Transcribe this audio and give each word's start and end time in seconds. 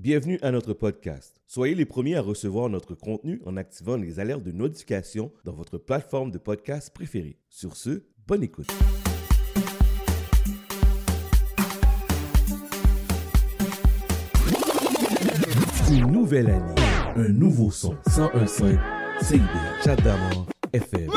Bienvenue 0.00 0.38
à 0.40 0.50
notre 0.50 0.72
podcast. 0.72 1.36
Soyez 1.46 1.74
les 1.74 1.84
premiers 1.84 2.16
à 2.16 2.22
recevoir 2.22 2.70
notre 2.70 2.94
contenu 2.94 3.42
en 3.44 3.58
activant 3.58 3.98
les 3.98 4.18
alertes 4.18 4.42
de 4.42 4.50
notification 4.50 5.30
dans 5.44 5.52
votre 5.52 5.76
plateforme 5.76 6.30
de 6.30 6.38
podcast 6.38 6.90
préférée. 6.94 7.36
Sur 7.50 7.76
ce, 7.76 8.04
bonne 8.26 8.42
écoute. 8.42 8.66
Une 15.90 16.10
nouvelle 16.10 16.48
année, 16.48 16.74
un 17.16 17.28
nouveau 17.28 17.70
son, 17.70 17.92
101.5, 18.08 18.78
CIB, 19.20 19.42
Chat 19.84 19.98
FM. 20.72 21.10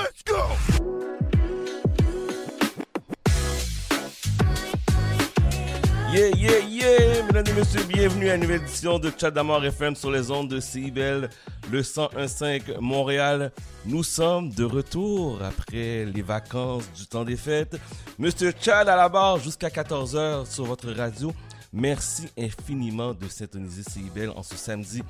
Yeah, 6.14 6.30
yeah, 6.38 6.60
yeah! 6.60 7.24
Mesdames 7.26 7.48
et 7.48 7.54
messieurs, 7.54 7.84
bienvenue 7.88 8.30
à 8.30 8.36
une 8.36 8.42
nouvelle 8.42 8.62
édition 8.62 9.00
de 9.00 9.12
Chat 9.20 9.32
d'Amour 9.32 9.66
FM 9.66 9.96
sur 9.96 10.12
les 10.12 10.30
ondes 10.30 10.48
de 10.48 10.60
CIBEL, 10.60 11.28
le 11.72 11.82
101.5 11.82 12.80
Montréal. 12.80 13.52
Nous 13.88 14.04
sommes 14.04 14.52
de 14.52 14.64
retour 14.64 15.42
après 15.42 16.06
les 16.06 16.22
vacances 16.22 16.88
du 16.94 17.08
temps 17.08 17.24
des 17.24 17.36
fêtes. 17.36 17.80
Monsieur 18.20 18.54
Chad 18.62 18.88
à 18.90 18.96
la 18.96 19.10
barre 19.10 19.40
jusqu'à 19.40 19.70
14h 19.70 20.46
sur 20.46 20.66
votre 20.66 20.92
radio. 20.92 21.34
Merci 21.74 22.28
infiniment 22.38 23.16
de 23.16 23.28
syntoniser 23.28 23.82
CIBEL 23.82 24.30
en 24.36 24.44
ce 24.44 24.56
samedi 24.56 25.02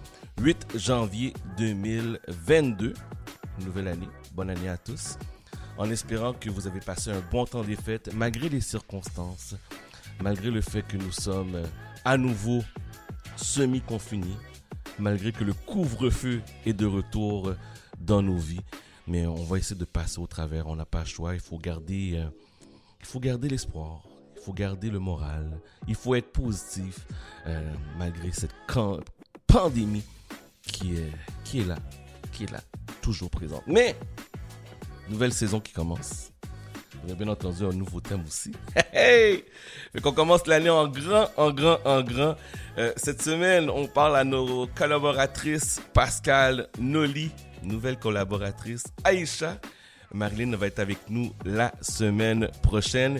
8 0.42 0.68
janvier 0.76 1.34
2022. 1.58 2.94
Nouvelle 3.66 3.90
année. 3.90 4.10
Bonne 4.32 4.52
année 4.52 4.70
à 4.70 4.78
tous. 4.78 5.18
En 5.78 5.92
espérant 5.92 6.32
que 6.32 6.50
vous 6.50 6.66
avez 6.66 6.80
passé 6.80 7.12
un 7.12 7.22
bon 7.30 7.46
temps 7.46 7.64
des 7.64 7.76
fêtes 7.76 8.10
malgré 8.14 8.48
les 8.48 8.62
circonstances 8.62 9.56
malgré 10.22 10.52
le 10.52 10.62
fait 10.62 10.82
que 10.84 10.98
nous 10.98 11.12
sommes 11.12 11.56
euh, 11.56 11.66
à 12.06 12.18
nouveau 12.18 12.64
semi-confinés, 13.36 14.38
malgré 15.00 15.32
que 15.32 15.44
le 15.44 15.54
couvre-feu 15.54 16.42
est 16.66 16.74
de 16.74 16.86
retour 16.86 17.50
euh, 17.50 17.58
dans 18.00 18.22
nos 18.22 18.38
vies. 18.38 18.62
Mais 19.08 19.26
on 19.26 19.44
va 19.44 19.58
essayer 19.58 19.80
de 19.80 19.86
passer 19.86 20.20
au 20.20 20.28
travers, 20.28 20.68
on 20.68 20.76
n'a 20.76 20.86
pas 20.86 21.00
le 21.00 21.06
choix, 21.06 21.34
il 21.34 21.42
faut 21.42 21.58
garder, 21.58 22.14
euh, 22.16 23.20
garder 23.20 23.50
l'espoir, 23.50 24.02
il 24.36 24.42
faut 24.42 24.54
garder 24.54 24.90
le 24.90 25.00
moral, 25.00 25.60
il 25.88 25.96
faut 25.96 26.16
être 26.16 26.32
positif 26.32 27.06
malgré 27.98 28.32
cette 28.32 28.56
pandémie 29.46 30.04
qui 30.62 30.96
est, 30.96 31.12
qui 31.44 31.60
est 31.60 31.66
là, 31.66 31.78
qui 32.32 32.46
est 32.46 32.52
là, 32.52 32.62
toujours 33.02 33.30
présente. 33.30 33.64
Mais, 33.68 33.96
nouvelle 35.10 35.34
saison 35.34 35.60
qui 35.60 35.74
commence 35.74 36.33
on 37.10 37.14
bien 37.14 37.28
entendu 37.28 37.66
un 37.66 37.72
nouveau 37.72 38.00
thème 38.00 38.24
aussi. 38.28 38.52
Hey! 38.94 39.44
Fait 39.92 40.02
qu'on 40.02 40.12
commence 40.12 40.46
l'année 40.48 40.70
en 40.70 40.88
grand, 40.88 41.28
en 41.36 41.52
grand, 41.52 41.80
en 41.84 42.02
grand. 42.04 42.36
Euh, 42.78 42.94
cette 42.96 43.22
semaine, 43.22 43.70
on 43.70 43.88
parle 43.88 44.16
à 44.16 44.24
nos 44.24 44.68
collaboratrices 44.68 45.82
Pascal, 45.94 46.70
Noli, 46.80 47.32
nouvelle 47.64 47.98
collaboratrice 47.98 48.84
Aïcha. 49.04 49.58
Marilyn 50.14 50.56
va 50.56 50.68
être 50.68 50.80
avec 50.80 51.00
nous 51.10 51.34
la 51.44 51.74
semaine 51.82 52.50
prochaine. 52.62 53.20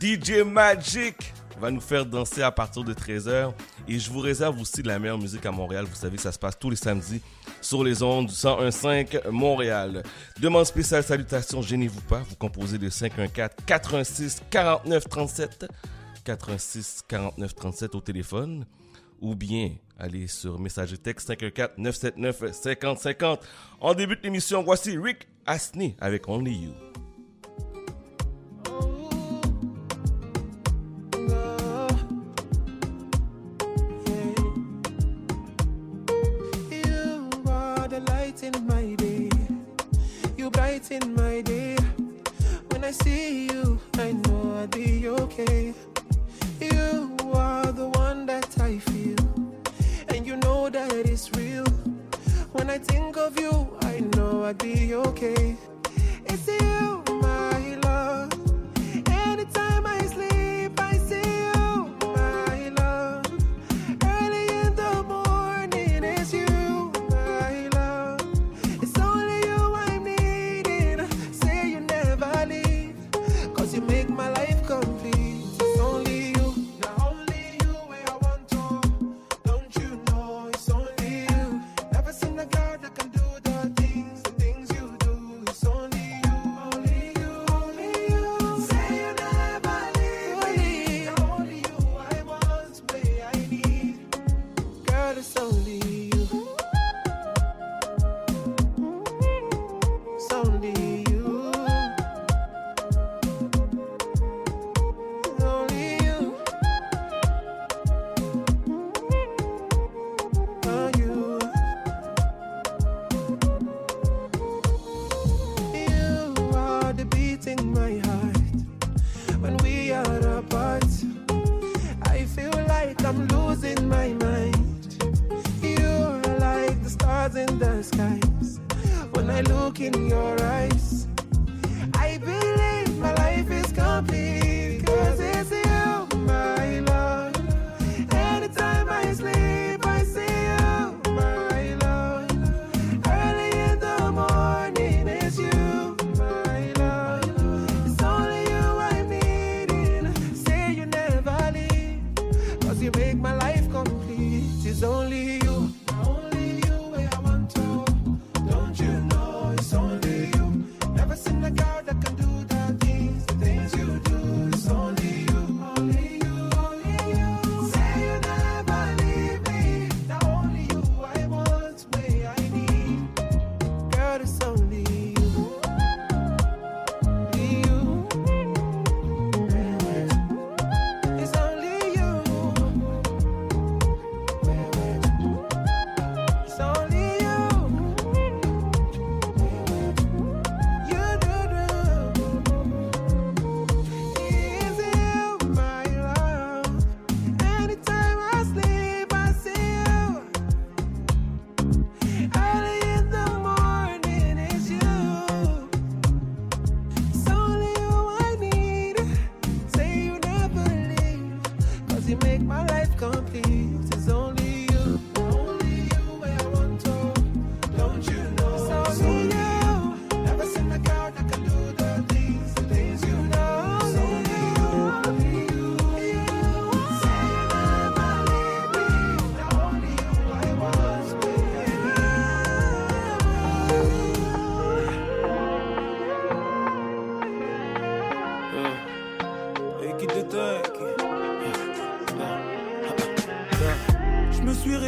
DJ 0.00 0.42
Magic 0.46 1.32
va 1.58 1.70
nous 1.70 1.80
faire 1.80 2.06
danser 2.06 2.42
à 2.42 2.50
partir 2.50 2.84
de 2.84 2.94
13h. 2.94 3.52
Et 3.86 3.98
je 3.98 4.10
vous 4.10 4.20
réserve 4.20 4.60
aussi 4.60 4.82
la 4.82 4.98
meilleure 4.98 5.18
musique 5.18 5.44
à 5.46 5.50
Montréal. 5.50 5.84
Vous 5.88 5.96
savez, 5.96 6.18
ça 6.18 6.32
se 6.32 6.38
passe 6.38 6.58
tous 6.58 6.70
les 6.70 6.76
samedis 6.76 7.20
sur 7.60 7.84
les 7.84 8.02
ondes 8.02 8.26
du 8.26 8.32
101.5 8.32 9.28
Montréal. 9.30 10.02
Demande 10.40 10.66
spéciale, 10.66 11.02
salutations, 11.02 11.62
gênez-vous 11.62 12.00
pas. 12.02 12.20
Vous 12.28 12.36
composez 12.36 12.78
de 12.78 12.88
514 12.88 13.50
86 13.66 14.42
49 14.50 15.08
37. 15.08 15.66
86 16.24 17.04
49 17.08 17.54
37 17.54 17.94
au 17.94 18.00
téléphone. 18.00 18.64
Ou 19.20 19.34
bien 19.34 19.72
allez 19.98 20.28
sur 20.28 20.60
message 20.60 20.94
texte 21.02 21.26
514 21.28 21.70
979 21.78 22.52
50 22.52 22.98
50. 22.98 23.40
En 23.80 23.94
début 23.94 24.16
de 24.16 24.22
l'émission, 24.22 24.62
voici 24.62 24.96
Rick 24.96 25.26
Asney 25.46 25.96
avec 26.00 26.28
Only 26.28 26.52
You. 26.52 27.07
In 40.78 41.12
my 41.16 41.40
day. 41.40 41.76
When 42.68 42.84
I 42.84 42.92
see 42.92 43.46
you, 43.46 43.80
I 43.98 44.12
know 44.12 44.54
I'll 44.60 44.68
be 44.68 45.08
okay. 45.08 45.74
You 46.60 47.16
are 47.34 47.72
the 47.72 47.88
one 47.88 48.26
that 48.26 48.48
I 48.60 48.78
feel, 48.78 49.18
and 50.08 50.24
you 50.24 50.36
know 50.36 50.70
that 50.70 50.92
it's 50.92 51.32
real. 51.36 51.66
When 52.52 52.70
I 52.70 52.78
think 52.78 53.16
of 53.16 53.38
you, 53.40 53.76
I 53.82 54.00
know 54.14 54.44
I'll 54.44 54.54
be 54.54 54.94
okay. 54.94 55.56
It's 56.26 56.46
you, 56.46 57.02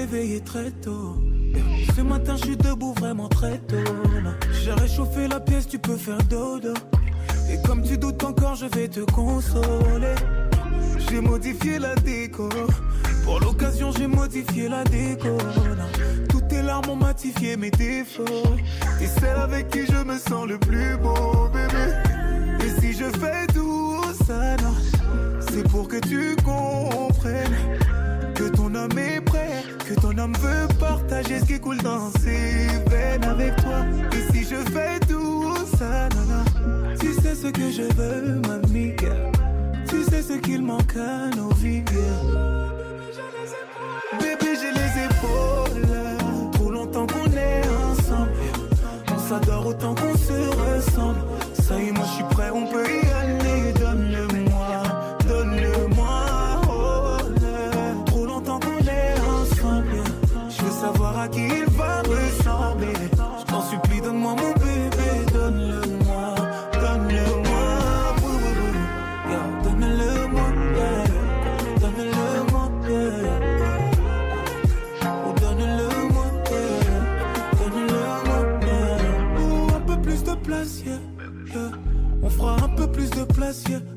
réveillé 0.00 0.40
très 0.40 0.70
tôt. 0.70 1.16
Ce 1.94 2.00
matin, 2.00 2.34
je 2.36 2.44
suis 2.46 2.56
debout 2.56 2.94
vraiment 2.94 3.28
très 3.28 3.58
tôt. 3.58 3.92
J'ai 4.62 4.72
réchauffé 4.72 5.28
la 5.28 5.40
pièce, 5.40 5.68
tu 5.68 5.78
peux 5.78 5.96
faire 5.96 6.22
dodo. 6.24 6.72
Et 7.50 7.58
comme 7.66 7.82
tu 7.82 7.98
doutes 7.98 8.24
encore, 8.24 8.54
je 8.54 8.66
vais 8.66 8.88
te 8.88 9.00
consoler. 9.00 10.14
J'ai 11.06 11.20
modifié 11.20 11.78
la 11.78 11.94
déco. 11.96 12.48
Pour 13.24 13.40
l'occasion, 13.40 13.92
j'ai 13.92 14.06
modifié 14.06 14.68
la 14.68 14.84
déco. 14.84 15.36
Toutes 16.30 16.48
tes 16.48 16.62
larmes 16.62 16.88
ont 16.88 16.96
matifié 16.96 17.56
mes 17.58 17.70
défauts. 17.70 18.54
T'es 18.98 19.06
celle 19.06 19.36
avec 19.36 19.68
qui 19.68 19.84
je 19.84 20.02
me 20.02 20.16
sens 20.18 20.46
le 20.46 20.58
plus 20.58 20.96
beau, 20.96 21.48
bébé. 21.52 21.86
Et 22.64 22.80
si 22.80 22.92
je 22.94 23.08
fais 23.18 23.46
tout 23.54 24.00
ça, 24.26 24.56
c'est 25.50 25.68
pour 25.68 25.88
que 25.88 25.96
tu 25.96 26.36
comprennes 26.36 27.79
que 30.32 30.38
ton 30.38 30.44
homme 30.46 30.68
veut 30.68 30.68
partager 30.78 31.40
ce 31.40 31.44
qui 31.44 31.60
coule 31.60 31.78
dans 31.78 32.10
ses 32.22 32.66
veines 32.88 33.24
avec 33.24 33.56
toi. 33.56 33.84
Et 34.12 34.32
si 34.32 34.44
je 34.44 34.56
fais 34.70 34.98
tout 35.08 35.54
ça, 35.78 36.08
tu 37.00 37.12
sais 37.14 37.34
ce 37.34 37.46
que 37.48 37.70
je 37.70 37.82
veux, 37.94 38.40
mamie. 38.46 38.94
Tu 39.88 40.04
sais 40.04 40.22
ce 40.22 40.34
qu'il 40.34 40.62
manque 40.62 40.96
à 40.96 41.34
nos 41.36 41.50
vies. 41.54 41.82
Bébé, 44.18 44.56
j'ai 44.60 44.72
les 44.72 45.04
épaules. 45.06 45.88
Trop 46.52 46.70
longtemps 46.70 47.06
qu'on 47.06 47.30
est 47.32 47.62
ensemble. 47.90 48.30
On 49.12 49.18
s'adore 49.18 49.66
autant 49.66 49.94
qu'on 49.94 50.16
se 50.16 50.48
ressemble. 50.48 51.20
Ça 51.54 51.78
y 51.80 51.88
est, 51.88 51.92
moi 51.92 52.04
je 52.06 52.14
suis 52.14 52.24
prêt, 52.24 52.50
on 52.52 52.66
peut 52.66 52.86
y 52.86 53.10
aller. 53.12 53.19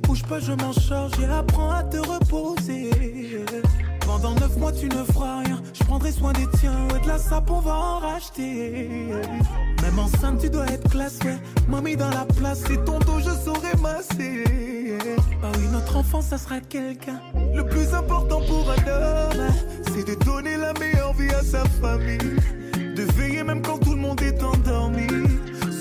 Bouge 0.01 0.23
pas, 0.23 0.39
je 0.39 0.51
m'en 0.51 0.73
charge, 0.73 1.11
et 1.21 1.25
apprends 1.25 1.71
à 1.71 1.83
te 1.83 1.97
reposer. 1.97 2.89
Pendant 4.05 4.33
neuf 4.33 4.57
mois, 4.57 4.71
tu 4.71 4.87
ne 4.89 5.03
feras 5.03 5.41
rien. 5.43 5.61
Je 5.73 5.83
prendrai 5.83 6.11
soin 6.11 6.33
des 6.33 6.47
tiens, 6.59 6.87
ouais, 6.91 6.99
de 6.99 7.07
la 7.07 7.19
sape, 7.19 7.51
on 7.51 7.59
va 7.59 7.75
en 7.75 7.99
racheter. 7.99 8.89
Même 9.83 9.99
enceinte, 9.99 10.41
tu 10.41 10.49
dois 10.49 10.65
être 10.65 10.89
classe, 10.89 11.19
ouais. 11.23 11.37
Mamie 11.67 11.95
dans 11.95 12.09
la 12.09 12.25
place, 12.25 12.63
c'est 12.67 12.83
ton 12.83 12.97
dos, 12.99 13.19
je 13.19 13.29
saurai 13.45 13.75
masser. 13.79 14.43
Ah 15.43 15.51
oui, 15.57 15.67
notre 15.71 15.97
enfant, 15.97 16.21
ça 16.21 16.39
sera 16.39 16.59
quelqu'un. 16.59 17.21
Le 17.53 17.63
plus 17.63 17.93
important 17.93 18.41
pour 18.47 18.71
un 18.71 18.87
homme, 18.89 19.53
c'est 19.93 20.07
de 20.07 20.15
donner 20.23 20.57
la 20.57 20.73
meilleure 20.73 21.13
vie 21.13 21.29
à 21.29 21.43
sa 21.43 21.63
famille. 21.79 22.39
De 22.95 23.03
veiller 23.13 23.43
même 23.43 23.61
quand 23.61 23.77
tout 23.77 23.93
le 23.93 24.01
monde 24.01 24.21
est 24.23 24.41
endormi. 24.41 25.07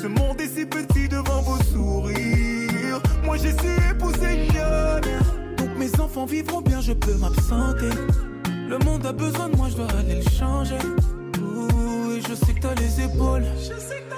Ce 0.02 0.06
monde 0.06 0.40
est 0.40 0.48
si 0.48 0.66
petit 0.66 1.08
devant 1.08 1.40
vos. 1.40 1.61
Moi, 3.32 3.38
j'ai 3.38 3.52
su 3.52 3.90
épouser 3.90 4.46
une. 4.46 5.56
Donc 5.56 5.78
mes 5.78 5.90
enfants 5.98 6.26
vivront 6.26 6.60
bien, 6.60 6.82
je 6.82 6.92
peux 6.92 7.14
m'absenter. 7.14 7.88
Le 8.68 8.76
monde 8.84 9.06
a 9.06 9.12
besoin 9.12 9.48
de 9.48 9.56
moi, 9.56 9.68
je 9.70 9.76
dois 9.76 9.90
aller 9.98 10.16
le 10.16 10.30
changer. 10.30 10.76
Et 10.76 12.20
je 12.20 12.34
sais 12.34 12.52
que 12.52 12.60
t'as 12.60 12.74
les 12.74 13.00
épaules. 13.00 13.46
Je 13.56 13.78
sais 13.80 14.02
que 14.02 14.11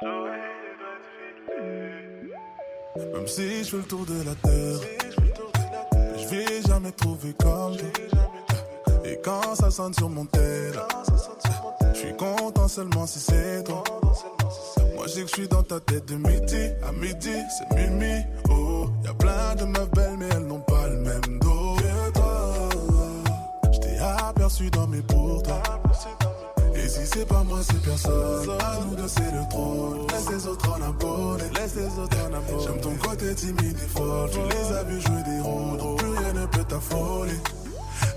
J'aurais 0.00 0.38
dû 0.68 0.96
Même 3.12 3.26
si 3.26 3.64
je 3.64 3.70
fais 3.70 3.76
le 3.76 3.82
tour 3.82 4.06
de 4.06 4.22
la 4.24 4.34
terre, 4.34 4.80
je 6.16 6.26
vais 6.28 6.62
jamais 6.62 6.92
trouver 6.92 7.34
comme. 7.34 7.76
Et 9.04 9.18
quand 9.22 9.54
ça 9.54 9.70
sonne 9.70 9.92
sur 9.92 10.08
mon 10.08 10.24
tel, 10.24 10.72
je 11.96 12.06
suis 12.06 12.16
content 12.16 12.68
seulement 12.68 13.06
si 13.06 13.18
c'est 13.18 13.64
toi. 13.64 13.82
Moi, 14.94 15.06
je 15.06 15.12
sais 15.12 15.22
que 15.22 15.28
je 15.28 15.34
suis 15.34 15.48
dans 15.48 15.62
ta 15.62 15.80
tête 15.80 16.06
de 16.06 16.16
midi 16.16 16.70
à 16.86 16.92
midi, 16.92 17.32
c'est 17.56 17.76
Mimi. 17.76 18.22
Oh, 18.50 18.86
y 19.04 19.08
a 19.08 19.14
plein 19.14 19.54
de 19.54 19.64
meufs 19.64 19.90
belles, 19.92 20.16
mais 20.18 20.28
elles 20.30 20.46
n'ont 20.46 20.60
pas 20.60 20.88
le 20.88 20.96
même 20.96 21.38
dos 21.40 21.76
que 21.76 22.12
toi. 22.12 22.68
Je 23.72 23.78
t'ai 23.78 23.98
aperçu 23.98 24.70
dans 24.70 24.86
mes 24.86 25.00
pourtours. 25.02 25.52
Et 26.74 26.88
si 26.88 27.06
c'est 27.06 27.26
pas 27.26 27.42
moi, 27.44 27.60
c'est 27.62 27.82
personne. 27.82 28.50
À 28.60 28.78
nous 28.84 28.94
deux, 28.94 29.08
c'est 29.08 29.32
le 29.32 29.48
trône. 29.48 30.06
Laisse 30.10 30.30
les 30.30 30.46
autres 30.46 30.70
en 30.70 30.82
abonné. 30.82 31.44
Laisse 31.54 31.74
les 31.76 31.98
autres 31.98 32.16
en 32.22 32.34
abonné. 32.34 32.62
J'aime 32.64 32.80
ton 32.80 33.08
côté 33.08 33.34
timide 33.34 33.76
et 33.82 33.98
fort. 33.98 34.28
Tu 34.30 34.38
les 34.38 34.76
as 34.76 34.82
vus 34.84 35.00
jouer 35.00 35.22
des 35.26 35.40
rôles. 35.40 35.96
Plus 35.96 36.10
rien 36.10 36.32
ne 36.34 36.46
peut 36.46 36.64
t'affoler. 36.64 37.40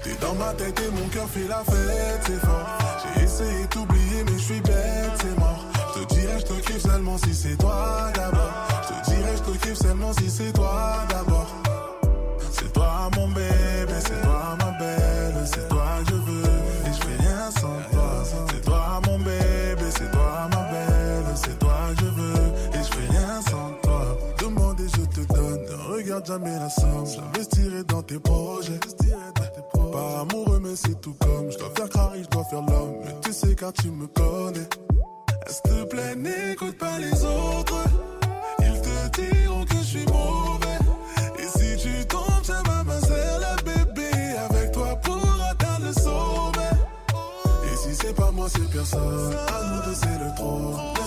T'es 0.10 0.26
dans 0.26 0.34
ma 0.34 0.54
tête 0.54 0.80
et 0.80 0.92
mon 0.92 1.08
cœur 1.10 1.30
fait 1.30 1.48
la 1.48 1.64
fête, 1.64 2.22
c'est 2.26 2.40
fort. 2.40 2.78
J'ai 3.16 3.24
essayé 3.24 3.62
de 3.62 3.68
t'oublier, 3.68 4.24
mais 4.26 4.40
je 4.40 4.44
suis 4.44 4.62
bête, 4.62 5.12
c'est 5.22 5.40
mort. 5.40 5.66
Je 5.96 6.00
te 6.00 6.14
dirais, 6.16 6.40
je 6.40 6.46
te 6.46 6.54
kiffe 6.54 6.82
seulement 6.82 7.18
si 7.20 7.36
c'est 7.36 7.58
toi 7.58 8.12
d'abord. 8.16 8.52
Je 8.82 8.88
te 8.88 9.10
dirais, 9.12 9.36
je 9.38 9.52
te 9.52 9.58
kiffe 9.58 9.78
seulement 9.78 10.14
si 10.14 10.30
c'est 10.32 10.52
toi 10.52 11.06
d'abord. 11.10 11.56
C'est 12.52 12.74
toi 12.74 13.10
mon 13.16 13.28
bébé, 13.28 13.79
jamais 26.26 26.58
la 26.60 26.70
somme. 26.70 27.06
J'investirai 27.06 27.84
dans 27.84 28.02
tes 28.04 28.20
projets. 28.20 28.80
Pas 29.92 30.22
amoureux, 30.22 30.60
mais 30.62 30.76
c'est 30.76 31.00
tout 31.02 31.16
comme. 31.20 31.52
Je 31.52 31.58
dois 31.58 31.72
faire 31.76 31.90
carré, 31.90 32.24
je 32.24 32.30
dois 32.30 32.44
faire 32.46 32.62
l'homme. 32.62 32.96
Mais 33.06 33.16
tu 33.22 33.34
sais 33.34 33.56
car 33.56 33.74
tu 33.74 33.90
me 33.90 34.08
connais. 34.08 34.68
S'il 35.48 35.62
te 35.64 35.84
plaît, 35.86 36.16
n'écoute 36.16 36.78
pas 36.78 36.98
les 37.00 37.14
autres. 37.26 37.84
Ils 38.60 38.82
te 38.82 39.22
diront 39.22 39.66
que 39.66 39.76
je 39.78 39.84
suis 39.84 40.06
mauvais. 40.06 40.80
Et 41.40 41.48
si 41.58 41.78
tu 41.84 42.06
tombes, 42.06 42.44
ça 42.44 42.62
va 42.66 42.84
m'insérer 42.84 43.40
le 43.40 43.64
bébé. 43.64 44.10
Avec 44.50 44.72
toi 44.72 44.96
pour 45.04 45.18
atteindre 45.50 45.88
le 45.88 45.94
sommet. 45.94 46.76
Et 47.66 47.76
si 47.78 47.96
c'est 47.96 48.14
pas 48.14 48.32
moi, 48.32 48.48
c'est 48.50 48.70
personne. 48.70 49.34
À 49.48 49.76
nous 49.76 49.90
deux, 49.90 49.96
c'est 49.96 50.20
le 50.24 50.36
trône. 50.36 50.99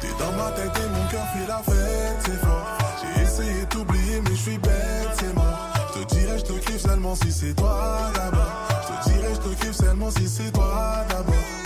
T'es 0.00 0.08
dans 0.18 0.32
ma 0.32 0.50
tête 0.52 0.70
et 0.76 0.88
mon 0.88 1.08
cœur 1.08 1.26
fait 1.32 1.46
la 1.48 1.58
fête, 1.58 2.16
c'est 2.24 2.46
fort. 2.46 2.78
J'ai 3.02 3.22
essayé 3.22 3.66
d'oublier, 3.66 4.20
mais 4.20 4.30
je 4.30 4.40
suis 4.42 4.58
bête, 4.58 5.08
c'est 5.18 5.34
mort. 5.34 5.72
Je 5.94 6.02
te 6.02 6.14
dirais, 6.14 6.38
je 6.38 6.44
te 6.44 6.52
kiffe 6.52 6.80
seulement 6.80 7.16
si 7.16 7.32
c'est 7.32 7.54
toi 7.54 8.10
d'abord. 8.14 8.68
Je 8.82 9.10
te 9.10 9.14
dirais, 9.14 9.34
je 9.34 9.40
te 9.48 9.60
kiffe 9.60 9.76
seulement 9.76 10.10
si 10.10 10.28
c'est 10.28 10.52
toi 10.52 11.04
d'abord. 11.08 11.63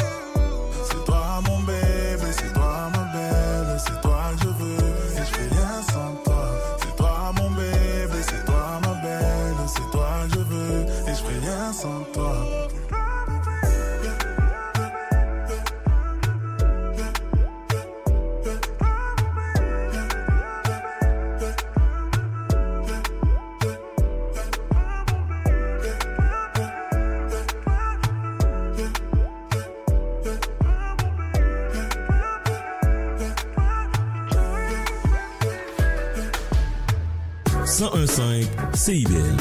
CIBL. 38.88 39.36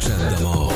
Chat 0.00 0.16
d'amour. 0.16 0.72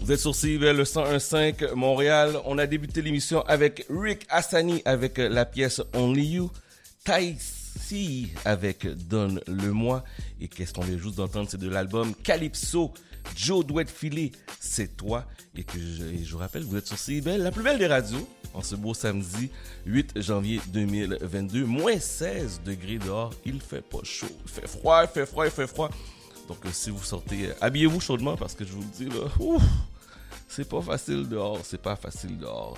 Vous 0.00 0.12
êtes 0.12 0.20
sur 0.20 0.34
CIBL 0.34 0.76
le 0.76 0.84
101.5 0.84 1.72
Montréal. 1.72 2.36
On 2.44 2.58
a 2.58 2.66
débuté 2.66 3.00
l'émission 3.00 3.40
avec 3.46 3.86
Rick 3.88 4.26
Hassani 4.28 4.82
avec 4.84 5.16
la 5.16 5.46
pièce 5.46 5.80
Only 5.94 6.32
You. 6.32 6.50
Taïsi 7.02 8.28
avec 8.44 8.86
Donne-le-moi. 9.08 10.04
Et 10.38 10.48
qu'est-ce 10.48 10.74
qu'on 10.74 10.82
vient 10.82 10.98
juste 10.98 11.16
d'entendre, 11.16 11.48
c'est 11.50 11.56
de 11.56 11.70
l'album 11.70 12.14
Calypso. 12.22 12.92
Joe 13.34 13.64
doit 13.64 13.86
filer, 13.86 14.32
c'est 14.60 14.98
toi. 14.98 15.24
Et 15.56 15.64
que 15.64 15.78
je 15.78 16.30
vous 16.30 16.38
rappelle, 16.38 16.64
vous 16.64 16.76
êtes 16.76 16.86
sur 16.86 16.98
CIBL, 16.98 17.40
la 17.40 17.52
plus 17.52 17.62
belle 17.62 17.78
des 17.78 17.86
radios 17.86 18.28
en 18.54 18.62
ce 18.62 18.74
beau 18.74 18.94
samedi 18.94 19.50
8 19.86 20.20
janvier 20.20 20.60
2022. 20.68 21.64
Moins 21.64 21.98
16 21.98 22.62
degrés 22.64 22.98
dehors, 22.98 23.32
il 23.44 23.60
fait 23.60 23.82
pas 23.82 24.02
chaud. 24.04 24.26
Il 24.44 24.50
fait 24.50 24.68
froid, 24.68 25.02
il 25.02 25.08
fait 25.08 25.26
froid, 25.26 25.44
il 25.44 25.50
fait 25.50 25.66
froid. 25.66 25.90
Donc 26.48 26.58
euh, 26.66 26.70
si 26.72 26.90
vous 26.90 27.02
sortez, 27.02 27.46
euh, 27.46 27.54
habillez-vous 27.60 28.00
chaudement 28.00 28.36
parce 28.36 28.54
que 28.54 28.64
je 28.64 28.72
vous 28.72 28.82
le 28.82 28.88
dis 28.88 29.16
là, 29.16 29.28
c'est 30.48 30.68
pas 30.68 30.82
facile 30.82 31.28
dehors, 31.28 31.60
c'est 31.62 31.80
pas 31.80 31.94
facile 31.94 32.36
dehors. 32.38 32.76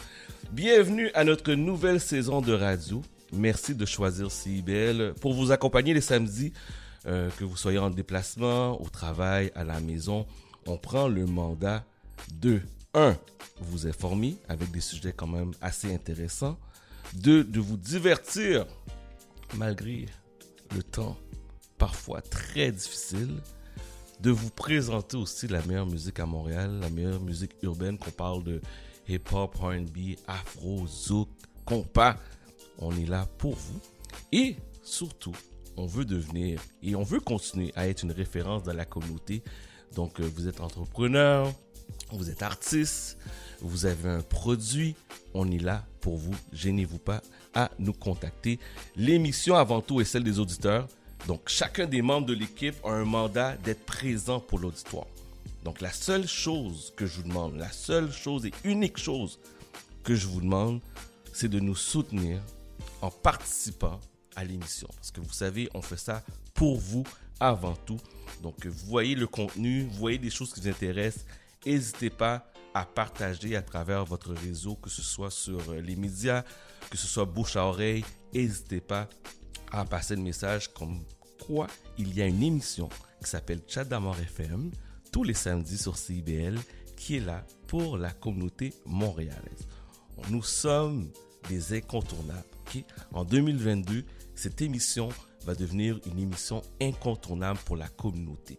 Bienvenue 0.51 1.11
à 1.15 1.25
notre 1.25 1.55
nouvelle 1.55 2.01
saison 2.01 2.43
de 2.43 2.53
radio. 2.53 3.03
Merci 3.33 3.75
de 3.75 3.87
choisir 3.87 4.31
CIBL 4.31 5.15
pour 5.15 5.33
vous 5.33 5.53
accompagner 5.53 5.95
les 5.95 6.03
samedis, 6.03 6.53
euh, 7.07 7.31
que 7.39 7.45
vous 7.45 7.57
soyez 7.57 7.79
en 7.79 7.89
déplacement, 7.89 8.79
au 8.79 8.91
travail, 8.91 9.51
à 9.55 9.65
la 9.65 9.81
maison. 9.81 10.27
On 10.67 10.77
prend 10.77 11.09
le 11.09 11.25
mandat 11.25 11.83
de 12.35 12.61
1. 12.95 13.17
Vous 13.61 13.87
informer 13.87 14.37
avec 14.49 14.71
des 14.71 14.81
sujets 14.81 15.13
quand 15.13 15.27
même 15.27 15.53
assez 15.61 15.93
intéressants. 15.93 16.59
2. 17.15 17.45
De 17.45 17.61
vous 17.61 17.77
divertir 17.77 18.67
malgré 19.55 20.07
le 20.75 20.83
temps 20.83 21.17
parfois 21.79 22.21
très 22.23 22.73
difficile. 22.73 23.41
De 24.21 24.31
vous 24.31 24.51
présenter 24.51 25.17
aussi 25.17 25.49
la 25.49 25.63
meilleure 25.63 25.87
musique 25.87 26.21
à 26.21 26.27
Montréal, 26.27 26.79
la 26.81 26.91
meilleure 26.91 27.21
musique 27.21 27.53
urbaine, 27.63 27.99
qu'on 27.99 28.11
parle 28.11 28.45
de 28.45 28.61
hip-hop, 29.09 29.57
RB, 29.57 30.17
afro, 30.29 30.87
zouk, 30.87 31.29
compas. 31.65 32.17
On 32.79 32.97
est 32.97 33.07
là 33.07 33.27
pour 33.39 33.57
vous. 33.57 33.81
Et 34.31 34.57
surtout, 34.83 35.35
on 35.77 35.87
veut 35.87 36.05
devenir 36.05 36.61
et 36.83 36.95
on 36.95 37.03
veut 37.03 37.21
continuer 37.21 37.73
à 37.75 37.89
être 37.89 38.03
une 38.03 38.13
référence 38.13 38.63
dans 38.63 38.75
la 38.75 38.85
communauté. 38.85 39.43
Donc, 39.95 40.21
euh, 40.21 40.31
vous 40.37 40.47
êtes 40.47 40.61
entrepreneur, 40.61 41.53
vous 42.17 42.31
êtes 42.31 42.43
artiste, 42.43 43.19
vous 43.61 43.87
avez 43.87 44.09
un 44.09 44.23
produit, 44.23 44.95
on 45.35 45.51
est 45.51 45.63
là 45.63 45.85
pour 46.01 46.17
vous. 46.17 46.35
Gênez-vous 46.53 46.99
pas 46.99 47.23
à 47.55 47.71
nous 47.79 47.93
contacter. 47.93 48.59
L'émission 48.97 49.57
avant 49.57 49.81
tout 49.81 50.01
est 50.01 50.05
celle 50.05 50.25
des 50.25 50.39
auditeurs. 50.39 50.89
Donc 51.27 51.43
chacun 51.49 51.87
des 51.87 52.03
membres 52.03 52.27
de 52.27 52.35
l'équipe 52.35 52.75
a 52.85 52.91
un 52.91 53.05
mandat 53.05 53.57
d'être 53.57 53.85
présent 53.85 54.41
pour 54.41 54.59
l'auditoire. 54.59 55.07
Donc 55.65 55.81
la 55.81 55.93
seule 55.93 56.27
chose 56.27 56.93
que 56.97 57.07
je 57.07 57.19
vous 57.19 57.29
demande, 57.29 57.57
la 57.57 57.71
seule 57.71 58.13
chose 58.13 58.47
et 58.47 58.53
unique 58.65 58.99
chose 58.99 59.39
que 60.03 60.17
je 60.17 60.27
vous 60.27 60.41
demande, 60.41 60.81
c'est 61.33 61.49
de 61.49 61.61
nous 61.61 61.77
soutenir 61.77 62.41
en 63.01 63.11
participant 63.11 64.01
à 64.35 64.45
l'émission. 64.45 64.89
Parce 64.97 65.13
que 65.13 65.21
vous 65.21 65.33
savez, 65.33 65.69
on 65.75 65.83
fait 65.83 65.97
ça 65.97 66.25
pour 66.55 66.79
vous 66.79 67.05
avant 67.39 67.75
tout. 67.87 67.99
Donc 68.43 68.67
vous 68.67 68.87
voyez 68.87 69.15
le 69.15 69.29
contenu, 69.29 69.85
vous 69.85 69.99
voyez 69.99 70.19
des 70.19 70.31
choses 70.31 70.53
qui 70.53 70.61
vous 70.61 70.69
intéressent, 70.69 71.25
N'hésitez 71.67 72.11
pas 72.11 72.47
à 72.75 72.85
partager 72.85 73.57
à 73.57 73.63
travers 73.63 74.05
votre 74.05 74.33
réseau, 74.33 74.77
que 74.77 74.91
ce 74.91 75.03
soit 75.03 75.31
sur 75.31 75.61
euh, 75.71 75.81
les 75.81 75.97
médias, 75.97 76.43
que 76.91 76.97
ce 76.97 77.07
soit 77.07 77.25
bouche 77.25 77.57
à 77.57 77.67
oreille. 77.67 78.05
N'hésitez 78.33 78.81
pas 78.81 79.09
à 79.71 79.85
passer 79.85 80.17
le 80.17 80.23
message 80.23 80.73
comme 80.73 81.05
quoi 81.47 81.67
il 81.99 82.15
y 82.15 82.23
a 82.23 82.27
une 82.27 82.43
émission 82.43 82.89
qui 83.23 83.29
s'appelle 83.29 83.61
Chat 83.67 83.85
d'Amour 83.85 84.17
FM 84.19 84.71
tous 85.13 85.25
les 85.25 85.35
samedis 85.35 85.79
sur 85.79 85.97
CIBL 85.97 86.59
qui 86.97 87.17
est 87.17 87.21
là 87.21 87.45
pour 87.69 87.99
la 87.99 88.11
communauté 88.11 88.73
montréalaise. 88.87 89.67
Nous 90.31 90.43
sommes 90.43 91.11
des 91.49 91.77
incontournables. 91.77 92.45
En 93.13 93.25
2022, 93.25 94.05
cette 94.35 94.63
émission 94.63 95.11
va 95.45 95.55
devenir 95.55 96.01
une 96.07 96.19
émission 96.19 96.63
incontournable 96.81 97.59
pour 97.67 97.77
la 97.77 97.89
communauté 97.89 98.59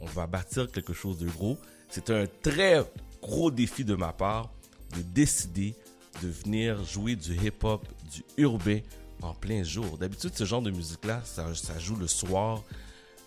on 0.00 0.06
va 0.06 0.26
bâtir 0.26 0.70
quelque 0.70 0.92
chose 0.92 1.18
de 1.18 1.28
gros. 1.28 1.58
C'est 1.88 2.10
un 2.10 2.26
très 2.42 2.82
gros 3.20 3.50
défi 3.50 3.84
de 3.84 3.94
ma 3.94 4.12
part 4.12 4.50
de 4.96 5.02
décider 5.02 5.74
de 6.22 6.28
venir 6.28 6.84
jouer 6.84 7.16
du 7.16 7.34
hip-hop, 7.34 7.86
du 8.12 8.24
urbain 8.36 8.80
en 9.22 9.34
plein 9.34 9.62
jour. 9.62 9.98
D'habitude, 9.98 10.32
ce 10.34 10.44
genre 10.44 10.62
de 10.62 10.70
musique-là, 10.70 11.22
ça, 11.24 11.46
joue 11.78 11.96
le 11.96 12.06
soir 12.06 12.62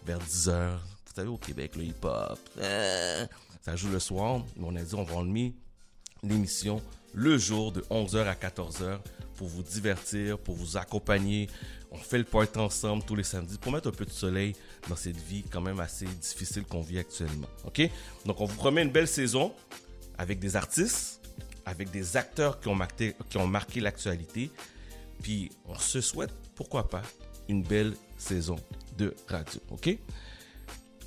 vers 0.05 0.19
10h. 0.19 0.71
Vous 0.73 1.13
savez, 1.15 1.29
au 1.29 1.37
Québec, 1.37 1.75
le 1.75 1.83
hip-hop, 1.83 2.39
hein, 2.61 3.27
ça 3.61 3.75
joue 3.75 3.89
le 3.89 3.99
soir. 3.99 4.41
On 4.61 4.75
a 4.75 4.81
dit, 4.81 4.95
on 4.95 5.03
va 5.03 5.15
enlever 5.15 5.53
l'émission 6.23 6.81
le 7.13 7.37
jour 7.37 7.71
de 7.71 7.81
11h 7.81 8.25
à 8.25 8.33
14h 8.33 8.99
pour 9.37 9.47
vous 9.47 9.63
divertir, 9.63 10.37
pour 10.39 10.55
vous 10.55 10.77
accompagner. 10.77 11.49
On 11.91 11.97
fait 11.97 12.17
le 12.17 12.23
point 12.23 12.47
ensemble 12.55 13.03
tous 13.03 13.15
les 13.15 13.23
samedis 13.23 13.57
pour 13.57 13.71
mettre 13.71 13.87
un 13.87 13.91
peu 13.91 14.05
de 14.05 14.11
soleil 14.11 14.55
dans 14.89 14.95
cette 14.95 15.17
vie 15.17 15.43
quand 15.43 15.61
même 15.61 15.79
assez 15.79 16.05
difficile 16.05 16.63
qu'on 16.63 16.81
vit 16.81 16.99
actuellement. 16.99 17.47
OK? 17.65 17.81
Donc, 18.25 18.41
on 18.41 18.45
vous 18.45 18.55
promet 18.55 18.83
une 18.83 18.91
belle 18.91 19.07
saison 19.07 19.53
avec 20.17 20.39
des 20.39 20.55
artistes, 20.55 21.21
avec 21.65 21.91
des 21.91 22.17
acteurs 22.17 22.59
qui 22.59 22.67
ont 22.67 22.75
marqué, 22.75 23.15
marqué 23.47 23.79
l'actualité. 23.79 24.51
Puis, 25.21 25.51
on 25.65 25.77
se 25.77 26.01
souhaite, 26.01 26.31
pourquoi 26.55 26.89
pas, 26.89 27.03
une 27.47 27.63
belle 27.63 27.93
saison 28.17 28.57
de 28.97 29.13
radio. 29.27 29.61
OK? 29.71 29.97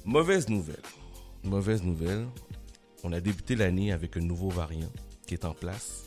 Mauvaise 0.04 0.48
nouvelle. 0.48 0.82
Mauvaise 1.42 1.82
nouvelle. 1.82 2.26
On 3.04 3.12
a 3.12 3.20
débuté 3.20 3.54
l'année 3.56 3.92
avec 3.92 4.16
un 4.16 4.20
nouveau 4.20 4.48
variant 4.48 4.90
qui 5.26 5.34
est 5.34 5.44
en 5.44 5.54
place. 5.54 6.04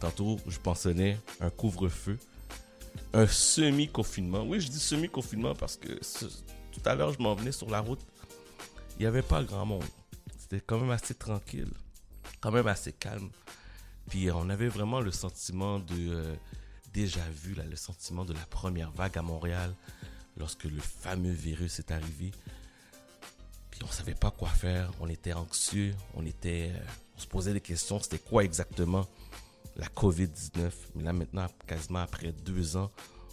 Tantôt, 0.00 0.38
je 0.46 0.58
pensais 0.58 1.16
un 1.40 1.50
couvre-feu, 1.50 2.18
un 3.12 3.26
semi-confinement. 3.26 4.44
Oui, 4.44 4.60
je 4.60 4.68
dis 4.68 4.78
semi-confinement 4.78 5.54
parce 5.54 5.76
que 5.76 5.98
tout 6.78 6.88
à 6.88 6.94
l'heure, 6.94 7.12
je 7.12 7.18
m'en 7.18 7.34
venais 7.34 7.52
sur 7.52 7.68
la 7.70 7.80
route. 7.80 8.00
Il 8.98 9.02
n'y 9.02 9.06
avait 9.06 9.22
pas 9.22 9.42
grand 9.42 9.66
monde. 9.66 9.84
C'était 10.38 10.60
quand 10.60 10.78
même 10.78 10.90
assez 10.90 11.14
tranquille, 11.14 11.72
quand 12.40 12.50
même 12.50 12.66
assez 12.66 12.92
calme. 12.92 13.30
Puis 14.08 14.30
on 14.30 14.48
avait 14.48 14.68
vraiment 14.68 15.00
le 15.00 15.10
sentiment 15.10 15.78
de 15.78 16.14
euh, 16.14 16.34
déjà 16.92 17.20
vu, 17.30 17.54
là, 17.54 17.64
le 17.64 17.76
sentiment 17.76 18.24
de 18.24 18.32
la 18.32 18.46
première 18.46 18.90
vague 18.92 19.18
à 19.18 19.22
Montréal 19.22 19.74
lorsque 20.36 20.64
le 20.64 20.80
fameux 20.80 21.32
virus 21.32 21.78
est 21.78 21.90
arrivé. 21.90 22.30
Puis 23.70 23.80
on 23.84 23.88
savait 23.88 24.14
pas 24.14 24.30
quoi 24.30 24.48
faire, 24.48 24.90
on 25.00 25.08
était 25.08 25.34
anxieux, 25.34 25.94
on 26.14 26.24
était, 26.24 26.72
euh, 26.74 26.80
on 27.16 27.20
se 27.20 27.26
posait 27.26 27.52
des 27.52 27.60
questions, 27.60 28.00
c'était 28.00 28.18
quoi 28.18 28.44
exactement 28.44 29.06
la 29.76 29.86
COVID-19. 29.86 30.70
Mais 30.94 31.02
là 31.02 31.12
maintenant, 31.12 31.46
quasiment 31.66 32.00
après 32.00 32.32
deux 32.32 32.76
ans, 32.76 32.90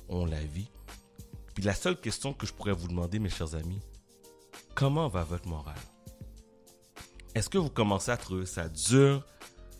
on 0.09 0.25
la 0.25 0.41
vit. 0.41 0.69
Puis 1.55 1.63
la 1.63 1.73
seule 1.73 1.99
question 1.99 2.33
que 2.33 2.45
je 2.45 2.53
pourrais 2.53 2.73
vous 2.73 2.89
demander, 2.89 3.17
mes 3.17 3.29
chers 3.29 3.55
amis, 3.55 3.79
comment 4.75 5.07
va 5.07 5.23
votre 5.23 5.47
morale? 5.47 5.79
Est-ce 7.33 7.49
que 7.49 7.57
vous 7.57 7.69
commencez 7.69 8.11
à 8.11 8.17
trouver 8.17 8.45
ça 8.45 8.67
dur 8.67 9.25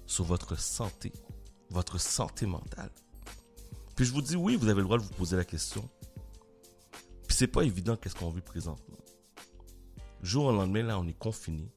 sur 0.07 0.23
votre 0.23 0.57
santé, 0.57 1.11
votre 1.69 1.99
santé 1.99 2.45
mentale? 2.45 2.91
Puis 3.95 4.05
je 4.05 4.13
vous 4.13 4.21
dis 4.21 4.37
oui, 4.37 4.55
vous 4.55 4.69
avez 4.69 4.79
le 4.79 4.85
droit 4.85 4.97
de 4.97 5.03
vous 5.03 5.13
poser 5.13 5.35
la 5.35 5.43
question. 5.43 5.87
Puis 7.27 7.35
c'est 7.35 7.47
pas 7.47 7.63
évident 7.63 7.97
qu'est-ce 7.97 8.15
qu'on 8.15 8.29
vit 8.29 8.41
présentement. 8.41 8.97
Jour 10.21 10.45
au 10.45 10.51
lendemain, 10.53 10.83
là, 10.83 10.97
on 10.97 11.07
est 11.07 11.17
confiné. 11.17 11.69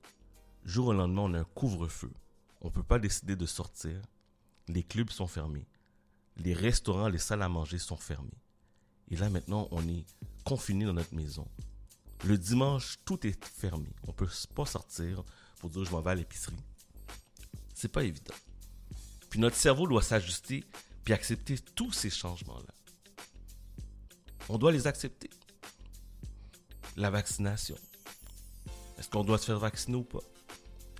jour 0.65 0.89
au 0.89 0.93
lendemain, 0.93 1.23
on 1.23 1.35
a 1.35 1.41
un 1.41 1.45
couvre-feu. 1.45 2.13
On 2.61 2.69
ne 2.69 2.73
peut 2.73 2.85
pas 2.85 3.01
décider 3.01 3.35
de 3.35 3.47
sortir. 3.47 4.01
Les 4.69 4.85
clubs 4.85 5.11
sont 5.11 5.27
fermés. 5.27 5.67
Les 6.37 6.55
restaurants, 6.55 7.09
les 7.09 7.19
salles 7.19 7.43
à 7.43 7.49
manger 7.49 7.79
sont 7.79 7.97
fermées. 7.97 8.31
Et 9.11 9.17
là, 9.17 9.31
maintenant, 9.31 9.69
on 9.71 9.87
est 9.89 10.05
confiné 10.45 10.85
dans 10.85 10.93
notre 10.93 11.15
maison. 11.15 11.47
Le 12.25 12.37
dimanche, 12.37 12.99
tout 13.05 13.27
est 13.27 13.45
fermé. 13.45 13.89
On 14.05 14.09
ne 14.09 14.13
peut 14.13 14.29
pas 14.55 14.67
sortir 14.67 15.23
pour 15.59 15.71
dire 15.71 15.85
je 15.85 15.91
m'en 15.91 16.01
vais 16.01 16.11
à 16.11 16.15
l'épicerie. 16.15 16.57
C'est 17.75 17.93
pas 17.93 18.05
évident. 18.05 18.35
Puis 19.31 19.41
notre 19.41 19.57
cerveau 19.57 19.87
doit 19.87 20.03
s'ajuster 20.03 20.65
puis 21.05 21.15
accepter 21.15 21.57
tous 21.75 21.93
ces 21.93 22.11
changements-là. 22.11 22.75
On 24.49 24.59
doit 24.59 24.73
les 24.73 24.87
accepter. 24.87 25.31
La 26.97 27.11
vaccination. 27.11 27.77
Est-ce 28.99 29.09
qu'on 29.09 29.23
doit 29.23 29.39
se 29.39 29.47
faire 29.47 29.59
vacciner 29.59 29.97
ou 29.97 30.03
pas? 30.03 30.19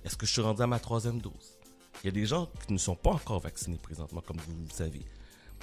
Est-ce 0.05 0.15
que 0.15 0.25
je 0.25 0.31
suis 0.31 0.41
rendu 0.41 0.61
à 0.61 0.67
ma 0.67 0.79
troisième 0.79 1.19
dose? 1.19 1.57
Il 2.01 2.05
y 2.05 2.09
a 2.09 2.11
des 2.11 2.25
gens 2.25 2.49
qui 2.65 2.71
ne 2.71 2.77
sont 2.77 2.95
pas 2.95 3.11
encore 3.11 3.41
vaccinés 3.41 3.77
présentement, 3.77 4.21
comme 4.21 4.37
vous 4.37 4.63
le 4.63 4.71
savez. 4.71 5.05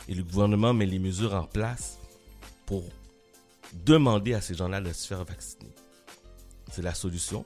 Et 0.09 0.15
le 0.15 0.23
gouvernement 0.23 0.75
met 0.75 0.85
les 0.85 0.99
mesures 0.99 1.35
en 1.35 1.45
place 1.45 1.99
pour 2.67 2.85
demander 3.73 4.35
à 4.35 4.41
ces 4.41 4.55
gens-là 4.55 4.81
de 4.81 4.93
se 4.93 5.07
faire 5.07 5.25
vacciner. 5.25 5.73
C'est 6.73 6.83
la 6.83 6.95
solution 6.95 7.45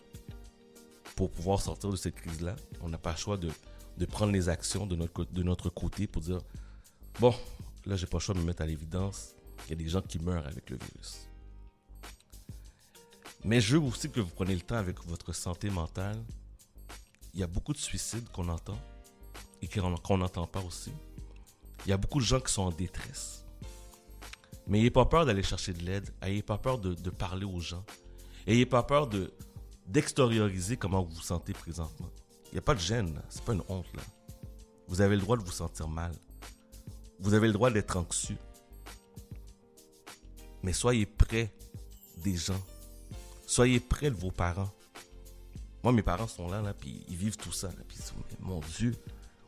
pour 1.14 1.30
pouvoir 1.30 1.60
sortir 1.60 1.90
de 1.90 1.96
cette 1.96 2.14
crise-là. 2.14 2.56
On 2.80 2.88
n'a 2.88 2.98
pas 2.98 3.12
le 3.12 3.16
choix 3.18 3.36
de, 3.36 3.50
de 3.98 4.06
prendre 4.06 4.32
les 4.32 4.48
actions 4.48 4.86
de 4.86 4.96
notre, 4.96 5.24
de 5.24 5.42
notre 5.42 5.68
côté 5.68 6.06
pour 6.06 6.22
dire, 6.22 6.40
bon, 7.20 7.34
là, 7.84 7.96
j'ai 7.96 8.06
pas 8.06 8.16
le 8.16 8.22
choix 8.22 8.34
de 8.34 8.40
me 8.40 8.46
mettre 8.46 8.62
à 8.62 8.66
l'évidence. 8.66 9.34
Il 9.66 9.70
y 9.70 9.72
a 9.74 9.76
des 9.76 9.88
gens 9.88 10.00
qui 10.02 10.18
meurent 10.18 10.46
avec 10.46 10.70
le 10.70 10.78
virus. 10.78 11.28
Mais 13.44 13.60
je 13.60 13.76
veux 13.76 13.82
aussi 13.82 14.10
que 14.10 14.20
vous 14.20 14.30
preniez 14.30 14.54
le 14.54 14.60
temps 14.60 14.76
avec 14.76 15.02
votre 15.04 15.32
santé 15.32 15.70
mentale. 15.70 16.22
Il 17.32 17.40
y 17.40 17.42
a 17.42 17.46
beaucoup 17.46 17.72
de 17.72 17.78
suicides 17.78 18.28
qu'on 18.30 18.48
entend 18.48 18.78
et 19.62 19.68
qu'on 19.68 20.18
n'entend 20.18 20.46
pas 20.46 20.60
aussi. 20.60 20.92
Il 21.86 21.90
y 21.90 21.92
a 21.92 21.96
beaucoup 21.96 22.20
de 22.20 22.24
gens 22.24 22.40
qui 22.40 22.52
sont 22.52 22.62
en 22.62 22.70
détresse. 22.70 23.39
Mais 24.70 24.78
n'ayez 24.78 24.90
pas 24.90 25.04
peur 25.04 25.26
d'aller 25.26 25.42
chercher 25.42 25.72
de 25.72 25.82
l'aide. 25.82 26.08
N'ayez 26.22 26.42
pas 26.42 26.56
peur 26.56 26.78
de, 26.78 27.10
parler 27.10 27.44
aux 27.44 27.58
gens. 27.58 27.84
N'ayez 28.46 28.66
pas 28.66 28.84
peur 28.84 29.08
de, 29.08 29.32
d'extérioriser 29.88 30.76
comment 30.76 31.02
vous 31.02 31.12
vous 31.12 31.22
sentez 31.22 31.52
présentement. 31.52 32.08
Il 32.46 32.52
n'y 32.54 32.58
a 32.58 32.62
pas 32.62 32.74
de 32.74 32.80
gêne, 32.80 33.20
c'est 33.28 33.42
pas 33.44 33.52
une 33.52 33.64
honte 33.68 33.92
là. 33.94 34.02
Vous 34.86 35.00
avez 35.00 35.16
le 35.16 35.22
droit 35.22 35.36
de 35.36 35.42
vous 35.42 35.50
sentir 35.50 35.88
mal. 35.88 36.12
Vous 37.18 37.34
avez 37.34 37.48
le 37.48 37.52
droit 37.52 37.70
d'être 37.70 37.96
anxieux. 37.96 38.38
Mais 40.62 40.72
soyez 40.72 41.04
près 41.04 41.52
des 42.18 42.36
gens. 42.36 42.62
Soyez 43.48 43.80
près 43.80 44.10
de 44.10 44.16
vos 44.16 44.30
parents. 44.30 44.70
Moi, 45.82 45.92
mes 45.92 46.02
parents 46.02 46.28
sont 46.28 46.48
là, 46.48 46.62
là, 46.62 46.74
puis 46.74 47.04
ils 47.08 47.16
vivent 47.16 47.36
tout 47.36 47.52
ça. 47.52 47.68
Là, 47.68 47.82
puis, 47.88 47.98
mon 48.38 48.60
Dieu, 48.78 48.94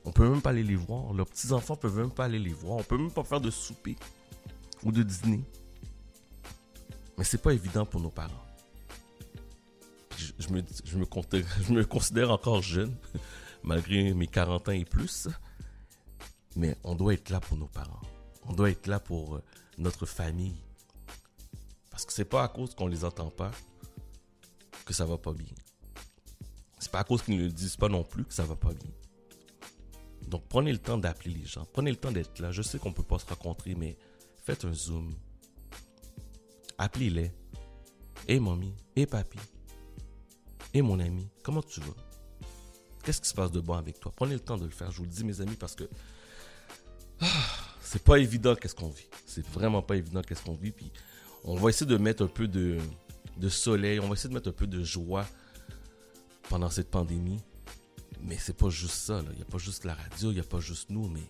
on 0.05 0.11
peut 0.11 0.29
même 0.29 0.43
pas 0.43 0.51
aller 0.51 0.65
les 0.65 0.77
voir. 0.77 1.13
Leurs 1.13 1.27
petits-enfants 1.27 1.77
peuvent 1.77 1.99
même 1.99 2.11
pas 2.11 2.25
aller 2.25 2.41
les 2.41 2.53
voir. 2.53 2.79
On 2.79 2.83
peut 2.83 2.99
même 2.99 3.13
pas 3.13 3.23
faire 3.23 3.41
de 3.41 3.51
souper 3.51 3.97
ou 4.83 4.93
de 4.93 5.03
dîner. 5.03 5.45
Mais 7.19 7.25
c'est 7.25 7.43
pas 7.43 7.53
évident 7.53 7.87
pour 7.87 8.01
nos 8.01 8.11
parents. 8.11 8.45
Je, 10.17 10.49
me, 10.49 10.63
je, 10.85 10.97
me, 10.97 11.05
je 11.63 11.73
me 11.73 11.85
considère 11.85 12.31
encore 12.31 12.63
jeune, 12.63 12.95
malgré 13.63 14.15
mes 14.15 14.27
40 14.27 14.69
ans 14.69 14.73
et 14.73 14.85
plus. 14.85 15.29
Mais 16.57 16.77
on 16.85 16.95
doit 16.95 17.15
être 17.15 17.31
là 17.31 17.41
pour 17.41 17.57
nos 17.57 17.67
parents. 17.67 18.01
On 18.47 18.53
doit 18.53 18.71
être 18.71 18.87
là 18.87 19.01
pour 19.01 19.37
euh, 19.37 19.43
notre 19.79 20.07
famille. 20.07 20.57
Parce 21.91 22.05
que 22.05 22.13
c'est 22.13 22.25
pas 22.25 22.43
à 22.43 22.49
cause 22.49 22.75
qu'on 22.75 22.87
les 22.87 23.05
entend 23.05 23.31
pas 23.31 23.51
que 24.85 24.93
ça 24.93 25.05
va 25.05 25.17
pas 25.19 25.33
bien. 25.33 25.55
C'est 26.79 26.91
pas 26.91 27.01
à 27.01 27.05
cause 27.05 27.23
qu'ils 27.23 27.37
ne 27.37 27.45
le 27.45 27.51
disent 27.51 27.77
pas 27.77 27.89
non 27.89 28.03
plus 28.03 28.25
que 28.25 28.35
ça 28.35 28.45
va 28.45 28.57
pas 28.57 28.73
bien. 28.73 28.91
Donc 30.27 30.45
prenez 30.49 30.73
le 30.73 30.79
temps 30.79 30.99
d'appeler 30.99 31.35
les 31.35 31.47
gens. 31.47 31.67
Prenez 31.73 31.91
le 31.91 31.97
temps 31.97 32.11
d'être 32.11 32.41
là. 32.41 32.51
Je 32.51 32.63
sais 32.63 32.79
qu'on 32.79 32.93
peut 32.93 33.03
pas 33.03 33.19
se 33.19 33.27
rencontrer, 33.27 33.75
mais 33.75 33.97
faites 34.43 34.65
un 34.65 34.75
zoom. 34.75 35.15
Appelez-les. 36.79 37.33
Hé 38.29 38.35
hey, 38.35 38.41
mamie, 38.41 38.75
hé 38.95 39.01
hey, 39.01 39.07
papi, 39.07 39.39
hé 39.39 40.79
hey, 40.79 40.83
mon 40.83 41.01
ami, 41.01 41.29
comment 41.43 41.63
tu 41.63 41.81
vas? 41.81 41.95
Qu'est-ce 43.03 43.21
qui 43.21 43.29
se 43.29 43.35
passe 43.35 43.51
de 43.51 43.59
bon 43.61 43.75
avec 43.75 43.99
toi? 43.99 44.13
Prenez 44.15 44.35
le 44.35 44.41
temps 44.41 44.57
de 44.57 44.65
le 44.65 44.71
faire. 44.71 44.93
Je 44.93 44.99
vous 44.99 45.03
le 45.05 45.11
dis, 45.11 45.25
mes 45.25 45.41
amis, 45.41 45.57
parce 45.57 45.75
que 45.75 45.89
ah, 47.21 47.27
c'est 47.81 48.03
pas 48.03 48.19
évident 48.19 48.55
qu'est-ce 48.55 48.77
qu'on 48.77 48.91
vit. 48.91 49.09
C'est 49.27 49.45
vraiment 49.49 49.83
pas 49.83 49.97
évident 49.97 50.23
qu'est-ce 50.23 50.43
qu'on 50.43 50.55
vit. 50.55 50.71
Puis 50.71 50.93
on 51.43 51.57
va 51.57 51.71
essayer 51.71 51.91
de 51.91 51.97
mettre 51.97 52.23
un 52.23 52.29
peu 52.29 52.47
de, 52.47 52.79
de 53.39 53.49
soleil, 53.49 53.99
on 53.99 54.07
va 54.07 54.15
essayer 54.15 54.29
de 54.29 54.35
mettre 54.35 54.51
un 54.51 54.53
peu 54.53 54.69
de 54.69 54.85
joie 54.85 55.27
pendant 56.49 56.71
cette 56.71 56.91
pandémie. 56.91 57.41
Mais 58.23 58.39
c'est 58.39 58.57
pas 58.57 58.71
juste 58.71 58.95
ça. 58.95 59.21
Il 59.33 59.37
n'y 59.37 59.43
a 59.43 59.47
pas 59.47 59.59
juste 59.59 59.85
la 59.85 59.95
radio, 59.95 60.31
il 60.31 60.35
n'y 60.35 60.41
a 60.41 60.45
pas 60.45 60.61
juste 60.61 60.91
nous, 60.91 61.09
mais 61.09 61.23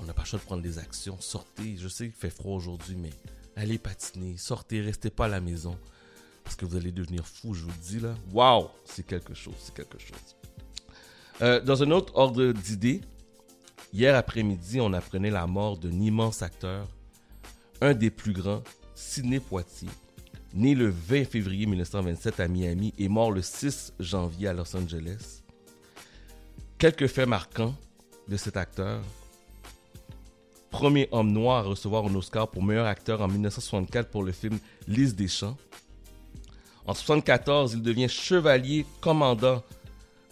on 0.00 0.04
n'a 0.04 0.12
pas 0.12 0.22
le 0.22 0.26
choix 0.26 0.38
de 0.38 0.44
prendre 0.44 0.62
des 0.62 0.78
actions. 0.78 1.16
Sortez, 1.20 1.76
je 1.78 1.88
sais 1.88 2.06
qu'il 2.06 2.14
fait 2.14 2.30
froid 2.30 2.54
aujourd'hui, 2.54 2.96
mais 2.96 3.10
allez 3.56 3.78
patiner, 3.78 4.36
sortez, 4.36 4.80
restez 4.80 5.10
pas 5.10 5.26
à 5.26 5.28
la 5.28 5.40
maison. 5.40 5.78
Parce 6.42 6.56
que 6.56 6.66
vous 6.66 6.76
allez 6.76 6.92
devenir 6.92 7.26
fou, 7.26 7.54
je 7.54 7.62
vous 7.62 7.70
le 7.70 7.82
dis 7.82 8.00
là. 8.00 8.14
Waouh, 8.32 8.68
c'est 8.84 9.06
quelque 9.06 9.34
chose, 9.34 9.54
c'est 9.58 9.74
quelque 9.74 9.98
chose. 9.98 10.36
Euh, 11.42 11.60
dans 11.60 11.82
un 11.82 11.90
autre 11.90 12.14
ordre 12.16 12.52
d'idée, 12.52 13.00
hier 13.92 14.14
après-midi, 14.14 14.80
on 14.80 14.92
apprenait 14.92 15.30
la 15.30 15.46
mort 15.46 15.78
d'un 15.78 16.00
immense 16.00 16.42
acteur, 16.42 16.86
un 17.80 17.94
des 17.94 18.10
plus 18.10 18.32
grands, 18.32 18.62
Sidney 18.94 19.40
Poitier, 19.40 19.88
né 20.52 20.74
le 20.74 20.88
20 20.88 21.24
février 21.24 21.66
1927 21.66 22.40
à 22.40 22.48
Miami 22.48 22.94
et 22.98 23.08
mort 23.08 23.32
le 23.32 23.42
6 23.42 23.94
janvier 23.98 24.48
à 24.48 24.52
Los 24.52 24.76
Angeles. 24.76 25.42
Quelques 26.78 27.06
faits 27.06 27.28
marquants 27.28 27.74
de 28.28 28.36
cet 28.36 28.56
acteur. 28.56 29.02
Premier 30.74 31.08
homme 31.12 31.30
noir 31.30 31.58
à 31.58 31.68
recevoir 31.68 32.04
un 32.04 32.14
Oscar 32.16 32.50
pour 32.50 32.64
meilleur 32.64 32.86
acteur 32.86 33.20
en 33.20 33.28
1964 33.28 34.10
pour 34.10 34.24
le 34.24 34.32
film 34.32 34.58
Lise 34.88 35.14
des 35.14 35.28
Champs. 35.28 35.56
En 36.84 36.94
1974, 36.94 37.74
il 37.74 37.82
devient 37.82 38.08
chevalier 38.08 38.84
commandant 39.00 39.62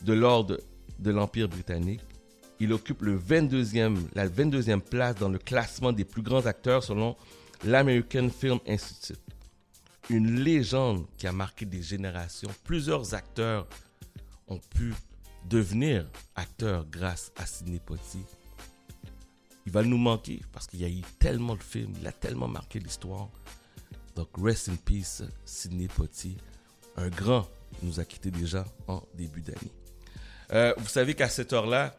de 0.01 0.13
l'ordre 0.13 0.59
de 0.99 1.11
l'Empire 1.13 1.49
britannique. 1.49 2.01
Il 2.59 2.73
occupe 2.73 3.03
le 3.03 3.17
22e, 3.17 3.97
la 4.17 4.27
22e 4.27 4.81
place 4.81 5.15
dans 5.15 5.29
le 5.29 5.39
classement 5.39 5.93
des 5.93 6.05
plus 6.05 6.23
grands 6.23 6.45
acteurs 6.45 6.83
selon 6.83 7.15
l'American 7.65 8.29
Film 8.29 8.59
Institute. 8.67 9.21
Une 10.11 10.41
légende 10.41 11.07
qui 11.19 11.29
a 11.29 11.33
marqué 11.33 11.67
des 11.67 11.83
générations. 11.83 12.51
Plusieurs 12.65 13.15
acteurs 13.15 13.69
ont 14.49 14.59
pu 14.59 14.93
devenir 15.49 16.05
acteurs 16.35 16.85
grâce 16.91 17.31
à 17.37 17.47
Sidney 17.47 17.79
Poitier. 17.79 18.25
Il 19.67 19.73
va 19.73 19.83
nous 19.83 19.99
manquer 19.99 20.43
parce 20.53 20.67
qu'il 20.67 20.81
y 20.81 20.85
a 20.85 20.89
eu 20.89 21.03
tellement 21.19 21.57
de 21.57 21.63
films, 21.63 21.93
il 22.01 22.07
a 22.07 22.13
tellement 22.13 22.49
marqué 22.49 22.79
l'histoire. 22.79 23.29
Donc, 24.17 24.29
rest 24.39 24.69
in 24.69 24.77
peace, 24.77 25.23
Sidney 25.45 25.89
Poitier. 25.89 26.37
Un 26.97 27.09
grand 27.09 27.49
nous 27.83 28.01
a 28.01 28.05
quittés 28.05 28.31
déjà 28.31 28.65
en 28.87 29.03
début 29.15 29.41
d'année. 29.41 29.73
Euh, 30.53 30.75
vous 30.77 30.89
savez 30.89 31.15
qu'à 31.15 31.29
cette 31.29 31.53
heure-là, 31.53 31.97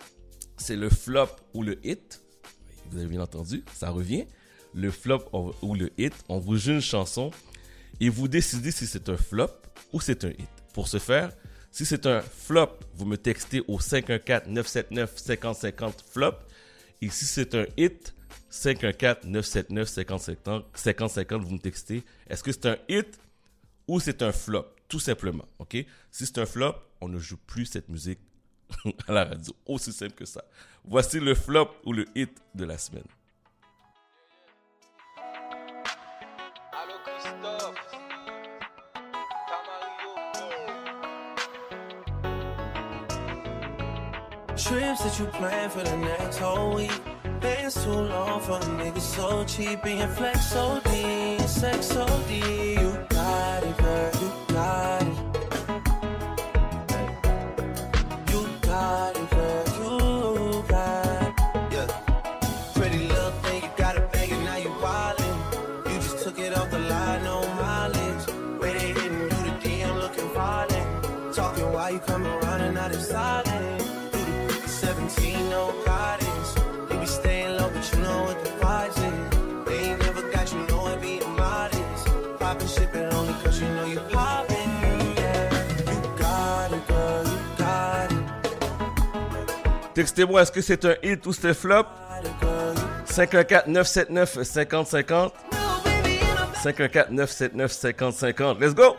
c'est 0.57 0.75
le 0.75 0.89
flop 0.89 1.29
ou 1.53 1.63
le 1.63 1.79
hit. 1.85 2.21
Vous 2.91 2.97
avez 2.97 3.07
bien 3.07 3.21
entendu, 3.21 3.63
ça 3.73 3.89
revient. 3.89 4.25
Le 4.75 4.91
flop 4.91 5.29
ou 5.61 5.75
le 5.75 5.91
hit. 5.97 6.13
On 6.29 6.39
vous 6.39 6.57
joue 6.57 6.71
une 6.71 6.81
chanson 6.81 7.31
et 7.99 8.09
vous 8.09 8.27
décidez 8.27 8.71
si 8.71 8.85
c'est 8.85 9.09
un 9.09 9.17
flop 9.17 9.49
ou 9.91 10.01
c'est 10.01 10.23
un 10.25 10.29
hit. 10.29 10.49
Pour 10.73 10.87
ce 10.87 10.99
faire, 10.99 11.31
si 11.71 11.85
c'est 11.85 12.05
un 12.05 12.21
flop, 12.21 12.77
vous 12.95 13.05
me 13.05 13.17
textez 13.17 13.61
au 13.67 13.79
514-979-5050 13.79 15.93
flop. 16.11 16.33
Et 17.03 17.09
si 17.09 17.25
c'est 17.25 17.53
un 17.53 17.65
hit, 17.75 18.15
514-979-5050, 18.49 21.41
vous 21.41 21.55
me 21.55 21.59
textez. 21.59 22.01
Est-ce 22.29 22.41
que 22.41 22.53
c'est 22.53 22.67
un 22.67 22.77
hit 22.87 23.19
ou 23.89 23.99
c'est 23.99 24.21
un 24.21 24.31
flop? 24.31 24.67
Tout 24.87 25.01
simplement, 25.01 25.43
ok? 25.59 25.85
Si 26.11 26.25
c'est 26.25 26.37
un 26.37 26.45
flop, 26.45 26.75
on 27.01 27.09
ne 27.09 27.19
joue 27.19 27.35
plus 27.45 27.65
cette 27.65 27.89
musique 27.89 28.21
à 29.07 29.11
la 29.11 29.25
radio. 29.25 29.53
Aussi 29.65 29.91
simple 29.91 30.13
que 30.13 30.23
ça. 30.23 30.45
Voici 30.85 31.19
le 31.19 31.35
flop 31.35 31.71
ou 31.83 31.91
le 31.91 32.05
hit 32.15 32.31
de 32.55 32.63
la 32.63 32.77
semaine. 32.77 33.03
Trips 44.63 45.03
that 45.03 45.19
you 45.19 45.25
plan 45.25 45.69
for 45.69 45.83
the 45.83 45.97
next 45.97 46.37
whole 46.37 46.75
week. 46.75 47.01
Bands 47.41 47.83
too 47.83 47.91
long 47.91 48.39
for 48.39 48.53
a 48.53 48.59
nigga 48.79 49.01
so 49.01 49.43
cheap. 49.43 49.83
Being 49.83 50.07
flex 50.07 50.51
so 50.53 50.79
D, 50.85 51.37
sex 51.39 51.87
so 51.87 52.05
D. 52.29 52.75
You 52.79 52.97
got 53.09 53.63
it, 53.63 53.77
girl, 53.77 54.11
you 54.21 54.31
got 54.53 55.01
it. 55.01 55.02
Textez-moi, 90.03 90.41
est-ce 90.41 90.51
que 90.51 90.59
c'est 90.59 90.83
un 90.83 90.95
hit 91.01 91.25
ou 91.25 91.31
c'est 91.31 91.47
un 91.47 91.53
flop? 91.53 91.85
Got 91.85 92.25
it, 92.25 92.33
girl, 92.41 92.75
you 92.75 92.81
514-979-5050. 93.05 95.31
know, 95.49 95.81
baby, 95.85 96.19
in 96.19 96.37
a 96.37 96.51
514-979-5050. 96.51 98.59
Let's 98.59 98.73
go! 98.73 98.97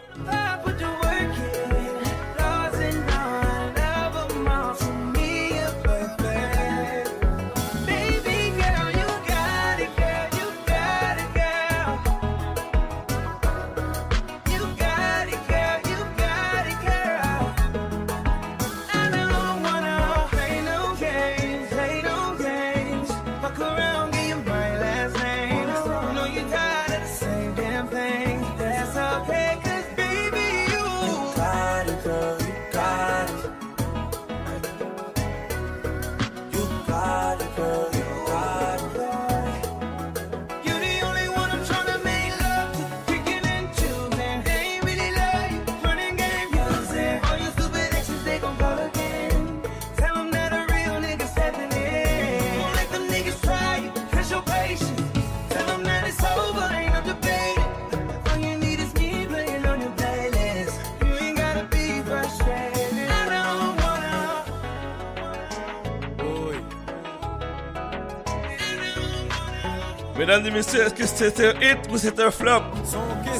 c'est 71.14 71.40
un 71.40 71.50
hit 71.61 71.79
ou 71.92 71.98
c'est 71.98 72.18
un 72.20 72.31
flop? 72.31 72.62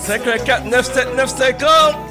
514 0.07 0.65
979 0.71 1.29
50 1.31 2.04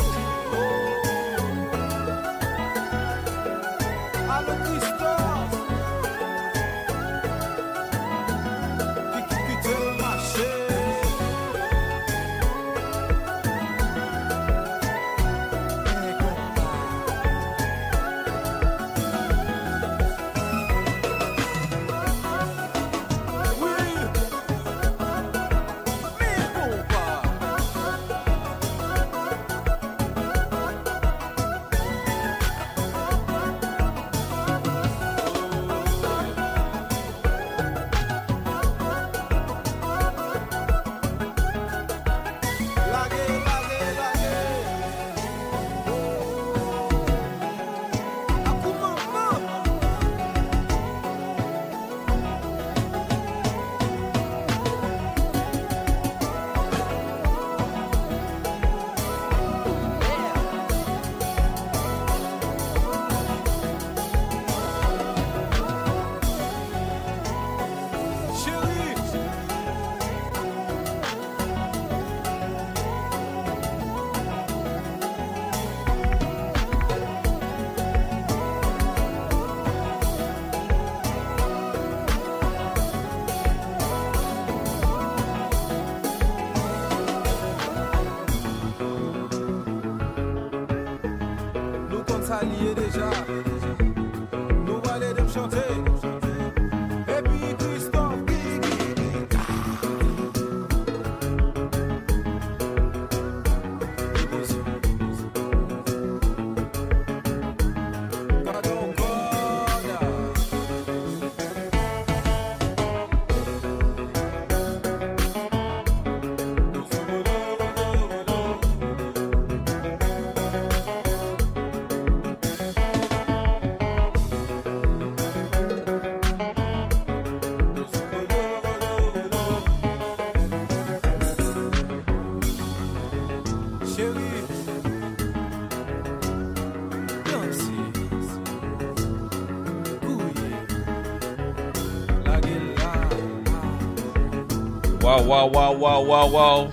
Waouh, 145.33 145.49
waouh, 145.51 145.79
waouh, 145.79 146.05
waouh, 146.05 146.31
waouh. 146.31 146.69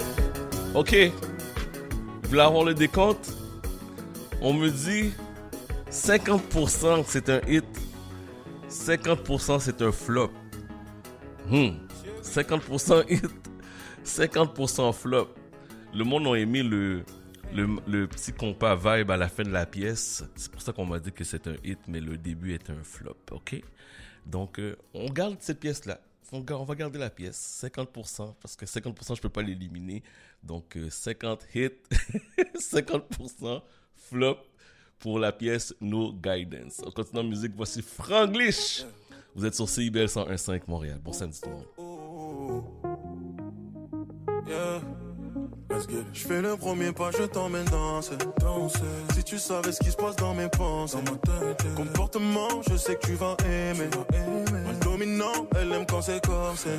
Ok. 0.74 0.92
Vous 2.22 2.28
voulez 2.28 2.42
avoir 2.42 2.62
le 2.62 2.74
décompte? 2.74 3.32
On 4.42 4.52
me 4.52 4.68
dit 4.68 5.14
50% 5.90 7.04
c'est 7.06 7.30
un 7.30 7.40
hit, 7.48 7.64
50% 8.68 9.60
c'est 9.60 9.80
un 9.80 9.90
flop. 9.90 10.30
Hmm. 11.48 11.70
50% 12.22 13.10
hit, 13.10 13.24
50% 14.04 14.92
flop. 14.92 15.28
Le 15.94 16.04
monde 16.04 16.26
a 16.26 16.34
aimé 16.34 16.62
le, 16.62 17.02
le, 17.54 17.66
le 17.88 18.06
petit 18.08 18.34
compas 18.34 18.76
vibe 18.76 19.10
à 19.10 19.16
la 19.16 19.28
fin 19.30 19.42
de 19.42 19.52
la 19.52 19.64
pièce. 19.64 20.22
C'est 20.36 20.52
pour 20.52 20.60
ça 20.60 20.74
qu'on 20.74 20.84
m'a 20.84 20.98
dit 20.98 21.12
que 21.12 21.24
c'est 21.24 21.46
un 21.46 21.56
hit, 21.64 21.78
mais 21.88 22.00
le 22.00 22.18
début 22.18 22.52
est 22.52 22.68
un 22.68 22.82
flop, 22.82 23.16
ok? 23.30 23.62
Donc, 24.26 24.58
euh, 24.58 24.76
on 24.92 25.06
garde 25.06 25.36
cette 25.40 25.60
pièce-là. 25.60 25.98
On, 26.32 26.64
va 26.64 26.74
garder 26.76 26.98
la 26.98 27.10
pièce, 27.10 27.64
50%, 27.64 28.34
parce 28.40 28.54
que 28.54 28.64
50% 28.64 29.16
je 29.16 29.20
peux 29.20 29.28
pas 29.28 29.42
l'éliminer. 29.42 30.02
Donc, 30.42 30.76
euh, 30.76 30.88
50 30.88 31.46
hits, 31.54 31.70
50% 32.54 33.62
flop 33.96 34.38
pour 34.98 35.18
la 35.18 35.32
pièce 35.32 35.74
No 35.80 36.12
Guidance. 36.12 36.80
On 36.84 36.90
continue 36.90 37.20
en 37.20 37.24
musique, 37.24 37.52
voici 37.56 37.82
Franglish. 37.82 38.84
Vous 39.34 39.44
êtes 39.44 39.54
sur 39.54 39.68
CIBL 39.68 40.06
101.5 40.06 40.62
Montréal. 40.68 41.00
Bon 41.02 41.12
samedi 41.12 41.40
tout 41.40 41.50
le 41.50 41.56
monde. 41.56 42.64
Yeah. 44.46 45.09
Je 46.12 46.20
fais 46.20 46.42
le 46.42 46.56
premier 46.56 46.92
pas, 46.92 47.10
je 47.12 47.24
t'emmène 47.24 47.64
danser. 47.66 48.16
Si 49.14 49.24
tu 49.24 49.38
savais 49.38 49.72
ce 49.72 49.78
qui 49.80 49.90
se 49.90 49.96
passe 49.96 50.16
dans 50.16 50.34
mes 50.34 50.48
pensées. 50.48 50.98
Comportement, 51.76 52.48
je 52.68 52.76
sais 52.76 52.96
que 52.96 53.06
tu 53.06 53.14
vas 53.14 53.36
aimer. 53.44 53.88
Moi, 54.50 54.72
le 54.72 54.84
dominant, 54.84 55.46
elle 55.56 55.72
aime 55.72 55.86
quand 55.86 56.02
c'est 56.02 56.24
comme 56.26 56.56
c'est. 56.56 56.76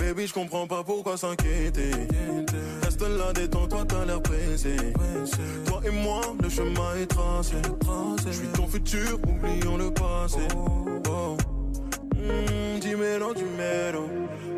Baby, 0.00 0.26
je 0.26 0.32
comprends 0.34 0.66
pas 0.66 0.82
pourquoi 0.82 1.16
s'inquiéter. 1.16 1.90
Reste 2.82 3.02
là, 3.02 3.32
détends-toi, 3.34 3.84
t'as 3.86 4.04
l'air 4.06 4.22
pressé. 4.22 4.76
Toi 5.66 5.80
et 5.84 5.90
moi, 5.90 6.20
le 6.42 6.48
chemin 6.48 6.96
est 7.00 7.06
tracé. 7.06 7.56
Je 8.26 8.32
suis 8.32 8.48
ton 8.48 8.66
futur, 8.66 9.18
oublions 9.28 9.76
le 9.76 9.92
passé. 9.92 10.40
Oh. 10.56 11.36
Mm, 12.14 12.78
dis 12.80 12.94
mélo, 12.94 13.34
du 13.34 13.44
mélo. 13.44 14.08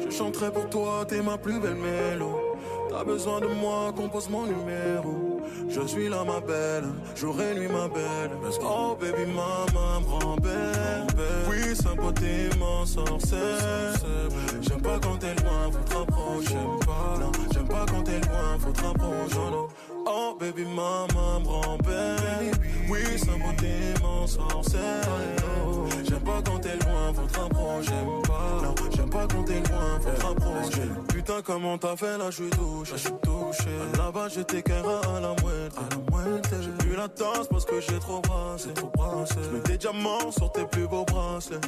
Je 0.05 0.11
chanterai 0.11 0.51
pour 0.51 0.69
toi, 0.69 1.05
t'es 1.09 1.23
ma 1.23 1.39
plus 1.39 1.59
belle 1.61 1.77
mélo. 1.77 2.57
T'as 2.93 3.05
besoin 3.05 3.41
de 3.41 3.47
moi, 3.47 3.91
compose 3.97 4.29
mon 4.29 4.45
numéro. 4.45 5.41
Je 5.67 5.81
suis 5.87 6.11
là, 6.11 6.25
ma 6.25 6.41
belle, 6.41 6.85
jour 7.17 7.35
et 7.41 7.59
nuit, 7.59 7.67
ma 7.67 7.89
belle. 7.89 8.33
Oh, 8.63 8.95
baby, 9.01 9.25
maman, 9.33 10.03
grand-père. 10.03 11.07
Oui, 11.49 11.75
sympathie, 11.75 12.55
m'en 12.59 12.85
sorcelle. 12.85 13.95
J'aime 14.61 14.83
pas 14.83 14.99
quand 15.03 15.17
t'es 15.17 15.35
loin, 15.43 15.71
faut 15.73 15.79
te 15.89 15.95
rapprocher. 15.95 16.49
J'aime 16.51 16.79
pas, 16.81 17.19
non, 17.19 17.33
j'aime 17.53 17.69
pas 17.69 17.87
quand 17.91 18.03
t'es 18.03 18.21
loin, 18.21 18.59
faut 18.61 18.73
te 18.73 18.83
rapprocher. 18.83 19.37
Oh, 20.05 20.37
baby, 20.39 20.65
maman, 20.65 21.41
grand-père. 21.43 22.53
Oui, 22.91 23.19
sympathie, 23.19 24.03
m'en 24.03 24.27
sorcelle. 24.27 24.81
J'aime 26.07 26.21
pas 26.21 26.43
quand 26.45 26.59
t'es 26.59 26.77
loin, 26.85 27.15
faut 27.15 27.27
te 27.27 27.41
rapprocher. 27.41 27.89
J'aime 27.89 28.23
pas, 28.29 28.67
non, 28.67 28.75
pas 29.13 29.27
quand 29.29 29.45
t'es 29.45 29.61
loin, 29.71 30.01
faut 30.01 30.11
te 30.11 30.27
rapprocher. 30.27 30.89
Putain, 31.09 31.43
comment 31.45 31.79
t'as 31.79 31.97
fait 31.97 32.19
là, 32.19 32.31
je 32.31 32.43
suis 32.43 32.51
touché. 32.51 32.93
Je 32.93 32.97
suis 32.97 33.13
touché. 33.23 33.71
Là-bas, 33.99 34.29
j'étais 34.29 34.63
qu'un 34.63 34.83
rat 34.83 35.01
à 35.17 35.21
la 35.21 35.29
moitié. 35.29 35.79
À 35.79 35.89
la 35.91 36.11
moitié. 36.11 36.59
J'ai 36.63 36.87
plus 36.87 36.97
la 36.97 37.09
tasse 37.09 37.47
parce 37.51 37.65
que 37.65 37.81
j'ai 37.81 37.99
trop 37.99 38.21
brassé. 38.21 38.73
Trop 38.75 38.91
brassé. 38.95 39.35
J'mets 39.51 39.61
des 39.61 39.79
diamants 39.79 40.31
sur 40.31 40.51
tes 40.53 40.65
plus 40.65 40.89
beaux 40.89 41.05
bracelets. 41.05 41.61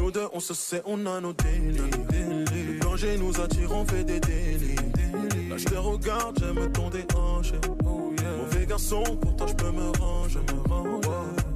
Nous 0.00 0.10
deux, 0.10 0.26
on 0.32 0.40
se 0.40 0.54
sait, 0.54 0.82
on 0.86 1.06
a 1.06 1.20
nos 1.20 1.32
délits. 1.32 1.78
Le 2.10 2.80
danger 2.80 3.16
nous 3.18 3.40
attire, 3.40 3.72
on 3.72 3.84
fait 3.84 4.04
des 4.04 4.20
délits. 4.20 4.76
Là, 5.48 5.56
je 5.56 5.64
te 5.64 5.76
regarde, 5.76 6.38
j'aime 6.40 6.72
ton 6.72 6.90
déhanché. 6.90 7.54
Mauvais 7.84 8.66
garçon, 8.66 9.02
pour 9.20 9.36
toi, 9.36 9.46
je 9.46 9.54
peux 9.54 9.70
me 9.70 9.90
ranger. 10.00 10.40
Me 10.40 10.68
ranger. 10.68 11.55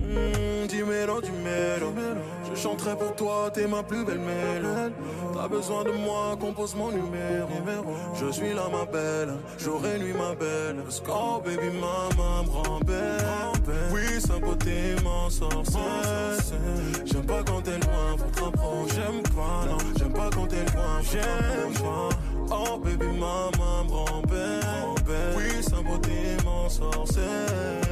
Mmh, 0.00 0.66
dis 0.68 0.82
mélo, 0.82 1.20
du 1.20 1.30
mélo. 1.32 1.92
Je 2.54 2.60
chanterai 2.60 2.96
pour 2.96 3.14
toi, 3.16 3.50
t'es 3.52 3.66
ma 3.66 3.82
plus 3.82 4.04
belle 4.04 4.20
mélo. 4.20 4.68
T'as 5.34 5.48
besoin 5.48 5.82
de 5.84 5.90
moi, 5.90 6.36
compose 6.40 6.74
mon 6.76 6.90
numéro. 6.90 7.48
Je 8.14 8.30
suis 8.30 8.54
là, 8.54 8.68
ma 8.70 8.84
belle, 8.84 9.34
jour 9.58 9.80
et 9.86 9.98
nuit, 9.98 10.12
ma 10.12 10.34
belle. 10.34 10.76
Oh, 11.08 11.40
baby, 11.44 11.70
maman, 11.78 12.44
grand-père. 12.44 13.52
Oui, 13.92 14.20
sympathie, 14.20 15.02
m'en 15.02 15.28
sorcelle. 15.28 16.38
J'aime 17.04 17.26
pas 17.26 17.42
quand 17.44 17.62
t'es 17.62 17.72
loin, 17.72 18.16
faut 18.16 18.30
te 18.30 18.44
rapprocher. 18.44 18.94
J'aime 18.94 19.22
pas, 19.22 19.66
non, 19.68 19.78
j'aime 19.98 20.12
pas 20.12 20.30
quand 20.34 20.46
t'es 20.46 20.64
loin, 20.74 21.00
j'aime 21.10 21.74
pas. 21.82 22.08
Oh, 22.50 22.78
baby, 22.78 23.06
maman, 23.06 23.84
grand-père. 23.88 24.94
Oui, 25.36 25.62
sympathie, 25.62 26.44
m'en 26.44 26.68
sorcelle. 26.68 27.83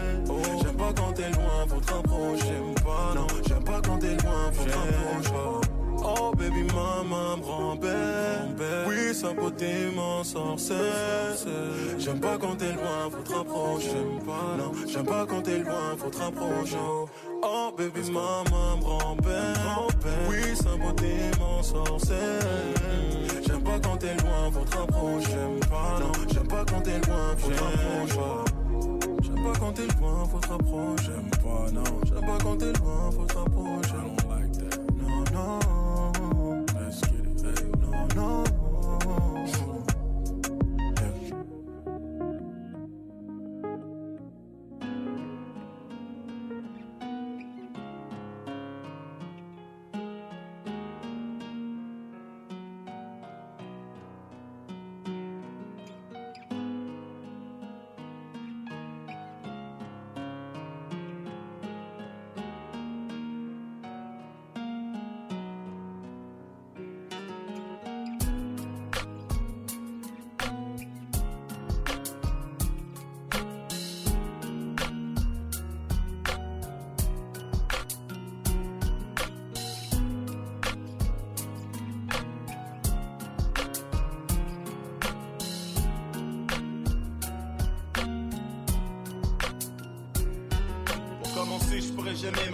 Pas 0.83 0.93
quand 0.97 1.13
t'es 1.13 1.31
loin, 1.31 1.67
faut 1.69 1.81
te 1.81 1.93
rapprocher. 1.93 2.45
J'aime 2.45 2.75
pas, 2.85 3.15
non, 3.15 3.27
j'aime 3.47 3.63
pas 3.63 3.81
quand 3.87 3.99
t'es 3.99 4.17
loin, 4.17 4.51
faut 4.53 4.65
te 4.65 4.73
rapprocher. 4.73 5.69
Oh 6.05 6.33
baby 6.37 6.65
maman 6.75 7.39
grand-père. 7.39 8.49
Oui 8.89 9.15
sympathie 9.15 9.95
m'en 9.95 10.25
sorcelle 10.25 10.79
J'aime 11.99 12.19
pas 12.19 12.37
quand 12.37 12.57
t'es 12.57 12.73
loin 12.73 13.09
faut 13.09 13.23
te 13.23 13.33
rapprocher. 13.33 13.91
J'aime 13.91 14.27
pas 14.27 14.57
non. 14.59 14.73
J'aime 14.89 15.05
pas 15.05 15.25
quand 15.25 15.43
t'es 15.43 15.59
loin 15.59 15.97
faut 15.97 16.11
te 16.11 16.19
rapprocher. 16.19 16.77
Oh 17.43 17.73
baby 17.79 18.11
maman 18.11 18.79
grand-père. 18.81 19.89
Oui 20.29 20.57
sympathie 20.57 21.39
m'en 21.39 21.63
sorcelle 21.63 22.75
J'aime 23.47 23.63
pas 23.63 23.79
quand 23.79 23.97
t'es 23.99 24.15
loin 24.15 24.51
faut 24.53 24.65
te 24.65 24.77
rapprocher. 24.77 25.31
J'aime 25.31 25.61
pas 25.71 26.01
non. 26.01 26.13
J'aime 26.33 26.49
pas 26.49 26.65
quand 26.69 26.81
t'es 26.81 26.99
loin 27.07 27.37
faut 27.39 27.51
te 27.51 27.63
rapprocher 27.63 28.62
J'aime 29.43 29.53
pas 29.53 29.59
quand 29.59 29.73
t'es 29.73 29.87
loin 29.99 30.25
faut 30.31 30.39
te 30.39 30.49
rapprocher 30.49 31.05
J'aime 31.07 31.31
pas 31.43 31.71
non. 31.73 32.01
J'aime 32.05 32.21
pas 32.21 32.39
quand 32.45 32.57
t'es 32.57 32.73
loin 32.79 33.11
faut 33.11 33.25
te 33.25 33.39
rapprocher 33.39 33.95
I 33.95 34.03
don't 34.03 34.29
like 34.29 34.53
that 34.53 34.92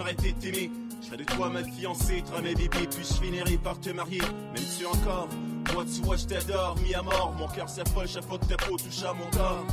m'arrêter 0.09 0.33
de. 0.33 0.71
Je 1.01 1.15
de 1.15 1.23
toi 1.23 1.49
ma 1.49 1.63
fiancée, 1.63 2.23
toi 2.29 2.41
mes 2.41 2.53
bébés, 2.53 2.87
puis 2.89 3.03
je 3.03 3.13
finirai 3.23 3.57
par 3.57 3.79
te 3.79 3.89
marier. 3.89 4.21
Même 4.21 4.63
tu 4.77 4.85
encore, 4.85 5.27
moi 5.73 5.85
tu 5.85 6.01
vois, 6.01 6.17
je 6.17 6.25
t'adore, 6.25 6.77
mis 6.83 6.93
à 6.93 7.01
mort. 7.01 7.33
Mon 7.37 7.47
cœur 7.47 7.69
s'affole, 7.69 8.07
chaque 8.07 8.25
fois 8.25 8.37
que 8.37 8.45
ta 8.45 8.57
peau 8.57 8.77
touche 8.77 9.03
à 9.03 9.13
mon 9.13 9.29
corps. 9.31 9.65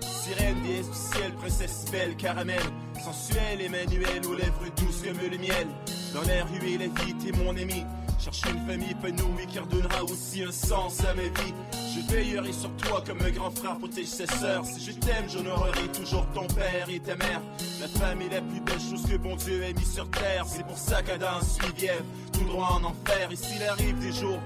Sirène, 0.00 0.60
déesse 0.62 0.86
du 0.86 1.32
princesse 1.38 1.86
belle, 1.90 2.16
caramel. 2.16 2.62
Sensuelle, 3.02 3.62
Emmanuel, 3.62 4.26
aux 4.26 4.34
lèvres 4.34 4.66
douces 4.76 5.02
comme 5.02 5.18
le 5.18 5.38
miel. 5.38 5.66
Dans 6.14 6.22
l'air 6.22 6.46
huée, 6.52 6.76
la 6.76 6.86
vie, 7.02 7.14
t'es 7.14 7.32
mon 7.32 7.56
ami. 7.56 7.84
Cherche 8.22 8.42
une 8.52 8.66
famille 8.66 8.90
épanouie 8.90 9.46
qui 9.48 9.58
redonnera 9.58 10.04
aussi 10.04 10.42
un 10.42 10.52
sens 10.52 11.00
à 11.06 11.14
ma 11.14 11.22
vie. 11.22 11.54
Je 11.72 12.12
veillerai 12.12 12.52
sur 12.52 12.70
toi 12.76 13.02
comme 13.06 13.22
un 13.22 13.30
grand 13.30 13.50
frère 13.50 13.78
protège 13.78 14.08
ses 14.08 14.26
sœurs. 14.26 14.62
Si 14.66 14.84
je 14.84 14.92
t'aime, 14.92 15.24
j'honorerai 15.26 15.88
toujours 15.88 16.26
ton 16.34 16.46
père 16.48 16.86
et 16.90 17.00
ta 17.00 17.16
mère. 17.16 17.40
La 17.80 17.88
femme 17.88 18.20
est 18.20 18.28
la 18.28 18.42
plus 18.42 18.60
belle 18.60 18.78
chose 18.78 19.06
que 19.10 19.16
bon 19.16 19.36
Dieu 19.36 19.62
ait 19.62 19.72
mis 19.72 19.86
sur 19.86 20.10
terre. 20.10 20.44
C'est 20.46 20.66
pour 20.66 20.76
ça 20.76 21.02
qu'Adam 21.02 21.40
suit 21.40 21.86
Ève, 21.86 22.04
tout 22.34 22.44
droit 22.44 22.78
en 22.78 22.84
enfer. 22.84 23.30
Et 23.30 23.36
s'il 23.36 23.62
arrive 23.62 23.98
des 24.00 24.12
jours 24.12 24.38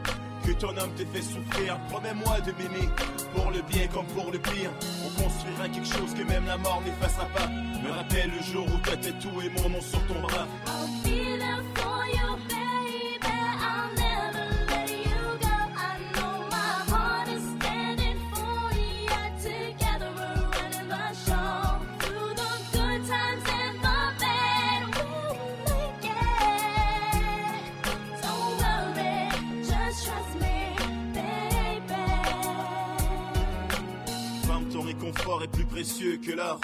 que 0.46 0.52
ton 0.52 0.68
homme 0.68 0.94
te 0.94 1.04
fait 1.06 1.22
souffrir, 1.22 1.76
promets-moi 1.88 2.40
de 2.42 2.52
m'aimer 2.52 2.88
pour 3.34 3.50
le 3.50 3.60
bien 3.62 3.88
comme 3.88 4.06
pour 4.06 4.30
le 4.30 4.38
pire. 4.38 4.70
On 5.04 5.20
construira 5.20 5.68
quelque 5.68 5.88
chose 5.88 6.14
que 6.14 6.22
même 6.22 6.46
la 6.46 6.58
mort 6.58 6.80
n'effacera 6.84 7.26
pas. 7.34 7.48
Me 7.48 7.90
rappelle 7.90 8.30
le 8.30 8.52
jour 8.52 8.66
où 8.66 8.78
t'as 8.84 8.96
tatoué 8.96 9.50
mon 9.58 9.68
nom 9.68 9.80
sur 9.80 10.06
ton 10.06 10.20
bras. 10.20 10.46
Précieux 36.04 36.18
que 36.18 36.32
l'or. 36.32 36.60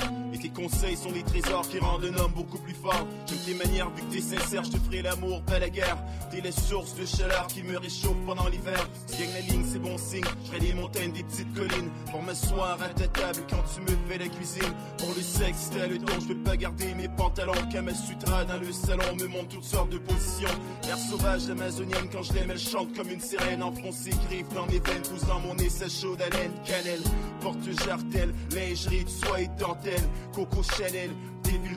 Conseils 0.61 0.97
sont 0.97 1.11
des 1.11 1.23
trésors 1.23 1.67
qui 1.67 1.79
rendent 1.79 2.05
un 2.05 2.15
homme 2.19 2.33
beaucoup 2.33 2.59
plus 2.59 2.75
fort. 2.75 3.07
J'aime 3.27 3.39
tes 3.47 3.55
manières, 3.55 3.89
vu 3.91 4.03
que 4.03 4.15
t'es 4.15 4.21
sincère, 4.21 4.63
je 4.63 4.73
te 4.73 4.77
ferai 4.77 5.01
l'amour, 5.01 5.41
pas 5.43 5.59
la 5.59 5.71
guerre. 5.71 5.97
T'es 6.31 6.43
la 6.43 6.53
source 6.53 6.95
de 6.97 7.07
chaleur 7.07 7.47
qui 7.47 7.63
me 7.63 7.79
réchauffe 7.79 8.17
pendant 8.27 8.47
l'hiver. 8.47 8.87
Si 9.07 9.23
la 9.27 9.41
ligne, 9.41 9.65
c'est 9.67 9.79
bon 9.79 9.97
signe. 9.97 10.25
Je 10.53 10.59
des 10.59 10.75
montagnes, 10.75 11.13
des 11.13 11.23
petites 11.23 11.55
collines. 11.55 11.91
Pour 12.11 12.23
m'asseoir 12.23 12.79
à 12.83 12.89
ta 12.89 13.09
table 13.09 13.41
quand 13.49 13.63
tu 13.75 13.81
me 13.81 13.97
fais 14.07 14.19
la 14.19 14.29
cuisine. 14.29 14.75
Pour 14.99 15.15
le 15.17 15.23
sexe, 15.23 15.71
t'as 15.73 15.87
le 15.87 15.97
don, 15.97 16.13
je 16.21 16.27
peux 16.27 16.43
pas 16.43 16.57
garder 16.59 16.93
mes 16.95 17.09
pantalons. 17.09 17.53
Kamasutra 17.73 18.45
dans 18.45 18.59
le 18.59 18.71
salon 18.71 19.17
me 19.19 19.29
montre 19.29 19.49
toutes 19.49 19.65
sortes 19.65 19.91
de 19.91 19.99
positions. 19.99 20.49
L'air 20.85 20.99
sauvage 20.99 21.49
amazonienne, 21.49 22.11
quand 22.13 22.23
je 22.23 22.35
l'aime, 22.35 22.51
elle 22.51 22.59
chante 22.59 22.95
comme 22.95 23.09
une 23.09 23.21
sirène. 23.21 23.63
Enfonce 23.63 23.97
ses 23.97 24.11
griffes 24.29 24.53
dans 24.55 24.67
mes 24.67 24.79
veines, 24.79 25.03
pousse 25.11 25.27
dans 25.27 25.41
mon 25.41 25.55
nez 25.55 25.71
sa 25.71 25.89
chaude 25.89 26.21
haleine. 26.21 26.53
Cannelle, 26.67 27.03
porte-jartel, 27.41 28.35
lingerie 28.55 29.05
de 29.05 29.09
soie 29.09 29.41
et 29.41 29.49
dentelle. 29.59 30.03
Coco 30.51 30.63
Chanel, 30.63 31.11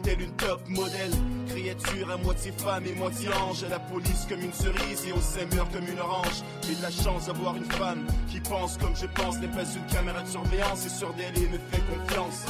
telle 0.04 0.22
une 0.22 0.32
top 0.32 0.62
modèle. 0.70 1.12
Créature 1.48 2.12
à 2.12 2.18
moitié 2.18 2.52
femme 2.52 2.86
et 2.86 2.94
moitié 2.94 3.30
ange. 3.30 3.64
À 3.64 3.70
la 3.70 3.80
police 3.80 4.26
comme 4.28 4.42
une 4.42 4.54
cerise 4.54 5.06
et 5.08 5.12
au 5.12 5.56
mûr 5.56 5.68
comme 5.72 5.88
une 5.88 6.00
orange. 6.00 6.44
J'ai 6.68 6.76
de 6.76 6.82
la 6.82 6.92
chance 6.92 7.28
d'avoir 7.28 7.56
une 7.56 7.70
femme 7.72 8.06
qui 8.30 8.40
pense 8.40 8.78
comme 8.78 8.96
je 8.96 9.06
pense. 9.08 9.40
N'est 9.40 9.48
pas 9.48 9.64
une 9.64 9.86
caméra 9.94 10.22
de 10.22 10.28
surveillance 10.28 10.86
et 10.86 10.90
sur 10.90 11.14
d'elle 11.14 11.38
et 11.38 11.48
me 11.48 11.58
fait 11.58 11.82
confiance. 11.82 12.46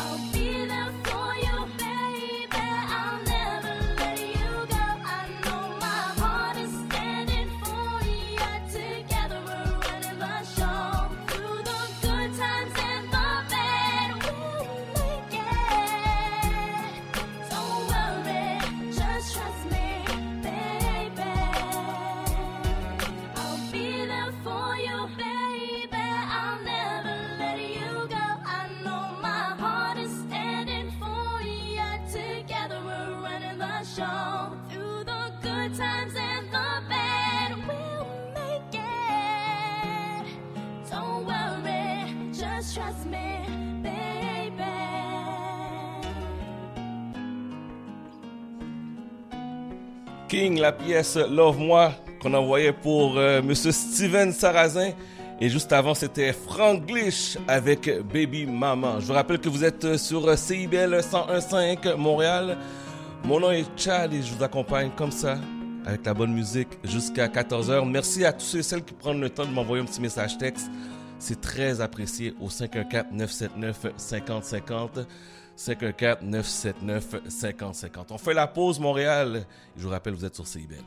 La 50.33 50.71
pièce 50.71 51.15
Love 51.15 51.59
Moi 51.59 51.91
qu'on 52.19 52.33
envoyait 52.33 52.73
pour 52.73 53.19
euh, 53.19 53.43
Monsieur 53.43 53.71
Steven 53.71 54.33
Sarrazin. 54.33 54.89
Et 55.39 55.47
juste 55.47 55.71
avant, 55.71 55.93
c'était 55.93 56.33
Franglish 56.33 57.37
avec 57.47 57.87
Baby 58.11 58.47
Mama. 58.47 58.95
Je 58.99 59.05
vous 59.05 59.13
rappelle 59.13 59.37
que 59.37 59.47
vous 59.47 59.63
êtes 59.63 59.95
sur 59.97 60.35
CIBL 60.35 61.01
101.5 61.01 61.95
Montréal. 61.97 62.57
Mon 63.23 63.41
nom 63.41 63.51
est 63.51 63.67
Chad 63.77 64.11
et 64.11 64.23
je 64.23 64.33
vous 64.33 64.43
accompagne 64.43 64.89
comme 64.97 65.11
ça 65.11 65.37
avec 65.85 66.03
la 66.03 66.15
bonne 66.15 66.33
musique 66.33 66.79
jusqu'à 66.83 67.27
14h. 67.27 67.87
Merci 67.87 68.25
à 68.25 68.33
tous 68.33 68.45
ceux 68.45 68.57
et 68.57 68.63
celles 68.63 68.83
qui 68.83 68.95
prennent 68.95 69.21
le 69.21 69.29
temps 69.29 69.45
de 69.45 69.51
m'envoyer 69.51 69.83
un 69.83 69.85
petit 69.85 70.01
message 70.01 70.39
texte. 70.39 70.71
C'est 71.19 71.41
très 71.41 71.79
apprécié 71.79 72.33
au 72.41 72.47
514-979-5050. 72.47 75.05
514-979-5050. 75.67 78.11
On 78.11 78.17
fait 78.17 78.33
la 78.33 78.47
pause 78.47 78.79
Montréal. 78.79 79.45
Je 79.77 79.83
vous 79.83 79.89
rappelle, 79.89 80.13
vous 80.13 80.25
êtes 80.25 80.35
sur 80.35 80.47
CIBL. 80.47 80.83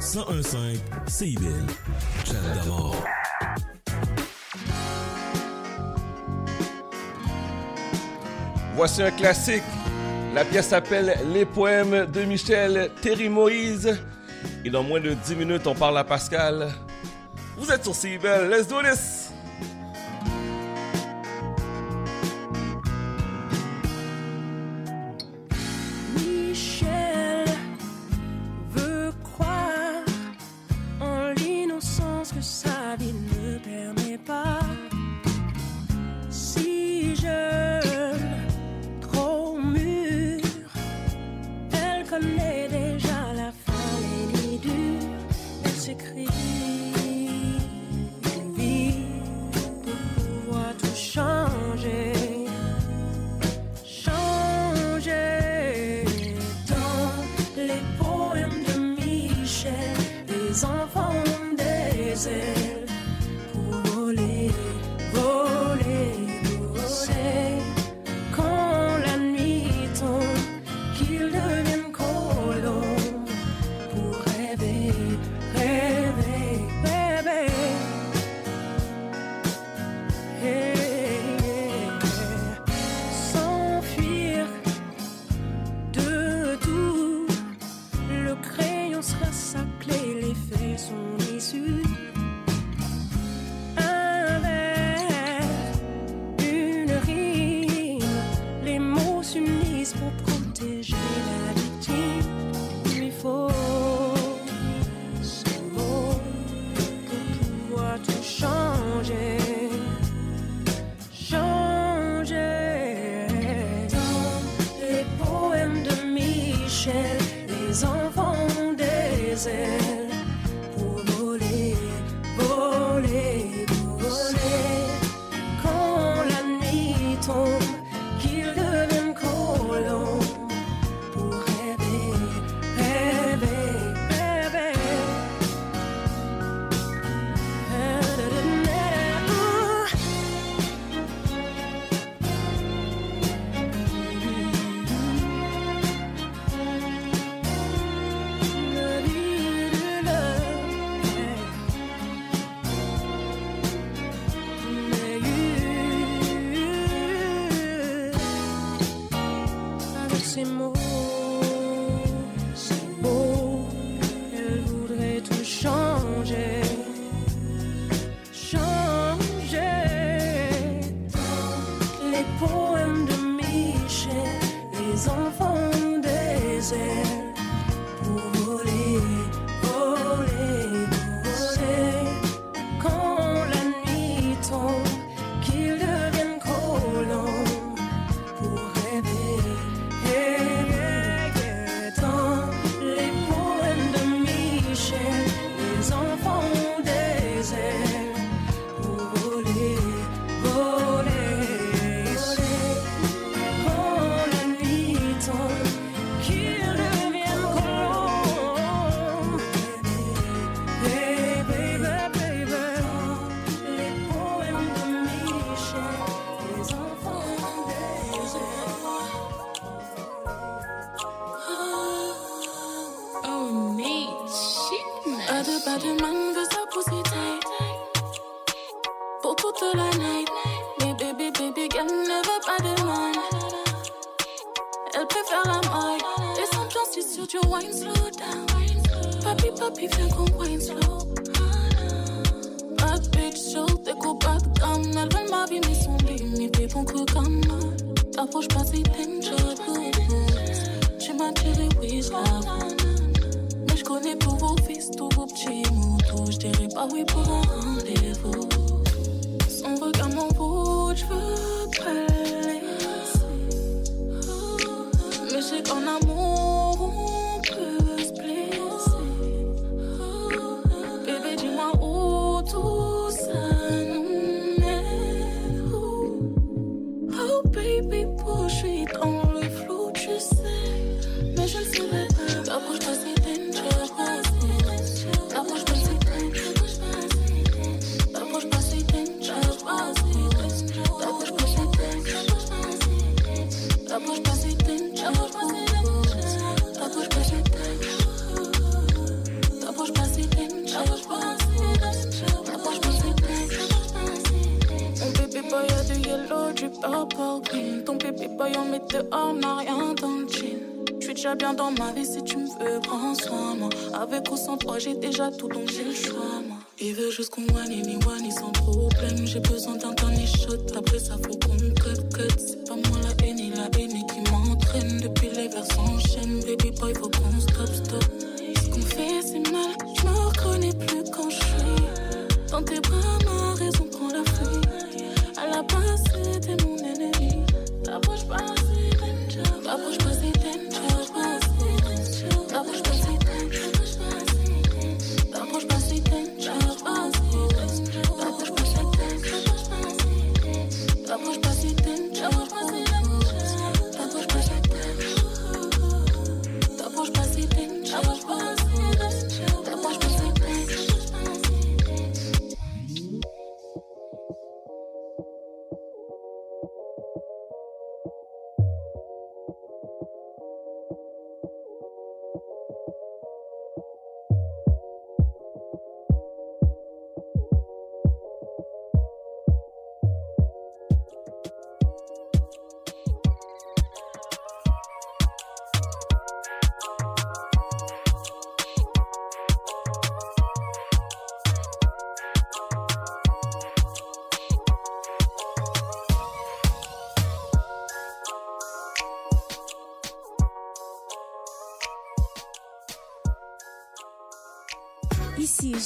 1015 0.00 0.80
CIBL. 1.06 1.66
Chat 2.24 2.32
d'abord. 2.54 2.96
Voici 8.74 9.02
un 9.02 9.10
classique. 9.10 9.62
La 10.34 10.46
pièce 10.46 10.68
s'appelle 10.68 11.18
Les 11.34 11.44
poèmes 11.44 12.06
de 12.06 12.22
Michel 12.22 12.90
Terry 13.02 13.28
Moïse. 13.28 14.00
Et 14.64 14.70
dans 14.70 14.82
moins 14.82 15.00
de 15.00 15.12
10 15.12 15.36
minutes, 15.36 15.66
on 15.66 15.74
parle 15.74 15.98
à 15.98 16.04
Pascal. 16.04 16.72
Vous 17.58 17.70
êtes 17.70 17.84
sur 17.84 17.94
CIBL. 17.94 18.48
Let's 18.48 18.68
do 18.68 18.80
this! 18.80 19.19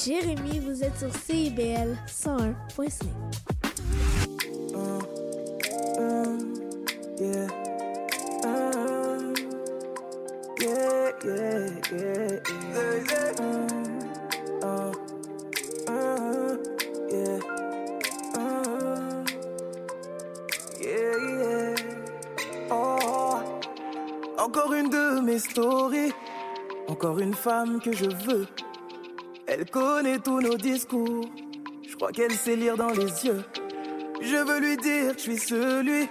Jérémy, 0.05 0.59
vous 0.59 0.83
êtes 0.83 0.99
sur 0.99 1.11
CIBL 1.11 1.97
101.5. 2.07 3.05
Encore 24.37 24.73
une 24.73 24.89
de 24.89 25.19
mes 25.21 25.39
stories, 25.39 26.11
encore 26.87 27.17
une 27.17 27.33
femme 27.33 27.79
que 27.81 27.91
je 27.91 28.05
veux 28.05 28.45
elle 29.75 29.81
connaît 29.81 30.19
tous 30.19 30.39
nos 30.39 30.55
discours, 30.55 31.25
je 31.85 31.95
crois 31.95 32.11
qu'elle 32.11 32.31
sait 32.31 32.55
lire 32.55 32.77
dans 32.77 32.91
les 32.91 33.25
yeux. 33.25 33.43
Je 34.21 34.37
veux 34.37 34.59
lui 34.59 34.77
dire 34.77 35.13
que 35.13 35.17
je 35.17 35.23
suis 35.23 35.37
celui 35.37 36.07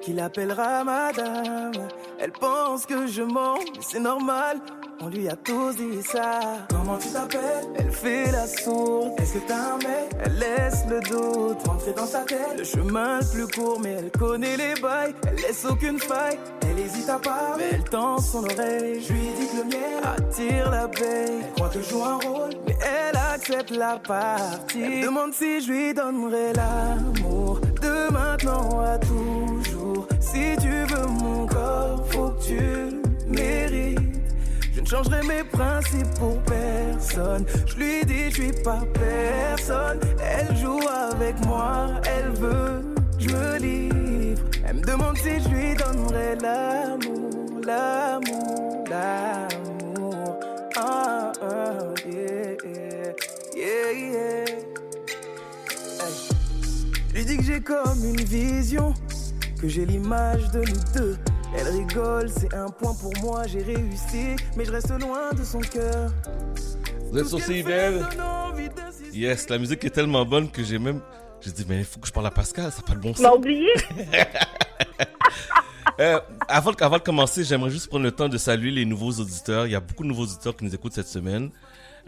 qui 0.00 0.12
l'appellera 0.12 0.82
madame. 0.82 1.88
Elle 2.18 2.32
pense 2.32 2.86
que 2.86 3.06
je 3.06 3.22
mens, 3.22 3.58
mais 3.58 3.82
c'est 3.82 4.00
normal. 4.00 4.60
On 5.00 5.08
lui 5.08 5.28
a 5.28 5.36
tous 5.36 5.76
dit 5.76 6.02
ça. 6.02 6.40
Comment 6.70 6.98
tu 6.98 7.08
t'appelles? 7.10 7.68
Elle 7.76 7.92
fait 7.92 8.32
la 8.32 8.48
sourde. 8.48 9.12
Est-ce 9.18 9.34
que 9.34 9.46
t'as 9.46 9.74
un 9.74 9.76
mec? 9.76 10.10
Elle 10.24 10.38
laisse 10.38 10.84
le 10.88 10.98
doute 11.00 11.68
rentrer 11.68 11.92
dans 11.92 12.06
sa 12.06 12.20
tête. 12.20 12.58
Le 12.58 12.64
chemin 12.64 13.20
le 13.20 13.26
plus 13.32 13.46
court, 13.46 13.78
mais 13.80 13.92
elle 13.92 14.10
connaît 14.10 14.56
les 14.56 14.74
bails. 14.80 15.14
Elle 15.28 15.36
laisse 15.36 15.64
aucune 15.64 16.00
faille. 16.00 16.36
Elle 16.62 16.80
hésite 16.80 17.08
à 17.08 17.18
parler, 17.20 17.64
mais 17.70 17.76
elle 17.76 17.84
tend 17.84 18.18
son 18.18 18.42
oreille. 18.42 19.00
Je 19.00 19.12
lui 19.12 19.20
dis 19.38 19.46
que 19.46 19.56
le 19.58 19.64
mien 19.64 20.00
attire 20.16 20.70
l'abeille. 20.72 21.42
Elle 21.44 21.52
croit 21.52 21.68
que 21.68 21.80
je 21.80 21.88
joue 21.90 22.02
un 22.02 22.16
rôle, 22.16 22.47
accepte 23.48 23.70
la 23.70 23.98
partie. 23.98 25.00
Demande 25.02 25.32
si 25.32 25.60
je 25.60 25.72
lui 25.72 25.94
donnerai 25.94 26.52
l'amour 26.54 27.60
de 27.80 28.12
maintenant 28.12 28.80
à 28.80 28.98
toujours. 28.98 30.06
Si 30.20 30.56
tu 30.60 30.68
veux 30.68 31.06
mon 31.06 31.46
corps, 31.46 32.04
faut 32.10 32.30
que 32.30 32.44
tu 32.44 32.56
le 32.56 33.02
mérites. 33.26 33.98
Je 34.74 34.80
ne 34.80 34.86
changerai 34.86 35.22
mes 35.26 35.44
principes 35.44 36.14
pour 36.18 36.38
personne. 36.42 37.46
Je 37.66 37.76
lui 37.76 38.04
dis, 38.04 38.30
je 38.30 38.42
suis 38.42 38.62
pas 38.62 38.82
personne. 38.92 40.00
Elle 40.20 40.56
joue 40.56 40.80
avec 41.10 41.34
moi, 41.46 41.88
elle 42.04 42.30
veut, 42.32 42.82
je 43.18 43.28
me 43.30 43.58
livre. 43.58 44.42
Elle 44.66 44.76
me 44.76 44.82
demande 44.82 45.16
si 45.16 45.40
je 45.40 45.48
lui 45.48 45.74
donnerai 45.74 46.36
l'amour, 46.42 47.60
l'amour, 47.66 48.84
l'amour. 48.90 50.38
Ah, 50.76 51.32
ah, 51.42 51.74
yeah, 52.06 52.37
j'ai 57.48 57.60
comme 57.62 58.04
une 58.04 58.20
vision, 58.20 58.92
que 59.58 59.68
j'ai 59.68 59.86
l'image 59.86 60.50
de 60.50 60.58
nous 60.58 60.92
deux. 60.94 61.16
Elle 61.56 61.68
rigole, 61.68 62.28
c'est 62.28 62.52
un 62.52 62.68
point 62.68 62.92
pour 62.92 63.12
moi, 63.22 63.46
j'ai 63.46 63.62
réussi, 63.62 64.36
mais 64.54 64.66
je 64.66 64.70
reste 64.70 64.90
loin 65.00 65.32
de 65.32 65.42
son 65.42 65.60
cœur. 65.60 66.10
Vous 67.10 67.18
êtes 67.18 67.26
sur 67.26 67.40
CIBL? 67.40 68.06
Yes, 69.14 69.48
la 69.48 69.56
musique 69.56 69.82
est 69.82 69.90
tellement 69.90 70.26
bonne 70.26 70.50
que 70.50 70.62
j'ai 70.62 70.78
même. 70.78 71.00
J'ai 71.40 71.50
dit, 71.52 71.64
mais 71.66 71.78
il 71.78 71.84
faut 71.86 71.98
que 72.00 72.06
je 72.06 72.12
parle 72.12 72.26
à 72.26 72.30
Pascal, 72.30 72.70
ça 72.70 72.82
n'a 72.82 72.86
pas 72.86 72.94
le 72.94 73.00
bon 73.00 73.14
sens. 73.14 73.36
oublié? 73.36 73.68
Euh, 76.00 76.20
avant, 76.46 76.70
avant 76.78 76.98
de 76.98 77.02
commencer, 77.02 77.42
j'aimerais 77.42 77.70
juste 77.70 77.88
prendre 77.88 78.04
le 78.04 78.12
temps 78.12 78.28
de 78.28 78.38
saluer 78.38 78.70
les 78.70 78.84
nouveaux 78.84 79.10
auditeurs. 79.10 79.66
Il 79.66 79.72
y 79.72 79.74
a 79.74 79.80
beaucoup 79.80 80.04
de 80.04 80.08
nouveaux 80.08 80.22
auditeurs 80.22 80.56
qui 80.56 80.64
nous 80.64 80.72
écoutent 80.72 80.92
cette 80.92 81.08
semaine. 81.08 81.50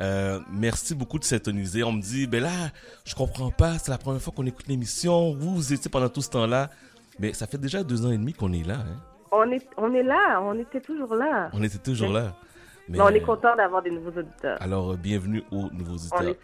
Euh, 0.01 0.41
merci 0.53 0.95
beaucoup 0.95 1.19
de 1.19 1.25
s'intoniser. 1.25 1.83
On 1.83 1.93
me 1.93 2.01
dit, 2.01 2.27
ben 2.27 2.43
là, 2.43 2.71
je 3.05 3.15
comprends 3.15 3.51
pas, 3.51 3.79
c'est 3.79 3.91
la 3.91 3.99
première 3.99 4.21
fois 4.21 4.33
qu'on 4.35 4.47
écoute 4.47 4.67
l'émission. 4.69 5.35
Vous, 5.35 5.55
vous 5.57 5.73
étiez 5.73 5.91
pendant 5.91 6.09
tout 6.09 6.23
ce 6.23 6.31
temps-là. 6.31 6.71
Mais 7.19 7.33
ça 7.33 7.47
fait 7.47 7.59
déjà 7.59 7.83
deux 7.83 8.07
ans 8.07 8.11
et 8.11 8.19
demi 8.19 8.33
qu'on 8.33 8.53
est 8.53 8.67
là. 8.67 8.77
Hein. 8.77 8.97
On 9.33 9.51
est, 9.51 9.67
on 9.77 9.93
est 9.95 10.03
là, 10.03 10.41
on 10.43 10.59
était 10.59 10.81
toujours 10.81 11.15
là. 11.15 11.51
On 11.53 11.63
était 11.63 11.79
toujours 11.79 12.11
là. 12.11 12.35
Mais, 12.89 12.99
Mais 12.99 13.05
on 13.05 13.09
est 13.09 13.21
content 13.21 13.55
d'avoir 13.55 13.83
des 13.83 13.91
nouveaux 13.91 14.19
auditeurs. 14.19 14.61
Alors, 14.61 14.93
euh, 14.93 14.97
bienvenue 14.97 15.43
aux 15.53 15.71
nouveaux 15.71 15.97
auditeurs. 15.97 16.35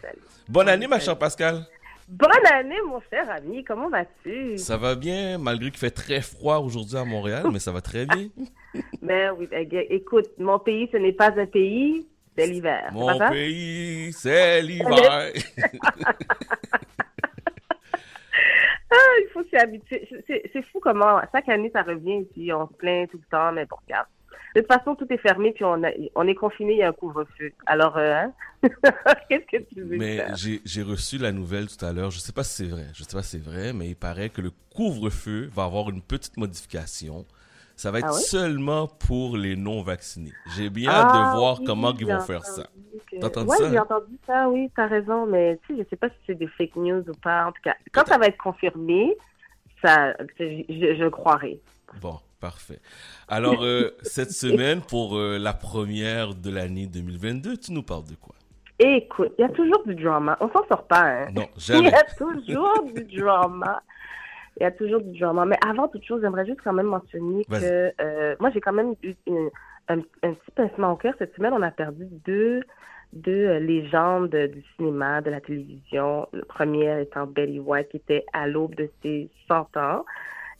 Bonne 0.47 0.69
année, 0.69 0.87
ma 0.87 0.99
chère 0.99 1.17
Pascal. 1.17 1.65
Bonne 2.07 2.45
année, 2.53 2.77
mon 2.87 3.01
cher 3.09 3.29
ami, 3.29 3.65
comment 3.65 3.89
vas-tu? 3.89 4.57
Ça 4.57 4.77
va 4.77 4.95
bien, 4.95 5.37
malgré 5.37 5.71
qu'il 5.71 5.79
fait 5.79 5.91
très 5.91 6.21
froid 6.21 6.59
aujourd'hui 6.59 6.95
à 6.95 7.03
Montréal, 7.03 7.47
mais 7.51 7.59
ça 7.59 7.71
va 7.71 7.81
très 7.81 8.05
bien. 8.05 8.27
Ben 9.01 9.33
oui, 9.35 9.47
ben, 9.47 9.67
écoute, 9.89 10.27
mon 10.37 10.59
pays, 10.59 10.87
ce 10.91 10.97
n'est 10.97 11.13
pas 11.13 11.31
un 11.35 11.47
pays, 11.47 12.05
c'est 12.37 12.47
l'hiver. 12.47 12.89
Mon 12.93 13.17
pas 13.17 13.29
pays, 13.29 14.11
c'est 14.13 14.61
l'hiver. 14.61 15.31
Ah, 18.89 18.95
il 19.21 19.27
faut 19.33 19.43
s'y 19.49 19.55
habituer. 19.57 20.07
C'est- 20.27 20.61
fou 20.71 20.79
comment, 20.81 21.19
chaque 21.33 21.49
année, 21.49 21.69
ça 21.73 21.83
revient, 21.83 22.23
puis 22.33 22.53
on 22.53 22.67
se 22.67 22.73
plaint 22.73 23.09
tout 23.11 23.17
le 23.17 23.29
temps, 23.29 23.51
mais 23.51 23.65
bon, 23.65 23.75
regarde. 23.85 24.07
De 24.55 24.61
toute 24.61 24.71
façon, 24.71 24.95
tout 24.95 25.05
est 25.11 25.17
fermé, 25.17 25.51
puis 25.51 25.65
on, 25.65 25.83
a- 25.83 25.91
on 26.15 26.25
est 26.27 26.35
confiné, 26.35 26.73
il 26.73 26.77
y 26.79 26.83
a 26.83 26.87
un 26.87 26.93
couvre-feu. 26.93 27.51
Alors, 27.65 27.97
euh, 27.97 28.13
hein? 28.13 28.33
qu'est-ce 29.29 29.45
que 29.57 29.61
tu 29.63 29.81
veux 29.81 29.97
Mais 29.97 30.25
j'ai 30.35 30.81
reçu 30.83 31.17
la 31.17 31.31
nouvelle 31.33 31.67
tout 31.67 31.83
à 31.85 31.91
l'heure. 31.91 32.11
Je 32.11 32.19
sais 32.19 32.31
pas 32.31 32.43
si 32.43 32.63
c'est 32.63 32.69
vrai. 32.71 32.85
Je 32.93 33.03
sais 33.03 33.11
pas 33.15 33.21
si 33.23 33.31
c'est 33.37 33.43
vrai, 33.43 33.73
mais 33.73 33.89
il 33.89 33.95
paraît 33.95 34.29
que 34.29 34.41
le 34.41 34.51
couvre-feu 34.73 35.49
va 35.53 35.65
avoir 35.65 35.89
une 35.89 36.01
petite 36.01 36.37
modification. 36.37 37.25
Ça 37.77 37.91
va 37.91 37.99
être 37.99 38.07
Ah 38.09 38.15
oui? 38.15 38.21
seulement 38.23 38.87
pour 38.87 39.37
les 39.37 39.55
non-vaccinés. 39.55 40.33
J'ai 40.47 40.71
bien 40.71 40.91
Ah, 40.91 41.01
hâte 41.01 41.13
de 41.13 41.19
voir 41.19 41.59
oui, 41.59 41.65
comment 41.67 41.93
ils 41.93 42.05
vont 42.07 42.19
faire 42.19 42.43
ça. 42.43 42.63
que- 43.11 43.17
T'as 43.21 43.27
entendu 43.27 43.49
ouais, 43.49 43.57
ça? 43.59 43.69
j'ai 43.69 43.79
entendu 43.79 44.17
ça, 44.25 44.49
oui, 44.49 44.71
t'as 44.75 44.87
raison, 44.87 45.27
mais 45.27 45.59
tu 45.67 45.75
sais, 45.75 45.83
je 45.83 45.89
sais 45.89 45.95
pas 45.95 46.09
si 46.09 46.15
c'est 46.25 46.35
des 46.35 46.47
fake 46.47 46.75
news 46.75 47.03
ou 47.07 47.13
pas. 47.21 47.45
En 47.45 47.51
tout 47.51 47.61
cas, 47.63 47.75
quand 47.93 48.05
ça 48.07 48.17
va 48.17 48.25
être 48.25 48.37
confirmé, 48.37 49.15
ça, 49.83 50.13
je, 50.39 50.63
je, 50.69 51.07
croirai. 51.07 51.59
Bon, 52.01 52.19
parfait. 52.39 52.79
Alors, 53.27 53.63
euh, 53.63 53.91
cette 54.01 54.31
semaine, 54.31 54.81
pour 54.81 55.15
euh, 55.15 55.37
la 55.37 55.53
première 55.53 56.33
de 56.33 56.49
l'année 56.49 56.87
2022, 56.87 57.57
tu 57.57 57.73
nous 57.73 57.83
parles 57.83 58.05
de 58.05 58.15
quoi? 58.15 58.33
Écoute, 58.79 59.33
il 59.37 59.41
y 59.41 59.45
a 59.45 59.49
toujours 59.49 59.83
du 59.85 59.95
drama. 59.95 60.37
On 60.39 60.49
s'en 60.49 60.67
sort 60.67 60.85
pas, 60.87 61.03
hein? 61.03 61.27
Non, 61.31 61.47
Il 61.55 61.61
jamais. 61.61 61.89
y 61.89 61.93
a 61.93 62.03
toujours 62.17 62.83
du 62.83 63.03
drama. 63.19 63.81
Il 64.59 64.63
y 64.63 64.65
a 64.65 64.71
toujours 64.71 65.01
du 65.01 65.17
drama. 65.19 65.45
Mais 65.45 65.57
avant 65.65 65.87
toute 65.87 66.03
chose, 66.03 66.21
j'aimerais 66.21 66.45
juste 66.45 66.61
quand 66.63 66.73
même 66.73 66.87
mentionner 66.87 67.45
que 67.59 67.93
euh, 68.01 68.35
moi, 68.39 68.49
j'ai 68.53 68.61
quand 68.61 68.73
même 68.73 68.93
eu 69.03 69.13
une- 69.27 69.49
un, 69.89 69.99
un 70.23 70.33
petit 70.33 70.51
pincement 70.55 70.93
au 70.93 70.95
cœur. 70.95 71.13
Cette 71.19 71.35
semaine, 71.35 71.53
on 71.53 71.61
a 71.61 71.71
perdu 71.71 72.07
deux, 72.25 72.61
deux 73.13 73.31
euh, 73.47 73.59
légendes 73.59 74.35
du 74.35 74.63
cinéma, 74.75 75.21
de 75.21 75.29
la 75.29 75.39
télévision. 75.41 76.27
Le 76.33 76.41
premier 76.43 77.01
étant 77.01 77.27
Betty 77.27 77.59
White, 77.59 77.89
qui 77.89 77.97
était 77.97 78.25
à 78.33 78.47
l'aube 78.47 78.75
de 78.75 78.89
ses 79.03 79.29
100 79.47 79.77
ans. 79.77 80.03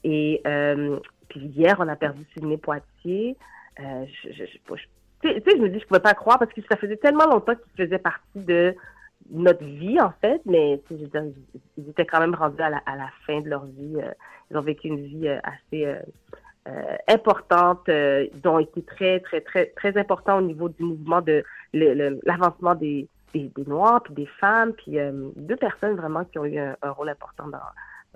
Et 0.04 0.40
euh, 0.46 0.98
puis 1.28 1.40
hier, 1.40 1.76
on 1.80 1.88
a 1.88 1.96
perdu 1.96 2.24
Sidney 2.32 2.56
Poitier. 2.56 3.36
Euh, 3.80 4.04
je, 4.24 4.32
je, 4.32 4.44
je- 4.44 4.76
je- 4.76 4.82
tu 5.22 5.28
sais, 5.28 5.40
tu 5.40 5.50
sais, 5.50 5.56
je 5.56 5.62
me 5.62 5.68
dis, 5.68 5.80
je 5.80 5.86
pouvais 5.86 6.00
pas 6.00 6.14
croire 6.14 6.38
parce 6.38 6.52
que 6.52 6.60
ça 6.70 6.76
faisait 6.76 6.96
tellement 6.96 7.26
longtemps 7.26 7.54
qu'il 7.56 7.84
faisait 7.84 7.98
partie 7.98 8.22
de 8.38 8.74
notre 9.30 9.64
vie, 9.64 10.00
en 10.00 10.12
fait, 10.20 10.40
mais 10.46 10.80
je 10.90 10.96
veux 10.96 11.06
dire, 11.06 11.22
ils- 11.76 11.90
étaient 11.90 12.06
quand 12.06 12.20
même 12.20 12.34
rendus 12.34 12.60
à 12.62 12.70
la, 12.70 12.78
à 12.86 12.96
la 12.96 13.08
fin 13.26 13.40
de 13.40 13.48
leur 13.48 13.64
vie. 13.66 13.96
euh, 13.96 14.10
ils 14.50 14.56
ont 14.56 14.62
vécu 14.62 14.88
une 14.88 15.00
vie 15.04 15.28
euh, 15.28 15.38
assez 15.42 15.86
euh, 15.86 16.96
importante, 17.08 17.82
ils 17.88 18.46
ont 18.46 18.58
été 18.58 18.82
très, 18.82 19.20
très, 19.20 19.40
très, 19.40 19.66
très 19.76 19.96
importants 19.96 20.38
au 20.38 20.42
niveau 20.42 20.68
du 20.68 20.82
mouvement 20.82 21.20
de 21.22 21.42
l'avancement 21.72 22.74
des, 22.74 23.08
des, 23.32 23.50
des 23.56 23.64
Noirs, 23.64 24.02
puis 24.02 24.14
des 24.14 24.26
femmes, 24.26 24.72
puis 24.74 24.96
deux 25.36 25.56
personnes 25.56 25.96
vraiment 25.96 26.24
qui 26.24 26.38
ont 26.38 26.44
eu 26.44 26.58
un, 26.58 26.76
rôle 26.90 27.08
important 27.08 27.46
dans, 27.48 27.58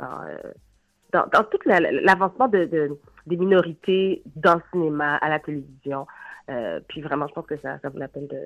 dans, 0.05 0.19
dans, 1.13 1.27
dans 1.33 1.45
tout 1.45 1.59
la- 1.67 1.81
l'avancement 1.81 2.49
de, 2.49 2.65
de- 2.67 2.99
des 3.27 3.37
minorités 3.37 4.23
dans 4.37 4.55
le 4.57 4.63
cinéma, 4.71 5.17
à 5.17 5.29
la 5.31 5.39
télévision. 5.39 6.07
Euh, 6.51 6.81
puis 6.89 7.01
vraiment, 7.01 7.29
je 7.29 7.35
pense 7.35 7.47
que 7.47 7.57
ça, 7.59 7.79
ça 7.79 7.89
vaut 7.89 7.99
la 7.99 8.09
peine 8.09 8.27
de, 8.27 8.39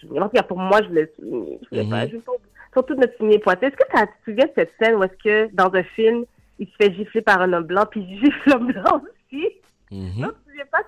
souligner. 0.00 0.20
En 0.20 0.28
tout 0.28 0.36
cas, 0.36 0.42
pour 0.42 0.58
moi, 0.58 0.80
je 0.82 0.88
voulais 0.88 1.02
le 1.02 1.12
souligner. 1.16 1.58
Je 1.62 1.68
voulais 1.68 1.88
pas- 1.90 1.96
Mhm. 2.04 2.06
je 2.06 2.10
voulais 2.12 2.22
pas- 2.24 2.32
Surtout 2.74 2.94
notre 2.94 3.38
pointé. 3.42 3.66
Est-ce 3.66 3.76
que 3.76 3.84
tu 3.84 4.06
te 4.06 4.30
souviens 4.30 4.46
de 4.46 4.52
cette 4.54 4.72
scène 4.80 4.94
où 4.94 5.02
est-ce 5.04 5.22
que 5.22 5.54
dans 5.54 5.70
un 5.74 5.82
film, 5.82 6.24
il 6.58 6.66
se 6.68 6.72
fait 6.80 6.94
gifler 6.94 7.20
par 7.20 7.40
un 7.42 7.52
homme 7.52 7.64
blanc, 7.66 7.84
puis 7.90 8.00
il 8.00 8.18
gifle 8.24 8.48
l'homme 8.50 8.72
blanc 8.72 9.02
aussi? 9.02 9.46
Mhm. 9.90 10.20
Non, 10.20 10.28
tu 10.28 10.34
te 10.34 10.48
souviens 10.50 10.64
pas 10.72 10.82
de 10.82 10.86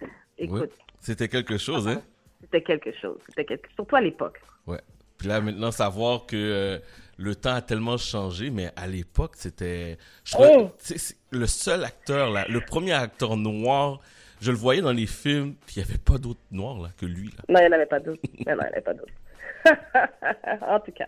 cette 0.00 0.10
Écoute. 0.38 0.70
C'était 0.98 1.28
quelque 1.28 1.56
chose, 1.58 1.86
hein? 1.86 2.02
c'était 2.40 2.62
quelque 2.62 2.90
chose. 3.00 3.18
C'était 3.28 3.44
quelque... 3.44 3.68
Surtout 3.74 3.94
à 3.96 4.00
l'époque. 4.00 4.40
Ouais. 4.66 4.80
Puis 5.18 5.28
là, 5.28 5.40
maintenant, 5.40 5.70
savoir 5.70 6.26
que 6.26 6.34
euh, 6.36 6.78
le 7.18 7.34
temps 7.34 7.54
a 7.54 7.60
tellement 7.62 7.96
changé, 7.98 8.50
mais 8.50 8.70
à 8.74 8.86
l'époque, 8.86 9.32
c'était. 9.34 9.98
Je 10.24 10.32
trouvais- 10.32 10.56
Oh! 10.58 10.70
le 11.30 11.46
seul 11.46 11.84
acteur, 11.84 12.30
là, 12.30 12.44
le 12.48 12.60
premier 12.60 12.92
acteur 12.92 13.36
noir, 13.36 14.00
je 14.40 14.50
le 14.50 14.56
voyais 14.56 14.80
dans 14.82 14.92
les 14.92 15.06
films, 15.06 15.54
puis 15.66 15.76
il 15.76 15.82
n'y 15.82 15.88
avait 15.88 15.98
pas 15.98 16.18
d'autre 16.18 16.40
noir 16.50 16.80
là, 16.80 16.88
que 16.98 17.06
lui. 17.06 17.28
Là. 17.28 17.44
Non, 17.48 17.60
il 17.60 17.62
n'y 17.62 17.68
en 17.68 17.72
avait 17.72 17.86
pas 17.86 18.00
d'autres. 18.00 18.20
Non, 18.24 18.40
il 18.46 18.54
n'y 18.54 18.78
en 18.78 18.82
pas 18.82 18.94
d'autres. 18.94 19.12
en 20.66 20.80
tout 20.80 20.92
cas. 20.92 21.06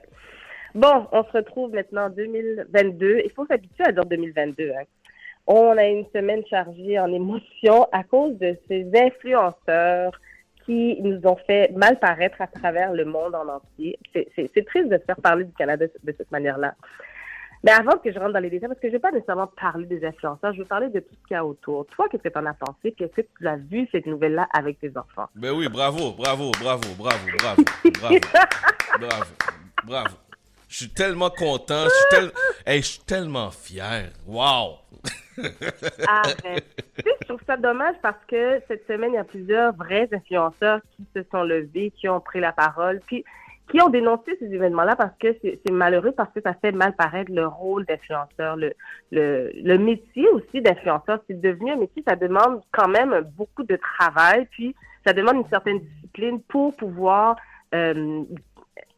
Bon, 0.74 1.06
on 1.12 1.24
se 1.24 1.32
retrouve 1.32 1.72
maintenant 1.72 2.06
en 2.06 2.10
2022. 2.10 3.22
Il 3.24 3.30
faut 3.32 3.46
s'habituer 3.46 3.84
à 3.84 3.92
dire 3.92 4.04
2022. 4.04 4.70
Hein. 4.70 4.84
On 5.46 5.76
a 5.76 5.84
une 5.84 6.06
semaine 6.14 6.42
chargée 6.48 6.98
en 6.98 7.12
émotions 7.12 7.88
à 7.92 8.04
cause 8.04 8.38
de 8.38 8.56
ces 8.68 8.86
influenceurs 8.94 10.12
qui 10.64 11.00
nous 11.02 11.20
ont 11.26 11.36
fait 11.46 11.72
mal 11.72 11.98
paraître 11.98 12.40
à 12.40 12.46
travers 12.46 12.92
le 12.92 13.04
monde 13.04 13.34
en 13.34 13.48
entier. 13.48 13.98
C'est- 14.14 14.64
triste 14.66 14.88
de 14.88 14.98
faire 14.98 15.16
parler 15.16 15.44
du 15.44 15.52
Canada 15.52 15.86
de 16.02 16.14
cette 16.16 16.30
manière-là. 16.30 16.74
Mais 17.64 17.70
avant 17.70 17.96
que 17.98 18.10
je 18.12 18.18
rentre 18.18 18.32
dans 18.32 18.40
les 18.40 18.50
détails, 18.50 18.68
parce 18.68 18.80
que 18.80 18.88
je 18.88 18.92
ne 18.92 18.96
vais 18.96 19.00
pas 19.00 19.12
nécessairement 19.12 19.46
parler 19.46 19.86
des 19.86 20.04
influenceurs, 20.04 20.52
je 20.52 20.58
veux 20.58 20.64
parler 20.64 20.88
de 20.88 20.98
tout 20.98 21.14
ce 21.14 21.28
qu'il 21.28 21.34
y 21.34 21.38
a 21.38 21.44
autour. 21.44 21.86
Toi, 21.86 22.08
qu'est-ce 22.08 22.22
que 22.22 22.28
tu 22.28 22.38
en 22.38 22.46
as 22.46 22.54
pensé? 22.54 22.90
Puis 22.90 23.04
est-ce 23.04 23.22
que 23.22 23.26
tu 23.38 23.46
as 23.46 23.56
vu 23.56 23.88
cette 23.92 24.06
nouvelle-là 24.06 24.48
avec 24.52 24.80
tes 24.80 24.90
enfants? 24.96 25.28
Ben 25.36 25.52
oui, 25.52 25.68
bravo, 25.68 26.12
bravo, 26.12 26.50
bravo, 26.60 26.88
bravo, 26.98 27.28
bravo, 27.38 27.62
bravo, 28.00 28.18
bravo, 28.98 29.24
bravo. 29.84 30.16
Je 30.68 30.76
suis 30.76 30.88
tellement 30.88 31.30
content, 31.30 31.84
je 31.84 31.90
suis, 31.90 32.04
tel- 32.10 32.32
hey, 32.66 32.80
je 32.80 32.86
suis 32.86 33.02
tellement 33.02 33.50
fier. 33.50 34.10
Wow! 34.26 34.78
Arrête. 36.08 36.66
Tu 36.96 37.02
sais, 37.04 37.16
je 37.20 37.28
trouve 37.28 37.40
ça 37.46 37.56
dommage 37.56 37.94
parce 38.02 38.24
que 38.26 38.60
cette 38.68 38.86
semaine, 38.86 39.12
il 39.12 39.16
y 39.16 39.18
a 39.18 39.24
plusieurs 39.24 39.74
vrais 39.74 40.08
influenceurs 40.12 40.80
qui 40.96 41.04
se 41.14 41.22
sont 41.30 41.42
levés, 41.42 41.90
qui 41.90 42.08
ont 42.08 42.20
pris 42.20 42.40
la 42.40 42.52
parole, 42.52 43.00
puis 43.06 43.24
qui 43.70 43.80
ont 43.80 43.88
dénoncé 43.88 44.36
ces 44.38 44.52
événements-là 44.52 44.96
parce 44.96 45.16
que 45.18 45.34
c'est 45.42 45.70
malheureux, 45.70 46.12
parce 46.12 46.32
que 46.32 46.40
ça 46.40 46.54
fait 46.54 46.72
mal 46.72 46.94
paraître 46.94 47.32
le 47.32 47.46
rôle 47.46 47.86
d'influenceur, 47.86 48.56
le, 48.56 48.72
le, 49.10 49.50
le 49.54 49.78
métier 49.78 50.28
aussi 50.30 50.60
d'influenceur. 50.60 51.20
C'est 51.26 51.40
devenu 51.40 51.72
un 51.72 51.76
métier, 51.76 52.02
ça 52.06 52.16
demande 52.16 52.60
quand 52.72 52.88
même 52.88 53.20
beaucoup 53.36 53.62
de 53.62 53.76
travail, 53.76 54.46
puis 54.50 54.74
ça 55.06 55.12
demande 55.12 55.36
une 55.36 55.48
certaine 55.48 55.80
discipline 55.80 56.40
pour 56.42 56.76
pouvoir 56.76 57.36
euh, 57.74 58.22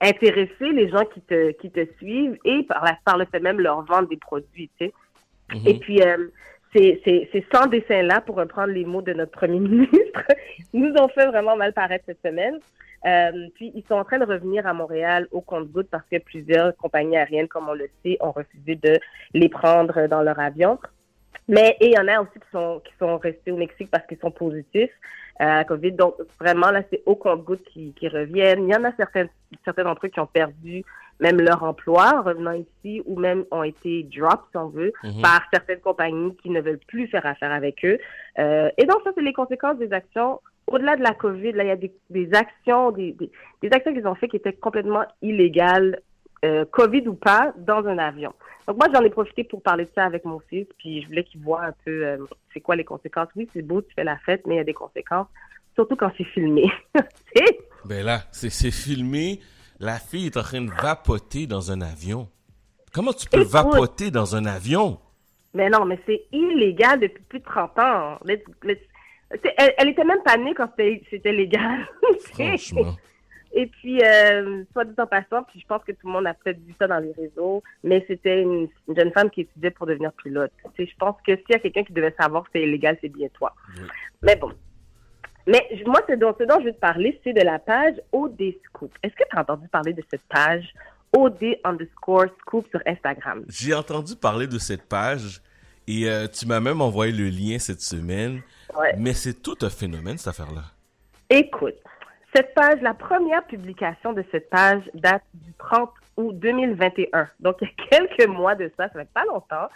intéresser 0.00 0.72
les 0.72 0.88
gens 0.88 1.04
qui 1.04 1.20
te, 1.20 1.52
qui 1.52 1.70
te 1.70 1.86
suivent 1.96 2.36
et 2.44 2.62
par, 2.64 2.84
la, 2.84 2.98
par 3.04 3.16
le 3.16 3.26
fait 3.26 3.40
même 3.40 3.60
leur 3.60 3.82
vendre 3.82 4.08
des 4.08 4.16
produits, 4.16 4.70
tu 4.78 4.86
sais. 4.86 4.92
Mhm. 5.52 5.66
Et 5.66 5.78
puis, 5.78 6.02
euh, 6.02 6.28
ces, 6.74 7.00
ces, 7.04 7.28
ces 7.32 7.46
100 7.52 7.68
dessins-là, 7.68 8.20
pour 8.20 8.36
reprendre 8.36 8.72
les 8.72 8.84
mots 8.84 9.02
de 9.02 9.12
notre 9.12 9.32
premier 9.32 9.60
ministre, 9.68 10.24
nous 10.72 10.92
ont 10.94 11.08
fait 11.08 11.26
vraiment 11.26 11.56
mal 11.56 11.72
paraître 11.72 12.04
cette 12.06 12.22
semaine. 12.22 12.58
Euh, 13.06 13.48
puis, 13.54 13.70
ils 13.74 13.84
sont 13.86 13.94
en 13.94 14.04
train 14.04 14.18
de 14.18 14.24
revenir 14.24 14.66
à 14.66 14.72
Montréal 14.72 15.28
au 15.30 15.40
compte-gouttes 15.40 15.90
parce 15.90 16.04
que 16.10 16.18
plusieurs 16.18 16.74
compagnies 16.76 17.16
aériennes, 17.16 17.48
comme 17.48 17.68
on 17.68 17.74
le 17.74 17.88
sait, 18.02 18.16
ont 18.20 18.32
refusé 18.32 18.76
de 18.76 18.98
les 19.34 19.48
prendre 19.48 20.06
dans 20.06 20.22
leur 20.22 20.38
avion. 20.38 20.78
Mais 21.46 21.76
il 21.80 21.92
y 21.92 21.98
en 21.98 22.08
a 22.08 22.22
aussi 22.22 22.32
qui 22.32 22.50
sont 22.50 22.80
qui 22.82 22.92
sont 22.98 23.18
restés 23.18 23.52
au 23.52 23.56
Mexique 23.56 23.90
parce 23.90 24.06
qu'ils 24.06 24.18
sont 24.18 24.30
positifs 24.30 24.90
euh, 25.40 25.44
à 25.44 25.56
la 25.56 25.64
COVID. 25.64 25.92
Donc 25.92 26.14
vraiment 26.40 26.70
là, 26.70 26.82
c'est 26.90 27.02
au 27.04 27.16
compte-gouttes 27.16 27.64
qui, 27.64 27.92
reviennent. 28.08 28.66
Il 28.66 28.72
y 28.72 28.76
en 28.76 28.84
a 28.84 28.92
certains 28.96 29.26
d'entre 29.76 30.06
eux 30.06 30.08
qui 30.08 30.20
ont 30.20 30.26
perdu 30.26 30.82
même 31.20 31.40
leur 31.40 31.62
emploi 31.62 32.18
en 32.18 32.22
revenant 32.22 32.52
ici 32.52 33.02
ou 33.06 33.18
même 33.18 33.44
ont 33.50 33.62
été 33.62 34.02
drop, 34.16 34.42
si 34.50 34.56
on 34.56 34.68
veut, 34.68 34.92
Mhm. 35.02 35.22
par 35.22 35.42
certaines 35.52 35.80
compagnies 35.80 36.34
qui 36.36 36.50
ne 36.50 36.60
veulent 36.60 36.80
plus 36.88 37.06
faire 37.08 37.24
affaire 37.26 37.52
avec 37.52 37.84
eux. 37.84 37.98
Euh, 38.38 38.70
et 38.78 38.84
donc 38.86 38.98
ça, 39.04 39.10
c'est 39.14 39.22
les 39.22 39.32
conséquences 39.32 39.78
des 39.78 39.92
actions. 39.92 40.40
Au-delà 40.66 40.96
de 40.96 41.02
la 41.02 41.12
COVID, 41.12 41.52
là, 41.52 41.64
il 41.64 41.68
y 41.68 41.70
a 41.70 41.76
des, 41.76 41.92
des 42.10 42.30
actions, 42.34 42.90
des, 42.90 43.12
des, 43.12 43.30
des 43.62 43.68
actions 43.72 43.92
qu'ils 43.92 44.06
ont 44.06 44.14
fait 44.14 44.28
qui 44.28 44.36
étaient 44.36 44.52
complètement 44.54 45.04
illégales, 45.22 46.00
euh, 46.44 46.64
COVID 46.70 47.06
ou 47.08 47.14
pas, 47.14 47.52
dans 47.58 47.86
un 47.86 47.98
avion. 47.98 48.32
Donc 48.66 48.78
moi, 48.78 48.86
j'en 48.94 49.02
ai 49.04 49.10
profité 49.10 49.44
pour 49.44 49.62
parler 49.62 49.84
de 49.84 49.90
ça 49.94 50.04
avec 50.04 50.24
mon 50.24 50.40
fils, 50.40 50.66
puis 50.78 51.02
je 51.02 51.06
voulais 51.06 51.24
qu'il 51.24 51.40
voit 51.42 51.62
un 51.64 51.72
peu 51.84 52.06
euh, 52.06 52.16
c'est 52.52 52.60
quoi 52.60 52.76
les 52.76 52.84
conséquences. 52.84 53.28
Oui, 53.36 53.48
c'est 53.52 53.62
beau, 53.62 53.82
tu 53.82 53.94
fais 53.94 54.04
la 54.04 54.16
fête, 54.18 54.46
mais 54.46 54.54
il 54.54 54.58
y 54.58 54.60
a 54.60 54.64
des 54.64 54.72
conséquences, 54.74 55.26
surtout 55.74 55.96
quand 55.96 56.10
c'est 56.16 56.24
filmé. 56.24 56.64
Ben 57.86 58.02
là, 58.04 58.20
c'est 58.32 58.70
filmé. 58.70 59.40
La 59.80 59.98
fille 59.98 60.26
est 60.26 60.36
en 60.36 60.42
train 60.42 60.62
de 60.62 60.70
vapoter 60.70 61.46
dans 61.46 61.70
un 61.72 61.80
avion. 61.80 62.28
Comment 62.92 63.12
tu 63.12 63.28
peux 63.28 63.40
Écoute. 63.40 63.52
vapoter 63.52 64.10
dans 64.10 64.36
un 64.36 64.44
avion? 64.46 64.98
mais 65.52 65.70
non, 65.70 65.84
mais 65.84 65.98
c'est 66.04 66.24
illégal 66.32 66.98
depuis 66.98 67.22
plus 67.28 67.38
de 67.38 67.44
30 67.44 67.78
ans. 67.78 68.18
Elle, 68.26 69.74
elle 69.78 69.88
était 69.88 70.04
même 70.04 70.22
pas 70.24 70.36
née 70.36 70.52
quand 70.54 70.68
c'était 70.76 71.32
légal. 71.32 71.86
Franchement. 72.32 72.96
Et 73.56 73.66
puis, 73.66 74.02
euh, 74.02 74.64
soit 74.72 74.84
dit 74.84 74.94
en 74.98 75.06
passant, 75.06 75.44
puis 75.44 75.60
je 75.60 75.66
pense 75.66 75.84
que 75.84 75.92
tout 75.92 76.08
le 76.08 76.12
monde 76.12 76.26
a 76.26 76.34
peut-être 76.34 76.58
vu 76.58 76.74
ça 76.76 76.88
dans 76.88 76.98
les 76.98 77.12
réseaux, 77.12 77.62
mais 77.84 78.04
c'était 78.08 78.42
une, 78.42 78.68
une 78.88 78.96
jeune 78.96 79.12
femme 79.12 79.30
qui 79.30 79.42
étudiait 79.42 79.70
pour 79.70 79.86
devenir 79.86 80.12
pilote. 80.12 80.50
Je 80.76 80.84
pense 80.98 81.14
que 81.24 81.36
s'il 81.36 81.50
y 81.50 81.54
a 81.54 81.60
quelqu'un 81.60 81.84
qui 81.84 81.92
devait 81.92 82.14
savoir 82.18 82.42
que 82.42 82.50
c'est 82.52 82.62
illégal, 82.62 82.98
c'est 83.00 83.08
bien 83.08 83.28
toi. 83.32 83.54
Mais 84.22 84.34
bon. 84.34 84.50
Mais 85.46 85.66
moi, 85.86 86.00
ce 86.08 86.14
dont, 86.14 86.34
ce 86.38 86.44
dont 86.44 86.58
je 86.60 86.66
veux 86.66 86.72
te 86.72 86.80
parler, 86.80 87.20
c'est 87.22 87.32
de 87.32 87.42
la 87.42 87.58
page 87.58 87.94
OD 88.12 88.54
Scoop. 88.64 88.92
Est-ce 89.02 89.14
que 89.14 89.24
tu 89.28 89.36
as 89.36 89.40
entendu 89.40 89.68
parler 89.68 89.92
de 89.92 90.02
cette 90.10 90.22
page 90.22 90.64
OD 91.12 91.58
underscore 91.64 92.26
Scoop 92.40 92.66
sur 92.70 92.80
Instagram? 92.86 93.44
J'ai 93.48 93.74
entendu 93.74 94.16
parler 94.16 94.46
de 94.46 94.58
cette 94.58 94.88
page 94.88 95.42
et 95.86 96.08
euh, 96.08 96.26
tu 96.26 96.46
m'as 96.46 96.60
même 96.60 96.80
envoyé 96.80 97.12
le 97.12 97.28
lien 97.28 97.58
cette 97.58 97.82
semaine. 97.82 98.40
Ouais. 98.78 98.94
Mais 98.98 99.12
c'est 99.12 99.42
tout 99.42 99.58
un 99.62 99.70
phénomène, 99.70 100.16
cette 100.16 100.28
affaire-là. 100.28 100.62
Écoute, 101.28 101.76
cette 102.34 102.54
page, 102.54 102.80
la 102.80 102.94
première 102.94 103.44
publication 103.44 104.12
de 104.12 104.24
cette 104.32 104.48
page 104.50 104.82
date 104.94 105.22
du 105.34 105.52
30 105.58 105.90
août 106.16 106.38
2021. 106.38 107.28
Donc, 107.40 107.56
il 107.60 107.68
y 107.68 107.70
a 107.70 107.98
quelques 107.98 108.28
mois 108.28 108.54
de 108.54 108.70
ça, 108.76 108.88
ça 108.88 109.00
fait 109.00 109.08
pas 109.12 109.24
longtemps. 109.24 109.68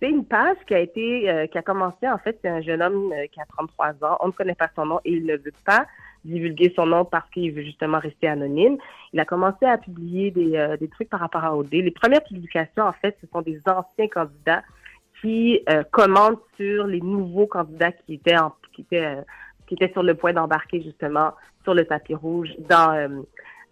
C'est 0.00 0.10
une 0.10 0.24
page 0.24 0.56
qui 0.66 0.74
a 0.74 0.78
été, 0.78 1.28
euh, 1.28 1.46
qui 1.46 1.58
a 1.58 1.62
commencé, 1.62 2.08
en 2.08 2.18
fait, 2.18 2.38
c'est 2.42 2.48
un 2.48 2.60
jeune 2.62 2.82
homme 2.82 3.12
euh, 3.12 3.26
qui 3.32 3.40
a 3.40 3.44
33 3.46 3.94
ans. 4.02 4.16
On 4.20 4.28
ne 4.28 4.32
connaît 4.32 4.54
pas 4.54 4.70
son 4.76 4.86
nom 4.86 5.00
et 5.04 5.12
il 5.12 5.26
ne 5.26 5.36
veut 5.36 5.52
pas 5.64 5.86
divulguer 6.24 6.72
son 6.76 6.86
nom 6.86 7.04
parce 7.04 7.28
qu'il 7.30 7.52
veut 7.52 7.62
justement 7.62 7.98
rester 7.98 8.28
anonyme. 8.28 8.76
Il 9.12 9.20
a 9.20 9.24
commencé 9.24 9.66
à 9.66 9.78
publier 9.78 10.30
des, 10.30 10.56
euh, 10.56 10.76
des 10.76 10.88
trucs 10.88 11.08
par 11.08 11.20
rapport 11.20 11.44
à 11.44 11.56
OD. 11.56 11.72
Les 11.72 11.90
premières 11.90 12.22
publications, 12.22 12.84
en 12.84 12.92
fait, 12.92 13.16
ce 13.20 13.26
sont 13.32 13.42
des 13.42 13.60
anciens 13.66 14.08
candidats 14.08 14.62
qui 15.20 15.60
euh, 15.68 15.82
commentent 15.90 16.42
sur 16.56 16.86
les 16.86 17.00
nouveaux 17.00 17.46
candidats 17.46 17.92
qui 17.92 18.14
étaient 18.14 18.38
en, 18.38 18.54
qui 18.72 18.82
étaient, 18.82 19.04
euh, 19.04 19.22
qui 19.66 19.74
étaient 19.74 19.92
sur 19.92 20.02
le 20.02 20.14
point 20.14 20.32
d'embarquer 20.32 20.82
justement 20.82 21.32
sur 21.64 21.74
le 21.74 21.84
tapis 21.84 22.14
rouge 22.14 22.50
dans 22.68 22.94
euh, 22.94 23.08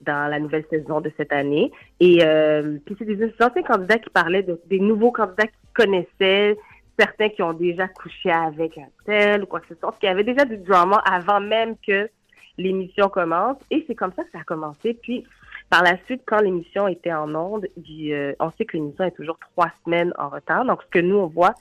dans 0.02 0.30
la 0.30 0.38
nouvelle 0.38 0.64
saison 0.68 1.00
de 1.00 1.10
cette 1.16 1.32
année. 1.32 1.72
Et 2.00 2.18
euh, 2.22 2.78
puis 2.84 2.96
c'est 2.98 3.04
des 3.04 3.32
anciens 3.40 3.62
candidats 3.62 3.98
qui 3.98 4.10
parlaient 4.10 4.42
de, 4.42 4.60
des 4.66 4.78
nouveaux 4.78 5.10
candidats 5.10 5.46
qu'ils 5.46 5.65
connaissaient, 5.76 6.56
certains 6.98 7.28
qui 7.28 7.42
ont 7.42 7.52
déjà 7.52 7.88
couché 7.88 8.30
avec 8.30 8.78
un 8.78 8.88
tel 9.04 9.42
ou 9.42 9.46
quoi 9.46 9.60
que 9.60 9.68
ce 9.68 9.74
soit, 9.74 9.94
qui 10.00 10.06
avaient 10.06 10.24
déjà 10.24 10.44
du 10.44 10.56
drama 10.56 11.02
avant 11.04 11.40
même 11.40 11.76
que 11.86 12.08
l'émission 12.58 13.08
commence. 13.08 13.58
Et 13.70 13.84
c'est 13.86 13.94
comme 13.94 14.12
ça 14.16 14.24
que 14.24 14.30
ça 14.32 14.38
a 14.40 14.44
commencé. 14.44 14.94
Puis 14.94 15.24
par 15.68 15.82
la 15.82 15.96
suite, 16.04 16.22
quand 16.26 16.40
l'émission 16.40 16.86
était 16.88 17.12
en 17.12 17.34
onde, 17.34 17.66
euh, 17.76 18.34
on 18.38 18.50
sait 18.52 18.64
que 18.64 18.76
l'émission 18.76 19.04
est 19.04 19.16
toujours 19.16 19.38
trois 19.38 19.70
semaines 19.84 20.12
en 20.16 20.28
retard. 20.28 20.64
Donc, 20.64 20.82
ce 20.82 20.88
que 20.88 21.00
nous, 21.00 21.16
on 21.16 21.26
voit, 21.26 21.54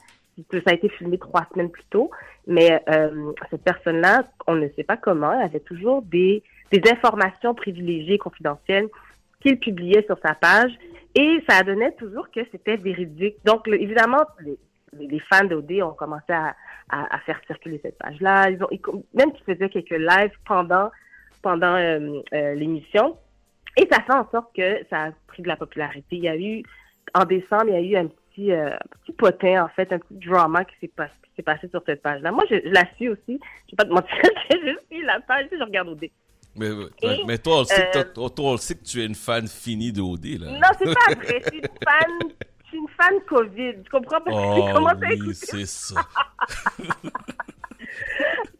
que 0.48 0.58
ça 0.58 0.70
a 0.70 0.74
été 0.74 0.88
filmé 0.88 1.18
trois 1.18 1.46
semaines 1.52 1.70
plus 1.70 1.84
tôt. 1.90 2.10
Mais 2.46 2.82
euh, 2.88 3.32
cette 3.50 3.64
personne-là, 3.64 4.24
on 4.46 4.54
ne 4.54 4.68
sait 4.76 4.84
pas 4.84 4.96
comment, 4.96 5.32
elle 5.32 5.42
avait 5.42 5.60
toujours 5.60 6.02
des, 6.02 6.42
des 6.70 6.82
informations 6.90 7.54
privilégiées, 7.54 8.18
confidentielles, 8.18 8.88
qu'il 9.46 9.74
publiait 9.74 10.04
sur 10.06 10.18
sa 10.24 10.34
page. 10.34 10.72
Et 11.14 11.42
ça 11.48 11.62
donnait 11.62 11.92
toujours 11.92 12.30
que 12.30 12.40
c'était 12.52 12.76
véridique. 12.76 13.36
Donc, 13.44 13.66
évidemment, 13.68 14.24
les, 14.98 15.20
fans 15.20 15.44
d'OD 15.44 15.72
ont 15.82 15.94
commencé 15.94 16.32
à, 16.32 16.54
faire 17.24 17.40
circuler 17.46 17.80
cette 17.82 17.98
page-là. 17.98 18.50
Ils 18.50 18.62
ont, 18.62 18.68
même 19.14 19.32
qu'ils 19.32 19.54
faisaient 19.54 19.70
quelques 19.70 19.90
lives 19.90 20.36
pendant, 20.44 20.90
pendant 21.42 21.74
euh, 21.74 22.20
euh, 22.34 22.54
l'émission. 22.54 23.16
Et 23.76 23.88
ça 23.90 24.02
fait 24.02 24.12
en 24.12 24.28
sorte 24.30 24.54
que 24.54 24.84
ça 24.90 25.04
a 25.04 25.10
pris 25.26 25.42
de 25.42 25.48
la 25.48 25.56
popularité. 25.56 26.16
Il 26.16 26.24
y 26.24 26.28
a 26.28 26.36
eu, 26.36 26.62
en 27.14 27.24
décembre, 27.24 27.64
il 27.68 27.72
y 27.72 27.76
a 27.76 28.00
eu 28.00 28.04
un 28.04 28.08
petit, 28.08 28.52
euh, 28.52 28.76
petit 29.02 29.12
potin, 29.12 29.64
en 29.64 29.68
fait, 29.68 29.92
un 29.92 29.98
petit 29.98 30.18
drama 30.26 30.64
qui 30.64 30.74
s'est 30.80 30.92
passé, 30.94 31.12
passé 31.44 31.68
sur 31.68 31.82
cette 31.86 32.02
page-là. 32.02 32.30
Moi, 32.30 32.44
je, 32.50 32.56
la 32.64 32.84
suis 32.96 33.08
aussi. 33.08 33.40
Je 33.66 33.72
vais 33.72 33.76
pas 33.76 33.84
te 33.84 33.90
mentir 33.90 34.16
je 34.50 34.76
suis 34.90 35.02
la 35.02 35.20
page, 35.20 35.46
je 35.50 35.62
regarde 35.62 35.88
OD. 35.88 36.10
Mais, 36.56 36.68
Et, 37.02 37.24
mais 37.26 37.38
toi, 37.38 37.56
on 37.56 37.60
le 37.60 37.64
sait 37.66 37.90
que 37.92 37.98
euh, 37.98 38.04
toi- 38.14 38.30
toi, 38.30 38.56
que 38.56 38.84
tu 38.84 39.00
es 39.02 39.06
une 39.06 39.14
fan 39.14 39.46
finie 39.46 39.92
de 39.92 40.00
OD, 40.00 40.38
là. 40.40 40.50
Non, 40.52 40.68
c'est 40.78 40.94
pas 40.94 41.14
vrai. 41.14 41.42
Je 41.44 41.48
suis 41.48 41.58
une 41.58 41.68
fan, 41.84 42.10
je 42.64 42.68
suis 42.68 42.78
une 42.78 42.88
fan 42.88 43.14
COVID. 43.28 43.74
Tu 43.84 43.90
comprends? 43.90 44.20
Parce 44.20 44.36
que 44.36 44.42
j'ai 44.54 44.62
Oh 44.62 44.70
commencé 44.74 45.04
à 45.04 45.08
oui, 45.08 45.14
écouter 45.14 45.34
c'est 45.34 45.66
ça. 45.66 45.96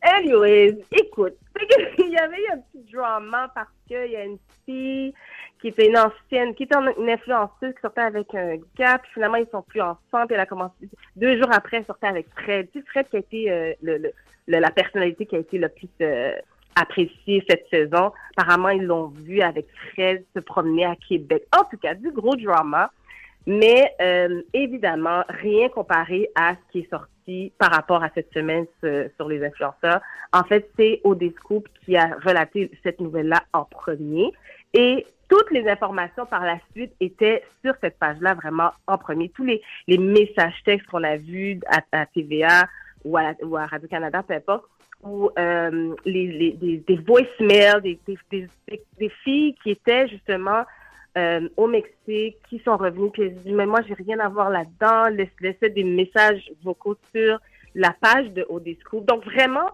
Anyways, 0.03 0.79
écoute, 0.93 1.35
il 1.99 2.11
y 2.11 2.17
avait 2.19 2.49
un 2.53 2.59
petit 2.59 2.93
drama 2.93 3.51
parce 3.55 3.69
qu'il 3.89 4.11
y 4.11 4.17
a 4.17 4.25
une 4.25 4.39
fille 4.65 5.13
qui 5.61 5.69
était 5.69 5.89
une 5.89 5.97
ancienne, 5.99 6.55
qui 6.55 6.65
était 6.65 6.77
une 6.99 7.11
influenceuse 7.11 7.75
qui 7.75 7.81
sortait 7.81 8.03
avec 8.03 8.33
un 8.35 8.57
gars, 8.79 8.99
puis 8.99 9.11
finalement 9.15 9.37
ils 9.39 9.49
sont 9.51 9.63
plus 9.63 9.81
ensemble, 9.81 10.27
puis 10.27 10.35
elle 10.35 10.41
a 10.41 10.47
commencé, 10.47 10.75
deux 11.17 11.37
jours 11.39 11.51
après, 11.51 11.79
elle 11.79 11.87
sortait 11.87 12.07
avec 12.09 12.29
Fred. 12.37 12.69
Tu 12.73 12.79
sais, 12.81 12.85
Fred 12.87 13.09
qui 13.09 13.17
a 13.17 13.19
été 13.21 13.51
euh, 13.51 13.73
le- 13.83 13.99
le- 13.99 14.59
la 14.61 14.71
personnalité 14.71 15.27
qui 15.27 15.35
a 15.35 15.39
été 15.41 15.59
le 15.59 15.69
plus 15.71 15.89
euh, 16.03 16.33
appréciée 16.77 17.45
cette 17.49 17.66
saison. 17.70 18.12
Apparemment, 18.37 18.68
ils 18.68 18.85
l'ont 18.85 19.09
vu 19.09 19.41
avec 19.41 19.66
Fred 19.91 20.24
se 20.35 20.41
promener 20.41 20.85
à 20.85 20.95
Québec. 20.97 21.45
En 21.59 21.64
tout 21.64 21.79
cas, 21.79 21.95
du 21.95 22.12
gros 22.12 22.37
drama. 22.37 22.91
Mais 23.47 23.95
euh, 24.01 24.43
évidemment, 24.53 25.22
rien 25.29 25.68
comparé 25.68 26.29
à 26.35 26.55
ce 26.55 26.72
qui 26.72 26.79
est 26.81 26.91
sorti 26.91 27.53
par 27.59 27.70
rapport 27.70 28.03
à 28.03 28.11
cette 28.14 28.33
semaine 28.33 28.66
sur, 28.81 29.29
les 29.29 29.45
influenceurs. 29.45 30.01
En 30.33 30.43
fait, 30.45 30.68
c'est 30.77 31.01
Odescoop 31.05 31.68
qui 31.85 31.97
a 31.97 32.16
relaté 32.24 32.70
cette 32.83 33.01
nouvelle-là 33.01 33.43
en 33.53 33.64
premier. 33.64 34.33
Et 34.74 35.07
toutes 35.29 35.51
les 35.51 35.68
informations 35.68 36.27
par 36.27 36.45
la 36.45 36.59
suite 36.72 36.93
étaient 37.01 37.43
sur 37.64 37.74
cette 37.81 37.99
page-là 37.99 38.35
vraiment 38.35 38.70
en 38.87 38.99
premier. 38.99 39.29
Tous 39.31 39.45
les, 39.45 39.62
les 39.87 39.99
messages 39.99 40.61
textes 40.64 40.87
qu'on 40.89 41.05
a 41.05 41.16
vus 41.16 41.61
à, 41.68 41.83
à 41.93 42.07
TVA 42.07 42.68
ou 43.05 43.16
à, 43.16 43.33
ou 43.43 43.57
à 43.57 43.66
Radio-Canada, 43.66 44.22
peu 44.22 44.35
importe, 44.35 44.64
ou 45.07 45.31
euh, 45.39 45.95
les, 46.05 46.27
les, 46.33 46.53
des, 46.53 46.79
des 46.79 46.97
voicemails, 46.97 47.81
des, 47.83 49.09
filles 49.25 49.55
qui 49.63 49.71
étaient 49.71 50.09
justement 50.09 50.65
euh, 51.17 51.49
au 51.57 51.67
Mexique, 51.67 52.37
qui 52.49 52.59
sont 52.65 52.77
revenues, 52.77 53.11
puis 53.11 53.23
elles 53.23 53.37
se 53.37 53.41
disent, 53.41 53.53
mais 53.55 53.67
moi, 53.67 53.81
j'ai 53.87 53.95
rien 53.95 54.19
à 54.19 54.29
voir 54.29 54.51
là-dedans, 54.51 55.09
laissaient 55.41 55.71
des 55.71 55.85
messages 55.85 56.51
vocaux 56.63 56.97
sur 57.15 57.41
la 57.75 57.95
page 58.01 58.31
de 58.33 58.45
Odescoop. 58.49 59.07
Donc, 59.07 59.25
vraiment, 59.25 59.71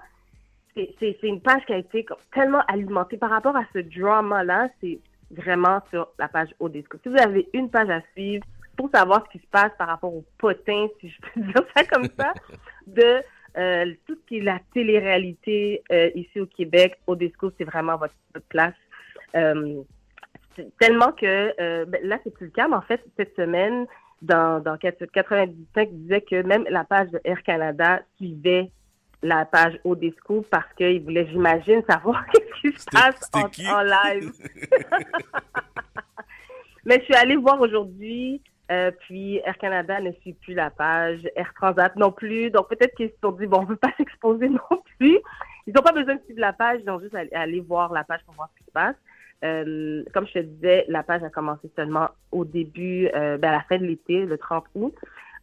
c'est 0.74 1.16
une 1.22 1.41
page 1.41 1.64
qui 1.66 1.72
a 1.72 1.78
été 1.78 2.07
tellement 2.33 2.62
alimentée 2.68 3.16
par 3.16 3.30
rapport 3.30 3.57
à 3.57 3.64
ce 3.74 3.80
drama-là. 3.80 4.68
C'est 4.80 4.99
vraiment 5.30 5.80
sur 5.91 6.09
la 6.18 6.28
page 6.28 6.49
Odescoop. 6.61 7.01
Si 7.03 7.09
vous 7.09 7.18
avez 7.18 7.49
une 7.53 7.70
page 7.70 7.91
à 7.91 8.01
suivre, 8.12 8.45
pour 8.76 8.91
savoir 8.91 9.24
ce 9.26 9.33
qui 9.33 9.45
se 9.45 9.51
passe 9.51 9.72
par 9.78 9.89
rapport 9.89 10.14
aux 10.14 10.24
potins, 10.39 10.87
si 11.01 11.11
je 11.11 11.20
peux 11.20 11.41
dire 11.53 11.64
ça 11.76 11.85
comme 11.85 12.09
ça, 12.18 12.33
de 12.87 13.20
euh, 13.57 13.92
tout 14.07 14.14
ce 14.14 14.26
qui 14.26 14.38
est 14.38 14.42
la 14.42 14.61
télé-réalité 14.72 15.82
euh, 15.92 16.11
ici 16.14 16.40
au 16.40 16.46
Québec. 16.46 16.98
Odesco, 17.07 17.50
c'est 17.59 17.64
vraiment 17.64 17.96
votre, 17.96 18.14
votre 18.34 18.46
place. 18.46 18.74
Euh, 19.36 19.82
tellement 20.78 21.12
que 21.12 21.84
ben, 21.84 22.00
là, 22.03 22.18
c'est 22.24 22.32
plus 22.32 22.46
le 22.46 22.53
cas, 22.53 22.68
mais 22.68 22.76
en 22.76 22.82
fait, 22.82 23.03
cette 23.16 23.34
semaine, 23.36 23.86
dans, 24.20 24.62
dans 24.62 24.76
95, 24.76 25.88
il 25.90 26.03
disait 26.03 26.20
que 26.20 26.42
même 26.42 26.64
la 26.68 26.84
page 26.84 27.11
de 27.11 27.20
Air 27.24 27.42
Canada 27.42 28.03
suivait 28.16 28.70
la 29.22 29.44
page 29.44 29.78
Odesco 29.84 30.44
parce 30.50 30.72
qu'il 30.74 31.03
voulait, 31.03 31.26
j'imagine, 31.30 31.82
savoir 31.88 32.26
qu'est-ce 32.32 32.61
qui 32.61 32.78
se 32.78 32.84
passe 32.90 33.30
en, 33.32 33.48
en 33.72 33.82
live. 33.82 34.32
Mais 36.84 36.98
je 36.98 37.05
suis 37.05 37.14
allée 37.14 37.36
voir 37.36 37.61
aujourd'hui, 37.61 38.42
euh, 38.73 38.91
puis 39.01 39.37
Air 39.45 39.59
Canada 39.59 40.01
ne 40.01 40.11
suit 40.12 40.33
plus 40.33 40.55
la 40.55 40.70
page, 40.70 41.20
Air 41.37 41.53
Transat 41.55 41.95
non 41.97 42.11
plus. 42.11 42.51
Donc 42.51 42.68
peut-être 42.70 42.95
qu'ils 42.97 43.11
se 43.11 43.14
sont 43.23 43.33
dit, 43.33 43.47
bon, 43.47 43.59
on 43.59 43.62
ne 43.62 43.66
veut 43.68 43.77
pas 43.77 43.93
s'exposer 43.99 44.49
non 44.49 44.83
plus. 44.99 45.18
Ils 45.66 45.75
n'ont 45.75 45.83
pas 45.83 45.93
besoin 45.93 46.16
de 46.16 46.23
suivre 46.25 46.41
la 46.41 46.53
page, 46.53 46.81
ils 46.83 46.91
ont 46.91 46.99
juste 46.99 47.14
à 47.14 47.41
aller- 47.41 47.61
voir 47.61 47.93
la 47.93 48.03
page 48.05 48.20
pour 48.25 48.35
voir 48.35 48.49
ce 48.55 48.59
qui 48.59 48.64
se 48.66 48.73
passe. 48.73 48.97
Euh, 49.45 50.03
comme 50.14 50.27
je 50.27 50.33
te 50.35 50.39
disais, 50.41 50.85
la 50.89 51.03
page 51.03 51.23
a 51.23 51.29
commencé 51.31 51.70
seulement 51.77 52.09
au 52.31 52.45
début, 52.45 53.09
euh, 53.14 53.37
ben, 53.39 53.49
à 53.51 53.53
la 53.53 53.62
fin 53.62 53.77
de 53.79 53.85
l'été, 53.85 54.25
le 54.25 54.39
30 54.39 54.64
août. 54.75 54.95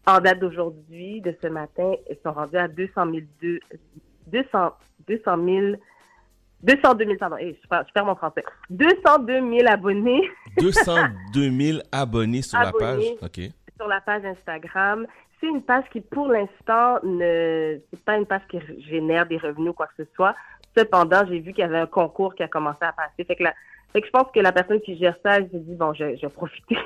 En 0.07 0.19
date 0.19 0.39
d'aujourd'hui, 0.39 1.21
de 1.21 1.35
ce 1.41 1.47
matin, 1.47 1.93
ils 2.09 2.17
sont 2.23 2.31
rendus 2.31 2.57
à 2.57 2.67
200 2.67 3.05
000, 3.11 3.17
deux- 3.41 3.59
200, 4.27 4.73
200 5.07 5.45
000, 5.45 5.75
202 6.63 7.05
000, 7.05 7.17
pardon, 7.17 7.37
hey, 7.37 7.57
je, 7.61 7.67
perds, 7.67 7.85
je 7.87 7.93
perds 7.93 8.05
mon 8.05 8.15
français. 8.15 8.43
202 8.69 9.33
000 9.33 9.67
abonnés 9.67 10.29
202 10.57 11.51
000 11.51 11.79
abonnés 11.91 12.41
sur 12.41 12.59
la 12.59 12.71
page. 12.71 13.03
OK. 13.21 13.39
sur 13.77 13.87
la 13.87 14.01
page 14.01 14.25
Instagram. 14.25 15.07
C'est 15.39 15.47
une 15.47 15.61
page 15.61 15.85
qui, 15.91 16.01
pour 16.01 16.27
l'instant, 16.27 16.99
ne, 17.03 17.77
c'est 17.89 18.03
pas 18.03 18.17
une 18.17 18.25
page 18.25 18.41
qui 18.49 18.59
génère 18.89 19.25
des 19.25 19.37
revenus 19.37 19.69
ou 19.69 19.73
quoi 19.73 19.87
que 19.87 20.03
ce 20.03 20.09
soit. 20.15 20.35
Cependant, 20.77 21.25
j'ai 21.27 21.39
vu 21.39 21.53
qu'il 21.53 21.61
y 21.61 21.67
avait 21.67 21.79
un 21.79 21.87
concours 21.87 22.35
qui 22.35 22.43
a 22.43 22.49
commencé 22.49 22.79
à 22.81 22.91
passer. 22.91 23.23
Fait 23.23 23.35
que, 23.35 23.43
la, 23.43 23.53
fait 23.93 24.01
que 24.01 24.07
je 24.07 24.11
pense 24.11 24.27
que 24.33 24.39
la 24.41 24.51
personne 24.51 24.81
qui 24.81 24.97
gère 24.97 25.15
ça, 25.23 25.37
elle 25.37 25.49
s'est 25.49 25.59
dit, 25.59 25.75
bon, 25.75 25.93
je, 25.93 26.15
je 26.17 26.21
vais 26.21 26.29
profiter, 26.29 26.77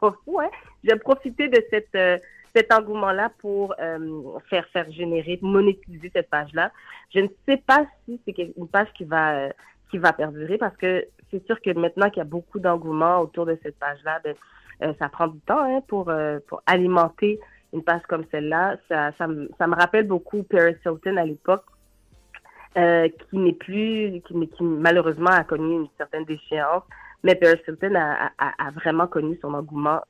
pas 0.00 0.14
fou, 0.24 0.38
hein, 0.40 0.50
je 0.84 0.92
vais 0.92 0.98
profiter 0.98 1.48
de 1.48 1.62
cette, 1.70 1.94
euh, 1.94 2.18
cet 2.56 2.72
engouement-là 2.72 3.30
pour 3.38 3.74
euh, 3.78 4.22
faire, 4.48 4.66
faire 4.68 4.90
générer, 4.90 5.38
monétiser 5.42 6.10
cette 6.14 6.30
page-là. 6.30 6.72
Je 7.14 7.20
ne 7.20 7.28
sais 7.46 7.58
pas 7.58 7.84
si 8.04 8.18
c'est 8.24 8.52
une 8.56 8.68
page 8.68 8.88
qui 8.96 9.04
va, 9.04 9.36
euh, 9.36 9.50
qui 9.90 9.98
va 9.98 10.14
perdurer 10.14 10.56
parce 10.56 10.76
que 10.76 11.06
c'est 11.30 11.44
sûr 11.44 11.60
que 11.60 11.70
maintenant 11.78 12.08
qu'il 12.08 12.18
y 12.18 12.22
a 12.22 12.24
beaucoup 12.24 12.58
d'engouement 12.58 13.20
autour 13.20 13.44
de 13.44 13.58
cette 13.62 13.78
page-là, 13.78 14.20
ben, 14.24 14.34
euh, 14.82 14.94
ça 14.98 15.10
prend 15.10 15.28
du 15.28 15.38
temps 15.40 15.64
hein, 15.64 15.82
pour, 15.86 16.10
pour 16.48 16.62
alimenter 16.66 17.38
une 17.74 17.82
page 17.82 18.02
comme 18.08 18.24
celle-là. 18.30 18.76
Ça, 18.88 19.12
ça, 19.18 19.26
me, 19.26 19.50
ça 19.58 19.66
me 19.66 19.74
rappelle 19.74 20.06
beaucoup 20.06 20.42
Paris 20.42 20.76
Hilton 20.84 21.16
à 21.18 21.24
l'époque, 21.24 21.64
qui 22.74 23.38
n'est 23.38 23.52
plus, 23.52 24.20
qui, 24.26 24.48
qui 24.48 24.62
malheureusement 24.62 25.30
a 25.30 25.44
connu 25.44 25.74
une 25.74 25.88
certaine 25.98 26.24
déchéance. 26.24 26.84
Mais 27.22 27.34
Paris 27.34 27.60
Hilton 27.66 27.94
a, 27.96 28.30
a 28.38 28.70
vraiment 28.70 29.06
connu 29.06 29.38
son 29.42 29.52
engouement 29.54 30.00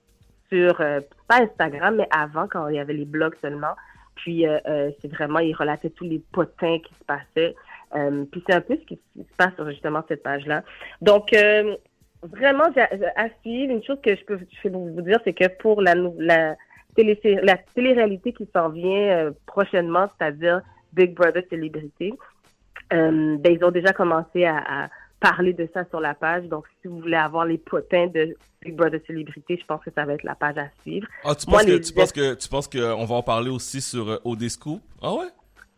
sur, 0.50 0.80
euh, 0.80 1.00
pas 1.28 1.42
Instagram, 1.42 1.96
mais 1.96 2.08
avant, 2.10 2.46
quand 2.48 2.68
il 2.68 2.76
y 2.76 2.78
avait 2.78 2.92
les 2.92 3.04
blogs 3.04 3.36
seulement. 3.40 3.74
Puis, 4.16 4.46
euh, 4.46 4.58
euh, 4.66 4.90
c'est 5.00 5.12
vraiment, 5.12 5.38
il 5.38 5.54
relatait 5.54 5.90
tous 5.90 6.04
les 6.04 6.18
potins 6.32 6.78
qui 6.78 6.92
se 6.94 7.04
passaient. 7.04 7.54
Euh, 7.94 8.24
puis, 8.30 8.42
c'est 8.46 8.54
un 8.54 8.60
peu 8.60 8.76
ce 8.76 8.84
qui 8.86 8.98
se 9.16 9.36
passe 9.36 9.54
sur 9.54 9.70
justement 9.70 10.02
cette 10.08 10.22
page-là. 10.22 10.62
Donc, 11.00 11.34
vraiment, 12.22 12.64
à 13.16 13.28
suivre, 13.42 13.72
une 13.72 13.84
chose 13.84 14.00
que 14.02 14.16
je 14.16 14.24
peux, 14.24 14.38
je 14.64 14.68
vous 14.68 15.02
dire, 15.02 15.20
c'est 15.24 15.34
que 15.34 15.48
pour 15.60 15.80
la, 15.82 15.94
la, 16.18 16.56
télé, 16.96 17.20
la 17.42 17.56
télé-réalité 17.74 18.32
qui 18.32 18.48
s'en 18.54 18.70
vient 18.70 19.32
prochainement, 19.46 20.08
c'est-à-dire 20.18 20.62
Big 20.92 21.14
Brother 21.14 21.42
Célébrité, 21.50 22.14
ben, 22.90 23.40
ils 23.44 23.64
ont 23.64 23.70
déjà 23.70 23.92
commencé 23.92 24.44
à 24.44 24.88
parler 25.30 25.52
de 25.52 25.68
ça 25.74 25.84
sur 25.90 26.00
la 26.00 26.14
page. 26.14 26.44
Donc, 26.44 26.64
si 26.80 26.88
vous 26.88 27.00
voulez 27.00 27.16
avoir 27.16 27.44
les 27.44 27.58
potins 27.58 28.06
de 28.06 28.36
Big 28.62 28.74
Brother 28.74 29.00
Célébrité, 29.06 29.58
je 29.60 29.64
pense 29.66 29.82
que 29.82 29.90
ça 29.94 30.04
va 30.04 30.14
être 30.14 30.22
la 30.24 30.34
page 30.34 30.58
à 30.58 30.68
suivre. 30.82 31.06
Ah, 31.24 31.34
tu 31.34 31.48
Moi, 31.48 31.60
penses, 31.60 31.66
que, 31.66 31.76
tu 31.78 31.92
penses 31.92 32.12
que 32.12 32.34
tu 32.34 32.48
penses 32.48 32.68
qu'on 32.68 33.04
va 33.04 33.14
en 33.14 33.22
parler 33.22 33.50
aussi 33.50 33.80
sur 33.80 34.08
euh, 34.08 34.18
Odescoop? 34.24 34.80
Ah 35.02 35.12
ouais? 35.14 35.26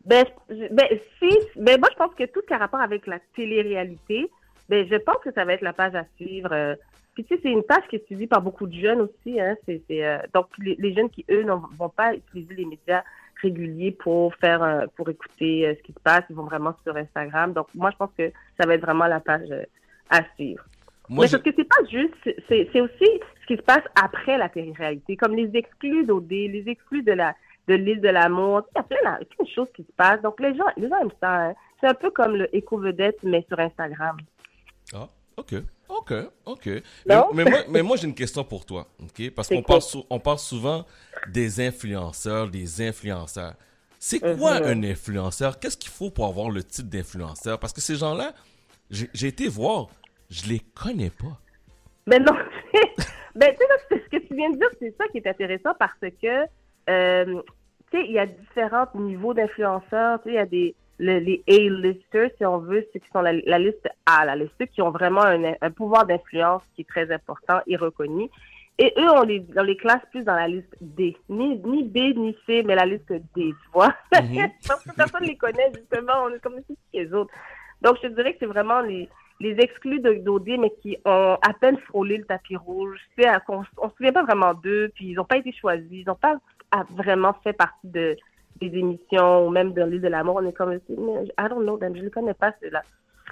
Ben, 0.05 0.25
je- 0.49 0.73
ben, 0.73 0.87
si, 1.19 1.37
ben, 1.57 1.79
moi, 1.79 1.89
je 1.93 1.97
pense 1.97 2.15
que 2.15 2.25
tout 2.25 2.41
ce 2.43 2.47
qui 2.47 2.55
a 2.55 2.59
rapport 2.59 2.81
avec 2.81 3.07
la 3.07 3.19
télé-réalité, 3.37 4.31
ben, 4.69 4.87
je 4.91 4.97
pense 4.97 5.19
que 5.25 5.33
ça 5.33 5.45
va 5.45 5.55
être 5.55 5.63
la 5.63 5.73
page 5.73 5.95
à 5.95 6.05
suivre. 6.17 6.51
euh. 6.53 6.75
Puis, 7.15 7.25
tu 7.25 7.35
sais, 7.35 7.41
c'est 7.43 7.51
une 7.51 7.65
page 7.65 7.83
qui 7.91 7.97
est 7.97 8.07
suivie 8.07 8.29
par 8.29 8.41
beaucoup 8.43 8.67
de 8.67 8.79
jeunes 8.79 9.01
aussi, 9.01 9.41
hein. 9.41 9.57
C'est, 9.67 9.83
euh, 9.91 10.19
donc, 10.35 10.47
les, 10.59 10.77
les 10.79 10.95
jeunes 10.95 11.11
qui, 11.11 11.25
eux, 11.31 11.43
ne 11.43 11.53
vont 11.77 11.89
pas 11.89 12.15
utiliser 12.15 12.55
les 12.55 12.65
médias 12.65 13.03
réguliers 13.43 13.93
pour 13.93 14.35
faire, 14.37 14.63
euh, 14.63 14.87
pour 14.97 15.09
écouter 15.09 15.67
euh, 15.67 15.75
ce 15.79 15.83
qui 15.83 15.93
se 15.93 16.01
passe. 16.01 16.25
Ils 16.31 16.37
vont 16.37 16.45
vraiment 16.45 16.75
sur 16.85 16.97
Instagram. 16.97 17.53
Donc, 17.53 17.67
moi, 17.75 17.91
je 17.91 17.97
pense 17.97 18.11
que 18.17 18.31
ça 18.61 18.67
va 18.67 18.75
être 18.75 18.83
vraiment 18.83 19.07
la 19.07 19.21
page 19.21 19.51
euh, 19.51 19.65
à 20.11 20.21
suivre. 20.35 20.65
Moi, 21.09 21.25
Mais 21.25 21.29
je- 21.29 21.37
parce 21.37 21.43
que 21.45 21.51
c'est 21.57 21.69
pas 21.69 21.85
juste, 21.91 22.15
c'est 22.49 22.69
c'est 22.73 22.81
aussi 22.83 23.09
ce 23.43 23.47
qui 23.47 23.57
se 23.57 23.63
passe 23.63 23.83
après 24.01 24.37
la 24.37 24.49
télé-réalité, 24.51 25.17
comme 25.17 25.35
les 25.35 25.51
exclus 25.55 26.05
d'OD, 26.05 26.31
les 26.31 26.65
exclus 26.67 27.03
de 27.03 27.13
la 27.13 27.35
de 27.67 27.75
l'île 27.75 28.01
de 28.01 28.09
l'amour. 28.09 28.63
Il 28.75 28.79
y 28.79 28.81
a 28.81 28.83
plein, 28.83 29.19
de- 29.21 29.25
plein 29.25 29.45
de 29.45 29.51
choses 29.51 29.69
qui 29.75 29.83
se 29.85 29.93
passent. 29.97 30.21
Donc 30.23 30.39
les 30.41 30.55
gens, 30.57 30.65
les 30.77 30.89
gens 30.89 30.99
aiment 31.01 31.11
ça. 31.21 31.49
hein. 31.49 31.55
C'est 31.81 31.87
un 31.87 31.95
peu 31.95 32.11
comme 32.11 32.35
le 32.37 32.55
éco-vedette, 32.55 33.19
mais 33.23 33.45
sur 33.49 33.59
Instagram. 33.59 34.17
Ah, 34.95 35.07
ok, 35.37 35.55
ok, 35.99 36.13
ok. 36.47 36.69
Mais, 37.07 37.45
moi, 37.45 37.59
mais 37.69 37.83
moi 37.83 37.97
j'ai 37.97 38.07
une 38.07 38.15
question 38.15 38.45
pour 38.45 38.65
toi, 38.67 38.87
ok? 39.03 39.31
Parce 39.35 39.49
qu'on 39.49 39.63
parle, 39.63 39.83
sou- 39.83 40.05
on 40.11 40.21
parle 40.21 40.39
souvent 40.39 40.85
des 41.25 41.61
influenceurs, 41.67 42.49
des 42.49 42.81
influenceurs. 42.89 43.55
C'est 43.99 44.21
quoi 44.21 44.61
Mhm. 44.61 44.67
un 44.67 44.83
influenceur? 44.85 45.59
Qu'est-ce 45.59 45.77
qu'il 45.77 45.91
faut 45.91 46.11
pour 46.11 46.27
avoir 46.27 46.51
le 46.51 46.63
titre 46.63 46.89
d'influenceur? 46.89 47.59
Parce 47.59 47.73
que 47.73 47.81
ces 47.81 47.97
gens-là, 47.97 48.33
j'ai 48.91 49.27
été 49.27 49.49
voir, 49.49 49.89
je 50.31 50.47
les 50.49 50.61
connais 50.61 51.11
pas. 51.11 51.41
Mais 52.07 52.19
non, 52.19 52.33
ben, 53.35 53.55
tu 53.55 53.65
sais, 53.97 54.03
ce 54.05 54.09
que 54.17 54.27
tu 54.27 54.35
viens 54.35 54.51
de 54.51 54.57
dire, 54.57 54.69
c'est 54.79 54.95
ça 54.97 55.05
qui 55.09 55.19
est 55.19 55.27
intéressant 55.27 55.75
parce 55.79 55.99
que, 56.23 56.45
euh, 56.89 57.43
tu 57.91 57.99
sais, 57.99 58.05
il 58.07 58.13
y 58.13 58.19
a 58.19 58.27
différents 58.27 58.87
niveaux 58.95 59.35
d'influenceurs. 59.35 60.23
Tu 60.23 60.29
sais, 60.29 60.31
il 60.31 60.35
y 60.37 60.39
a 60.39 60.47
des, 60.47 60.75
le- 60.99 61.19
les 61.19 61.43
A-listers, 61.49 62.31
si 62.37 62.45
on 62.45 62.59
veut, 62.59 62.87
ceux 62.93 63.01
qui 63.01 63.09
sont 63.11 63.23
la, 63.23 63.33
la 63.33 63.59
liste 63.59 63.89
A, 64.07 64.25
la 64.25 64.37
liste 64.37 64.53
ceux 64.59 64.67
qui 64.67 64.83
ont 64.83 64.91
vraiment 64.91 65.23
un, 65.23 65.55
un 65.61 65.71
pouvoir 65.71 66.07
d'influence 66.07 66.63
qui 66.75 66.83
est 66.83 66.89
très 66.89 67.11
important 67.11 67.61
et 67.67 67.77
reconnu. 67.77 68.29
Et 68.81 68.95
eux, 68.97 69.11
on 69.11 69.23
les, 69.23 69.45
on 69.57 69.63
les 69.65 69.77
classe 69.77 70.03
plus 70.13 70.23
dans 70.23 70.37
la 70.37 70.47
liste 70.47 70.73
D. 70.81 71.17
Ni, 71.29 71.59
ni 71.65 71.83
B, 71.83 72.17
ni 72.17 72.37
C, 72.47 72.63
mais 72.65 72.77
la 72.77 72.87
liste 72.87 73.11
D, 73.11 73.23
tu 73.35 73.55
vois. 73.73 73.93
Parce 74.69 74.85
que 74.85 74.95
personne 74.95 75.23
ne 75.23 75.29
les 75.29 75.37
connaît, 75.37 75.73
justement. 75.75 76.13
On 76.25 76.33
est 76.33 76.39
comme 76.41 76.61
si 76.65 76.79
les 76.95 77.13
autres. 77.13 77.35
Donc, 77.83 77.97
je 77.97 78.07
te 78.09 78.15
dirais 78.15 78.33
que 78.35 78.39
c'est 78.39 78.47
vraiment 78.47 78.81
les, 78.81 79.09
les 79.41 79.57
exclus 79.59 79.99
de- 79.99 80.15
d'OD, 80.15 80.49
mais 80.61 80.73
qui 80.81 80.97
ont 81.05 81.37
à 81.43 81.53
peine 81.61 81.79
frôlé 81.89 82.19
le 82.19 82.25
tapis 82.25 82.55
rouge. 82.55 83.01
On 83.49 83.61
ne 83.61 83.65
se 83.65 83.97
souvient 83.97 84.13
pas 84.13 84.23
vraiment 84.23 84.55
d'eux, 84.55 84.93
puis 84.95 85.07
ils 85.07 85.15
n'ont 85.15 85.25
pas 85.25 85.39
été 85.39 85.51
choisis. 85.51 85.89
Ils 85.91 86.07
n'ont 86.07 86.15
pas 86.15 86.37
vraiment 86.91 87.35
fait 87.43 87.53
partie 87.55 87.89
de, 87.89 88.17
des 88.61 88.79
émissions 88.79 89.47
ou 89.47 89.51
même 89.51 89.73
de 89.73 89.83
l'île 89.83 90.01
de 90.01 90.09
l'amour. 90.09 90.37
On 90.37 90.47
est 90.47 90.53
comme, 90.53 90.73
I 90.75 91.49
don't 91.49 91.63
know 91.63 91.79
je 91.81 92.03
ne 92.03 92.09
connais 92.09 92.35
pas, 92.35 92.53
ceux-là. 92.63 92.83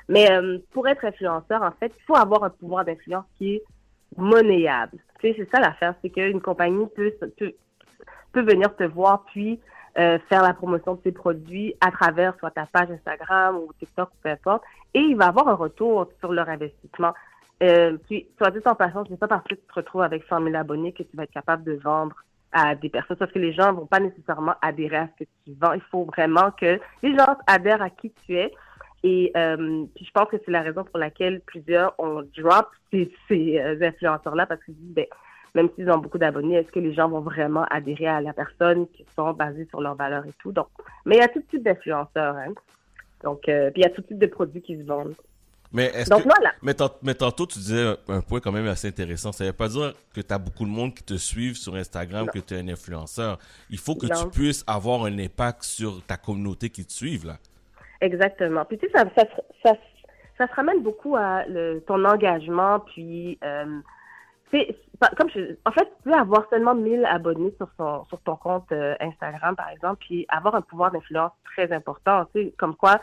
Mais 0.08 0.30
euh, 0.30 0.58
pour 0.72 0.86
être 0.88 1.04
influenceur, 1.04 1.62
en 1.62 1.72
fait, 1.72 1.92
il 1.96 2.02
faut 2.04 2.16
avoir 2.16 2.44
un 2.44 2.50
pouvoir 2.50 2.84
d'influence 2.84 3.24
qui 3.38 3.54
est 3.54 3.62
monnayable. 4.16 4.98
Tu 5.20 5.28
sais, 5.28 5.34
c'est 5.38 5.50
ça 5.50 5.60
l'affaire, 5.60 5.94
c'est 6.02 6.10
qu'une 6.10 6.40
compagnie 6.40 6.86
peut, 6.94 7.12
peut, 7.38 7.52
peut 8.32 8.42
venir 8.42 8.74
te 8.76 8.84
voir, 8.84 9.24
puis 9.32 9.60
euh, 9.98 10.18
faire 10.28 10.42
la 10.42 10.54
promotion 10.54 10.94
de 10.94 11.00
ses 11.02 11.12
produits 11.12 11.74
à 11.80 11.90
travers 11.90 12.36
soit 12.38 12.50
ta 12.50 12.66
page 12.66 12.90
Instagram 12.90 13.56
ou 13.56 13.72
TikTok 13.78 14.10
ou 14.10 14.16
peu 14.22 14.28
importe, 14.28 14.62
et 14.94 15.00
il 15.00 15.16
va 15.16 15.26
avoir 15.26 15.48
un 15.48 15.54
retour 15.54 16.08
sur 16.20 16.32
leur 16.32 16.48
investissement. 16.48 17.14
Euh, 17.62 17.96
puis, 18.04 18.28
soit 18.36 18.50
dit 18.50 18.60
en 18.66 18.74
passant, 18.74 19.04
ce 19.06 19.10
n'est 19.10 19.16
pas 19.16 19.28
parce 19.28 19.44
que 19.44 19.54
tu 19.54 19.62
te 19.62 19.74
retrouves 19.74 20.02
avec 20.02 20.24
100 20.28 20.42
000 20.42 20.54
abonnés 20.54 20.92
que 20.92 21.02
tu 21.02 21.16
vas 21.16 21.24
être 21.24 21.32
capable 21.32 21.64
de 21.64 21.72
vendre 21.82 22.14
à 22.58 22.74
des 22.74 22.88
personnes, 22.88 23.18
parce 23.18 23.30
que 23.32 23.38
les 23.38 23.52
gens 23.52 23.74
vont 23.74 23.84
pas 23.84 24.00
nécessairement 24.00 24.54
adhérer 24.62 24.96
à 24.96 25.08
ce 25.08 25.24
que 25.24 25.30
tu 25.44 25.52
vends. 25.60 25.74
Il 25.74 25.82
faut 25.90 26.04
vraiment 26.04 26.50
que 26.50 26.80
les 27.02 27.14
gens 27.14 27.36
adhèrent 27.46 27.82
à 27.82 27.90
qui 27.90 28.10
tu 28.24 28.34
es. 28.34 28.50
Et 29.04 29.30
euh, 29.36 29.84
puis 29.94 30.06
je 30.06 30.10
pense 30.10 30.28
que 30.30 30.38
c'est 30.42 30.50
la 30.50 30.62
raison 30.62 30.82
pour 30.82 30.98
laquelle 30.98 31.42
plusieurs 31.44 31.94
ont 31.98 32.22
drop 32.36 32.68
ces, 32.90 33.12
euh, 33.30 33.76
influenceurs-là, 33.82 34.46
parce 34.46 34.64
qu'ils 34.64 34.74
se 34.74 34.80
disent, 34.80 34.94
ben, 34.94 35.06
même 35.54 35.68
s'ils 35.74 35.90
ont 35.90 35.98
beaucoup 35.98 36.16
d'abonnés, 36.16 36.56
est-ce 36.56 36.72
que 36.72 36.80
les 36.80 36.94
gens 36.94 37.10
vont 37.10 37.20
vraiment 37.20 37.64
adhérer 37.70 38.06
à 38.06 38.22
la 38.22 38.32
personne 38.32 38.88
qui 38.88 39.04
sont 39.14 39.34
basés 39.34 39.66
sur 39.66 39.82
leurs 39.82 39.94
valeurs 39.94 40.24
et 40.24 40.32
tout? 40.40 40.52
Donc, 40.52 40.68
mais 41.04 41.16
il 41.16 41.18
y 41.18 41.22
a 41.22 41.28
tout 41.28 41.42
type 41.50 41.62
d'influenceurs, 41.62 42.36
hein. 42.36 42.54
Donc, 43.22 43.48
euh, 43.48 43.70
puis 43.70 43.82
il 43.82 43.84
y 43.84 43.86
a 43.86 43.90
tout 43.90 44.02
type 44.02 44.18
de 44.18 44.26
produits 44.26 44.62
qui 44.62 44.78
se 44.78 44.82
vendent. 44.82 45.14
Mais 45.76 45.84
est-ce 45.94 46.10
Donc, 46.10 46.22
que. 46.22 46.28
voilà. 46.28 46.52
Mais, 46.62 46.74
tant- 46.74 46.90
mais 47.02 47.14
tantôt, 47.14 47.46
tu 47.46 47.58
disais 47.58 47.82
un, 48.08 48.14
un 48.16 48.20
point 48.20 48.40
quand 48.40 48.50
même 48.52 48.66
assez 48.66 48.88
intéressant. 48.88 49.30
Ça 49.32 49.44
veut 49.44 49.52
pas 49.52 49.68
dire 49.68 49.92
que 50.14 50.20
tu 50.20 50.32
as 50.34 50.38
beaucoup 50.38 50.64
de 50.64 50.70
monde 50.70 50.94
qui 50.94 51.02
te 51.04 51.14
suivent 51.14 51.56
sur 51.56 51.74
Instagram, 51.76 52.26
Non. 52.26 52.32
que 52.32 52.38
tu 52.38 52.54
es 52.54 52.58
un 52.60 52.68
influenceur. 52.68 53.38
Il 53.70 53.78
faut 53.78 53.94
que 53.94 54.06
Non. 54.06 54.24
tu 54.24 54.28
puisses 54.30 54.64
avoir 54.66 55.04
un 55.04 55.18
impact 55.18 55.62
sur 55.62 56.02
ta 56.04 56.16
communauté 56.16 56.70
qui 56.70 56.84
te 56.84 56.92
suivent, 56.92 57.26
là. 57.26 57.36
Exactement. 58.00 58.64
Puis 58.64 58.78
tu 58.78 58.86
sais, 58.86 58.92
ça, 58.92 59.04
ça, 59.16 59.22
se- 59.22 59.42
ça, 59.62 59.74
se- 59.74 60.08
ça 60.38 60.46
se 60.48 60.54
ramène 60.54 60.82
beaucoup 60.82 61.16
à 61.16 61.44
le, 61.46 61.80
ton 61.86 62.04
engagement, 62.04 62.80
puis 62.80 63.38
euh, 63.44 63.80
comme 65.16 65.28
je, 65.34 65.54
en 65.66 65.72
fait, 65.72 65.84
tu 65.84 66.02
peux 66.04 66.12
avoir 66.14 66.48
seulement 66.50 66.74
1000 66.74 67.04
abonnés 67.04 67.52
sur 67.58 67.68
son, 67.78 68.04
sur 68.06 68.20
ton 68.20 68.36
compte 68.36 68.70
euh, 68.72 68.94
Instagram, 69.00 69.54
par 69.56 69.68
exemple, 69.70 69.98
puis 70.06 70.24
avoir 70.28 70.54
un 70.54 70.62
pouvoir 70.62 70.90
d'influence 70.90 71.32
très 71.54 71.72
important. 71.72 72.24
Tu 72.34 72.42
sais, 72.44 72.54
comme 72.58 72.74
quoi, 72.76 73.00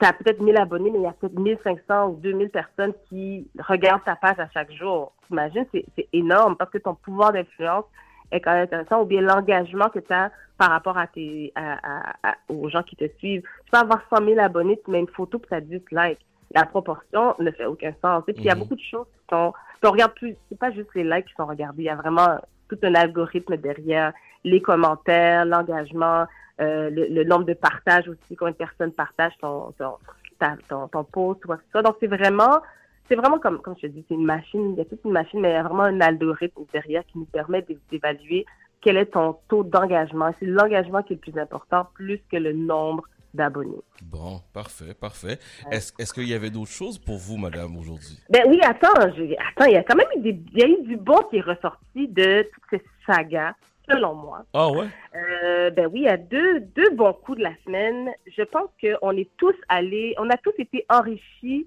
tu 0.00 0.06
as 0.06 0.12
peut-être 0.12 0.40
1000 0.40 0.56
abonnés, 0.56 0.90
mais 0.90 0.98
il 0.98 1.02
y 1.02 1.06
a 1.06 1.12
peut-être 1.12 1.38
1500 1.38 2.08
ou 2.08 2.16
2000 2.16 2.50
personnes 2.50 2.92
qui 3.08 3.48
regardent 3.58 4.04
ta 4.04 4.16
page 4.16 4.38
à 4.38 4.48
chaque 4.50 4.70
jour. 4.72 5.12
T'imagines, 5.26 5.66
c'est, 5.72 5.84
c'est 5.96 6.08
énorme 6.12 6.56
parce 6.56 6.70
que 6.70 6.78
ton 6.78 6.94
pouvoir 6.94 7.32
d'influence 7.32 7.84
est 8.30 8.40
quand 8.40 8.52
même 8.52 8.64
intéressant, 8.64 9.02
ou 9.02 9.06
bien 9.06 9.22
l'engagement 9.22 9.88
que 9.88 9.98
tu 9.98 10.12
as 10.12 10.30
par 10.58 10.70
rapport 10.70 10.98
à 10.98 11.06
tes, 11.06 11.52
à, 11.54 11.72
à- 11.82 12.30
à- 12.30 12.36
aux 12.48 12.68
gens 12.68 12.82
qui 12.82 12.94
te 12.96 13.08
suivent. 13.18 13.42
Tu 13.64 13.70
peux 13.72 13.78
avoir 13.78 14.00
100 14.10 14.24
000 14.24 14.38
abonnés, 14.38 14.80
tu 14.84 14.90
mets 14.90 15.00
une 15.00 15.08
photo, 15.08 15.38
puis 15.38 15.48
tu 15.48 15.54
as 15.54 15.60
10 15.60 15.82
likes. 15.90 16.20
La 16.54 16.64
proportion 16.64 17.34
ne 17.38 17.50
fait 17.50 17.66
aucun 17.66 17.92
sens. 18.02 18.22
Et 18.28 18.32
puis, 18.32 18.42
il 18.44 18.46
y 18.46 18.50
a 18.50 18.54
Mhm. 18.54 18.60
beaucoup 18.62 18.74
de 18.76 18.80
choses 18.80 19.06
qui 19.06 19.20
sont... 19.34 19.52
puis 19.80 19.88
on 19.88 19.92
regarde 19.92 20.14
plus, 20.14 20.34
c'est 20.48 20.58
pas 20.58 20.70
juste 20.72 20.90
les 20.94 21.04
likes 21.04 21.26
qui 21.26 21.34
sont 21.34 21.46
regardés, 21.46 21.82
il 21.82 21.86
y 21.86 21.90
a 21.90 21.94
vraiment 21.96 22.38
tout 22.68 22.78
un 22.82 22.94
algorithme 22.94 23.56
derrière, 23.56 24.12
les 24.44 24.60
commentaires, 24.60 25.44
l'engagement, 25.44 26.26
euh, 26.60 26.90
le, 26.90 27.06
le 27.08 27.24
nombre 27.24 27.44
de 27.44 27.54
partages 27.54 28.08
aussi, 28.08 28.36
combien 28.36 28.52
de 28.52 28.56
personnes 28.56 28.92
partagent 28.92 29.36
ton, 29.40 29.72
ton, 29.78 29.92
ta- 30.38 30.56
ton, 30.68 30.88
ton 30.88 31.04
post, 31.04 31.44
ou 31.44 31.48
quoi 31.48 31.56
que 31.56 31.62
ce 31.64 31.70
soit. 31.70 31.82
Donc, 31.82 31.96
c'est 32.00 32.06
vraiment, 32.08 32.60
c'est 33.08 33.14
vraiment 33.16 33.38
comme, 33.38 33.60
comme 33.60 33.74
je 33.76 33.82
te 33.82 33.86
dis, 33.92 34.04
c'est 34.08 34.14
une 34.14 34.24
machine, 34.24 34.72
il 34.72 34.78
y 34.78 34.80
a 34.80 34.84
toute 34.84 35.04
une 35.04 35.12
machine, 35.12 35.40
mais 35.40 35.50
il 35.50 35.54
y 35.54 35.56
a 35.56 35.62
vraiment 35.62 35.84
un 35.84 36.00
algorithme 36.00 36.62
derrière 36.72 37.04
qui 37.06 37.18
nous 37.18 37.26
permet 37.26 37.62
d'é- 37.62 37.78
d'évaluer 37.90 38.44
quel 38.80 38.96
est 38.96 39.06
ton 39.06 39.36
taux 39.48 39.64
d'engagement. 39.64 40.32
C'est 40.38 40.46
l'engagement 40.46 41.02
qui 41.02 41.12
est 41.14 41.16
le 41.16 41.32
plus 41.32 41.40
important, 41.40 41.86
plus 41.94 42.20
que 42.30 42.36
le 42.36 42.52
nombre 42.52 43.04
d'abonnés. 43.34 43.80
Bon, 44.02 44.40
parfait, 44.54 44.94
parfait. 44.94 45.38
Est-ce 45.70 45.92
est-ce 45.98 46.14
qu'il 46.14 46.28
y 46.28 46.32
avait 46.34 46.48
d'autres 46.50 46.70
choses 46.70 46.98
pour 46.98 47.16
vous, 47.18 47.36
madame, 47.36 47.76
aujourd'hui? 47.76 48.18
Ben 48.30 48.44
oui, 48.48 48.58
attends, 48.62 48.94
je- 49.16 49.34
attends, 49.50 49.66
il 49.66 49.72
y 49.74 49.76
a 49.76 49.82
quand 49.84 49.96
même 49.96 50.06
eu, 50.16 50.20
des, 50.20 50.40
il 50.54 50.58
y 50.58 50.62
a 50.62 50.66
eu 50.68 50.82
du 50.82 50.96
bon 50.96 51.18
qui 51.30 51.36
est 51.36 51.40
ressorti 51.42 52.08
de 52.08 52.42
toutes 52.52 52.64
ces 52.70 52.82
sagas, 53.06 53.52
selon 53.90 54.14
moi. 54.14 54.44
Ah 54.52 54.70
ouais? 54.70 54.86
Euh, 55.14 55.70
ben 55.70 55.86
oui, 55.86 56.00
il 56.00 56.04
y 56.04 56.08
a 56.08 56.16
deux, 56.16 56.60
deux 56.60 56.90
bons 56.90 57.12
coups 57.12 57.38
de 57.38 57.44
la 57.44 57.54
semaine. 57.64 58.10
Je 58.26 58.42
pense 58.42 58.70
qu'on 58.80 59.16
est 59.16 59.28
tous 59.36 59.54
allés, 59.68 60.14
on 60.18 60.28
a 60.30 60.36
tous 60.36 60.54
été 60.58 60.84
enrichis 60.88 61.66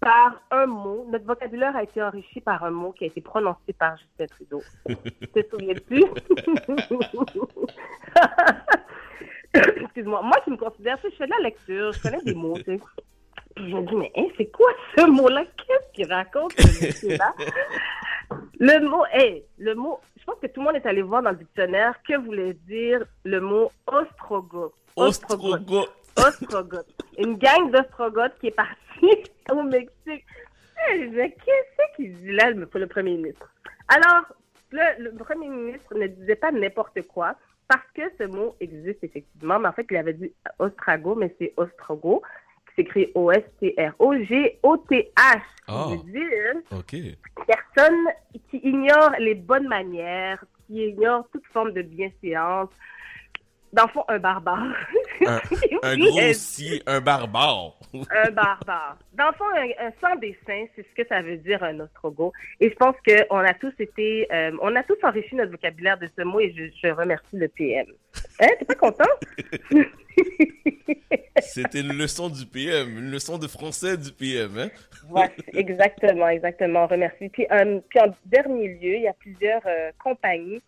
par 0.00 0.40
un 0.50 0.66
mot. 0.66 1.06
Notre 1.10 1.24
vocabulaire 1.24 1.74
a 1.76 1.82
été 1.82 2.02
enrichi 2.02 2.40
par 2.40 2.62
un 2.64 2.70
mot 2.70 2.92
qui 2.92 3.04
a 3.04 3.06
été 3.06 3.20
prononcé 3.20 3.72
par 3.78 3.96
Justin 3.96 4.26
Trudeau. 4.26 4.62
Te 5.34 5.40
souviens-tu? 5.50 6.04
Excuse-moi. 9.82 10.22
Moi, 10.22 10.36
qui 10.44 10.50
me 10.50 10.56
considère, 10.56 11.00
tu 11.00 11.10
je 11.10 11.16
fais 11.16 11.26
de 11.26 11.30
la 11.30 11.44
lecture, 11.44 11.92
je 11.92 12.02
connais 12.02 12.22
des 12.22 12.34
mots, 12.34 12.58
tu 12.58 12.64
sais. 12.64 12.80
Puis 13.54 13.70
je 13.70 13.76
me 13.76 13.86
dis, 13.86 13.94
mais 13.94 14.12
hein, 14.16 14.26
c'est 14.36 14.50
quoi 14.50 14.70
ce 14.96 15.06
mot-là? 15.06 15.44
Qu'est-ce 15.56 15.92
qu'il 15.92 16.12
raconte, 16.12 16.52
ce 16.58 16.86
monsieur-là? 16.86 17.34
Le 18.58 18.88
mot, 18.88 19.04
hey, 19.12 19.44
le 19.58 19.74
mot, 19.74 20.00
je 20.24 20.32
pense 20.32 20.40
que 20.40 20.46
tout 20.46 20.60
le 20.60 20.66
monde 20.66 20.76
est 20.76 20.86
allé 20.86 21.02
voir 21.02 21.22
dans 21.22 21.32
le 21.32 21.36
dictionnaire 21.36 21.94
que 22.08 22.16
voulait 22.16 22.54
dire 22.54 23.04
le 23.24 23.40
mot 23.40 23.70
ostrogoth. 23.86 24.72
Ostrogoth. 24.96 25.90
Ostrogoth. 26.16 26.86
Une 27.18 27.36
gang 27.36 27.70
d'ostrogoths 27.70 28.38
qui 28.40 28.46
est 28.46 28.56
partie 28.56 28.78
au 29.52 29.62
Mexique. 29.64 30.24
Je 30.92 31.08
disais, 31.08 31.36
qu'est-ce 31.44 31.96
qu'il 31.96 32.16
dit 32.16 32.32
là, 32.32 32.52
le, 32.52 32.66
le 32.72 32.86
premier 32.86 33.16
ministre? 33.16 33.52
Alors, 33.88 34.24
le, 34.70 35.10
le 35.10 35.12
premier 35.12 35.48
ministre 35.48 35.94
ne 35.94 36.06
disait 36.06 36.36
pas 36.36 36.50
n'importe 36.52 37.02
quoi 37.02 37.36
parce 37.68 37.86
que 37.94 38.02
ce 38.18 38.24
mot 38.24 38.56
existe 38.60 39.04
effectivement, 39.04 39.58
mais 39.58 39.68
en 39.68 39.72
fait, 39.72 39.86
il 39.90 39.96
avait 39.98 40.14
dit 40.14 40.32
ostrago, 40.58 41.14
mais 41.14 41.34
c'est 41.38 41.52
ostrogo, 41.58 42.22
s'écrit 42.76 43.10
O-S-T-R-O-G-O-T-H. 43.14 43.52
Ah. 45.66 45.86
Dire, 46.04 46.60
personne 47.46 48.06
qui 48.50 48.60
ignore 48.62 49.12
les 49.18 49.34
bonnes 49.34 49.68
manières, 49.68 50.44
qui 50.66 50.88
ignore 50.88 51.26
toute 51.32 51.46
forme 51.52 51.72
de 51.72 51.82
bienséance. 51.82 52.68
Dans 53.74 53.86
le 53.86 53.88
fond, 53.88 54.04
un 54.06 54.18
barbare. 54.20 54.72
Un, 55.26 55.40
un 55.82 55.96
grossier, 55.96 56.80
un 56.86 57.00
barbare. 57.00 57.76
un 57.92 58.30
barbare. 58.30 58.96
Dans 59.14 59.26
le 59.26 59.32
fond, 59.32 59.44
un, 59.56 59.86
un 59.86 59.92
sans 60.00 60.14
dessin, 60.20 60.66
c'est 60.76 60.86
ce 60.88 61.02
que 61.02 61.06
ça 61.08 61.22
veut 61.22 61.38
dire 61.38 61.60
un 61.64 61.80
ostrogo. 61.80 62.32
Et 62.60 62.70
je 62.70 62.74
pense 62.76 62.94
qu'on 63.04 63.38
a 63.38 63.54
tous 63.54 63.72
été, 63.80 64.28
euh, 64.32 64.52
on 64.62 64.76
a 64.76 64.84
tous 64.84 64.98
enrichi 65.02 65.34
notre 65.34 65.50
vocabulaire 65.50 65.98
de 65.98 66.08
ce 66.16 66.22
mot 66.22 66.38
et 66.38 66.54
je, 66.56 66.64
je 66.82 66.92
remercie 66.92 67.24
le 67.32 67.48
PM. 67.48 67.86
Hein, 68.40 68.46
t'es 68.60 68.64
pas 68.64 68.76
content? 68.76 69.04
C'était 71.40 71.80
une 71.80 71.98
leçon 71.98 72.28
du 72.28 72.46
PM, 72.46 72.98
une 72.98 73.10
leçon 73.10 73.38
de 73.38 73.48
français 73.48 73.96
du 73.96 74.12
PM, 74.12 74.56
hein? 74.56 74.68
Ouais, 75.10 75.30
exactement, 75.52 76.28
exactement. 76.28 76.84
On 76.84 76.86
remercie. 76.86 77.28
Puis, 77.28 77.46
euh, 77.50 77.80
puis 77.88 78.00
en 78.00 78.14
dernier 78.26 78.68
lieu, 78.68 78.96
il 78.96 79.02
y 79.02 79.08
a 79.08 79.12
plusieurs 79.14 79.62
euh, 79.66 79.90
compagnies 80.02 80.62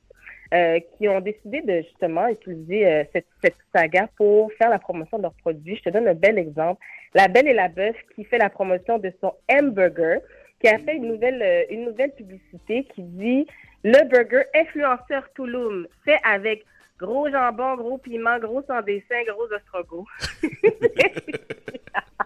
euh, 0.54 0.78
qui 0.96 1.08
ont 1.08 1.20
décidé 1.20 1.60
de 1.62 1.82
justement 1.82 2.28
utiliser 2.28 2.86
euh, 2.86 3.04
cette, 3.12 3.26
cette 3.42 3.56
saga 3.74 4.08
pour 4.16 4.52
faire 4.52 4.70
la 4.70 4.78
promotion 4.78 5.18
de 5.18 5.22
leurs 5.22 5.34
produits. 5.34 5.76
Je 5.76 5.82
te 5.82 5.88
donne 5.90 6.06
un 6.06 6.14
bel 6.14 6.38
exemple. 6.38 6.80
La 7.14 7.28
Belle 7.28 7.48
et 7.48 7.54
la 7.54 7.68
Bœuf 7.68 7.96
qui 8.14 8.24
fait 8.24 8.38
la 8.38 8.50
promotion 8.50 8.98
de 8.98 9.12
son 9.20 9.32
hamburger, 9.50 10.20
qui 10.60 10.68
a 10.68 10.78
fait 10.78 10.96
une 10.96 11.08
nouvelle, 11.08 11.42
euh, 11.42 11.64
une 11.70 11.86
nouvelle 11.86 12.12
publicité 12.12 12.84
qui 12.94 13.02
dit 13.02 13.46
le 13.82 14.08
burger 14.08 14.44
influenceur 14.54 15.28
Touloum, 15.34 15.86
fait 16.04 16.18
avec 16.22 16.64
gros 16.98 17.28
jambon, 17.28 17.74
gros 17.76 17.98
piment, 17.98 18.38
gros 18.38 18.62
sans 18.62 18.82
dessin, 18.82 19.22
gros 19.26 19.52
ostrogo. 19.52 20.06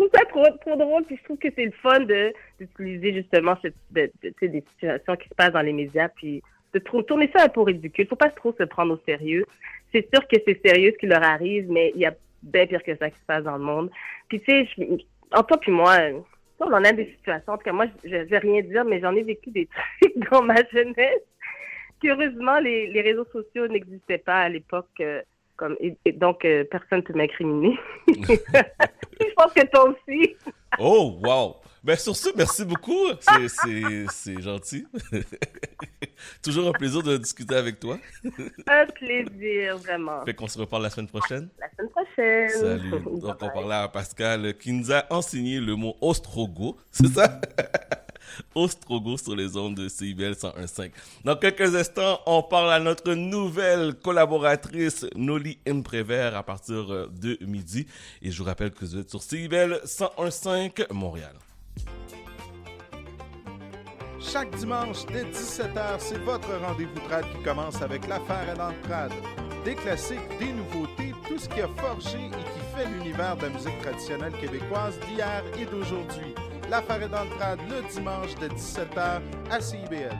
trouve 0.00 0.10
ça 0.14 0.24
trop, 0.26 0.44
trop 0.60 0.76
drôle, 0.76 1.04
puis 1.04 1.16
je 1.16 1.24
trouve 1.24 1.38
que 1.38 1.48
c'est 1.54 1.64
le 1.64 1.72
fun 1.82 2.00
d'utiliser 2.58 3.14
justement 3.14 3.56
cette, 3.62 3.74
de- 3.90 4.10
des 4.40 4.64
situations 4.72 5.16
qui 5.16 5.28
se 5.28 5.34
passent 5.34 5.52
dans 5.52 5.60
les 5.62 5.72
médias, 5.72 6.08
puis 6.08 6.42
de 6.72 6.78
tourner 6.78 7.30
ça 7.34 7.44
un 7.44 7.48
peu 7.48 7.62
ridicule. 7.62 8.06
Faut 8.08 8.16
pas 8.16 8.30
trop 8.30 8.54
se 8.58 8.62
prendre 8.64 8.94
au 8.94 9.00
sérieux. 9.06 9.44
C'est 9.92 10.08
sûr 10.14 10.26
que 10.28 10.36
c'est 10.46 10.60
sérieux 10.64 10.92
ce 10.92 10.98
qui 10.98 11.06
leur 11.06 11.22
arrive, 11.22 11.70
mais 11.70 11.92
il 11.94 12.00
y 12.00 12.06
a 12.06 12.14
bien 12.42 12.66
pire 12.66 12.82
que 12.82 12.94
ça 12.96 13.10
qui 13.10 13.18
se 13.18 13.24
passe 13.26 13.42
dans 13.44 13.56
le 13.58 13.64
monde. 13.64 13.90
Puis 14.28 14.40
tu 14.40 14.50
sais, 14.50 14.68
je- 14.78 15.02
en 15.36 15.42
toi 15.42 15.58
puis 15.58 15.72
moi, 15.72 15.96
euh, 16.00 16.20
on 16.60 16.66
en 16.72 16.84
a 16.84 16.92
des 16.92 17.06
situations. 17.06 17.52
En 17.54 17.56
tout 17.58 17.64
cas, 17.64 17.72
moi, 17.72 17.86
je 18.04 18.08
je 18.10 18.16
vais 18.24 18.38
rien 18.38 18.60
dire, 18.62 18.84
mais 18.84 19.00
j'en 19.00 19.14
ai 19.16 19.22
vécu 19.22 19.50
des 19.50 19.68
trucs 20.00 20.30
dans 20.30 20.42
ma 20.42 20.56
jeunesse. 20.72 21.22
Heureusement, 22.04 22.58
les, 22.60 22.86
les 22.86 23.00
réseaux 23.02 23.26
sociaux 23.32 23.66
n'existaient 23.68 24.18
pas 24.18 24.40
à 24.42 24.48
l'époque. 24.48 24.88
euh, 25.00 25.22
comme, 25.60 25.76
et, 25.78 25.94
et 26.06 26.12
donc, 26.12 26.44
euh, 26.44 26.64
personne 26.70 26.98
ne 27.00 27.02
peut 27.04 27.12
m'incriminer. 27.12 27.78
je 28.08 29.34
pense 29.36 29.52
que 29.54 29.66
toi 29.70 29.90
aussi. 29.90 30.34
Oh, 30.78 31.18
wow! 31.24 31.56
Ben, 31.82 31.96
sur 31.96 32.14
ce, 32.14 32.28
merci 32.36 32.64
beaucoup. 32.64 33.08
C'est- 33.18 33.48
C'est 33.48 34.04
c'est 34.12 34.40
gentil. 34.40 34.86
Toujours 36.44 36.68
un 36.68 36.72
plaisir 36.72 37.02
de 37.02 37.16
discuter 37.16 37.56
avec 37.56 37.80
toi. 37.80 37.98
Un 38.68 38.86
plaisir, 38.86 39.78
vraiment. 39.78 40.24
Fait 40.24 40.32
qu'on 40.32 40.46
se 40.46 40.58
reparle 40.60 40.84
la 40.84 40.90
semaine 40.90 41.08
prochaine. 41.08 41.48
La 41.58 41.68
semaine 41.76 41.90
prochaine. 41.90 42.48
Salut. 42.50 42.90
Donc, 43.20 43.36
on 43.42 43.48
parlait 43.48 43.74
à 43.74 43.88
Pascal 43.88 44.56
qui 44.58 44.72
nous 44.72 44.92
a 44.92 45.04
enseigné 45.10 45.58
le 45.58 45.74
mot 45.74 45.96
ostrogo. 46.00 46.76
C'est 46.92 47.08
ça? 47.08 47.40
Ostrogo 48.54 49.16
sur 49.16 49.36
les 49.36 49.56
ondes 49.56 49.76
de 49.76 49.88
CIBL 49.88 50.32
101.5. 50.32 50.90
Dans 51.24 51.36
quelques 51.36 51.74
instants, 51.74 52.20
on 52.26 52.42
parle 52.42 52.72
à 52.72 52.80
notre 52.80 53.14
nouvelle 53.14 53.94
collaboratrice 53.94 55.06
Noli 55.14 55.58
Imprévert 55.66 56.36
à 56.36 56.42
partir 56.42 56.92
euh, 56.92 57.10
de 57.20 57.38
midi. 57.44 57.86
Et 58.22 58.30
je 58.30 58.38
vous 58.38 58.44
rappelle 58.44 58.70
que 58.70 58.84
vous 58.84 58.98
êtes 58.98 59.10
sur 59.10 59.22
CIBL 59.22 59.80
101.5 59.84 60.92
Montréal. 60.92 61.34
Chaque 64.20 64.54
dimanche 64.56 65.06
dès 65.06 65.24
17h, 65.24 65.98
c'est 65.98 66.18
votre 66.18 66.50
rendez-vous 66.62 67.00
trad 67.08 67.24
qui 67.32 67.42
commence 67.42 67.80
avec 67.80 68.06
l'affaire 68.06 68.50
à 68.50 68.54
l'entrade. 68.54 69.12
Des 69.64 69.74
classiques, 69.74 70.18
des 70.38 70.52
nouveautés, 70.52 71.14
tout 71.26 71.38
ce 71.38 71.48
qui 71.48 71.60
a 71.60 71.68
forgé 71.68 72.18
et 72.18 72.30
qui 72.30 72.76
fait 72.76 72.86
l'univers 72.86 73.36
de 73.36 73.42
la 73.42 73.48
musique 73.48 73.78
traditionnelle 73.80 74.32
québécoise 74.40 74.98
d'hier 75.00 75.42
et 75.58 75.64
d'aujourd'hui. 75.64 76.34
L'affaire 76.70 77.02
est 77.02 77.08
dans 77.08 77.24
le 77.24 77.30
le 77.68 77.92
dimanche 77.92 78.32
de 78.36 78.46
17h 78.46 79.20
à 79.50 79.60
CIBL. 79.60 80.16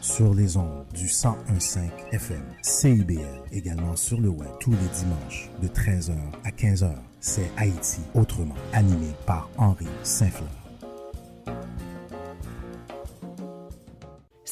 Sur 0.00 0.34
les 0.34 0.56
ondes 0.56 0.86
du 0.92 1.04
1015 1.04 1.78
FM, 2.10 2.42
CIBL, 2.62 3.20
également 3.52 3.94
sur 3.94 4.20
le 4.20 4.30
web 4.30 4.50
tous 4.58 4.72
les 4.72 4.76
dimanches 4.76 5.50
de 5.62 5.68
13h 5.68 6.16
à 6.42 6.50
15h. 6.50 6.90
C'est 7.20 7.48
Haïti 7.56 8.00
autrement, 8.14 8.56
animé 8.72 9.12
par 9.24 9.48
Henri 9.56 9.86
Saint-Fleur. 10.02 10.63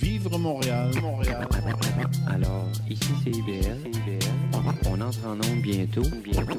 Vivre 0.00 0.38
Montréal, 0.38 0.90
Montréal. 1.00 1.46
Alors, 2.28 2.68
ici 2.88 3.12
c'est 3.22 3.30
IBL. 3.30 3.78
On 4.86 5.00
entre 5.00 5.26
en 5.26 5.34
onde 5.34 5.62
bientôt, 5.62 6.02
bientôt, 6.22 6.58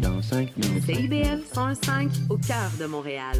dans 0.00 0.22
5 0.22 0.56
minutes. 0.56 0.84
CIBL 0.84 1.42
105 1.52 2.10
au 2.30 2.36
cœur 2.36 2.70
de 2.80 2.86
Montréal. 2.86 3.36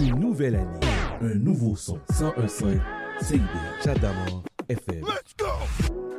Une 0.00 0.18
nouvelle 0.18 0.56
année, 0.56 0.80
un 1.20 1.34
nouveau 1.34 1.76
son. 1.76 1.98
101.5 2.10 2.80
CIB, 3.20 3.42
Chat 3.84 3.94
d'amour, 3.94 4.42
FM. 4.68 5.04
Let's 5.04 5.34
go! 5.38 6.11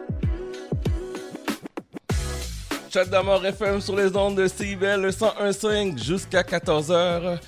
Chat 2.93 3.05
d'amour 3.05 3.43
FM 3.43 3.81
sur 3.81 3.95
les 3.95 4.15
ondes 4.15 4.37
de 4.37 4.47
CIBL, 4.47 5.01
le 5.01 5.09
101.5 5.09 5.97
jusqu'à 5.97 6.43
14h. 6.43 7.39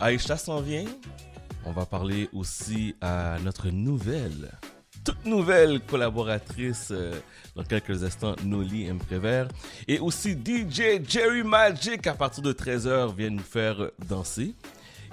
Aïcha 0.00 0.36
s'en 0.36 0.60
vient. 0.60 0.86
On 1.64 1.70
va 1.70 1.86
parler 1.86 2.28
aussi 2.32 2.96
à 3.00 3.36
notre 3.44 3.68
nouvelle, 3.68 4.50
toute 5.04 5.24
nouvelle 5.24 5.78
collaboratrice 5.82 6.88
euh, 6.90 7.12
dans 7.54 7.62
quelques 7.62 8.02
instants, 8.02 8.34
Noli 8.44 8.88
M. 8.88 8.98
Prévert. 8.98 9.46
Et 9.86 10.00
aussi 10.00 10.32
DJ 10.32 11.00
Jerry 11.08 11.44
Magic 11.44 12.04
à 12.08 12.14
partir 12.14 12.42
de 12.42 12.52
13h 12.52 13.14
vient 13.14 13.30
nous 13.30 13.38
faire 13.38 13.76
danser. 14.08 14.56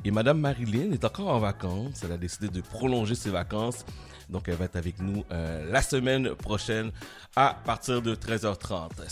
Et 0.04 0.10
Madame 0.10 0.40
Marilyn 0.40 0.94
est 0.94 1.06
encore 1.06 1.28
en 1.28 1.40
vacances. 1.40 2.02
Elle 2.04 2.14
a 2.14 2.18
décidé 2.18 2.48
de 2.48 2.62
prolonger 2.62 3.14
ses 3.14 3.30
vacances. 3.30 3.86
Donc, 4.30 4.48
elle 4.48 4.56
va 4.56 4.66
être 4.66 4.76
avec 4.76 5.00
nous 5.00 5.24
euh, 5.32 5.72
la 5.72 5.82
semaine 5.82 6.36
prochaine 6.36 6.92
à 7.36 7.56
partir 7.66 8.02
de 8.02 8.16
13h30. 8.16 9.08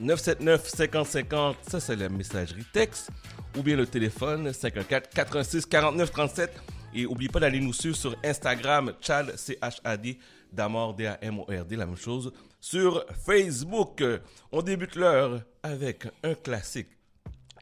514-979-5050, 0.00 1.54
ça 1.68 1.78
c'est 1.80 1.96
la 1.96 2.08
messagerie 2.08 2.64
texte. 2.72 3.10
Ou 3.56 3.62
bien 3.62 3.76
le 3.76 3.86
téléphone 3.86 4.48
514-86-49-37. 4.50 6.48
Et 6.94 7.04
n'oubliez 7.04 7.28
pas 7.28 7.40
d'aller 7.40 7.60
nous 7.60 7.74
suivre 7.74 7.96
sur 7.96 8.16
Instagram, 8.24 8.92
Chad, 9.00 9.36
C-H-A-D, 9.36 10.18
Damord, 10.52 10.94
D-A-M-O-R-D, 10.94 11.76
la 11.76 11.84
même 11.86 11.96
chose. 11.96 12.32
Sur 12.60 13.04
Facebook, 13.24 14.02
on 14.50 14.62
débute 14.62 14.96
l'heure 14.96 15.42
avec 15.62 16.06
un 16.22 16.34
classique. 16.34 16.88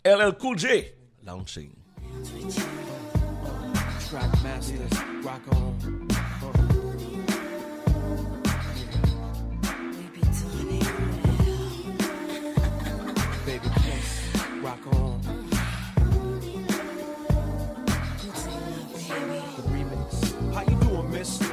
LL 0.04 0.32
Cool 0.38 0.58
J, 0.58 0.66
Launching. 1.24 1.72
Rock 14.74 14.86
on. 14.94 15.13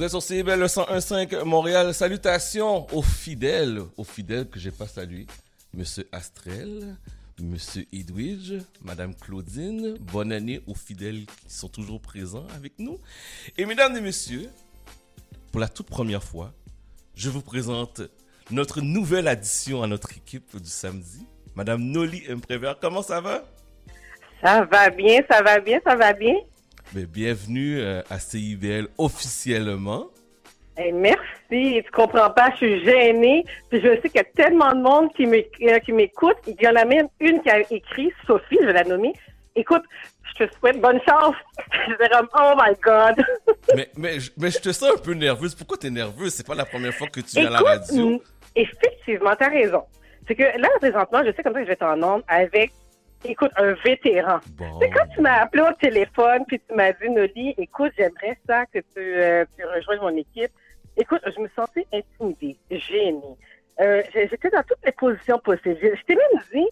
Vous 0.00 0.06
êtes 0.06 0.18
sur 0.18 0.46
le 0.46 0.64
101.5 0.64 1.44
Montréal. 1.44 1.92
Salutations 1.92 2.86
aux 2.96 3.02
fidèles, 3.02 3.82
aux 3.98 4.04
fidèles 4.04 4.48
que 4.48 4.58
j'ai 4.58 4.70
pas 4.70 4.86
salués. 4.86 5.26
Monsieur 5.74 6.08
Astrel, 6.10 6.96
Monsieur 7.38 7.84
Edwidge, 7.92 8.54
Madame 8.80 9.14
Claudine. 9.14 9.98
Bonne 10.00 10.32
année 10.32 10.62
aux 10.66 10.74
fidèles 10.74 11.26
qui 11.26 11.54
sont 11.54 11.68
toujours 11.68 12.00
présents 12.00 12.46
avec 12.56 12.78
nous. 12.78 12.98
Et 13.58 13.66
mesdames 13.66 13.94
et 13.94 14.00
messieurs, 14.00 14.48
pour 15.52 15.60
la 15.60 15.68
toute 15.68 15.90
première 15.90 16.24
fois, 16.24 16.54
je 17.14 17.28
vous 17.28 17.42
présente 17.42 18.00
notre 18.50 18.80
nouvelle 18.80 19.28
addition 19.28 19.82
à 19.82 19.86
notre 19.86 20.16
équipe 20.16 20.56
du 20.56 20.70
samedi. 20.70 21.26
Madame 21.54 21.82
Noli 21.82 22.22
Imprévert, 22.30 22.78
comment 22.80 23.02
ça 23.02 23.20
va? 23.20 23.44
Ça 24.42 24.64
va 24.64 24.88
bien, 24.88 25.20
ça 25.30 25.42
va 25.42 25.60
bien, 25.60 25.78
ça 25.84 25.94
va 25.94 26.14
bien. 26.14 26.36
Mais 26.94 27.04
bienvenue 27.06 27.78
euh, 27.78 28.02
à 28.10 28.18
CIBL 28.18 28.88
officiellement. 28.98 30.06
Merci. 30.92 31.20
Tu 31.50 31.90
comprends 31.92 32.30
pas, 32.30 32.50
je 32.52 32.56
suis 32.56 32.84
gênée. 32.84 33.44
Puis 33.68 33.80
je 33.80 33.88
sais 34.00 34.08
qu'il 34.08 34.16
y 34.16 34.18
a 34.18 34.24
tellement 34.24 34.72
de 34.74 34.80
monde 34.82 35.12
qui 35.14 35.24
euh, 35.26 35.78
qui 35.80 35.92
m'écoute. 35.92 36.36
Il 36.46 36.56
y 36.60 36.66
en 36.66 36.74
a 36.74 36.84
même 36.84 37.06
une 37.20 37.40
qui 37.42 37.50
a 37.50 37.60
écrit, 37.72 38.12
Sophie, 38.26 38.58
je 38.60 38.66
vais 38.66 38.72
la 38.72 38.84
nommer. 38.84 39.12
Écoute, 39.54 39.82
je 40.32 40.44
te 40.44 40.52
souhaite 40.56 40.80
bonne 40.80 41.00
chance. 41.08 41.34
Je 41.86 41.92
vais 41.96 42.08
oh 42.14 42.54
my 42.56 42.74
God. 42.82 43.24
mais, 43.76 43.88
mais, 43.96 44.20
je- 44.20 44.30
mais 44.36 44.50
je 44.50 44.58
te 44.58 44.72
sens 44.72 44.90
un 44.96 45.00
peu 45.00 45.12
nerveuse. 45.12 45.54
Pourquoi 45.54 45.76
tu 45.76 45.86
es 45.88 45.90
nerveuse? 45.90 46.34
C'est 46.34 46.46
pas 46.46 46.54
la 46.54 46.64
première 46.64 46.94
fois 46.94 47.08
que 47.08 47.20
tu 47.20 47.36
viens 47.36 47.46
à 47.48 47.50
la 47.50 47.58
radio. 47.58 48.22
effectivement, 48.56 49.34
tu 49.36 49.44
as 49.44 49.48
raison. 49.48 49.82
C'est 50.26 50.34
que 50.34 50.42
là, 50.42 50.68
présentement, 50.80 51.22
je 51.24 51.32
sais 51.32 51.42
comme 51.42 51.52
ça 51.52 51.60
que 51.60 51.64
je 51.66 51.70
vais 51.70 51.76
t'en 51.76 51.96
nombre 51.96 52.24
avec, 52.28 52.70
écoute, 53.24 53.50
un 53.56 53.72
vétéran. 53.74 54.38
C'est 54.80 54.90
quand 54.90 55.06
tu 55.14 55.20
m'as 55.20 55.42
appelé 55.42 55.62
au 55.62 55.72
téléphone, 55.74 56.44
puis 56.46 56.60
tu 56.60 56.74
m'as 56.74 56.92
dit, 56.92 57.10
Noli, 57.10 57.54
écoute, 57.58 57.92
j'aimerais 57.96 58.38
ça 58.46 58.66
que 58.66 58.78
tu, 58.78 58.98
euh, 58.98 59.44
tu 59.56 59.64
rejoignes 59.64 60.00
mon 60.00 60.16
équipe. 60.16 60.50
Écoute, 60.96 61.20
je 61.24 61.40
me 61.40 61.48
sentais 61.54 61.86
intimidée, 61.92 62.56
gênée. 62.70 63.20
Euh, 63.80 64.02
j'ai- 64.12 64.28
J'étais 64.28 64.50
dans 64.50 64.62
toutes 64.62 64.84
les 64.84 64.92
positions 64.92 65.38
possibles. 65.38 65.78
Je 65.82 66.02
t'ai 66.04 66.14
même 66.16 66.42
dit, 66.52 66.66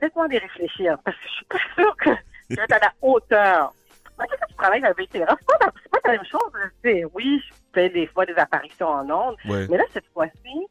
laisse-moi 0.00 0.28
les 0.28 0.38
réfléchir, 0.38 0.98
parce 1.04 1.16
que 1.16 1.22
je 1.28 1.32
suis 1.34 1.44
pas 1.46 1.58
sûre 1.76 1.96
que 1.96 2.10
je 2.50 2.56
vais 2.56 2.62
être 2.62 2.72
à 2.74 2.78
la 2.78 2.92
hauteur. 3.00 3.72
Quand 4.18 4.26
tu 4.48 4.54
travailles 4.56 4.84
avec 4.84 4.98
un 4.98 5.02
vétéran, 5.02 5.34
c'est 5.40 5.46
pas, 5.58 5.72
pas 6.00 6.08
la 6.10 6.12
même 6.12 6.24
chose. 6.26 6.40
Tu 6.82 6.90
sais, 6.90 7.04
oui, 7.14 7.40
je 7.48 7.54
fais 7.74 7.88
des 7.88 8.06
fois 8.06 8.26
des 8.26 8.34
apparitions 8.34 8.88
en 8.88 9.08
ondes, 9.10 9.36
Ouais. 9.48 9.66
mais 9.70 9.78
là, 9.78 9.84
cette 9.92 10.06
fois-ci, 10.12 10.66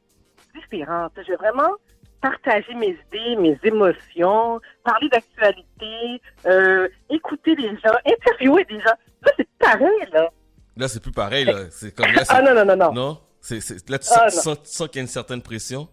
différente. 0.53 1.13
Je 1.17 1.31
vais 1.31 1.35
vraiment 1.37 1.71
partager 2.21 2.73
mes 2.75 2.95
idées, 3.07 3.35
mes 3.37 3.57
émotions, 3.63 4.59
parler 4.83 5.09
d'actualité, 5.09 6.21
euh, 6.45 6.87
écouter 7.09 7.55
les 7.55 7.69
gens, 7.69 7.95
interviewer 8.05 8.63
des 8.65 8.79
gens. 8.79 8.95
Là, 9.23 9.31
c'est 9.37 9.49
pareil, 9.59 10.07
là. 10.13 10.29
Là, 10.77 10.87
c'est 10.87 11.01
plus 11.01 11.11
pareil. 11.11 11.45
Là. 11.45 11.69
C'est 11.69 11.93
comme 11.95 12.05
là, 12.13 12.23
c'est- 12.23 12.33
Ah 12.33 12.41
non, 12.41 12.53
non, 12.53 12.65
non, 12.65 12.75
non. 12.75 12.93
Non? 12.93 13.17
Là, 13.89 13.97
tu 13.99 14.07
Ah, 14.15 14.29
sens, 14.29 14.61
tu 14.63 14.69
sens- 14.69 14.87
qu'il 14.89 14.97
y 14.97 14.99
a 14.99 15.01
une 15.01 15.07
certaine 15.07 15.41
pression? 15.41 15.87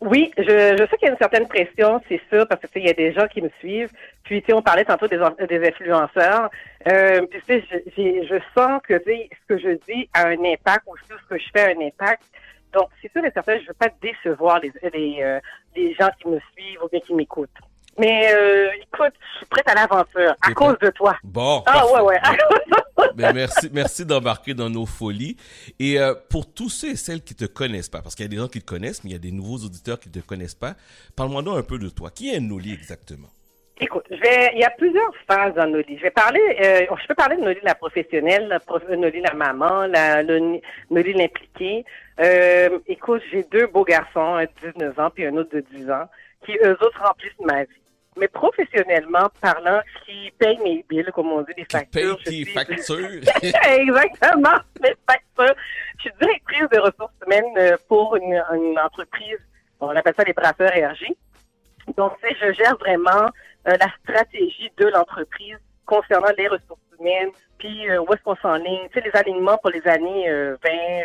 Oui, 0.00 0.30
je, 0.38 0.42
je 0.44 0.86
sais 0.88 0.96
qu'il 0.96 1.06
y 1.06 1.08
a 1.08 1.10
une 1.12 1.18
certaine 1.18 1.46
pression, 1.46 2.00
c'est 2.08 2.20
sûr, 2.32 2.46
parce 2.48 2.60
que 2.60 2.66
tu 2.68 2.74
sais, 2.74 2.80
il 2.80 2.86
y 2.86 2.90
a 2.90 2.94
des 2.94 3.12
gens 3.12 3.26
qui 3.26 3.42
me 3.42 3.50
suivent. 3.58 3.90
Puis, 4.24 4.40
tu 4.40 4.46
sais, 4.46 4.52
on 4.54 4.62
parlait 4.62 4.84
tantôt 4.84 5.06
des, 5.08 5.18
des 5.48 5.68
influenceurs. 5.68 6.50
Euh, 6.90 7.20
puis, 7.26 7.40
tu 7.46 7.60
sais, 7.60 7.64
je, 7.70 8.26
je 8.26 8.38
sens 8.56 8.80
que 8.86 8.94
tu 8.98 9.04
sais, 9.10 9.28
ce 9.32 9.54
que 9.54 9.58
je 9.60 9.70
dis 9.92 10.08
a 10.14 10.28
un 10.28 10.42
impact 10.44 10.84
aussi, 10.86 11.02
ce 11.08 11.28
que 11.28 11.38
je 11.38 11.46
fais 11.52 11.62
a 11.62 11.66
un 11.76 11.86
impact. 11.86 12.22
Donc, 12.72 12.88
c'est 13.00 13.10
sûr 13.12 13.24
et 13.24 13.30
certain, 13.32 13.58
je 13.60 13.66
veux 13.66 13.74
pas 13.74 13.88
décevoir 14.02 14.60
les, 14.60 14.72
les, 14.92 15.22
euh, 15.22 15.40
les 15.76 15.94
gens 15.94 16.10
qui 16.20 16.28
me 16.28 16.38
suivent 16.54 16.82
ou 16.84 16.88
bien 16.88 17.00
qui 17.00 17.14
m'écoutent. 17.14 17.48
Mais 17.98 18.32
euh, 18.32 18.68
écoute, 18.76 19.12
je 19.32 19.36
suis 19.38 19.46
prête 19.46 19.68
à 19.68 19.74
l'aventure 19.74 20.32
à 20.40 20.52
cause 20.52 20.78
de 20.78 20.90
toi. 20.90 21.16
Bon. 21.24 21.62
Ah 21.66 21.72
parfait. 21.72 21.94
ouais, 21.94 22.00
ouais. 22.02 22.20
Ben, 23.14 23.32
merci, 23.32 23.68
merci 23.72 24.04
d'embarquer 24.06 24.54
dans 24.54 24.70
nos 24.70 24.86
folies. 24.86 25.36
Et 25.80 25.98
euh, 25.98 26.14
pour 26.30 26.52
tous 26.52 26.68
ceux 26.68 26.90
et 26.90 26.96
celles 26.96 27.22
qui 27.22 27.34
te 27.34 27.44
connaissent 27.46 27.88
pas, 27.88 28.00
parce 28.02 28.14
qu'il 28.14 28.24
y 28.24 28.26
a 28.26 28.30
des 28.30 28.36
gens 28.36 28.46
qui 28.48 28.60
te 28.60 28.66
connaissent, 28.66 29.02
mais 29.02 29.10
il 29.10 29.12
y 29.14 29.16
a 29.16 29.20
des 29.20 29.32
nouveaux 29.32 29.56
auditeurs 29.64 29.98
qui 29.98 30.10
te 30.10 30.18
connaissent 30.20 30.54
pas, 30.54 30.74
parle-moi 31.16 31.42
donc 31.42 31.58
un 31.58 31.62
peu 31.62 31.78
de 31.78 31.88
toi. 31.88 32.10
Qui 32.10 32.32
est 32.32 32.38
Noli 32.40 32.72
exactement? 32.72 33.28
Écoute, 33.80 34.04
je 34.10 34.16
vais, 34.16 34.50
il 34.54 34.60
y 34.60 34.64
a 34.64 34.70
plusieurs 34.70 35.10
phases 35.28 35.54
dans 35.54 35.66
Noli. 35.68 35.96
Je 35.96 36.02
vais 36.02 36.10
parler, 36.10 36.40
euh, 36.60 36.86
je 37.00 37.06
peux 37.06 37.14
parler 37.14 37.36
de 37.36 37.42
Noli 37.42 37.58
la 37.62 37.74
professionnelle, 37.76 38.46
la 38.48 38.58
prof- 38.60 38.88
Noli 38.88 39.20
la 39.20 39.34
maman, 39.34 39.86
la, 39.86 40.22
Noli 40.22 40.60
l'impliquée. 41.14 41.84
Euh, 42.20 42.78
écoute, 42.86 43.22
j'ai 43.30 43.44
deux 43.44 43.66
beaux 43.68 43.84
garçons, 43.84 44.34
un 44.34 44.44
de 44.44 44.72
19 44.74 44.98
ans 44.98 45.10
puis 45.10 45.26
un 45.26 45.36
autre 45.36 45.50
de 45.54 45.60
10 45.60 45.90
ans, 45.90 46.08
qui 46.44 46.52
eux 46.64 46.76
autres 46.80 47.02
remplissent 47.02 47.38
ma 47.44 47.64
vie. 47.64 47.70
Mais 48.18 48.26
professionnellement 48.26 49.28
parlant, 49.40 49.80
qui 50.04 50.32
payent 50.38 50.58
mes 50.58 50.84
billes, 50.88 51.06
comme 51.14 51.30
on 51.30 51.42
dit, 51.42 51.52
les 51.56 51.66
factures. 51.70 52.16
Paye 52.16 52.24
tes 52.24 52.30
je 52.30 52.44
suis- 52.44 52.52
factures. 52.52 53.08
Exactement, 53.70 54.56
mes 54.82 54.94
factures. 55.08 55.54
Je 55.98 56.02
suis 56.02 56.10
directrice 56.20 56.68
de 56.72 56.78
ressources 56.80 57.12
humaines 57.24 57.44
euh, 57.58 57.76
pour 57.86 58.16
une, 58.16 58.42
une 58.54 58.78
entreprise, 58.78 59.38
on 59.80 59.90
appelle 59.90 60.14
ça 60.16 60.24
les 60.24 60.32
brasseurs 60.32 60.72
RG. 60.72 61.06
Donc, 61.96 62.14
tu 62.20 62.28
sais, 62.28 62.36
je 62.40 62.52
gère 62.52 62.76
vraiment 62.78 63.26
euh, 63.68 63.76
la 63.78 63.86
stratégie 64.02 64.70
de 64.76 64.86
l'entreprise 64.88 65.58
concernant 65.86 66.32
les 66.36 66.48
ressources 66.48 66.80
humaines, 66.98 67.30
puis 67.58 67.88
euh, 67.88 68.00
où 68.00 68.12
est-ce 68.12 68.22
qu'on 68.22 68.36
s'enligne, 68.36 68.88
tu 68.92 69.00
sais, 69.00 69.04
les 69.04 69.16
alignements 69.18 69.58
pour 69.58 69.70
les 69.70 69.86
années 69.86 70.28
euh, 70.28 70.56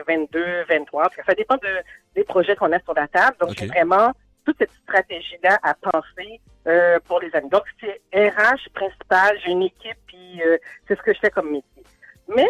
20, 0.07 0.17
22, 0.31 0.63
23, 0.69 1.03
parce 1.03 1.15
que 1.15 1.25
ça 1.25 1.33
dépend 1.33 1.55
de, 1.55 1.69
des 2.15 2.23
projets 2.23 2.55
qu'on 2.55 2.71
a 2.71 2.79
sur 2.79 2.93
la 2.93 3.07
table. 3.07 3.37
Donc, 3.39 3.51
Ok. 3.51 3.57
j'ai 3.59 3.67
vraiment 3.67 4.11
toute 4.45 4.57
cette 4.57 4.71
stratégie-là 4.83 5.57
à 5.63 5.73
penser 5.73 6.41
euh, 6.67 6.99
pour 7.07 7.19
les 7.19 7.33
années. 7.35 7.49
Donc, 7.49 7.63
c'est 7.79 8.01
RH 8.13 8.69
principal, 8.73 9.37
j'ai 9.43 9.51
une 9.51 9.63
équipe, 9.63 9.97
puis 10.07 10.41
euh, 10.45 10.57
c'est 10.87 10.97
ce 10.97 11.01
que 11.01 11.13
je 11.13 11.19
fais 11.19 11.29
comme 11.31 11.51
métier. 11.51 11.83
Mais 12.27 12.49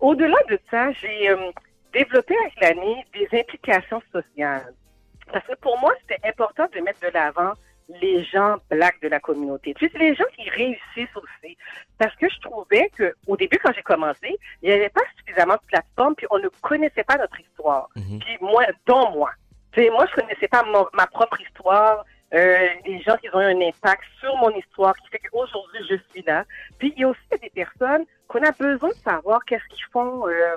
au-delà 0.00 0.38
de 0.48 0.58
ça, 0.70 0.90
j'ai 0.92 1.34
développé 1.92 2.34
avec 2.38 2.60
l'année 2.60 3.06
des 3.14 3.28
implications 3.38 4.02
sociales. 4.12 4.72
Parce 5.32 5.46
que 5.46 5.54
pour 5.56 5.78
moi, 5.78 5.94
c'était 6.00 6.26
important 6.28 6.66
de 6.74 6.80
mettre 6.80 7.00
de 7.00 7.08
l'avant 7.08 7.52
les 8.00 8.24
gens 8.24 8.56
blacks 8.70 9.00
de 9.02 9.08
la 9.08 9.20
communauté. 9.20 9.74
Puis 9.74 9.88
c'est 9.92 9.98
les 9.98 10.14
gens 10.14 10.24
qui 10.36 10.48
réussissent 10.48 11.16
aussi. 11.16 11.56
Parce 11.98 12.14
que 12.16 12.28
je 12.28 12.40
trouvais 12.40 12.90
que 12.96 13.14
au 13.26 13.36
début, 13.36 13.58
quand 13.58 13.72
j'ai 13.74 13.82
commencé, 13.82 14.36
il 14.62 14.68
n'y 14.68 14.72
avait 14.72 14.88
pas 14.88 15.02
suffisamment 15.18 15.54
de 15.54 15.66
plateformes, 15.66 16.14
puis 16.14 16.26
on 16.30 16.38
ne 16.38 16.48
connaissait 16.60 17.04
pas 17.04 17.16
notre 17.16 17.38
histoire. 17.40 17.88
Puis 17.94 18.38
moi, 18.40 18.64
dont 18.86 19.10
moi. 19.10 19.30
Moi, 19.76 20.06
je 20.10 20.20
connaissais 20.20 20.48
pas 20.48 20.64
ma 20.92 21.06
propre 21.06 21.40
histoire, 21.40 22.04
euh, 22.34 22.68
les 22.86 23.00
gens 23.02 23.16
qui 23.16 23.28
ont 23.34 23.40
eu 23.40 23.44
un 23.44 23.68
impact 23.68 24.02
sur 24.20 24.34
mon 24.36 24.50
histoire, 24.50 24.94
qui 24.96 25.08
fait 25.08 25.20
qu'aujourd'hui, 25.30 25.80
je 25.88 25.96
suis 26.10 26.22
là. 26.22 26.44
Puis 26.78 26.92
il 26.96 27.02
y 27.02 27.04
a 27.04 27.08
aussi 27.08 27.20
des 27.42 27.50
personnes 27.50 28.04
qu'on 28.28 28.42
a 28.42 28.52
besoin 28.52 28.88
de 28.88 28.94
savoir 28.94 29.44
qu'est-ce 29.44 29.66
qu'ils 29.68 29.84
font 29.92 30.26
euh, 30.26 30.56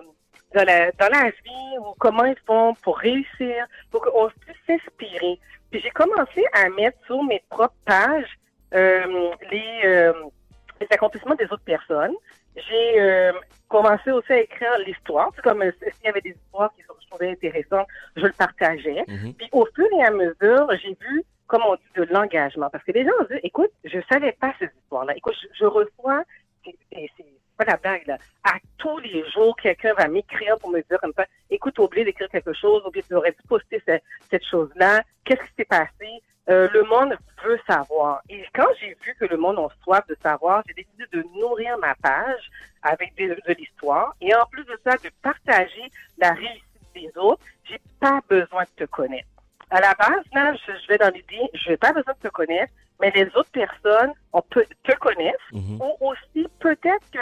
dans, 0.56 0.64
la, 0.66 0.92
dans 0.94 1.10
la 1.10 1.30
vie 1.30 1.78
ou 1.80 1.94
comment 2.00 2.26
ils 2.26 2.40
font 2.48 2.74
pour 2.84 2.98
réussir, 2.98 3.66
pour 3.92 4.02
qu'on 4.02 4.30
puisse 4.42 4.58
s'inspirer. 4.68 5.40
Puis 5.70 5.82
j'ai 5.82 5.90
commencé 5.92 6.44
à 6.54 6.70
mettre 6.70 6.98
sur 7.06 7.22
mes 7.24 7.44
propres 7.50 7.76
pages 7.86 8.34
euh, 8.74 9.30
les, 9.52 9.82
euh, 9.86 10.14
les 10.82 10.88
accomplissements 10.92 11.36
des 11.36 11.46
autres 11.46 11.64
personnes. 11.64 12.16
J'ai 12.56 13.02
euh, 13.02 13.34
commencé 13.68 14.12
aussi 14.12 14.32
à 14.32 14.40
écrire 14.40 14.78
l'histoire. 14.86 15.30
C'est 15.36 15.42
comme 15.42 15.62
s'il 15.64 16.06
y 16.06 16.08
avait 16.08 16.22
des 16.22 16.32
histoires 16.46 16.72
qui 16.76 16.82
sont- 16.84 16.94
je 17.02 17.08
trouvais 17.08 17.32
intéressantes, 17.32 17.88
je 18.16 18.26
le 18.26 18.32
partageais. 18.32 19.04
Puis 19.38 19.50
au 19.52 19.66
fur 19.76 19.88
et 20.00 20.04
à 20.04 20.12
mesure, 20.12 20.68
j'ai 20.82 20.98
vu, 21.02 21.24
comme 21.48 21.64
on 21.68 21.76
dit, 21.76 21.82
de 21.96 22.04
l'engagement. 22.14 22.70
Parce 22.70 22.84
que 22.84 22.92
les 22.94 23.04
gens 23.04 23.12
ont 23.22 23.26
dit, 23.30 23.40
écoute, 23.44 23.72
je 23.84 24.00
savais 24.12 24.32
pas 24.34 24.54
ces 24.60 24.70
histoires-là. 24.82 25.14
Écoute, 25.16 25.36
je, 25.42 25.48
je 25.60 25.66
reçois, 25.66 26.24
c'est 26.66 27.10
pas 27.58 27.66
la 27.66 27.78
blague, 27.78 28.06
là. 28.08 28.18
À 28.44 28.56
tous 28.78 28.98
les 29.00 29.28
jours, 29.32 29.56
quelqu'un 29.56 29.94
va 29.94 30.08
m'écrire 30.08 30.58
pour 30.60 30.70
me 30.70 30.82
dire 30.82 31.00
comme 31.00 31.14
ça, 31.16 31.26
écoute, 31.50 31.78
oublié 31.80 32.06
d'écrire 32.06 32.30
quelque 32.30 32.54
chose, 32.54 32.84
ou 32.86 32.92
bien 32.92 33.02
tu 33.08 33.16
aurais 33.16 33.32
dû 33.32 33.48
poster 33.48 33.82
ce- 33.88 34.00
cette 34.30 34.46
chose-là. 34.46 35.02
Qu'est-ce 35.24 35.42
qui 35.42 35.54
s'est 35.58 35.66
passé? 35.66 36.22
Euh, 36.48 36.68
le 36.74 36.84
monde 36.84 37.18
veut 37.44 37.60
savoir. 37.66 38.22
Et 38.30 38.46
quand 38.54 38.68
j'ai 38.80 38.96
vu 39.04 39.16
que 39.20 39.26
le 39.26 39.38
monde 39.38 39.58
a 39.58 39.68
soif 39.84 40.06
de 40.08 40.16
savoir, 40.22 40.64
j'ai 40.68 40.76
décidé 40.76 41.06
de 41.12 41.24
nourrir 41.40 41.78
ma 41.80 41.96
page 41.96 42.52
avec 42.84 43.16
des- 43.16 43.30
de 43.30 43.54
l'histoire. 43.58 44.16
Et 44.22 44.34
en 44.36 44.46
plus 44.46 44.64
de 44.66 44.80
ça, 44.84 44.96
de 44.98 45.10
partager 45.24 45.90
la 46.20 46.34
réussite 46.34 46.64
des 46.94 47.12
autres. 47.16 47.42
J'ai 47.64 47.80
pas 48.00 48.20
besoin 48.30 48.64
de 48.64 48.86
te 48.86 48.90
connaître. 48.92 49.28
À 49.72 49.82
la 49.82 49.94
base, 49.96 50.24
là, 50.34 50.54
je, 50.54 50.72
je 50.82 50.88
vais 50.88 50.98
dans 50.98 51.14
l'idée, 51.14 51.50
je 51.54 51.72
n'ai 51.72 51.78
pas 51.78 51.92
besoin 51.92 52.14
de 52.14 52.28
te 52.28 52.32
connaître, 52.32 52.72
mais 53.02 53.12
les 53.12 53.26
autres 53.36 53.52
personnes, 53.52 54.14
on 54.32 54.42
peut 54.42 54.66
te 54.84 54.92
connaissent, 54.98 55.36
ou 55.80 55.98
aussi 56.00 56.48
peut-être 56.60 57.10
que 57.12 57.20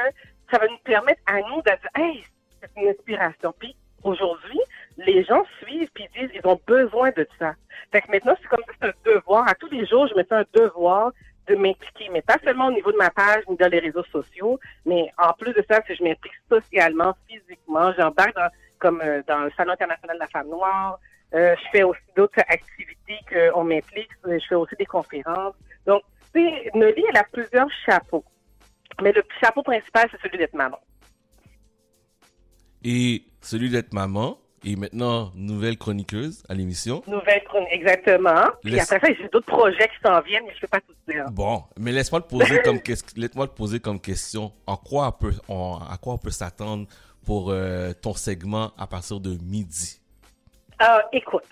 ça 0.51 0.59
va 0.59 0.67
nous 0.67 0.77
permettre 0.83 1.21
à 1.25 1.39
nous 1.39 1.61
de 1.61 1.69
dire, 1.69 1.89
hey, 1.95 2.23
c'est 2.61 2.69
une 2.81 2.89
inspiration. 2.89 3.53
Puis 3.57 3.75
aujourd'hui, 4.03 4.59
les 4.97 5.23
gens 5.23 5.43
suivent 5.61 5.89
puis 5.93 6.07
disent, 6.15 6.29
ils 6.33 6.47
ont 6.47 6.59
besoin 6.67 7.11
de 7.11 7.27
ça. 7.39 7.53
Fait 7.91 8.01
que 8.01 8.11
maintenant, 8.11 8.35
c'est 8.41 8.47
comme 8.47 8.63
ça, 8.67 8.73
c'est 8.81 8.87
un 8.87 9.13
devoir. 9.15 9.47
À 9.47 9.55
tous 9.55 9.69
les 9.69 9.85
jours, 9.85 10.07
je 10.07 10.15
me 10.15 10.23
fais 10.23 10.35
un 10.35 10.45
devoir 10.53 11.11
de 11.47 11.55
m'impliquer, 11.55 12.09
mais 12.11 12.21
pas 12.21 12.37
seulement 12.43 12.67
au 12.67 12.71
niveau 12.71 12.91
de 12.91 12.97
ma 12.97 13.09
page 13.09 13.43
ni 13.49 13.57
dans 13.57 13.69
les 13.69 13.79
réseaux 13.79 14.03
sociaux, 14.05 14.59
mais 14.85 15.11
en 15.17 15.33
plus 15.33 15.53
de 15.53 15.63
ça, 15.69 15.81
que 15.81 15.93
je 15.93 16.03
m'implique 16.03 16.33
socialement, 16.49 17.15
physiquement, 17.27 17.91
j'embarque 17.97 18.35
dans, 18.35 18.49
comme 18.79 19.01
euh, 19.01 19.21
dans 19.27 19.39
le 19.39 19.51
Salon 19.57 19.73
international 19.73 20.15
de 20.15 20.21
la 20.21 20.27
femme 20.27 20.47
noire, 20.47 20.99
euh, 21.33 21.55
je 21.57 21.69
fais 21.71 21.83
aussi 21.83 21.99
d'autres 22.15 22.39
activités 22.47 23.19
qu'on 23.29 23.63
m'implique, 23.63 24.09
je 24.25 24.37
fais 24.47 24.55
aussi 24.55 24.75
des 24.77 24.85
conférences. 24.85 25.55
Donc, 25.85 26.01
tu 26.33 26.41
sais, 26.41 26.69
Noli, 26.75 27.03
elle 27.09 27.17
a 27.17 27.23
plusieurs 27.31 27.67
chapeaux. 27.85 28.23
Mais 29.01 29.11
le 29.11 29.23
chapeau 29.41 29.63
principal, 29.63 30.07
c'est 30.11 30.21
celui 30.21 30.37
d'être 30.37 30.53
maman. 30.53 30.79
et 32.83 33.23
celui 33.41 33.69
d'être 33.69 33.93
maman, 33.93 34.37
et 34.65 34.75
maintenant 34.75 35.31
nouvelle 35.35 35.77
chroniqueuse 35.77 36.43
à 36.49 36.53
l'émission. 36.53 37.01
Nouvelle 37.07 37.43
chronique, 37.45 37.69
exactement. 37.71 38.45
Puis 38.61 38.73
Laisse- 38.73 38.91
après 38.91 39.13
ça, 39.13 39.13
j'ai 39.21 39.27
d'autres 39.29 39.45
projets 39.47 39.87
qui 39.89 39.95
s'en 40.05 40.21
viennent, 40.21 40.43
mais 40.45 40.53
je 40.55 40.61
peux 40.61 40.67
pas 40.67 40.79
tout 40.81 40.93
dire. 41.07 41.25
Bon, 41.31 41.63
mais 41.77 41.91
laisse-moi 41.91 42.21
te 42.21 42.29
poser 42.29 42.61
comme 42.61 42.79
laisse-moi 43.17 43.47
te 43.47 43.53
poser 43.55 43.79
comme 43.79 43.99
question. 43.99 44.51
En 44.67 44.77
quoi 44.77 45.07
on 45.07 45.11
peut, 45.11 45.33
on- 45.49 45.77
à 45.77 45.97
quoi 46.01 46.13
on 46.13 46.17
peut 46.17 46.29
s'attendre 46.31 46.87
pour 47.25 47.51
euh, 47.51 47.91
ton 47.93 48.13
segment 48.13 48.71
à 48.77 48.87
partir 48.87 49.19
de 49.19 49.37
midi? 49.43 49.99
Euh, 50.83 51.01
écoute, 51.13 51.45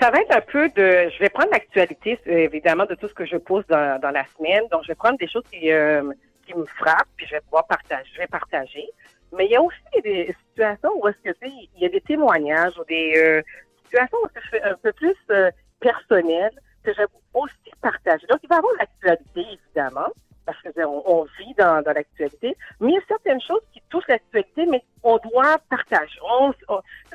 ça 0.00 0.10
va 0.10 0.20
être 0.20 0.36
un 0.36 0.40
peu 0.40 0.68
de. 0.70 1.08
Je 1.10 1.18
vais 1.18 1.30
prendre 1.30 1.50
l'actualité, 1.52 2.18
évidemment, 2.26 2.84
de 2.84 2.94
tout 2.94 3.08
ce 3.08 3.14
que 3.14 3.24
je 3.24 3.36
pose 3.36 3.64
dans, 3.68 4.00
la 4.02 4.24
semaine. 4.36 4.64
Donc, 4.70 4.82
je 4.82 4.88
vais 4.88 4.94
prendre 4.94 5.18
des 5.18 5.28
choses 5.28 5.44
qui, 5.50 5.70
euh, 5.72 6.12
qui 6.46 6.54
me 6.54 6.66
frappent, 6.66 7.08
puis 7.16 7.26
je 7.26 7.36
vais 7.36 7.40
pouvoir 7.40 7.66
partager. 7.66 8.10
Je 8.12 8.18
vais 8.18 8.26
partager. 8.26 8.86
Mais 9.32 9.46
il 9.46 9.52
y 9.52 9.56
a 9.56 9.62
aussi 9.62 10.02
des 10.02 10.34
situations 10.50 10.90
où 10.96 11.08
est-ce 11.08 11.30
que 11.30 11.36
il 11.46 11.68
y 11.80 11.86
a 11.86 11.88
des 11.88 12.00
témoignages 12.00 12.78
ou 12.78 12.84
des 12.84 13.14
euh, 13.16 13.42
situations 13.84 14.18
où 14.22 14.28
fais 14.50 14.62
un 14.62 14.74
peu 14.74 14.92
plus 14.92 15.16
euh, 15.30 15.50
personnel 15.80 16.50
que 16.84 16.92
je 16.92 16.98
vais 16.98 17.06
aussi 17.32 17.70
partager. 17.80 18.26
Donc, 18.26 18.40
il 18.42 18.48
va 18.48 18.56
y 18.56 18.58
avoir 18.58 18.74
l'actualité, 18.78 19.44
évidemment, 19.52 20.10
parce 20.44 20.60
que 20.62 20.68
on, 20.84 21.24
vit 21.38 21.54
dans, 21.54 21.82
dans 21.82 21.92
l'actualité, 21.92 22.56
mais 22.80 22.92
il 22.92 22.94
y 22.94 22.98
a 22.98 23.02
certaines 23.08 23.40
choses 23.40 23.62
qui 23.72 23.82
touchent 23.88 24.08
l'actualité, 24.08 24.66
mais 24.66 24.82
on 25.02 25.18
doit 25.18 25.58
partager. 25.68 26.18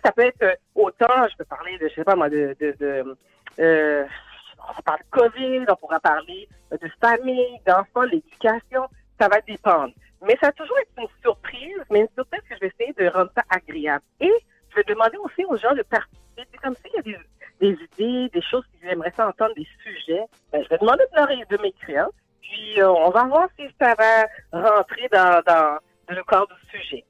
Ça 0.04 0.12
peut 0.12 0.24
être 0.24 0.42
euh, 0.44 0.56
autant, 0.76 1.28
je 1.30 1.38
peux 1.38 1.46
parler 1.46 1.78
de, 1.78 1.88
je 1.88 1.96
sais 1.96 2.04
pas 2.04 2.16
moi, 2.16 2.30
de, 2.30 2.56
de, 2.60 3.18
euh, 3.60 4.06
on 4.70 4.74
va 4.74 4.82
parler 4.84 5.04
de 5.04 5.10
COVID, 5.10 5.66
on 5.70 5.76
pourra 5.76 6.00
parler 6.00 6.48
de 6.72 6.92
famille, 7.02 7.60
d'enfants, 7.66 8.04
l'éducation, 8.04 8.88
ça 9.20 9.28
va 9.28 9.42
dépendre. 9.42 9.94
Mais 10.26 10.38
ça 10.42 10.48
va 10.48 10.52
toujours 10.54 10.78
être 10.80 10.92
une 10.98 11.08
surprise, 11.22 11.80
mais 11.90 12.02
une 12.02 12.10
surprise 12.16 12.42
que 12.50 12.56
je 12.56 12.60
vais 12.60 12.68
essayer 12.68 12.94
de 12.94 13.08
rendre 13.08 13.32
ça 13.36 13.44
agréable. 13.50 14.04
Et 14.20 14.32
je 14.70 14.76
vais 14.76 14.84
demander 14.84 15.18
aussi 15.18 15.46
aux 15.46 15.58
gens 15.58 15.74
de 15.74 15.82
participer. 15.84 16.44
C'est 16.52 16.58
comme 16.58 16.76
s'il 16.76 16.94
y 16.94 17.16
a 17.16 17.20
des, 17.60 17.72
idées, 17.72 18.30
des 18.30 18.42
choses 18.42 18.64
qu'ils 18.72 18.90
aimeraient 18.90 19.14
ça 19.16 19.28
entendre, 19.28 19.54
des 19.56 19.68
sujets. 19.84 20.26
Ben, 20.52 20.64
je 20.64 20.70
vais 20.70 20.78
demander 20.78 21.04
de, 21.12 21.56
de 21.56 21.62
m'écrire. 21.62 22.08
Puis 22.50 22.82
euh, 22.82 22.90
on 22.90 23.10
va 23.12 23.26
voir 23.26 23.48
si 23.58 23.66
ça 23.80 23.96
va 23.96 24.28
rentrer 24.52 25.08
dans, 25.12 25.42
le 26.10 26.24
corps 26.24 26.48
du 26.48 26.80
sujet. 26.80 27.04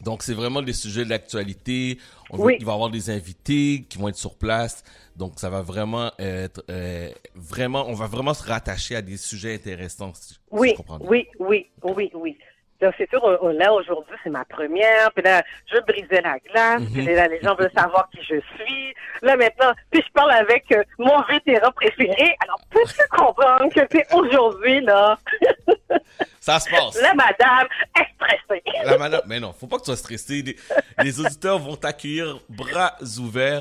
Donc, 0.00 0.22
c'est 0.22 0.32
vraiment 0.34 0.62
des 0.62 0.72
sujets 0.72 1.04
de 1.04 1.10
l'actualité. 1.10 1.98
On 2.30 2.36
veut- 2.36 2.44
Oui. 2.44 2.56
Il 2.60 2.64
va 2.64 2.72
y 2.72 2.74
avoir 2.74 2.88
des 2.90 3.10
invités 3.10 3.84
qui 3.88 3.98
vont 3.98 4.08
être 4.08 4.16
sur 4.16 4.36
place. 4.38 4.84
Donc, 5.16 5.32
ça 5.36 5.50
va 5.50 5.60
vraiment 5.60 6.12
être, 6.20 6.62
euh, 6.70 7.10
vraiment, 7.34 7.84
on 7.88 7.94
va 7.94 8.06
vraiment 8.06 8.32
se 8.32 8.44
rattacher 8.46 8.94
à 8.94 9.02
des 9.02 9.16
sujets 9.16 9.54
intéressants. 9.54 10.14
si- 10.14 10.36
Oui, 10.52 10.74
oui, 11.00 11.26
oui, 11.40 11.66
oui, 11.82 12.10
oui. 12.14 12.38
Donc, 12.80 12.94
c'est 12.96 13.10
sûr, 13.10 13.24
euh, 13.24 13.52
là, 13.54 13.72
aujourd'hui, 13.72 14.14
c'est 14.22 14.30
ma 14.30 14.44
première. 14.44 15.10
Puis 15.12 15.24
là, 15.24 15.42
je 15.66 15.80
brisais 15.80 16.20
la 16.20 16.38
glace. 16.38 16.80
Mhm. 16.82 16.92
Puis 16.92 17.14
là, 17.14 17.26
les 17.26 17.40
gens 17.40 17.54
veulent 17.56 17.72
savoir 17.76 18.08
qui 18.10 18.18
je 18.22 18.40
suis. 18.56 18.94
Là, 19.22 19.36
maintenant, 19.36 19.72
puis 19.90 20.00
je 20.06 20.12
parle 20.12 20.30
avec 20.30 20.70
euh, 20.70 20.82
mon 20.98 21.20
vétéran 21.22 21.72
préféré. 21.72 22.36
Alors, 22.44 22.60
peux-tu 22.70 23.08
comprendre 23.10 23.68
que 23.74 23.80
c'est 23.90 24.14
aujourd'hui, 24.14 24.80
là, 24.82 25.18
Ça 26.40 26.60
se 26.60 26.70
passe. 26.70 27.00
la 27.02 27.14
madame 27.14 27.66
est 27.98 28.06
stressée. 28.14 28.62
La 28.84 28.96
madame, 28.96 29.20
mais 29.26 29.38
non, 29.40 29.52
faut 29.52 29.66
pas 29.66 29.76
que 29.76 29.82
tu 29.82 29.86
sois 29.86 29.96
stressé. 29.96 30.42
Les, 30.42 30.56
les 31.02 31.20
auditeurs 31.20 31.58
vont 31.58 31.76
t'accueillir 31.76 32.38
bras 32.48 32.96
ouverts. 33.18 33.60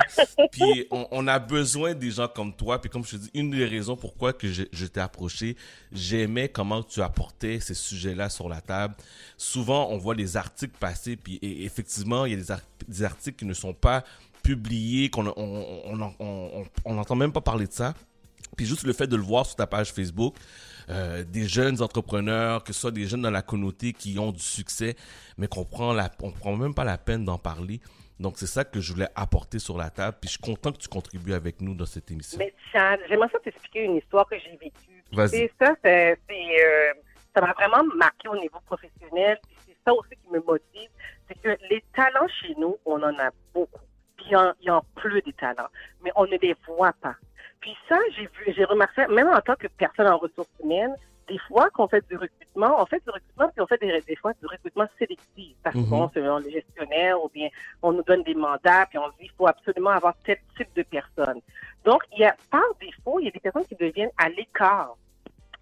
Puis 0.51 0.87
on, 0.91 1.05
on 1.11 1.27
a 1.27 1.39
besoin 1.39 1.93
des 1.93 2.11
gens 2.11 2.27
comme 2.27 2.55
toi. 2.55 2.79
Puis 2.79 2.89
comme 2.89 3.03
je 3.03 3.11
te 3.11 3.15
dis, 3.17 3.31
une 3.33 3.51
des 3.51 3.65
raisons 3.65 3.97
pourquoi 3.97 4.31
que 4.31 4.47
je, 4.47 4.63
je 4.71 4.85
t'ai 4.85 5.01
approché, 5.01 5.57
j'aimais 5.91 6.47
comment 6.47 6.81
tu 6.81 7.01
apportais 7.01 7.59
ces 7.59 7.73
sujets-là 7.73 8.29
sur 8.29 8.47
la 8.47 8.61
table. 8.61 8.95
Souvent, 9.37 9.89
on 9.91 9.97
voit 9.97 10.15
des 10.15 10.37
articles 10.37 10.75
passer, 10.79 11.15
puis 11.15 11.35
et- 11.41 11.63
effectivement, 11.65 12.25
il 12.25 12.31
y 12.31 12.35
a 12.35 12.37
des, 12.37 12.51
ar- 12.51 12.61
des 12.87 13.03
articles 13.03 13.37
qui 13.37 13.45
ne 13.45 13.53
sont 13.53 13.73
pas 13.73 14.03
publiés, 14.43 15.09
qu'on 15.09 15.27
on, 15.37 16.93
n'entend 16.93 17.15
même 17.15 17.31
pas 17.31 17.41
parler 17.41 17.67
de 17.67 17.73
ça. 17.73 17.93
Puis 18.55 18.65
juste 18.65 18.83
le 18.83 18.93
fait 18.93 19.07
de 19.07 19.15
le 19.15 19.21
voir 19.21 19.45
sur 19.45 19.55
ta 19.55 19.67
page 19.67 19.91
Facebook, 19.91 20.35
euh, 20.89 21.23
des 21.23 21.47
jeunes 21.47 21.81
entrepreneurs, 21.81 22.63
que 22.63 22.71
ce 22.73 22.79
soit 22.81 22.91
des 22.91 23.05
jeunes 23.07 23.21
dans 23.21 23.29
la 23.29 23.41
communauté 23.41 23.93
qui 23.93 24.17
ont 24.17 24.31
du 24.31 24.39
succès, 24.41 24.95
mais 25.37 25.47
qu'on 25.47 25.65
prend 25.65 25.93
la, 25.93 26.09
on 26.23 26.31
prend 26.31 26.55
même 26.55 26.73
pas 26.73 26.85
la 26.85 26.97
peine 26.97 27.25
d'en 27.25 27.37
parler. 27.37 27.81
Donc 28.19 28.35
c'est 28.37 28.47
ça 28.47 28.63
que 28.63 28.79
je 28.79 28.93
voulais 28.93 29.09
apporter 29.15 29.59
sur 29.59 29.77
la 29.77 29.89
table. 29.91 30.17
Puis 30.19 30.29
je 30.29 30.31
suis 30.33 30.41
content 30.41 30.71
que 30.71 30.77
tu 30.77 30.87
contribues 30.87 31.33
avec 31.33 31.61
nous 31.61 31.75
dans 31.75 31.85
cette 31.85 32.09
émission. 32.09 32.39
Mais 32.39 32.53
Chad, 32.71 32.99
j'aimerais 33.09 33.27
ça 33.31 33.37
t'expliquer 33.43 33.83
une 33.83 33.97
histoire 33.97 34.27
que 34.27 34.37
j'ai 34.39 34.57
vécue. 34.57 35.03
Vas-y. 35.11 35.29
c'est 35.29 35.51
ça, 35.59 35.75
c'est, 35.83 36.17
c'est, 36.27 36.65
euh, 36.65 36.93
ça 37.37 37.45
m'a 37.45 37.53
vraiment 37.53 37.83
marqué 37.95 38.27
au 38.27 38.35
niveau 38.35 38.59
professionnel. 38.65 39.37
C'est 39.65 39.77
ça 39.85 39.93
aussi 39.93 40.09
qui 40.09 40.31
me 40.31 40.39
motive. 40.41 40.89
C'est 41.27 41.39
que 41.39 41.55
les 41.69 41.83
talents 41.95 42.27
chez 42.41 42.55
nous, 42.57 42.77
on 42.85 43.01
en 43.03 43.13
a 43.19 43.29
beaucoup. 43.53 43.79
Puis 44.15 44.25
il 44.29 44.31
y 44.31 44.35
en, 44.35 44.53
il 44.61 44.67
y 44.67 44.71
en 44.71 44.81
pleut 44.95 45.21
des 45.21 45.33
talents, 45.33 45.69
mais 46.03 46.11
on 46.15 46.25
ne 46.25 46.37
les 46.41 46.55
voit 46.65 46.93
pas. 46.93 47.15
Puis 47.59 47.75
ça, 47.87 47.97
j'ai 48.15 48.23
vu, 48.25 48.53
j'ai 48.55 48.63
remarqué, 48.63 49.05
même 49.07 49.27
en 49.29 49.41
tant 49.41 49.55
que 49.55 49.67
personne 49.67 50.07
en 50.07 50.17
ressources 50.17 50.49
humaines, 50.63 50.95
des 51.27 51.37
fois 51.47 51.69
qu'on 51.71 51.87
fait 51.87 52.07
du 52.07 52.15
recrutement, 52.17 52.81
on 52.81 52.85
fait 52.87 53.03
du 53.03 53.09
recrutement, 53.11 53.49
puis 53.49 53.61
on 53.61 53.67
fait 53.67 53.79
des, 53.81 54.01
des 54.01 54.15
fois 54.15 54.33
du 54.41 54.47
recrutement 54.47 54.87
sélectif. 54.97 55.55
Parce 55.61 55.75
Mhm. 55.75 55.89
qu'on 55.89 56.09
selon 56.09 56.37
les 56.39 56.51
gestionnaires, 56.51 57.23
ou 57.23 57.29
bien 57.29 57.49
on 57.83 57.91
nous 57.91 58.03
donne 58.03 58.23
des 58.23 58.33
mandats, 58.33 58.87
puis 58.89 58.97
on 58.97 59.09
dit 59.09 59.15
il 59.25 59.31
faut 59.37 59.47
absolument 59.47 59.91
avoir 59.91 60.15
tel 60.25 60.37
type 60.57 60.73
de 60.75 60.83
personnes. 60.83 61.41
Donc, 61.83 62.01
il 62.13 62.19
y 62.19 62.25
a, 62.25 62.35
par 62.49 62.63
défaut, 62.81 63.19
il 63.19 63.25
y 63.25 63.27
a 63.27 63.31
des 63.31 63.39
personnes 63.39 63.65
qui 63.65 63.75
deviennent 63.75 64.11
à 64.17 64.29
l'écart. 64.29 64.95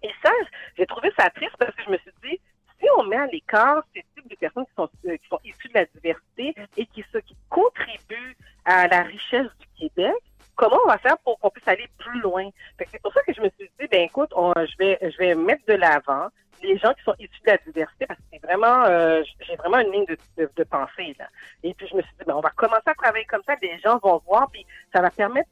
Et 0.02 0.10
ça, 0.22 0.30
j'ai 0.76 0.86
trouvé 0.86 1.12
ça 1.18 1.30
triste 1.30 1.56
parce 1.58 1.74
que 1.74 1.82
je 1.84 1.90
me 1.90 1.98
suis 1.98 2.12
dit, 2.22 2.40
si 2.78 2.86
on 2.98 3.04
met 3.04 3.16
à 3.16 3.26
l'écart 3.26 3.82
ces 3.94 4.04
types 4.14 4.28
de 4.28 4.36
personnes 4.36 4.66
qui 4.66 4.74
sont, 4.74 4.88
euh, 5.06 5.16
qui 5.16 5.48
issues 5.48 5.68
de 5.68 5.74
la 5.74 5.84
diversité 5.86 6.54
et 6.76 6.86
qui, 6.86 7.02
qui 7.02 7.36
contribuent 7.48 8.36
à 8.64 8.86
la 8.88 9.02
richesse 9.02 9.48
du 9.58 9.88
Québec, 9.88 10.14
comment 10.54 10.78
on 10.84 10.88
va 10.88 10.98
faire 10.98 11.18
pour 11.18 11.38
qu'on 11.38 11.50
puisse 11.50 11.68
aller 11.68 11.88
plus 11.98 12.20
loin? 12.20 12.48
C'est 12.78 13.00
pour 13.00 13.12
ça 13.12 13.22
que 13.22 13.32
je 13.32 13.40
me 13.40 13.48
suis 13.50 13.70
dit, 13.80 13.86
ben 13.90 14.02
écoute, 14.02 14.30
je, 14.34 14.76
vais, 14.78 14.98
je 15.02 15.16
vais 15.18 15.34
mettre 15.34 15.64
de 15.66 15.74
l'avant 15.74 16.28
les 16.62 16.78
gens 16.78 16.92
qui 16.94 17.02
sont 17.02 17.14
issus 17.18 17.40
de 17.44 17.50
la 17.50 17.58
diversité 17.58 18.06
parce 18.06 18.18
que 18.18 18.26
c'est 18.32 18.42
vraiment, 18.42 18.84
euh, 18.84 19.22
j'ai 19.40 19.56
vraiment 19.56 19.78
une 19.78 19.92
ligne 19.92 20.06
de, 20.06 20.50
de, 20.56 20.64
pensée. 20.64 21.14
Là. 21.18 21.26
Et 21.62 21.74
puis 21.74 21.86
je 21.86 21.96
me 21.96 22.02
suis 22.02 22.12
dit, 22.18 22.24
ben, 22.26 22.34
on 22.34 22.40
va 22.40 22.50
commencer 22.50 22.82
à 22.86 22.94
travailler 22.94 23.24
comme 23.26 23.42
ça, 23.46 23.54
les 23.60 23.78
gens 23.80 23.98
vont 23.98 24.20
voir, 24.26 24.50
puis 24.50 24.66
ça 24.92 25.00
va 25.00 25.10
permettre 25.10 25.48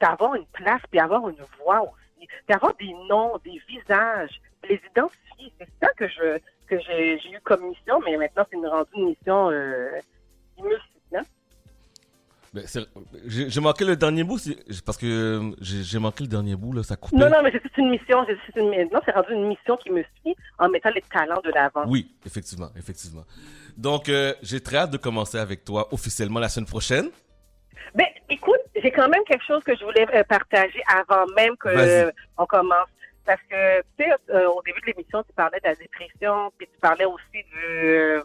d'avoir 0.00 0.34
une 0.34 0.46
place, 0.46 0.82
puis 0.90 0.98
avoir 0.98 1.28
une 1.28 1.44
voix 1.60 1.82
aussi, 1.82 2.01
d'avoir 2.48 2.74
des 2.76 2.92
noms, 3.08 3.38
des 3.44 3.60
visages, 3.68 4.40
les 4.68 4.80
identifier. 4.90 5.52
C'est 5.58 5.68
ça 5.82 5.88
que 5.96 6.08
je 6.08 6.38
que 6.66 6.78
j'ai 6.86 7.16
eu 7.16 7.40
comme 7.42 7.68
mission, 7.68 8.00
mais 8.04 8.16
maintenant 8.16 8.44
c'est 8.50 8.56
une 8.56 8.66
rendue 8.66 8.88
une 8.96 9.06
mission 9.06 9.50
euh. 9.50 9.88
Ben, 12.54 12.66
j'ai 13.26 13.60
manqué 13.62 13.86
le 13.86 13.96
dernier 13.96 14.24
bout 14.24 14.38
parce 14.84 14.98
que 14.98 15.06
euh, 15.06 15.50
j'ai 15.62 15.98
manqué 15.98 16.22
le 16.24 16.28
dernier 16.28 16.54
bout 16.54 16.74
là, 16.74 16.82
ça 16.82 16.96
coupait. 16.96 17.16
Non, 17.16 17.30
non, 17.30 17.42
mais 17.42 17.50
c'est 17.50 17.78
une 17.78 17.88
mission. 17.88 18.26
une- 18.56 18.90
non, 18.92 19.00
c'est 19.06 19.12
rendu 19.12 19.32
une 19.32 19.48
mission 19.48 19.74
qui 19.78 19.88
me 19.90 20.02
suit 20.20 20.36
en 20.58 20.68
mettant 20.68 20.90
les 20.90 21.00
talents 21.00 21.40
de 21.42 21.50
l'avant. 21.50 21.84
Oui, 21.86 22.14
effectivement, 22.26 22.68
effectivement. 22.76 23.24
Donc 23.78 24.10
euh, 24.10 24.34
j'ai 24.42 24.60
très 24.60 24.76
hâte 24.76 24.90
de 24.90 24.98
commencer 24.98 25.38
avec 25.38 25.64
toi 25.64 25.88
officiellement 25.92 26.40
la 26.40 26.50
semaine 26.50 26.68
prochaine. 26.68 27.08
Ben, 27.94 28.06
écoute, 28.28 28.60
j'ai 28.74 28.90
quand 28.90 29.08
même 29.08 29.24
quelque 29.24 29.44
chose 29.44 29.62
que 29.64 29.74
je 29.76 29.84
voulais 29.84 30.06
euh, 30.14 30.24
partager 30.24 30.82
avant 30.88 31.26
même 31.36 31.56
que 31.56 31.68
euh, 31.68 32.10
on 32.38 32.46
commence. 32.46 32.88
Parce 33.24 33.40
que, 33.42 33.80
tu 33.98 34.04
sais, 34.04 34.10
euh, 34.30 34.48
au 34.48 34.62
début 34.62 34.80
de 34.80 34.86
l'émission, 34.86 35.22
tu 35.22 35.32
parlais 35.34 35.60
de 35.60 35.68
la 35.68 35.74
dépression, 35.76 36.52
puis 36.58 36.66
tu 36.66 36.78
parlais 36.80 37.04
aussi 37.04 37.44
du, 37.52 37.64
euh, 37.64 38.22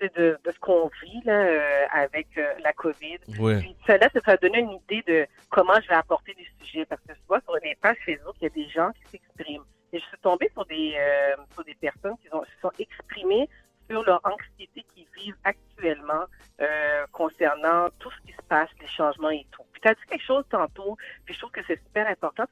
de, 0.00 0.38
de 0.42 0.50
ce 0.50 0.58
qu'on 0.58 0.90
vit 1.02 1.20
là, 1.24 1.86
avec 1.92 2.28
la 2.62 2.72
COVID. 2.72 3.18
Ouais. 3.38 3.58
Puis 3.60 3.76
cela, 3.86 4.08
ça 4.12 4.20
va 4.26 4.36
donner 4.38 4.60
une 4.60 4.72
idée 4.88 5.02
de 5.06 5.26
comment 5.50 5.78
je 5.82 5.88
vais 5.88 5.94
apporter 5.94 6.34
des 6.34 6.46
sujets. 6.64 6.86
Parce 6.86 7.00
que 7.02 7.12
tu 7.12 7.20
vois, 7.28 7.40
sur 7.42 7.54
les 7.62 7.76
pages 7.80 7.98
Facebook, 8.06 8.34
il 8.40 8.44
y 8.44 8.46
a 8.46 8.50
des 8.50 8.68
gens 8.70 8.90
qui 8.92 9.10
s'expriment. 9.12 9.64
Et 9.92 9.98
je 9.98 10.04
suis 10.06 10.18
tombée 10.22 10.48
sur 10.54 10.64
des, 10.64 10.96
sur 11.52 11.62
des 11.64 11.74
personnes 11.74 12.16
qui 12.22 12.28
ont- 12.34 12.42
se 12.44 12.60
sont 12.62 12.72
exprimées 12.78 13.46
sur 13.92 14.02
leur 14.04 14.20
anxiété 14.24 14.82
qu'ils 14.94 15.06
vivent 15.18 15.36
actuellement 15.44 16.24
euh, 16.62 17.04
concernant 17.12 17.90
tout 17.98 18.10
ce 18.10 18.26
qui 18.26 18.32
se 18.32 18.42
passe, 18.48 18.70
les 18.80 18.88
changements 18.88 19.28
et 19.28 19.46
tout. 19.52 19.64
Puis 19.70 19.82
tu 19.82 19.88
as 19.88 19.94
dit 19.94 20.00
quelque 20.08 20.24
chose 20.24 20.44
tantôt, 20.48 20.96
puis 21.26 21.34
je 21.34 21.40
trouve 21.40 21.50
que 21.50 21.60
c'est 21.66 21.78
super 21.84 22.06
important, 22.08 22.44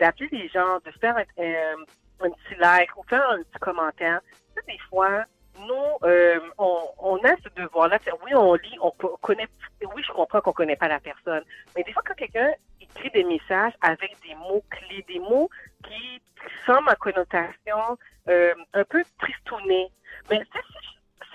d'appeler 0.00 0.28
les 0.32 0.48
gens, 0.48 0.78
de 0.84 0.90
faire 1.00 1.16
un, 1.16 1.24
euh, 1.38 1.76
un 2.20 2.30
petit 2.30 2.58
like 2.58 2.96
ou 2.96 3.04
faire 3.04 3.30
un 3.30 3.42
petit 3.44 3.58
commentaire. 3.60 4.20
Tu 4.24 4.54
sais, 4.56 4.72
des 4.72 4.78
fois, 4.90 5.24
nous, 5.58 6.08
euh, 6.08 6.40
on, 6.58 6.78
on 6.98 7.16
a 7.18 7.36
ce 7.42 7.48
devoir-là. 7.60 7.98
Oui, 8.24 8.34
on 8.34 8.54
lit, 8.54 8.76
on 8.80 8.90
co- 8.92 9.18
connaît, 9.22 9.46
oui, 9.94 10.02
je 10.06 10.12
comprends 10.12 10.40
qu'on 10.40 10.52
connaît 10.52 10.76
pas 10.76 10.88
la 10.88 11.00
personne, 11.00 11.44
mais 11.76 11.82
des 11.84 11.92
fois, 11.92 12.02
quand 12.06 12.14
quelqu'un 12.14 12.52
écrit 12.80 13.10
des 13.10 13.24
messages 13.24 13.72
avec 13.82 14.16
des 14.26 14.34
mots 14.34 14.64
clés, 14.70 15.04
des 15.08 15.18
mots 15.20 15.48
qui 15.84 16.22
semblent 16.66 16.88
à 16.88 16.96
connotation 16.96 17.98
euh, 18.28 18.54
un 18.74 18.84
peu 18.84 19.04
tristounée, 19.18 19.90
mais 20.30 20.40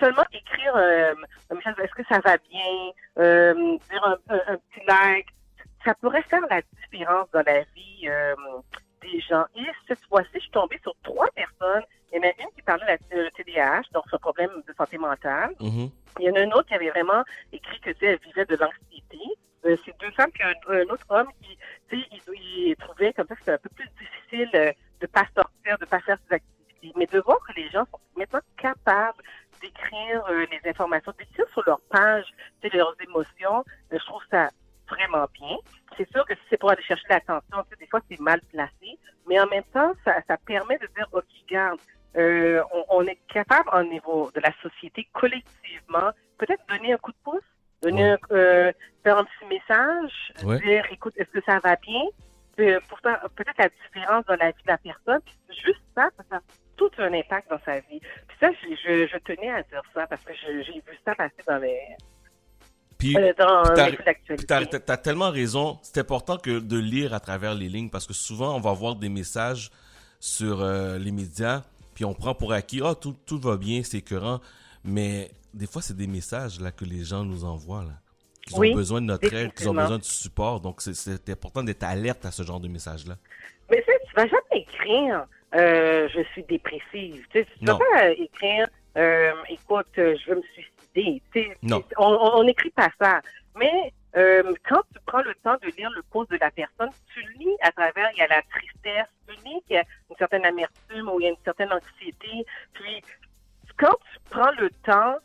seulement 0.00 0.24
écrire 0.32 0.76
euh, 0.76 1.14
un 1.50 1.54
message, 1.54 1.74
est-ce 1.82 1.94
que 1.94 2.06
ça 2.08 2.20
va 2.20 2.36
bien, 2.38 2.90
euh, 3.18 3.54
dire 3.90 4.04
un, 4.04 4.18
un- 4.34 4.42
un 4.54 4.56
petit 4.56 4.84
like, 4.86 5.28
ça 5.84 5.94
pourrait 5.94 6.22
faire 6.24 6.46
la 6.50 6.60
différence 6.82 7.30
dans 7.32 7.42
la 7.46 7.60
vie 7.74 8.08
euh, 8.08 8.34
des 9.02 9.20
gens. 9.20 9.44
Et 9.56 9.64
cette 9.86 10.04
fois-ci, 10.08 10.28
je 10.34 10.40
suis 10.40 10.50
tombée 10.50 10.78
sur 10.82 10.94
trois 11.02 11.28
personnes. 11.34 11.82
Il 12.12 12.16
y 12.16 12.20
en 12.20 12.28
a 12.28 12.32
une 12.42 12.50
qui 12.54 12.62
parlé 12.62 12.84
de 13.10 13.16
la- 13.20 13.30
TDAH, 13.30 13.82
donc 13.92 14.04
c'est 14.08 14.16
un 14.16 14.18
problème 14.18 14.50
de 14.66 14.72
santé 14.74 14.96
mentale. 14.98 15.54
Mhm. 15.60 15.90
Il 16.20 16.24
y 16.26 16.30
en 16.30 16.34
a 16.34 16.40
une 16.40 16.54
autre 16.54 16.66
qui 16.68 16.74
avait 16.74 16.90
vraiment 16.90 17.22
écrit 17.52 17.78
que 17.80 17.90
tu 17.90 17.98
sais, 18.00 18.06
elle 18.06 18.18
vivait 18.20 18.44
de 18.46 18.56
l'anxiété. 18.56 19.18
Euh, 19.66 19.76
c'est 19.84 19.94
deux 20.00 20.10
femmes 20.12 20.30
puis 20.32 20.42
un, 20.44 20.54
un 20.72 20.84
autre 20.88 21.04
homme 21.10 21.28
qui, 21.42 21.56
tu 21.88 22.00
sais, 22.00 22.06
il, 22.12 22.68
il 22.70 22.76
trouvait 22.76 23.12
comme 23.12 23.26
ça 23.26 23.34
que 23.34 23.40
c'était 23.40 23.52
un 23.52 23.58
peu 23.58 23.68
plus 23.70 23.88
difficile 23.98 24.50
euh, 24.54 24.72
de 25.00 25.06
pas 25.06 25.26
sortir, 25.34 25.78
de 25.78 25.84
pas 25.84 26.00
faire 26.00 26.16
ses 26.28 26.34
activités. 26.36 26.92
Mais 26.96 27.06
de 27.06 27.20
voir 27.20 27.38
que 27.46 27.52
les 27.54 27.68
gens 27.70 27.84
sont 27.90 28.00
maintenant 28.16 28.40
capables 28.56 29.22
d'écrire 29.60 30.24
euh, 30.30 30.46
les 30.50 30.70
informations, 30.70 31.12
d'écrire 31.18 31.46
sur 31.52 31.62
leur 31.66 31.80
page, 31.90 32.26
tu 32.62 32.68
sais, 32.70 32.76
leurs 32.76 32.94
émotions, 33.02 33.64
euh, 33.92 33.98
je 33.98 34.04
trouve 34.06 34.22
ça 34.30 34.50
vraiment 34.88 35.26
bien. 35.34 35.56
C'est 35.96 36.08
sûr 36.10 36.24
que 36.26 36.34
si 36.34 36.40
c'est 36.50 36.56
pour 36.58 36.70
aller 36.70 36.82
chercher 36.82 37.06
l'attention, 37.10 37.62
tu 37.64 37.70
sais, 37.70 37.76
des 37.80 37.86
fois 37.86 38.00
c'est 38.10 38.20
mal 38.20 38.40
placé, 38.52 38.98
mais 39.28 39.38
en 39.40 39.46
même 39.46 39.64
temps, 39.72 39.92
ça, 40.04 40.16
ça 40.26 40.36
permet 40.38 40.78
de 40.78 40.86
dire, 40.96 41.06
OK, 41.12 41.24
garde, 41.50 41.78
euh, 42.16 42.62
on, 42.72 42.84
on 42.88 43.02
est 43.06 43.18
capable 43.28 43.68
au 43.72 43.82
niveau 43.84 44.30
de 44.34 44.40
la 44.40 44.52
société 44.62 45.06
collectivement, 45.12 46.10
peut-être 46.38 46.62
donner 46.68 46.92
un 46.94 46.96
coup 46.98 47.12
de 47.12 47.16
pouce, 47.24 47.42
donner 47.82 48.12
un, 48.12 48.18
euh, 48.32 48.72
faire 49.02 49.18
un 49.18 49.24
petit 49.24 49.46
message, 49.48 50.32
Ouais. 50.44 50.58
dire, 50.60 50.84
écoute, 50.90 51.14
est-ce 51.16 51.30
que 51.30 51.42
ça 51.44 51.58
va 51.60 51.76
bien? 51.76 52.02
Euh, 52.60 52.80
pourtant, 52.88 53.14
peut-être 53.36 53.58
la 53.58 53.68
différence 53.68 54.24
dans 54.26 54.34
la 54.36 54.50
vie 54.50 54.62
de 54.64 54.68
la 54.72 54.78
personne, 54.78 55.20
juste 55.64 55.80
ça, 55.94 56.08
ça 56.30 56.36
a 56.36 56.40
tout 56.76 56.90
un 56.98 57.12
impact 57.12 57.50
dans 57.50 57.60
sa 57.64 57.78
vie. 57.80 58.00
Puis 58.00 58.36
ça, 58.40 58.50
je, 58.52 58.74
je, 58.74 59.06
je 59.06 59.18
tenais 59.18 59.50
à 59.50 59.62
dire 59.62 59.82
ça 59.94 60.06
parce 60.06 60.22
que 60.22 60.32
j'ai 60.34 60.72
vu 60.72 60.98
ça 61.04 61.14
passer 61.14 61.42
dans 61.46 61.58
les, 61.58 61.80
Puis, 62.98 63.16
t'as- 64.46 64.66
t'as 64.66 64.96
tellement 64.96 65.30
raison. 65.30 65.78
C'est 65.82 65.98
important 65.98 66.36
que 66.36 66.58
de 66.58 66.78
lire 66.78 67.14
à 67.14 67.20
travers 67.20 67.54
les 67.54 67.68
lignes 67.68 67.90
parce 67.90 68.06
que 68.06 68.12
souvent 68.12 68.56
on 68.56 68.60
va 68.60 68.72
voir 68.72 68.96
des 68.96 69.08
messages 69.08 69.70
sur 70.18 70.62
euh, 70.62 70.98
les 70.98 71.12
médias, 71.12 71.62
puis 71.94 72.04
on 72.04 72.12
prend 72.12 72.34
pour 72.34 72.52
acquis, 72.52 72.80
ah 72.84 72.94
tout, 73.00 73.14
tout 73.24 73.38
va 73.38 73.56
bien, 73.56 73.82
c'est 73.84 73.98
écœurant. 73.98 74.40
Mais 74.84 75.30
des 75.54 75.66
fois, 75.66 75.80
c'est 75.80 75.96
des 75.96 76.08
messages 76.08 76.60
là 76.60 76.72
que 76.72 76.84
les 76.84 77.04
gens 77.04 77.24
nous 77.24 77.44
envoient 77.44 77.84
là, 77.84 77.94
Oui, 78.56 78.72
ont 78.72 78.74
besoin 78.74 79.00
de 79.00 79.06
notre 79.06 79.32
aide, 79.32 79.54
qu'ils 79.54 79.68
ont 79.68 79.74
besoin 79.74 79.98
de 79.98 80.04
support. 80.04 80.60
Donc 80.60 80.80
c'est, 80.80 81.28
important 81.30 81.62
d'être 81.62 81.84
alerte 81.84 82.26
à 82.26 82.32
ce 82.32 82.42
genre 82.42 82.58
de 82.58 82.68
messages 82.68 83.06
là. 83.06 83.16
Mais 83.70 83.76
tu 83.76 83.92
sais, 83.92 84.00
tu 84.08 84.14
vas 84.16 84.26
jamais 84.26 84.62
écrire 84.62 85.26
euh, 85.54 86.08
je 86.12 86.22
suis 86.32 86.42
dépressive. 86.42 87.24
Tu 87.30 87.38
sais, 87.38 87.46
tu 87.58 87.64
vas 87.64 87.76
pas 87.76 88.06
euh, 88.06 88.14
écrire 88.18 88.68
euh, 88.96 89.32
écoute, 89.48 89.86
je 89.96 90.30
veux 90.30 90.36
me 90.36 90.42
suicider. 90.42 90.77
On- 91.96 92.42
n'écrit 92.44 92.70
pas 92.70 92.90
ça. 93.00 93.20
Mais 93.56 93.92
euh, 94.16 94.54
quand 94.68 94.80
tu 94.92 95.00
prends 95.06 95.22
le 95.22 95.34
temps 95.44 95.56
de 95.62 95.68
lire 95.76 95.90
le 95.90 96.02
post 96.10 96.30
de 96.30 96.38
la 96.40 96.50
personne, 96.50 96.90
tu 97.12 97.20
lis 97.38 97.56
à 97.62 97.72
travers, 97.72 98.10
il 98.14 98.18
y 98.18 98.22
a 98.22 98.28
la 98.28 98.42
tristesse, 98.42 99.06
tu 99.26 99.34
lis 99.44 99.60
qu'il 99.66 99.76
y 99.76 99.78
a 99.78 99.84
une 100.10 100.16
certaine 100.16 100.44
amertume 100.44 101.08
ou 101.08 101.20
il 101.20 101.24
y 101.24 101.26
a 101.26 101.30
une 101.30 101.44
certaine 101.44 101.72
anxiété. 101.72 102.46
Puis, 102.72 103.02
quand 103.76 103.94
tu 104.12 104.18
prends 104.30 104.50
le 104.58 104.70
temps, 104.84 105.16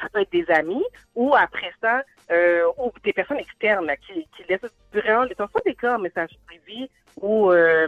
ça 0.00 0.08
peut 0.12 0.20
être 0.20 0.32
des 0.32 0.50
amis, 0.50 0.84
ou 1.14 1.34
après 1.34 1.72
ça, 1.80 2.02
euh, 2.30 2.64
ou 2.78 2.90
des 3.04 3.12
personnes 3.12 3.38
externes 3.38 3.86
là, 3.86 3.96
qui, 3.96 4.26
qui 4.36 4.44
laissent 4.48 4.60
vraiment 4.92 5.24
le 5.24 5.34
temps, 5.34 5.48
soit 5.48 5.62
des 5.64 5.74
cas 5.74 5.96
en 5.96 6.00
message 6.00 6.30
privé, 6.46 6.90
où 7.20 7.50
euh, 7.50 7.86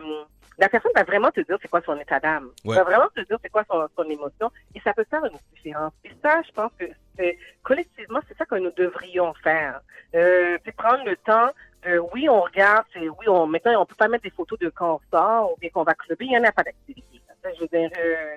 la 0.59 0.69
personne 0.69 0.93
va 0.95 1.03
vraiment 1.05 1.31
te 1.31 1.41
dire 1.41 1.57
c'est 1.61 1.69
quoi 1.69 1.81
son 1.85 1.99
état 1.99 2.21
d'âme. 2.21 2.51
Ouais. 2.65 2.77
Va 2.77 2.85
vraiment 2.85 3.09
te 3.15 3.21
dire 3.23 3.39
c'est 3.43 3.51
quoi 3.51 3.65
son, 3.71 3.87
son 3.97 4.05
émotion, 4.09 4.51
et 4.75 4.81
ça 4.81 4.93
peut 4.93 5.05
faire 5.11 5.25
une 5.25 5.37
différence. 5.55 5.93
Et 6.05 6.11
ça, 6.23 6.41
je 6.47 6.53
pense 6.53 6.71
que 6.79 6.85
c'est- 7.17 7.39
collectivement, 7.63 8.21
c'est 8.29 8.37
ça 8.37 8.45
que 8.45 8.55
nous 8.57 8.71
devrions 8.73 9.33
faire. 9.43 9.81
Euh, 10.15 10.59
puis 10.63 10.73
prendre 10.73 11.05
le 11.05 11.17
temps 11.17 11.51
de, 11.85 11.99
oui, 12.15 12.29
on 12.29 12.41
regarde, 12.41 12.87
oui, 12.97 13.29
on, 13.29 13.47
maintenant, 13.47 13.83
on 13.83 13.87
peut 13.87 13.95
pas 13.97 14.09
mettre 14.09 14.25
des 14.25 14.31
photos 14.31 14.59
de 14.59 14.69
quand 14.71 14.95
on 15.03 15.17
sort, 15.17 15.53
ou 15.53 15.57
bien 15.59 15.71
qu'on 15.71 15.83
va 15.85 15.95
clubber, 15.95 16.25
il 16.27 16.31
n'y 16.31 16.39
en 16.39 16.45
a 16.45 16.53
pas 16.53 16.63
d'activité. 16.63 17.21
Je 17.57 17.61
veux 17.61 17.67
dire, 17.69 17.91
euh, 17.99 18.37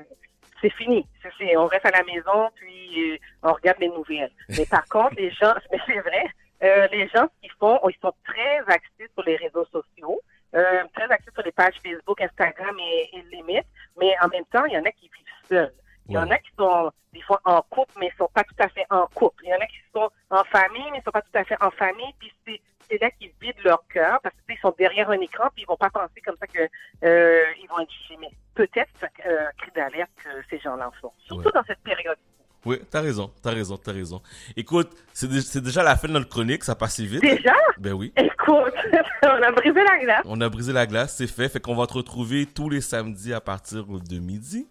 c'est 0.61 0.69
fini. 0.71 1.07
C'est- 1.21 1.31
c'est- 1.37 1.55
on 1.55 1.65
reste 1.67 1.85
à 1.85 1.91
la 1.91 2.03
maison, 2.03 2.49
puis 2.55 3.13
euh, 3.13 3.17
on 3.43 3.53
regarde 3.53 3.79
les 3.79 3.87
nouvelles. 3.87 4.31
Mais 4.49 4.65
par 4.65 4.85
contre, 4.89 5.15
les 5.15 5.29
gens, 5.31 5.53
mais 5.71 5.79
c'est 5.85 5.99
vrai, 5.99 6.25
euh, 6.63 6.87
les 6.91 7.07
gens, 7.07 7.27
qu'ils 7.41 7.51
font, 7.59 7.79
ils 7.87 7.95
sont 8.01 8.13
très 8.25 8.57
axés 8.67 9.07
sur 9.13 9.23
les 9.23 9.37
réseaux 9.37 9.65
sociaux, 9.65 10.19
euh, 10.55 10.83
très 10.93 11.09
axés 11.11 11.31
sur 11.33 11.43
les 11.43 11.51
pages 11.51 11.75
Facebook, 11.83 12.19
Instagram 12.21 12.75
et, 12.79 13.09
et 13.17 13.21
limite, 13.35 13.65
mais 13.99 14.15
en 14.21 14.27
même 14.29 14.45
temps, 14.45 14.65
il 14.65 14.73
y 14.73 14.77
en 14.77 14.83
a 14.85 14.91
qui 14.91 15.09
vivent 15.13 15.33
seuls. 15.49 15.73
Il 16.09 16.13
y 16.13 16.17
en 16.17 16.29
a 16.31 16.37
qui 16.37 16.49
sont 16.57 16.89
des 17.11 17.21
fois 17.21 17.41
en 17.43 17.61
couple, 17.63 17.91
mais 17.99 18.07
ils 18.13 18.17
sont 18.17 18.29
pas 18.33 18.43
tout 18.45 18.55
à 18.59 18.69
fait 18.69 18.85
en 18.89 19.07
couple. 19.07 19.43
Il 19.43 19.49
y 19.49 19.53
en 19.53 19.57
a 19.59 19.65
qui 19.65 19.75
sont 19.93 20.09
en 20.29 20.43
famille, 20.45 20.89
mais 20.91 20.99
ils 20.99 21.03
sont 21.03 21.11
pas 21.11 21.21
tout 21.21 21.37
à 21.37 21.43
fait 21.43 21.61
en 21.61 21.69
famille. 21.69 22.13
Puis 22.17 22.31
c'est, 22.45 22.61
c'est 22.89 23.01
là 23.01 23.11
qu'ils 23.11 23.33
vident 23.41 23.59
leur 23.65 23.85
cœur 23.89 24.21
parce 24.21 24.33
qu'ils 24.47 24.57
sont 24.59 24.73
derrière 24.77 25.09
un 25.09 25.19
écran, 25.19 25.49
puis 25.53 25.63
ils 25.63 25.67
vont 25.67 25.75
pas 25.75 25.89
penser 25.89 26.21
comme 26.21 26.37
ça 26.37 26.47
que 26.47 26.61
euh, 27.03 27.43
ils 27.61 27.67
vont 27.67 27.79
être. 27.79 27.91
Mais 28.21 28.29
peut-être 28.55 28.89
c'est 29.01 29.05
un 29.29 29.51
cri 29.57 29.69
d'alerte 29.75 30.11
que 30.23 30.29
ces 30.49 30.59
gens-là 30.59 30.87
en 30.87 30.91
font. 30.91 31.11
Surtout 31.17 31.47
Ouais. 31.47 31.51
dans 31.53 31.63
cette 31.65 31.83
période. 31.83 32.17
Oui, 32.67 32.77
t'as 32.91 33.01
raison, 33.01 33.31
t'as 33.41 33.51
raison, 33.51 33.77
t'as 33.77 33.93
raison. 33.93 34.21
Écoute, 34.57 34.89
c'est, 35.13 35.27
dé- 35.29 35.41
c'est 35.41 35.61
déjà 35.61 35.83
la 35.83 35.95
fin 35.95 36.07
de 36.09 36.13
notre 36.13 36.27
chronique, 36.27 36.63
ça 36.65 36.75
passe 36.75 36.95
si 36.95 37.07
vite. 37.07 37.21
Déjà? 37.21 37.53
Ben 37.77 37.93
oui. 37.93 38.11
Écoute, 38.17 38.73
on 39.23 39.27
a 39.41 39.51
brisé 39.51 39.79
la 39.83 39.99
glace. 40.03 40.21
On 40.25 40.41
a 40.41 40.49
brisé 40.49 40.73
la 40.73 40.85
glace, 40.85 41.15
c'est 41.17 41.27
fait. 41.27 41.47
Fait 41.47 41.59
qu'on 41.61 41.75
va 41.75 41.87
te 41.87 41.93
retrouver 41.93 42.45
tous 42.45 42.69
les 42.69 42.81
samedis 42.81 43.33
à 43.33 43.39
partir 43.41 43.85
de 43.85 44.19
midi. 44.19 44.67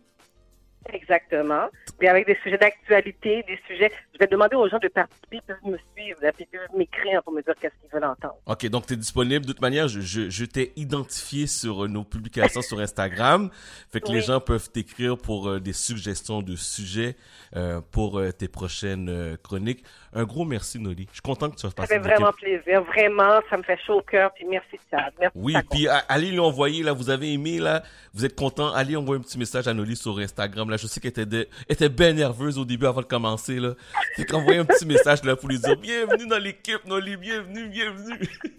Exactement. 0.92 1.68
Puis 1.98 2.08
avec 2.08 2.26
des 2.26 2.36
sujets 2.42 2.58
d'actualité, 2.58 3.42
des 3.46 3.58
sujets. 3.66 3.90
Je 4.14 4.18
vais 4.18 4.26
demander 4.26 4.56
aux 4.56 4.68
gens 4.68 4.78
de 4.78 4.88
participer, 4.88 5.36
ils 5.36 5.42
peuvent 5.42 5.56
me 5.64 5.78
suivre, 5.96 6.18
puis 6.36 6.46
peuvent 6.46 6.76
m'écrire 6.78 7.22
pour 7.22 7.32
me 7.32 7.42
dire 7.42 7.54
qu'est-ce 7.60 7.74
qu'ils 7.80 7.90
veulent 7.92 8.04
entendre. 8.04 8.36
Ok, 8.46 8.66
donc 8.68 8.86
tu 8.86 8.94
es 8.94 8.96
disponible. 8.96 9.44
De 9.46 9.52
toute 9.52 9.60
manière, 9.60 9.88
je, 9.88 10.00
je, 10.00 10.30
je 10.30 10.44
t'ai 10.44 10.72
identifié 10.76 11.46
sur 11.46 11.84
euh, 11.84 11.88
nos 11.88 12.04
publications 12.04 12.62
sur 12.62 12.80
Instagram. 12.80 13.50
Fait 13.92 14.00
que 14.00 14.10
les 14.10 14.20
gens 14.20 14.40
peuvent 14.40 14.70
t'écrire 14.70 15.16
pour 15.18 15.48
euh, 15.48 15.60
des 15.60 15.72
suggestions 15.72 16.42
de 16.42 16.56
sujets 16.56 17.16
euh, 17.56 17.80
pour 17.90 18.18
euh, 18.18 18.32
tes 18.32 18.48
prochaines 18.48 19.36
chroniques. 19.42 19.84
Un 20.12 20.24
gros 20.24 20.44
merci, 20.44 20.78
Noli. 20.78 21.06
Je 21.08 21.14
suis 21.14 21.22
content 21.22 21.50
que 21.50 21.56
tu 21.56 21.62
fasses 21.62 21.70
Ça 21.72 21.76
partie 21.76 21.92
fait 21.92 21.98
de 21.98 22.04
vraiment 22.04 22.32
plaisir. 22.32 22.82
Vraiment, 22.84 23.40
ça 23.50 23.56
me 23.56 23.62
fait 23.62 23.78
chaud 23.86 23.98
au 23.98 24.02
cœur. 24.02 24.32
Puis 24.34 24.44
merci, 24.48 24.78
Chad. 24.90 25.12
Merci. 25.20 25.36
Oui, 25.38 25.54
de 25.54 25.60
puis 25.70 25.88
a- 25.88 25.98
allez 26.08 26.30
lui 26.30 26.38
envoyer, 26.38 26.82
là, 26.82 26.92
vous 26.92 27.10
avez 27.10 27.32
aimé, 27.32 27.58
là, 27.58 27.82
vous 28.14 28.24
êtes 28.24 28.34
content, 28.34 28.72
allez 28.72 28.96
envoyer 28.96 29.20
un 29.20 29.22
petit 29.22 29.38
message 29.38 29.68
à 29.68 29.74
Noli 29.74 29.94
sur 29.96 30.18
Instagram, 30.18 30.70
là, 30.70 30.75
je 30.76 30.86
sais 30.86 31.00
qu'elle 31.00 31.10
était, 31.10 31.26
de- 31.26 31.48
était 31.68 31.88
bien 31.88 32.12
nerveuse 32.12 32.58
au 32.58 32.64
début 32.64 32.86
avant 32.86 33.00
de 33.00 33.06
commencer, 33.06 33.58
là. 33.60 33.74
Fait 34.16 34.24
qu'envoyez 34.24 34.58
un 34.60 34.64
petit 34.64 34.86
message, 34.86 35.22
là, 35.24 35.36
pour 35.36 35.48
lui 35.48 35.58
dire, 35.58 35.76
bienvenue 35.76 36.26
dans 36.26 36.38
l'équipe, 36.38 36.84
Noli, 36.86 37.16
bienvenue, 37.16 37.68
bienvenue. 37.68 38.28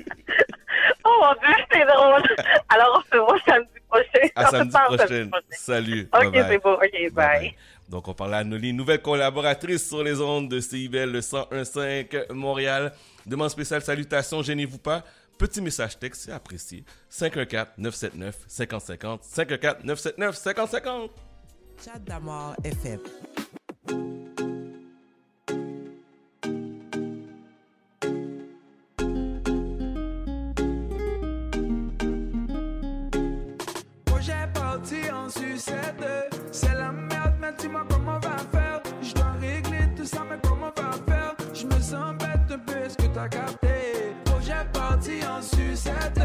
Oh 1.09 1.19
mon 1.21 1.31
Dieu, 1.35 1.55
c'est 1.71 1.85
drôle. 1.85 2.21
Alors, 2.67 3.01
on 3.01 3.15
se 3.15 3.17
voit 3.17 3.39
samedi 3.47 3.69
prochain. 3.87 4.27
À 4.35 4.47
samedi 4.49 4.71
parle 4.73 4.97
prochain. 4.97 5.29
Salut. 5.51 6.09
Ok, 6.13 6.33
c'est 6.33 6.57
beau. 6.61 6.73
Ok, 6.73 7.13
bye. 7.13 7.55
Donc, 7.87 8.09
on 8.09 8.13
parlait 8.13 8.35
à 8.37 8.43
Noli, 8.43 8.73
nouvelle 8.73 9.01
collaboratrice 9.01 9.87
sur 9.87 10.03
les 10.03 10.19
ondes 10.19 10.49
de 10.49 10.59
CIBL, 10.59 11.09
le 11.09 11.21
101.5 11.21 12.33
Montréal. 12.33 12.91
Demande 13.25 13.49
spéciale, 13.49 13.81
salutations, 13.81 14.43
gênez-vous 14.43 14.79
pas. 14.79 15.01
Petit 15.39 15.61
message 15.61 15.97
texte, 15.97 16.23
c'est 16.25 16.33
apprécié. 16.33 16.83
514-979-5050. 17.09 19.19
514-979-5050. 19.33 21.09
Chat 21.83 21.99
d'amour 21.99 22.55
FM. 22.63 22.99
Projet 34.05 34.33
parti 34.53 34.95
en 35.11 35.29
sucette, 35.29 36.03
c'est 36.51 36.73
la 36.73 36.91
merde, 36.91 37.35
mais 37.39 37.53
dis-moi 37.57 37.85
comment 37.89 38.15
on 38.15 38.19
va 38.19 38.37
faire. 38.51 38.81
Je 39.01 39.13
dois 39.13 39.31
régler 39.39 39.87
tout 39.95 40.05
ça, 40.05 40.23
mais 40.29 40.37
comment 40.43 40.71
on 40.75 40.81
va 40.81 40.91
faire? 41.07 41.35
Je 41.53 41.65
me 41.65 41.79
sens 41.79 42.15
bête 42.17 42.51
un 42.51 42.59
peu, 42.59 42.77
est-ce 42.77 42.97
que 42.97 43.07
t'as 43.13 43.29
capté? 43.29 44.13
Projet 44.25 44.65
parti 44.73 45.19
en 45.25 45.41
sucette, 45.41 46.19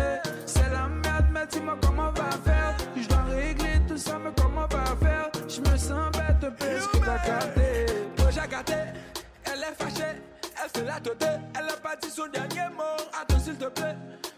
c'est 0.46 0.70
la 0.70 0.88
merde, 0.88 1.26
mais 1.32 1.46
dis-moi 1.46 1.76
comment 1.82 2.08
on 2.08 2.12
va 2.12 2.30
faire. 2.44 2.76
Je 2.96 3.06
dois 3.08 3.22
régler 3.24 3.80
tout 3.86 3.98
ça, 3.98 4.18
mais 4.18 4.30
comment 4.36 4.66
on 4.70 4.76
va 4.76 4.84
faire? 4.96 5.11
Elle 8.70 9.60
est 9.60 9.74
fâchée, 9.76 10.16
elle 10.62 10.70
fait 10.70 10.86
la 10.86 11.00
tête, 11.00 11.40
elle 11.58 11.68
a 11.68 11.76
pas 11.82 11.96
dit 11.96 12.10
son 12.10 12.26
dernier 12.26 12.68
mot. 12.76 12.96
Attends 13.20 13.38
s'il 13.38 13.56
te 13.56 13.66
plaît, 13.66 13.96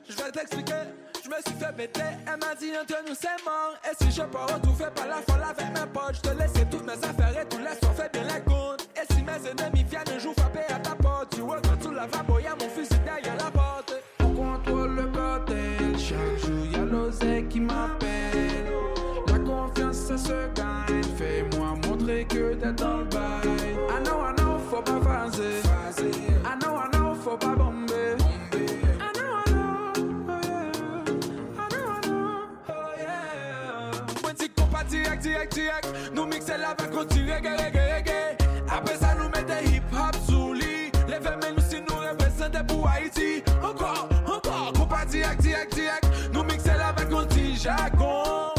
je 0.09 0.17
vais 0.17 0.31
t'expliquer. 0.31 0.83
Je 1.25 1.31
me 1.31 1.37
suis 1.37 1.55
fait 1.55 1.73
péter, 1.75 2.03
elle 2.27 2.39
m'a 2.39 2.55
dit 2.55 2.73
entre 2.79 3.03
nous 3.09 3.15
c'est 3.19 3.43
mort. 3.47 3.75
Et 3.85 4.05
si 4.05 4.11
je 4.11 4.21
tout 4.21 4.75
fait 4.75 4.91
par 4.95 5.07
la 5.07 5.23
folle 5.23 5.43
avec 5.43 5.69
mes 5.73 5.87
potes, 5.91 6.17
je 6.17 6.21
te 6.21 6.37
laisse 6.37 6.53
toutes 6.71 6.85
mes 6.85 6.93
affaires 6.93 7.41
et 7.41 7.49
tout 7.49 7.59
laisse 7.59 7.81
on 7.83 7.95
fait 7.95 8.13
bien 8.13 8.25
la 8.25 8.41
compte. 8.41 8.87
Et 8.95 9.15
si 9.15 9.23
mes 9.23 9.49
ennemis 9.49 9.85
viennent 9.85 10.03
un 10.15 10.19
jour 10.19 10.35
frapper 10.37 10.67
à 10.69 10.79
ta 10.79 10.95
porte, 10.95 11.35
tu 11.35 11.41
vois 11.41 11.63
quand 11.63 11.79
tu 11.81 11.95
la 11.95 12.07
vas 12.07 12.23
boyer 12.25 12.51
mon 12.61 12.69
fusil 12.69 13.01
derrière 13.07 13.37
la 13.43 13.51
porte. 13.51 13.95
On 14.21 14.35
contrôle 14.35 14.97
le 14.97 15.07
bordel, 15.07 15.99
chaque 15.99 16.47
jour 16.47 16.67
y 16.67 16.75
a 16.75 16.85
l'oseille 16.85 17.49
qui 17.49 17.61
m'appelle. 17.61 18.71
La 19.29 19.39
confiance 19.39 19.97
ça 19.97 20.19
se 20.19 20.47
gagne, 20.55 21.03
fais-moi 21.17 21.75
montrer 21.89 22.27
que 22.27 22.53
t'es 22.53 22.73
dans 22.73 22.99
le 22.99 23.05
bail. 23.05 23.44
I 23.91 24.01
know, 24.01 24.21
I 24.21 24.33
know 24.37 24.59
for 24.71 24.83
pa 24.83 25.01
faze 25.01 25.65
I 26.45 26.55
know, 26.57 26.77
I 26.77 26.89
know 26.93 27.15
for 27.15 27.37
pa 27.39 27.55
bombe. 27.55 28.17
I 29.01 29.13
know, 29.17 29.31
I 29.41 29.51
know, 29.51 29.93
oh 30.29 30.41
yeah. 30.45 31.63
I 31.63 31.69
know, 31.73 31.87
I 31.89 32.01
know, 32.07 32.49
oh 32.69 32.95
yeah. 32.99 34.23
Mwen 34.23 34.37
ti 34.37 34.49
kompa 34.49 34.85
direk, 34.91 35.21
direk, 35.23 35.51
direk. 35.51 35.85
Nou 36.15 36.27
mikse 36.27 36.57
la 36.59 36.75
vek 36.79 36.91
konti 36.93 37.23
rege, 37.27 37.57
rege, 37.59 37.85
rege 37.93 38.21
Apre 38.69 38.97
sa 38.99 39.15
nou 39.15 39.29
mette 39.29 39.61
hip 39.69 39.93
hop 39.93 40.17
sou 40.27 40.55
li. 40.55 40.91
Leve 41.09 41.37
men 41.43 41.55
nou 41.55 41.65
si 41.69 41.83
nou 41.85 42.01
represente 42.03 42.65
pou 42.69 42.89
Haiti. 42.89 43.43
Ankor, 43.61 44.09
ankor, 44.25 44.73
kompa 44.79 45.05
direk, 45.11 45.39
direk, 45.45 45.71
direk. 45.77 46.11
Nou 46.33 46.43
mikse 46.49 46.75
la 46.81 46.93
vek 46.97 47.13
konti 47.13 47.53
jagon 47.55 48.54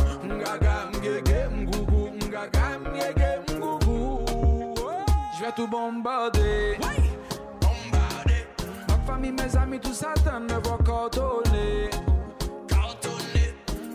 Tout 5.56 5.68
bombarder. 5.68 6.78
Bombarder. 7.62 8.46
Ma 8.90 8.98
famille, 9.06 9.32
mes 9.32 9.56
amis, 9.56 9.80
tout 9.80 9.94
ça, 9.94 10.14
t'en 10.26 10.42
me 10.42 10.62
voit 10.62 10.80
coordonner. 10.86 11.90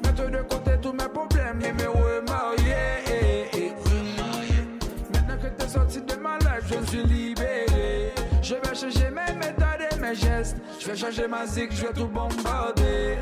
Mettre 0.03 0.31
de 0.31 0.43
côté 0.49 0.71
tous 0.81 0.93
mes 0.93 1.09
problèmes 1.13 1.61
et 1.63 1.73
me 1.73 1.89
remarier. 1.89 3.51
Maintenant 5.13 5.37
que 5.37 5.49
t'es 5.49 5.69
sorti 5.69 6.01
de 6.01 6.15
ma 6.15 6.39
life, 6.39 6.65
je 6.67 6.87
suis 6.87 7.03
libéré. 7.03 8.15
Je 8.41 8.55
vais 8.55 8.75
changer 8.75 9.11
mes 9.11 9.35
méthodes 9.35 9.87
et 9.93 10.01
mes 10.01 10.15
gestes. 10.15 10.57
Je 10.79 10.87
vais 10.87 10.97
changer 10.97 11.29
ma 11.29 11.47
zik, 11.47 11.73
je 11.73 11.87
vais 11.87 11.93
tout 11.93 12.07
bombarder. 12.07 13.19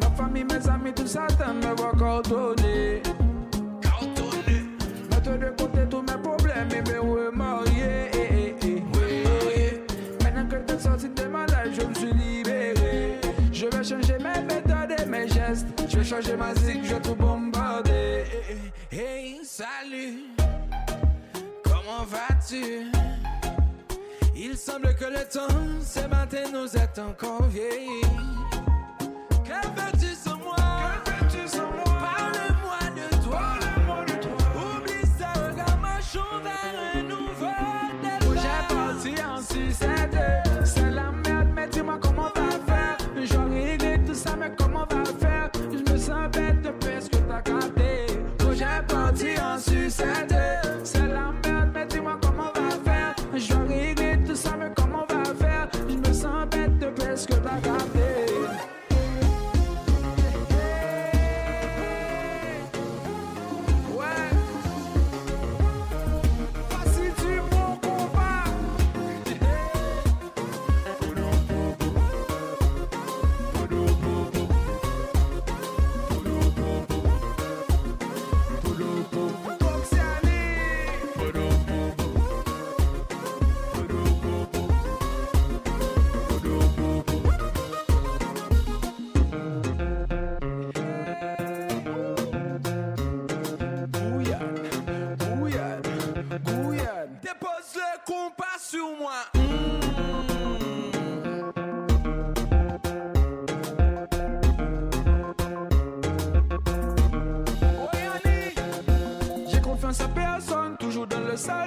Ma 0.00 0.10
famille, 0.16 0.44
mes 0.44 0.68
amis, 0.68 0.92
tout 0.94 1.08
ça, 1.08 1.26
t'en 1.36 1.54
me 1.54 1.74
voit 1.76 1.92
coordonner. 1.98 3.02
Mettre 5.10 5.38
de 5.38 5.50
côté 5.58 5.69
changer 13.90 14.18
mes 14.18 14.42
méthodes 14.42 15.00
et 15.00 15.06
mes 15.06 15.26
gestes. 15.26 15.66
Je 15.88 15.98
vais 15.98 16.04
changer 16.04 16.36
ma 16.36 16.54
zik, 16.54 16.84
je 16.84 16.94
vais 16.94 17.00
tout 17.00 17.14
bombarder. 17.16 18.24
Hey, 18.92 19.40
salut, 19.42 20.26
comment 21.64 22.04
vas-tu? 22.06 22.86
Il 24.36 24.56
semble 24.56 24.94
que 24.94 25.06
le 25.06 25.28
temps, 25.28 25.82
ce 25.82 26.06
matin, 26.06 26.44
nous 26.52 26.76
est 26.76 26.98
encore 27.00 27.42
vieilli. 27.48 28.02
Que 29.44 29.60
fais-tu 29.76 30.14
sans 30.14 30.38
moi? 30.38 30.56
Comment 44.56 44.86
on 44.90 44.96
va 44.96 45.04
faire? 45.04 45.50
Je 45.72 45.92
me 45.92 45.98
sens 45.98 46.30
bête 46.32 46.62
depuis 46.62 47.00
ce 47.00 47.08
que 47.08 47.16
t'as 47.16 47.42
capté. 47.42 48.06
J'ai 48.52 48.86
parti 48.86 49.40
en 49.40 49.58
sucette. 49.58 50.29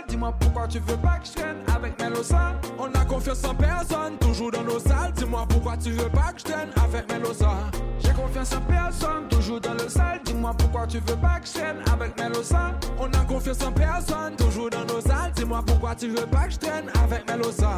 Dis-moi 0.08 0.34
pourquoi 0.40 0.68
tu 0.68 0.80
veux 0.80 0.98
pas 0.98 1.18
que 1.18 1.26
je 1.28 1.32
traîne 1.32 1.58
avec 1.76 2.00
Melosa. 2.00 2.54
On 2.78 2.92
a 2.94 3.06
confiance 3.06 3.44
en 3.44 3.56
personne, 3.56 4.18
toujours 4.20 4.52
dans 4.52 4.64
nos 4.64 4.80
salles. 4.80 5.12
Dis-moi 5.16 5.46
pourquoi 5.50 5.78
tu 5.78 5.92
veux 5.92 6.10
pas 6.10 6.32
que 6.34 6.40
je 6.40 6.44
traîne 6.44 6.70
avec 6.84 7.12
Melosa. 7.12 7.52
J'ai 8.00 8.12
confiance 8.12 8.54
en 8.54 8.62
personne, 8.62 9.28
toujours 9.30 9.60
dans 9.60 9.74
le 9.74 9.90
sale. 9.90 10.22
Dis-moi 10.24 10.54
pourquoi 10.58 10.86
tu 10.86 11.00
veux 11.00 11.16
pas 11.16 11.40
que 11.40 11.48
je 11.48 11.54
traîne 11.54 11.78
avec 11.92 12.20
Melosa. 12.20 12.72
On 13.00 13.08
a 13.08 13.26
confiance 13.26 13.64
en 13.64 13.72
personne, 13.72 14.36
toujours 14.36 14.70
dans 14.70 14.86
nos 14.86 15.02
salles. 15.02 15.32
Dis-moi 15.36 15.64
pourquoi 15.66 15.96
tu 15.96 16.10
veux 16.10 16.28
pas 16.28 16.46
que 16.46 16.52
je 16.52 16.60
traîne 16.60 16.90
avec 17.04 17.28
Melosa. 17.30 17.72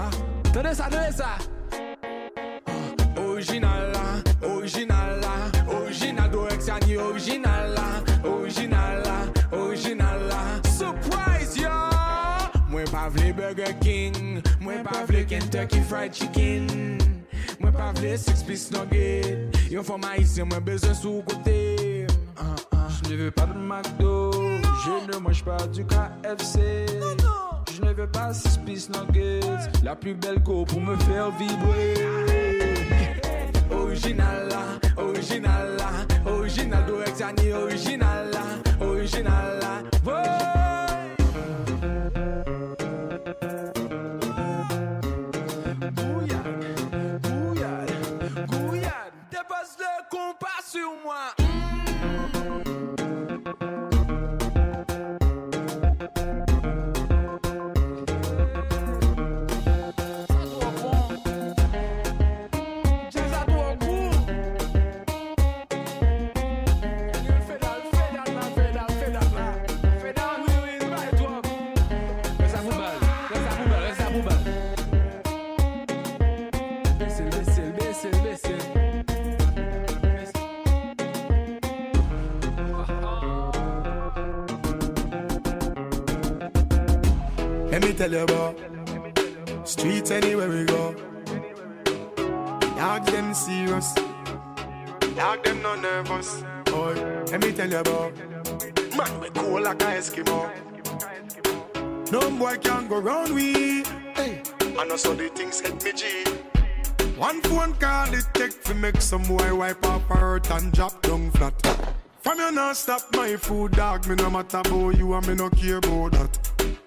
Tenez 0.53 0.73
ça, 0.73 0.87
tenez 0.89 1.11
ça. 1.11 1.37
Original 3.17 3.91
là, 3.93 4.49
original 4.49 5.21
là, 5.21 5.73
original 5.73 6.29
d'Orexiani, 6.29 6.97
original? 6.97 7.54
Burger 13.65 13.79
King, 13.79 14.41
moi 14.59 14.73
pas 14.83 15.05
vle 15.05 15.25
Kentucky 15.25 15.81
Fried 15.81 16.13
Chicken. 16.13 16.97
Moi 17.59 17.71
pas 17.71 17.93
vle 17.93 18.17
Six 18.17 18.43
Piece 18.43 18.71
Nugget. 18.71 19.49
Yon 19.71 19.83
fò 19.83 19.97
haïtien, 20.03 20.45
moi 20.45 20.59
besoin 20.59 20.93
sous 20.93 21.23
côté. 21.27 22.05
Je 23.03 23.09
ne 23.11 23.15
veux 23.15 23.31
pas 23.31 23.45
de 23.45 23.57
McDo, 23.57 24.31
je 24.31 25.11
ne 25.11 25.19
mange 25.19 25.43
pas 25.43 25.67
du 25.67 25.85
KFC. 25.85 26.85
Je 27.73 27.81
ne 27.81 27.93
veux 27.93 28.07
pas 28.07 28.33
Six 28.33 28.57
Piece 28.65 28.89
Nuggets, 28.89 29.39
la 29.83 29.95
plus 29.95 30.13
belle 30.13 30.41
go 30.43 30.65
pour 30.65 30.81
me 30.81 30.95
faire 30.97 31.31
vibrer. 31.31 31.93
Original 33.71 34.47
là, 34.49 35.03
original 35.03 35.75
là, 35.77 36.31
original 36.31 36.85
d'Orexiani, 36.85 37.51
original 37.53 38.31
là, 38.31 38.85
original 38.85 39.59
là. 39.59 40.54
Compas 50.85 51.35
sur 51.39 51.44
tell 88.07 88.13
you 88.13 88.23
about 88.23 89.67
streets 89.67 90.11
anywhere 90.11 90.47
we 90.47 90.63
go. 90.65 90.93
Dog 92.77 93.03
them 93.07 93.33
serious, 93.33 93.95
dog 95.15 95.43
them 95.43 95.61
no 95.63 95.73
nervous. 95.75 96.43
Boy, 96.65 96.93
let 97.31 97.41
me 97.41 97.51
tell 97.51 97.67
you 97.67 97.77
about 97.77 98.15
man 98.95 99.19
we 99.19 99.29
cool 99.31 99.59
like 99.59 99.81
a 99.81 99.85
Eskimo. 99.97 100.51
No 102.11 102.29
boy 102.29 102.57
can 102.57 102.87
go 102.87 102.99
round 102.99 103.33
we. 103.33 103.83
Hey, 104.13 104.43
I 104.77 104.85
know 104.85 104.97
so 104.97 105.15
the 105.15 105.29
things 105.29 105.61
hit 105.61 105.83
me 105.83 105.91
G. 105.93 106.05
One 107.17 107.41
phone 107.41 107.73
call 107.73 108.13
it 108.13 108.27
take 108.33 108.63
to 108.65 108.75
make 108.75 109.01
some 109.01 109.23
boy 109.23 109.55
wipe 109.55 109.83
up 109.83 110.03
hurt 110.03 110.51
and 110.51 110.71
drop 110.71 111.01
down 111.01 111.31
flat. 111.31 111.59
From 112.21 112.37
you 112.37 112.51
not 112.51 112.77
stop 112.77 113.01
my 113.15 113.35
food, 113.35 113.71
dog. 113.71 114.07
Me 114.07 114.13
no 114.13 114.29
matter 114.29 114.59
about 114.59 114.95
you 114.95 115.11
and 115.15 115.27
me 115.27 115.33
no 115.33 115.49
care 115.49 115.77
about 115.77 116.11
that. 116.11 116.84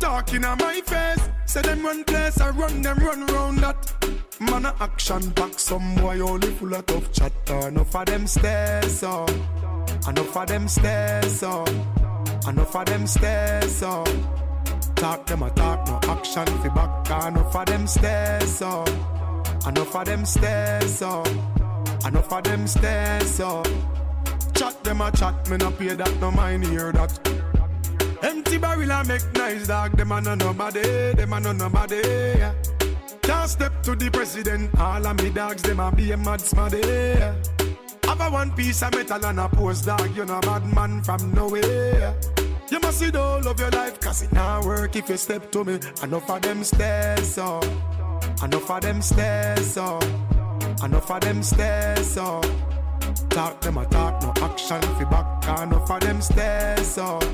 Can't 0.00 0.26
talk 0.26 0.34
in 0.34 0.42
my 0.42 0.80
face. 0.80 1.28
Say 1.44 1.62
them 1.62 1.84
run 1.84 2.04
place, 2.04 2.40
I 2.40 2.50
run 2.50 2.80
them 2.80 2.98
run 2.98 3.26
round 3.26 3.58
that. 3.58 3.92
Man 4.40 4.64
a 4.64 4.74
action 4.80 5.30
back, 5.30 5.58
some 5.58 5.94
boy 5.96 6.20
only 6.20 6.50
full 6.52 6.74
of 6.74 6.86
tough 6.86 7.12
chatter. 7.12 7.68
Enough 7.68 7.94
of 7.94 8.06
them 8.06 8.26
stairs, 8.26 9.00
so 9.00 9.26
Enough 10.08 10.36
of 10.36 10.48
them 10.48 10.68
stairs 10.68 11.42
up. 11.42 11.68
Enough 12.48 12.76
of 12.76 12.86
them 12.86 13.06
stairs 13.06 13.82
up. 13.82 14.08
Talk 14.96 15.26
them 15.26 15.42
a 15.42 15.50
talk, 15.50 15.86
no 15.86 16.00
action 16.10 16.46
fi 16.46 16.68
back. 16.68 17.26
Enough 17.26 17.56
of 17.56 17.66
them 17.66 17.86
stairs 17.86 18.62
up. 18.62 18.88
Enough 19.66 19.96
of 19.96 20.04
them 20.06 20.24
stairs 20.24 21.02
up. 21.02 21.28
Enough 22.06 22.32
of 22.32 22.44
them 22.44 22.66
stairs 22.66 23.40
up. 23.40 23.68
Chat 24.54 24.82
them 24.82 25.00
a 25.02 25.12
chat, 25.12 25.50
me 25.50 25.58
no 25.58 25.70
pay 25.70 25.94
that, 25.94 26.20
no 26.20 26.30
mind 26.30 26.64
hear 26.64 26.92
that. 26.92 27.49
Empty 28.22 28.58
barrel 28.58 28.90
a 28.90 29.04
make 29.04 29.32
nice 29.34 29.66
dog, 29.66 29.96
them 29.96 30.12
a 30.12 30.20
no 30.20 30.34
nobody, 30.34 31.14
them 31.14 31.32
a 31.32 31.40
no 31.40 31.52
nobody. 31.52 31.96
Yeah. 31.96 32.52
Can't 33.22 33.48
step 33.48 33.82
to 33.82 33.96
the 33.96 34.10
president, 34.10 34.78
all 34.78 35.06
of 35.06 35.22
me 35.22 35.30
dogs, 35.30 35.62
them 35.62 35.80
a 35.80 35.90
be 35.90 36.12
a 36.12 36.16
mad 36.16 36.40
smaddy. 36.40 36.82
Yeah. 36.84 37.34
Have 38.04 38.20
a 38.20 38.30
one 38.30 38.50
piece 38.52 38.82
of 38.82 38.94
metal 38.94 39.24
and 39.24 39.40
a 39.40 39.48
post 39.48 39.86
dog, 39.86 40.14
you 40.14 40.24
know 40.24 40.40
bad 40.40 40.66
man 40.74 41.02
from 41.02 41.32
nowhere. 41.32 42.14
You 42.70 42.78
must 42.80 42.98
see 42.98 43.10
the 43.10 43.22
whole 43.22 43.48
of 43.48 43.58
your 43.58 43.70
life, 43.70 43.98
cause 44.00 44.22
it 44.22 44.32
not 44.32 44.64
work 44.64 44.94
if 44.94 45.08
you 45.08 45.16
step 45.16 45.50
to 45.52 45.64
me. 45.64 45.78
Enough 46.02 46.30
of 46.30 46.42
them 46.42 46.62
stairs 46.62 47.38
up, 47.38 47.64
enough 48.42 48.70
of 48.70 48.80
them 48.82 49.00
stairs 49.00 49.76
up, 49.76 50.04
enough 50.84 51.10
of 51.10 51.20
them 51.20 51.42
stairs 51.42 52.16
up. 52.16 52.44
Talk 53.30 53.60
them 53.60 53.78
a 53.78 53.86
talk, 53.86 54.22
no 54.22 54.32
action 54.44 54.82
fi 54.82 55.04
back. 55.04 55.60
Enough 55.62 55.90
of 55.90 56.00
them 56.00 56.20
stairs 56.20 56.98
up, 56.98 57.24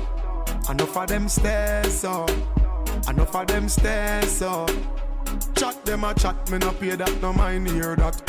enough 0.69 0.97
of 0.97 1.07
them 1.07 1.29
stairs 1.29 2.03
up, 2.03 2.29
enough 3.09 3.35
of 3.35 3.47
them 3.47 3.69
stairs 3.69 4.41
up. 4.41 4.69
Chat 5.55 5.85
them 5.85 6.03
a 6.03 6.13
chat, 6.13 6.49
me 6.51 6.57
no 6.57 6.71
pay 6.71 6.95
that, 6.95 7.21
no 7.21 7.33
mind 7.33 7.69
hear 7.69 7.95
that. 7.95 8.21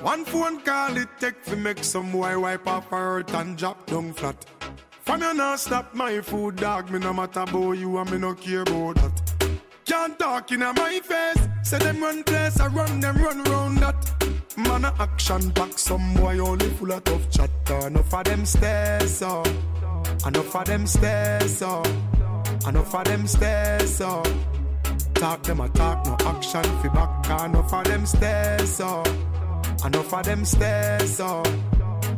One 0.00 0.24
phone 0.24 0.60
call 0.60 0.96
it 0.96 1.08
take 1.18 1.42
fi 1.42 1.56
make 1.56 1.82
some 1.82 2.12
boy 2.12 2.38
wipe 2.38 2.66
her 2.66 2.80
hurt 2.80 3.34
and 3.34 3.56
drop 3.58 3.86
down 3.86 4.12
flat. 4.12 4.46
From 5.02 5.22
you 5.22 5.34
not 5.34 5.58
stop 5.58 5.94
my 5.94 6.20
food, 6.20 6.56
dog. 6.56 6.90
Me 6.90 6.98
no 6.98 7.12
matter 7.12 7.40
about 7.40 7.72
you 7.72 7.98
and 7.98 8.10
me 8.10 8.18
no 8.18 8.34
care 8.34 8.62
about 8.62 8.96
that. 8.96 9.22
Can't 9.84 10.18
talk 10.18 10.52
in 10.52 10.60
my 10.60 11.00
face. 11.02 11.48
Say 11.62 11.78
them 11.78 12.02
run 12.02 12.22
place, 12.22 12.60
I 12.60 12.66
run 12.68 13.00
them 13.00 13.16
run 13.16 13.42
round 13.44 13.78
that. 13.78 14.17
Man 14.58 14.84
a 14.84 14.92
action 14.98 15.52
pack, 15.52 15.78
some 15.78 16.14
boy 16.14 16.40
only 16.40 16.68
full 16.70 16.90
of 16.90 17.04
tough 17.04 17.30
chatter. 17.30 17.86
Enough 17.86 18.12
of 18.12 18.24
them 18.24 18.44
stairs 18.44 19.22
up, 19.22 19.46
enough 20.26 20.56
of 20.56 20.64
them 20.66 20.84
stairs 20.84 21.62
up, 21.62 21.86
enough 22.66 22.92
of 22.92 23.04
them 23.04 23.26
stairs 23.28 24.00
up. 24.00 24.26
Talk 25.14 25.44
them 25.44 25.60
a 25.60 25.68
talk, 25.68 26.04
no 26.06 26.16
action 26.26 26.64
fi 26.64 26.88
back. 26.88 27.44
Enough 27.46 27.72
of 27.72 27.84
them 27.84 28.04
stairs 28.04 28.80
up, 28.80 29.06
enough 29.84 30.12
of 30.12 30.24
them 30.24 30.44
stairs 30.44 31.20
up, 31.20 31.46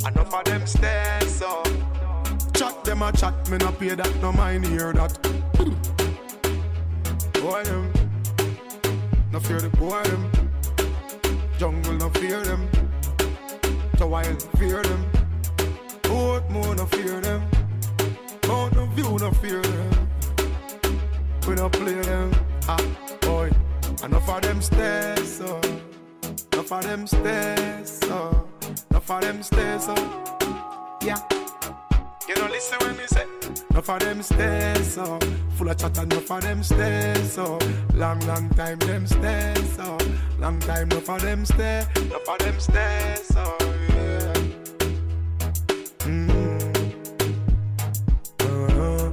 enough 0.08 0.34
of 0.34 0.44
them 0.44 0.66
stairs 0.66 1.42
up. 1.42 1.68
Chat 2.54 2.84
them 2.84 3.02
a 3.02 3.12
chat, 3.12 3.50
me 3.50 3.58
no 3.58 3.70
pay 3.72 3.94
that, 3.94 4.16
no 4.22 4.32
mind 4.32 4.64
hear 4.64 4.94
that. 4.94 5.12
Boy 7.34 7.64
them, 7.64 7.92
no 9.30 9.40
fear 9.40 9.60
the 9.60 9.68
boy 9.76 10.02
them. 10.04 10.39
Jungle 11.60 11.92
no 11.92 12.08
fear 12.08 12.40
them, 12.40 12.66
the 13.98 14.06
wild 14.06 14.42
fear 14.56 14.82
them. 14.82 15.04
Boat 16.04 16.48
more 16.48 16.74
no 16.74 16.86
fear 16.86 17.20
them, 17.20 17.42
mountain 18.48 18.90
view 18.94 19.18
no 19.18 19.30
fear 19.30 19.60
them. 19.60 20.08
We 21.46 21.56
no 21.56 21.68
play 21.68 22.00
them, 22.00 22.32
ah 22.66 22.80
boy. 23.20 23.50
Enough 24.02 24.30
of 24.30 24.40
them 24.40 24.62
stairs, 24.62 25.36
so 25.36 25.60
enough 26.54 26.72
of 26.72 26.82
them 26.82 27.06
stairs, 27.06 27.90
so 27.90 28.48
enough 28.90 29.10
of 29.10 29.20
them 29.20 29.42
stairs, 29.42 29.84
so 29.84 29.94
yeah. 31.02 31.20
You 32.26 32.36
know, 32.36 32.46
listen 32.46 32.78
when 32.80 32.96
me 32.96 33.04
say. 33.06 33.49
Enough 33.70 33.88
of 33.88 34.00
them 34.00 34.22
stairs, 34.22 34.94
so 34.94 35.18
full 35.56 35.70
of 35.70 35.76
chat, 35.76 35.96
enough 35.98 36.30
of 36.30 36.42
them 36.42 36.62
stairs, 36.62 37.32
so 37.32 37.58
long, 37.94 38.18
long 38.26 38.50
time 38.50 38.78
them 38.80 39.06
stairs, 39.06 39.76
so 39.76 39.96
long 40.40 40.58
time 40.60 40.90
enough 40.90 41.08
of 41.08 41.22
them 41.22 41.44
stairs, 41.44 41.86
enough 41.96 42.28
of 42.28 42.38
them 42.38 42.58
stairs, 42.58 43.26
so 43.28 43.56
yeah. 43.94 44.34
Mm. 46.00 46.50
Uh-huh. 48.40 49.10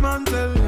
Man 0.00 0.24
tell 0.26 0.67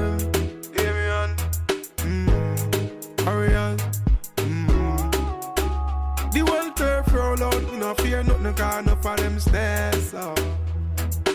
roll 7.30 7.44
out, 7.44 7.74
no 7.74 7.94
fear 7.94 8.22
nothing, 8.22 8.54
cause 8.54 8.82
enough 8.82 9.06
of 9.06 9.16
them 9.16 9.38
stairs, 9.38 10.10
so. 10.10 10.34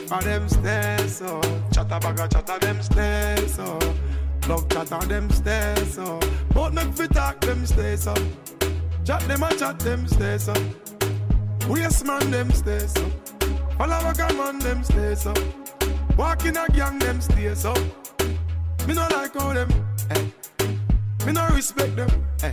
For 0.08 0.22
them 0.22 0.48
stairs, 0.50 1.18
so. 1.18 1.42
Chatter 1.72 2.00
bag 2.00 2.32
chatter 2.32 2.60
them 2.60 2.82
stairs, 2.82 3.54
so. 3.56 3.80
Love 4.48 4.68
chatter 4.70 5.08
them 5.08 5.30
stairs, 5.30 5.94
so. 5.94 6.20
But 6.54 6.74
make 6.74 6.94
fi 6.94 7.08
talk 7.08 7.42
them 7.42 7.66
stairs, 7.66 8.04
so. 8.04 8.14
Chat 9.06 9.22
them 9.28 9.44
a 9.44 9.56
chat 9.56 9.80
them 9.80 10.08
stairs, 10.08 10.44
so. 10.44 10.54
Waste 11.68 12.06
man 12.06 12.32
them 12.32 12.52
stairs, 12.52 12.94
so. 12.94 13.10
Follow 13.78 13.96
a 13.96 14.34
man 14.34 14.60
them 14.60 14.84
stairs, 14.84 15.22
so. 15.22 15.34
Walk 16.18 16.46
in 16.46 16.58
a 16.58 16.68
gang 16.70 17.00
them 17.00 17.22
stairs, 17.22 17.62
so. 17.62 17.74
Me 18.88 18.94
no 18.94 19.08
like 19.12 19.34
how 19.34 19.54
them, 19.54 19.70
eh. 20.12 20.26
Me 21.26 21.32
no 21.32 21.48
respect 21.50 21.96
them, 21.96 22.10
eh. 22.44 22.52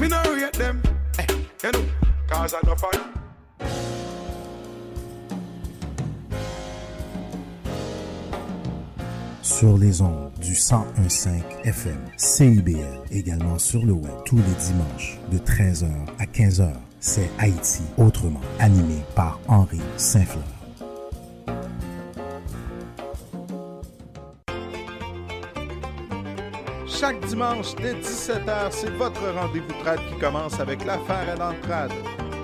Me 0.00 0.08
no 0.08 0.22
rate 0.34 0.52
them, 0.54 0.82
eh. 1.18 1.26
You 1.62 1.72
know, 1.72 1.84
cause 2.30 2.54
I 2.54 2.66
no 2.66 2.76
fun. 2.76 2.90
Sur 9.42 9.76
les 9.76 10.00
ondes 10.00 10.30
du 10.40 10.52
1015 10.52 11.28
FM, 11.64 11.98
CIBL, 12.16 12.78
également 13.10 13.58
sur 13.58 13.84
le 13.84 13.92
web 13.92 14.12
tous 14.24 14.36
les 14.36 14.42
dimanches 14.42 15.18
de 15.30 15.38
13h 15.38 15.86
à 16.18 16.24
15h. 16.24 16.72
C'est 17.00 17.30
Haïti 17.38 17.82
autrement, 17.98 18.40
animé 18.58 19.02
par 19.14 19.38
Henri 19.48 19.80
Saint-Fleur. 19.96 20.44
Chaque 26.86 27.24
dimanche 27.26 27.74
dès 27.76 27.94
17h, 27.94 28.70
c'est 28.70 28.90
votre 28.90 29.22
rendez-vous 29.34 29.72
trad 29.82 29.98
qui 30.10 30.18
commence 30.18 30.60
avec 30.60 30.84
l'affaire 30.84 31.30
à 31.30 31.34
l'entrade. 31.34 31.92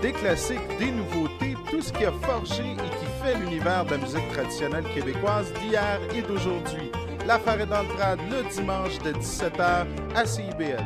Des 0.02 0.12
classiques, 0.12 0.58
des 0.78 0.90
nouveautés, 0.90 1.54
tout 1.70 1.80
ce 1.80 1.92
qui 1.92 2.04
a 2.04 2.12
forgé 2.12 2.62
et 2.62 2.76
qui 2.76 3.06
fait 3.22 3.34
l'univers 3.38 3.84
de 3.86 3.92
la 3.92 3.98
musique 3.98 4.28
traditionnelle 4.32 4.84
québécoise 4.94 5.52
d'hier 5.54 6.00
et 6.14 6.22
d'aujourd'hui. 6.22 6.90
L'affaire 7.26 7.60
est 7.60 7.66
dans 7.66 7.82
le 7.82 7.88
trad 7.88 8.18
le 8.30 8.48
dimanche 8.54 8.98
de 8.98 9.12
17h 9.12 9.86
à 10.14 10.26
CIBL. 10.26 10.84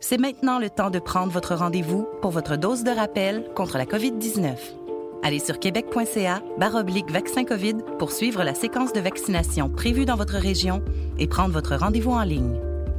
C'est 0.00 0.18
maintenant 0.18 0.58
le 0.58 0.68
temps 0.68 0.90
de 0.90 0.98
prendre 0.98 1.32
votre 1.32 1.54
rendez-vous 1.54 2.06
pour 2.20 2.30
votre 2.30 2.56
dose 2.56 2.84
de 2.84 2.90
rappel 2.90 3.48
contre 3.56 3.78
la 3.78 3.86
COVID-19. 3.86 4.56
Allez 5.22 5.38
sur 5.38 5.58
québec.ca 5.58 6.42
baroblique 6.58 7.10
vaccin 7.10 7.44
COVID 7.44 7.76
pour 7.98 8.12
suivre 8.12 8.44
la 8.44 8.54
séquence 8.54 8.92
de 8.92 9.00
vaccination 9.00 9.70
prévue 9.70 10.04
dans 10.04 10.16
votre 10.16 10.36
région 10.36 10.84
et 11.18 11.26
prendre 11.26 11.54
votre 11.54 11.74
rendez-vous 11.76 12.12
en 12.12 12.22
ligne. 12.22 12.60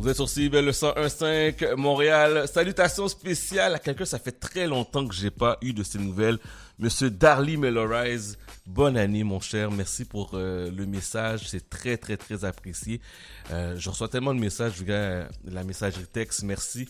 Vous 0.00 0.08
êtes 0.08 0.16
sur 0.16 0.30
CIBL 0.30 0.64
le 0.64 0.70
101.5 0.70 1.74
Montréal. 1.74 2.48
Salutations 2.48 3.06
spéciales 3.06 3.74
à 3.74 3.78
quelqu'un, 3.78 4.06
ça 4.06 4.18
fait 4.18 4.32
très 4.32 4.66
longtemps 4.66 5.06
que 5.06 5.14
j'ai 5.14 5.30
pas 5.30 5.58
eu 5.60 5.74
de 5.74 5.82
ces 5.82 5.98
nouvelles. 5.98 6.38
Monsieur 6.78 7.10
Darly 7.10 7.58
Mellorize, 7.58 8.38
bonne 8.66 8.96
année 8.96 9.24
mon 9.24 9.40
cher. 9.40 9.70
Merci 9.70 10.06
pour 10.06 10.30
euh, 10.32 10.70
le 10.70 10.86
message, 10.86 11.50
c'est 11.50 11.68
très 11.68 11.98
très 11.98 12.16
très 12.16 12.46
apprécié. 12.46 13.02
Euh, 13.50 13.74
je 13.76 13.90
reçois 13.90 14.08
tellement 14.08 14.32
de 14.32 14.40
messages 14.40 14.80
via 14.80 15.28
la 15.44 15.64
messagerie 15.64 16.06
texte. 16.06 16.44
Merci 16.44 16.88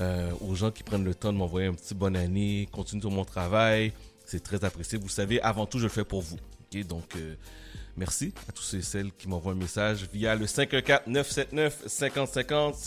euh, 0.00 0.32
aux 0.40 0.56
gens 0.56 0.72
qui 0.72 0.82
prennent 0.82 1.04
le 1.04 1.14
temps 1.14 1.32
de 1.32 1.38
m'envoyer 1.38 1.68
un 1.68 1.74
petit 1.74 1.94
bonne 1.94 2.16
année. 2.16 2.68
Continue 2.72 3.00
sur 3.00 3.12
mon 3.12 3.24
travail, 3.24 3.92
c'est 4.26 4.42
très 4.42 4.64
apprécié. 4.64 4.98
Vous 4.98 5.08
savez, 5.08 5.40
avant 5.40 5.66
tout, 5.66 5.78
je 5.78 5.84
le 5.84 5.88
fais 5.88 6.04
pour 6.04 6.22
vous. 6.22 6.38
Donc 6.88 7.16
euh, 7.16 7.34
Merci 8.00 8.34
à 8.48 8.52
tous 8.52 8.62
ceux 8.62 8.78
et 8.78 8.82
celles 8.82 9.12
qui 9.12 9.28
m'envoient 9.28 9.52
un 9.52 9.56
message 9.56 10.08
via 10.10 10.34
le 10.34 10.46
514-979-5050, 10.46 12.82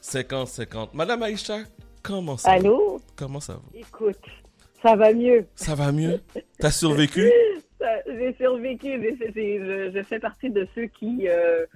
514-979-5050. 0.00 0.90
Madame 0.94 1.24
Aïcha, 1.24 1.58
comment 2.00 2.36
ça 2.36 2.52
Allô? 2.52 2.98
va? 2.98 3.04
Comment 3.16 3.40
ça 3.40 3.54
va? 3.54 3.62
Écoute, 3.74 4.20
ça 4.80 4.94
va 4.94 5.12
mieux. 5.12 5.48
Ça 5.56 5.74
va 5.74 5.90
mieux? 5.90 6.20
T'as 6.60 6.70
survécu? 6.70 7.28
J'ai 8.06 8.32
survécu. 8.34 9.16
Je, 9.18 9.90
je 9.96 10.02
fais 10.04 10.20
partie 10.20 10.50
de 10.50 10.68
ceux 10.76 10.86
qui 10.86 11.26
euh, 11.26 11.66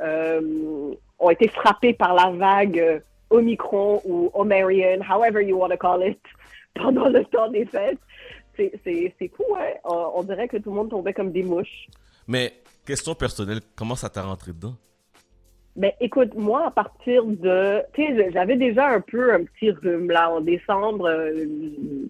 euh, 0.00 0.92
ont 1.20 1.30
été 1.30 1.46
frappés 1.46 1.92
par 1.92 2.14
la 2.14 2.32
vague 2.32 2.80
euh, 2.80 2.98
Omicron 3.30 4.02
ou 4.04 4.28
Omarion, 4.34 4.98
however 5.08 5.40
you 5.40 5.56
want 5.56 5.68
to 5.68 5.76
call 5.76 6.04
it, 6.04 6.18
pendant 6.74 7.08
le 7.08 7.24
temps 7.26 7.48
des 7.48 7.64
fêtes. 7.64 8.00
C'est- 8.56 9.30
fou, 9.36 9.44
hein? 9.56 9.72
On, 9.84 10.12
on 10.16 10.22
dirait 10.22 10.48
que 10.48 10.56
tout 10.56 10.70
le 10.70 10.76
monde 10.76 10.90
tombait 10.90 11.12
comme 11.12 11.32
des 11.32 11.42
mouches. 11.42 11.86
Mais, 12.28 12.52
question 12.86 13.14
personnelle, 13.14 13.60
comment 13.76 13.96
ça 13.96 14.08
t'a 14.08 14.22
rentré 14.22 14.52
dedans? 14.52 14.74
Ben, 15.74 15.90
écoute, 16.00 16.34
moi, 16.34 16.66
à 16.66 16.70
partir 16.70 17.24
de, 17.24 17.80
tu 17.94 18.04
sais, 18.04 18.30
j'avais 18.30 18.56
déjà 18.56 18.88
un 18.88 19.00
peu 19.00 19.32
un 19.32 19.42
petit 19.44 19.70
rhume, 19.70 20.10
là, 20.10 20.30
en 20.30 20.42
décembre, 20.42 21.08
euh, 21.08 21.46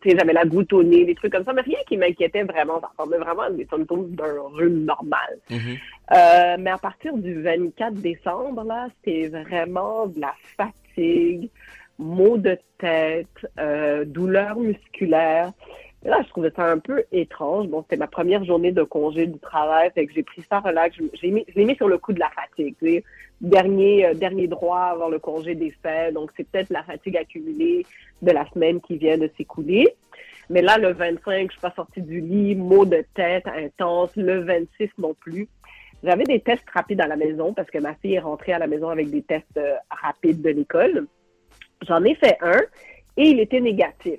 tu 0.02 0.10
sais, 0.10 0.16
j'avais 0.18 0.32
la 0.32 0.44
goutte 0.44 0.72
au 0.72 0.82
nez, 0.82 1.04
des 1.04 1.14
trucs 1.14 1.32
comme 1.32 1.44
ça, 1.44 1.52
mais 1.52 1.62
rien 1.62 1.78
qui 1.86 1.96
m'inquiétait 1.96 2.42
vraiment, 2.42 2.80
ça 2.80 2.88
ressemblait 2.88 3.18
vraiment 3.18 3.42
à 3.42 3.50
des 3.50 3.66
symptômes 3.70 4.10
d'un 4.16 4.34
rhume 4.52 4.84
normal. 4.84 5.38
Euh, 6.12 6.56
mais 6.58 6.70
à 6.70 6.78
partir 6.78 7.16
du 7.16 7.40
24 7.40 7.94
décembre, 7.94 8.64
là, 8.64 8.88
c'était 8.96 9.28
vraiment 9.28 10.08
de 10.08 10.20
la 10.20 10.34
fatigue, 10.56 11.48
maux 12.00 12.38
de 12.38 12.58
tête, 12.78 13.28
euh, 13.60 14.04
douleurs 14.04 14.58
musculaires. 14.58 15.52
Là, 16.04 16.20
je 16.24 16.28
trouvais 16.30 16.50
ça 16.50 16.64
un 16.64 16.78
peu 16.78 17.04
étrange. 17.12 17.68
Bon, 17.68 17.82
c'était 17.82 17.96
ma 17.96 18.08
première 18.08 18.44
journée 18.44 18.72
de 18.72 18.82
congé 18.82 19.26
du 19.26 19.38
travail, 19.38 19.90
fait 19.94 20.06
que 20.06 20.12
j'ai 20.12 20.24
pris 20.24 20.42
ça 20.42 20.58
relax. 20.58 20.96
Je, 20.96 21.26
mis, 21.28 21.44
l'ai 21.54 21.64
mis 21.64 21.76
sur 21.76 21.88
le 21.88 21.98
coup 21.98 22.12
de 22.12 22.18
la 22.18 22.30
fatigue. 22.30 23.04
Dernier, 23.40 24.06
euh, 24.06 24.14
dernier 24.14 24.48
droit 24.48 24.90
avant 24.92 25.08
le 25.08 25.20
congé 25.20 25.54
des 25.54 25.70
fêtes, 25.82 26.14
donc 26.14 26.30
c'est 26.36 26.48
peut-être 26.48 26.70
la 26.70 26.82
fatigue 26.82 27.16
accumulée 27.16 27.86
de 28.20 28.30
la 28.32 28.48
semaine 28.50 28.80
qui 28.80 28.96
vient 28.96 29.16
de 29.18 29.30
s'écouler. 29.36 29.94
Mais 30.50 30.60
là, 30.60 30.76
le 30.76 30.92
25, 30.92 31.46
je 31.46 31.52
suis 31.52 31.60
pas 31.60 31.72
sortie 31.74 32.02
du 32.02 32.20
lit, 32.20 32.56
maux 32.56 32.84
de 32.84 33.04
tête 33.14 33.46
intense. 33.46 34.14
Le 34.16 34.40
26 34.40 34.90
non 34.98 35.14
plus. 35.14 35.48
J'avais 36.02 36.24
des 36.24 36.40
tests 36.40 36.68
rapides 36.72 37.00
à 37.00 37.06
la 37.06 37.16
maison 37.16 37.54
parce 37.54 37.70
que 37.70 37.78
ma 37.78 37.94
fille 37.94 38.14
est 38.14 38.20
rentrée 38.20 38.52
à 38.52 38.58
la 38.58 38.66
maison 38.66 38.88
avec 38.88 39.08
des 39.10 39.22
tests 39.22 39.56
euh, 39.56 39.76
rapides 39.88 40.42
de 40.42 40.50
l'école. 40.50 41.06
J'en 41.86 42.02
ai 42.02 42.16
fait 42.16 42.38
un 42.40 42.60
et 43.16 43.28
il 43.28 43.38
était 43.38 43.60
négatif. 43.60 44.18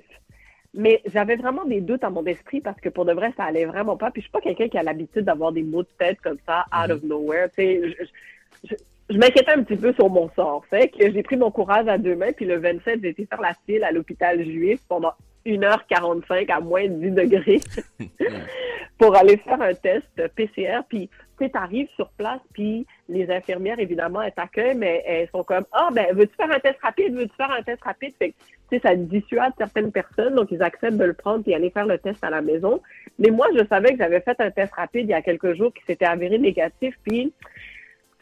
Mais 0.76 1.00
j'avais 1.06 1.36
vraiment 1.36 1.64
des 1.64 1.80
doutes 1.80 2.02
à 2.04 2.10
mon 2.10 2.24
esprit 2.26 2.60
parce 2.60 2.80
que 2.80 2.88
pour 2.88 3.04
de 3.04 3.12
vrai, 3.12 3.32
ça 3.36 3.44
allait 3.44 3.64
vraiment 3.64 3.96
pas. 3.96 4.10
Puis 4.10 4.22
je 4.22 4.24
suis 4.26 4.32
pas 4.32 4.40
quelqu'un 4.40 4.68
qui 4.68 4.76
a 4.76 4.82
l'habitude 4.82 5.22
d'avoir 5.24 5.52
des 5.52 5.62
maux 5.62 5.82
de 5.82 5.88
tête 5.98 6.18
comme 6.20 6.38
ça, 6.46 6.64
out 6.76 6.90
of 6.90 7.02
nowhere. 7.04 7.48
Tu 7.50 7.54
sais, 7.56 7.80
je, 7.88 8.04
je- 8.04 8.68
je- 8.70 8.74
je 9.10 9.18
m'inquiétais 9.18 9.52
un 9.52 9.62
petit 9.62 9.76
peu 9.76 9.92
sur 9.92 10.08
mon 10.10 10.28
sort. 10.30 10.64
Fait 10.66 10.88
que 10.88 11.10
j'ai 11.12 11.22
pris 11.22 11.36
mon 11.36 11.50
courage 11.50 11.86
à 11.88 11.96
deux 11.98 12.16
mains. 12.16 12.32
Puis 12.32 12.44
le 12.46 12.56
27, 12.56 13.00
j'ai 13.02 13.10
été 13.10 13.26
faire 13.26 13.40
la 13.40 13.54
file 13.66 13.84
à 13.84 13.92
l'hôpital 13.92 14.42
juif 14.44 14.80
pendant 14.88 15.12
1h45 15.46 16.50
à 16.50 16.60
moins 16.60 16.84
de 16.84 16.94
10 16.94 17.10
degrés 17.10 17.60
pour 18.98 19.16
aller 19.16 19.36
faire 19.38 19.60
un 19.60 19.74
test 19.74 20.08
PCR. 20.34 20.80
Puis, 20.88 21.08
tu 21.08 21.44
sais, 21.44 21.50
t'arrives 21.50 21.88
sur 21.96 22.08
place, 22.10 22.40
puis 22.52 22.86
les 23.08 23.28
infirmières, 23.30 23.78
évidemment, 23.80 24.22
elles 24.22 24.32
t'accueillent, 24.32 24.76
mais 24.76 25.02
elles 25.06 25.28
sont 25.30 25.42
comme, 25.42 25.64
ah, 25.72 25.88
ben, 25.92 26.06
veux-tu 26.14 26.34
faire 26.36 26.50
un 26.50 26.60
test 26.60 26.78
rapide? 26.80 27.14
Veux-tu 27.14 27.34
faire 27.36 27.50
un 27.50 27.62
test 27.62 27.82
rapide? 27.82 28.14
Fait 28.18 28.30
que, 28.30 28.34
tu 28.70 28.76
sais, 28.76 28.80
ça 28.80 28.94
dissuade 28.94 29.52
certaines 29.58 29.90
personnes, 29.90 30.34
donc 30.34 30.50
ils 30.52 30.62
acceptent 30.62 30.96
de 30.96 31.04
le 31.04 31.12
prendre 31.12 31.42
puis 31.42 31.54
aller 31.54 31.70
faire 31.70 31.86
le 31.86 31.98
test 31.98 32.22
à 32.22 32.30
la 32.30 32.40
maison. 32.40 32.80
Mais 33.18 33.30
moi, 33.30 33.48
je 33.56 33.64
savais 33.66 33.92
que 33.92 33.98
j'avais 33.98 34.20
fait 34.20 34.40
un 34.40 34.50
test 34.50 34.72
rapide 34.74 35.06
il 35.06 35.10
y 35.10 35.14
a 35.14 35.22
quelques 35.22 35.54
jours 35.54 35.72
qui 35.72 35.82
s'était 35.84 36.06
avéré 36.06 36.38
négatif, 36.38 36.94
puis 37.04 37.32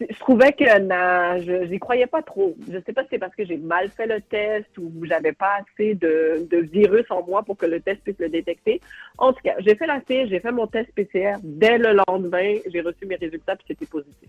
je 0.01 0.19
trouvais 0.19 0.53
que 0.53 0.79
na, 0.81 1.41
je 1.41 1.67
j'y 1.67 1.79
croyais 1.79 2.07
pas 2.07 2.23
trop. 2.23 2.57
Je 2.71 2.79
sais 2.85 2.93
pas 2.93 3.03
si 3.03 3.09
c'est 3.13 3.19
parce 3.19 3.35
que 3.35 3.45
j'ai 3.45 3.57
mal 3.57 3.91
fait 3.91 4.07
le 4.07 4.21
test 4.21 4.67
ou 4.79 4.91
j'avais 5.05 5.33
pas 5.33 5.61
assez 5.61 5.95
de, 5.95 6.47
de 6.51 6.57
virus 6.59 7.05
en 7.11 7.25
moi 7.25 7.43
pour 7.43 7.57
que 7.57 7.67
le 7.67 7.81
test 7.81 8.03
puisse 8.03 8.19
le 8.19 8.29
détecter. 8.29 8.81
En 9.19 9.33
tout 9.33 9.43
cas, 9.43 9.55
j'ai 9.59 9.75
fait 9.75 9.87
la 9.87 10.01
fiche, 10.01 10.29
j'ai 10.29 10.41
fait 10.41 10.53
mon 10.53 10.67
test 10.67 10.93
PCR. 10.95 11.37
Dès 11.43 11.79
le 11.79 12.01
lendemain, 12.09 12.57
j'ai 12.67 12.81
reçu 12.81 13.07
mes 13.07 13.17
résultats 13.17 13.57
puis 13.57 13.67
c'était 13.69 13.87
positif. 13.87 14.29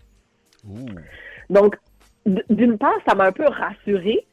Donc, 1.50 1.76
d'une 2.26 2.78
part, 2.78 2.98
ça 3.06 3.14
m'a 3.14 3.26
un 3.26 3.32
peu 3.32 3.46
rassurée 3.46 4.26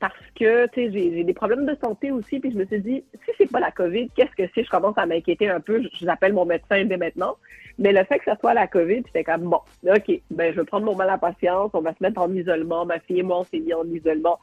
parce 0.00 0.14
que, 0.38 0.66
tu 0.68 0.86
sais, 0.86 0.90
j'ai 0.92 1.24
des 1.24 1.32
problèmes 1.34 1.66
de 1.66 1.76
santé 1.82 2.10
aussi, 2.10 2.38
puis 2.40 2.52
je 2.52 2.56
me 2.58 2.64
suis 2.66 2.80
dit, 2.80 3.04
si 3.24 3.30
c'est 3.38 3.50
pas 3.50 3.60
la 3.60 3.70
COVID, 3.70 4.08
qu'est-ce 4.16 4.34
que 4.36 4.48
c'est? 4.54 4.64
Je 4.64 4.70
commence 4.70 4.96
à 4.98 5.06
m'inquiéter 5.06 5.48
un 5.48 5.60
peu, 5.60 5.82
je- 5.82 5.88
j'appelle 6.06 6.32
mon 6.32 6.44
médecin 6.44 6.84
dès 6.84 6.96
maintenant. 6.96 7.36
Mais 7.78 7.92
le 7.92 8.04
fait 8.04 8.18
que 8.18 8.24
ça 8.24 8.36
soit 8.40 8.54
la 8.54 8.66
COVID, 8.66 9.02
c'était 9.06 9.24
comme, 9.24 9.42
bon, 9.42 9.60
OK, 9.86 10.20
ben, 10.30 10.52
je 10.52 10.60
vais 10.60 10.66
prendre 10.66 10.86
mon 10.86 10.94
mal 10.96 11.10
à 11.10 11.18
patience, 11.18 11.70
on 11.74 11.80
va 11.80 11.90
se 11.92 12.02
mettre 12.02 12.20
en 12.20 12.32
isolement, 12.32 12.84
ma 12.86 12.98
fille 13.00 13.20
et 13.20 13.22
moi, 13.22 13.40
on 13.40 13.44
s'est 13.44 13.60
mis 13.60 13.74
en 13.74 13.84
isolement. 13.88 14.38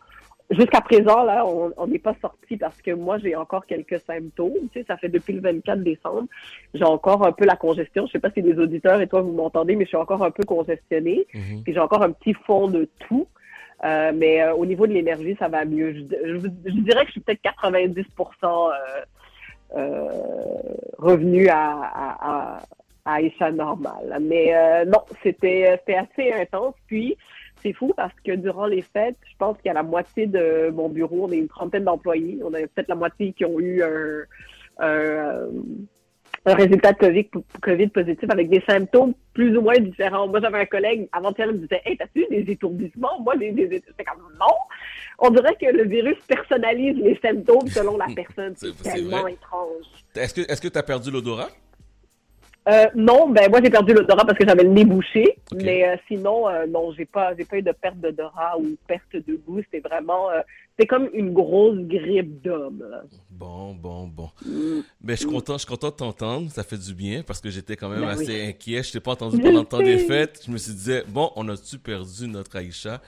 Jusqu'à 0.52 0.80
présent, 0.82 1.23
là, 1.23 1.44
on 1.44 1.88
n'est 1.88 1.98
pas 1.98 2.14
sorti 2.22 2.56
parce 2.56 2.80
que 2.80 2.91
moi, 2.91 3.18
j'ai 3.18 3.36
encore 3.36 3.65
quelques 3.65 3.99
symptômes. 4.02 4.53
Tu 4.72 4.80
sais, 4.82 4.86
ça 4.88 4.95
fait 4.95 5.10
depuis 5.10 5.34
le 5.34 5.41
24 5.41 5.82
décembre. 5.82 6.27
J'ai 6.76 6.84
encore 6.84 7.26
un 7.26 7.32
peu 7.32 7.45
la 7.45 7.56
congestion. 7.56 8.06
Je 8.06 8.11
sais 8.11 8.19
pas 8.19 8.30
si 8.30 8.44
les 8.44 8.60
auditeurs 8.60 9.02
et 9.02 9.07
toi, 9.07 9.22
vous 9.22 9.32
m'entendez, 9.32 9.76
mais 9.76 9.86
je 9.86 9.90
suis 9.90 9.98
encore 9.98 10.23
un 10.23 10.30
peu 10.30 10.44
congestionnée. 10.44 11.26
Puis 11.64 11.73
j'ai 11.73 11.80
encore 11.80 12.03
un 12.03 12.11
petit 12.11 12.34
fond 12.45 12.68
de 12.68 12.88
tout. 13.07 13.26
Euh, 13.84 14.11
mais 14.15 14.41
euh, 14.41 14.53
au 14.53 14.65
niveau 14.65 14.88
de 14.88 14.93
l'énergie, 14.93 15.35
ça 15.38 15.47
va 15.47 15.65
mieux. 15.65 15.93
Je, 15.93 16.47
dirais 16.80 17.02
que 17.02 17.07
je 17.07 17.11
suis 17.11 17.22
peut-être 17.22 17.41
90 17.41 18.06
euh, 18.43 18.69
euh, 19.76 20.10
revenu 20.97 21.49
à, 21.49 21.81
à, 21.81 22.18
à, 22.22 22.60
à 23.06 23.22
état 23.22 23.52
normal. 23.52 24.18
Mais 24.22 24.85
non, 24.85 24.99
c'était 25.22 25.80
assez 25.88 26.31
intense. 26.31 26.76
Puis, 26.88 27.18
c'est 27.61 27.73
fou 27.73 27.93
parce 27.95 28.14
que 28.23 28.31
durant 28.34 28.68
les 28.68 28.81
fêtes, 28.81 29.18
je 29.30 29.35
pense 29.38 29.57
qu'il 29.57 29.68
y 29.68 29.72
a 29.72 29.73
la 29.73 29.84
moitié 29.84 30.27
de 30.27 30.69
mon 30.73 30.89
bureau, 30.89 31.26
on 31.26 31.31
est 31.31 31.38
une 31.38 31.47
trentaine 31.47 31.84
d'employés. 31.84 32.39
On 32.43 32.53
a 32.53 32.60
peut-être 32.60 32.88
la 32.88 32.95
moitié 32.95 33.34
qui 33.34 33.43
ont 33.43 33.60
eu 33.60 33.84
un, 33.84 34.23
un, 34.80 35.47
un 36.45 36.53
résultat 36.53 36.93
de 36.93 36.97
COVID, 36.99 37.26
COVID 37.61 37.88
positif 37.88 38.30
avec 38.30 38.49
des 38.49 38.61
symptômes 38.67 39.13
plus 39.34 39.57
ou 39.57 39.61
moins 39.61 39.77
différents. 39.80 40.27
Moi, 40.27 40.39
j'avais 40.41 40.59
un 40.59 40.65
collègue, 40.65 41.07
avant-hier, 41.11 41.47
il 41.47 41.53
me 41.53 41.57
disait 41.59 41.81
Hey, 41.85 41.97
t'as-tu 41.97 42.26
des 42.30 42.51
étourdissements? 42.51 43.19
Moi, 43.22 43.35
des, 43.38 43.51
des, 43.51 43.81
comme 43.81 44.23
non. 44.39 44.45
On 45.19 45.30
dirait 45.30 45.55
que 45.59 45.65
le 45.65 45.85
virus 45.88 46.17
personnalise 46.27 46.97
les 46.97 47.17
symptômes 47.22 47.67
selon 47.67 47.97
la 47.97 48.07
personne. 48.15 48.53
C'est 48.57 48.67
c'est 48.81 48.93
tellement 48.93 49.22
vrai. 49.22 49.34
étrange. 49.34 49.85
Est-ce 50.15 50.34
que 50.34 50.41
est-ce 50.41 50.61
que 50.61 50.67
t'as 50.67 50.84
perdu 50.84 51.11
l'odorat? 51.11 51.49
Euh, 52.68 52.88
non, 52.96 53.30
ben 53.30 53.50
moi 53.50 53.60
j'ai 53.64 53.70
perdu 53.70 53.94
l'odorat 53.94 54.26
parce 54.26 54.38
que 54.38 54.46
j'avais 54.46 54.64
le 54.64 54.70
nez 54.70 54.86
bouché, 54.86 55.38
mais 55.54 55.88
euh, 55.88 55.96
sinon 56.08 56.48
euh, 56.48 56.66
non, 56.66 56.92
j'ai 56.94 57.06
pas 57.06 57.36
j'ai 57.38 57.46
pas 57.46 57.58
eu 57.58 57.62
de 57.62 57.72
perte 57.72 57.98
d'odorat 57.98 58.58
ou 58.58 58.76
perte 58.88 59.16
de 59.16 59.36
goût, 59.46 59.62
c'était 59.62 59.88
vraiment 59.88 60.32
euh, 60.32 60.42
c'était 60.78 60.88
comme 60.88 61.10
une 61.14 61.32
grosse 61.32 61.78
grippe 61.80 62.42
d'homme. 62.42 62.84
Bon, 63.30 63.74
bon, 63.74 64.08
bon. 64.08 64.30
Mm. 64.46 64.82
Ben, 65.00 65.14
je 65.14 65.22
suis 65.22 65.26
content, 65.26 65.54
je 65.54 65.60
suis 65.60 65.68
content 65.68 65.88
de 65.88 65.96
t'entendre. 65.96 66.52
Ça 66.52 66.64
fait 66.64 66.78
du 66.78 66.94
bien 66.94 67.24
parce 67.24 67.40
que 67.40 67.50
j'étais 67.50 67.78
quand 67.78 67.88
même 67.88 68.02
Ben 68.02 68.10
assez 68.10 68.42
oui. 68.42 68.48
inquiet. 68.50 68.84
Je 68.84 68.92
t'ai 68.92 69.00
pas 69.00 69.12
entendu 69.12 69.40
pendant 69.40 69.62
le 69.62 69.66
temps 69.66 69.80
des 69.80 70.00
fêtes. 70.00 70.42
Je 70.46 70.52
me 70.52 70.58
suis 70.58 70.74
dit, 70.74 70.98
bon, 71.08 71.32
on 71.38 71.48
a-tu 71.48 71.78
perdu 71.78 72.28
notre 72.28 72.58
Aïcha? 72.58 73.02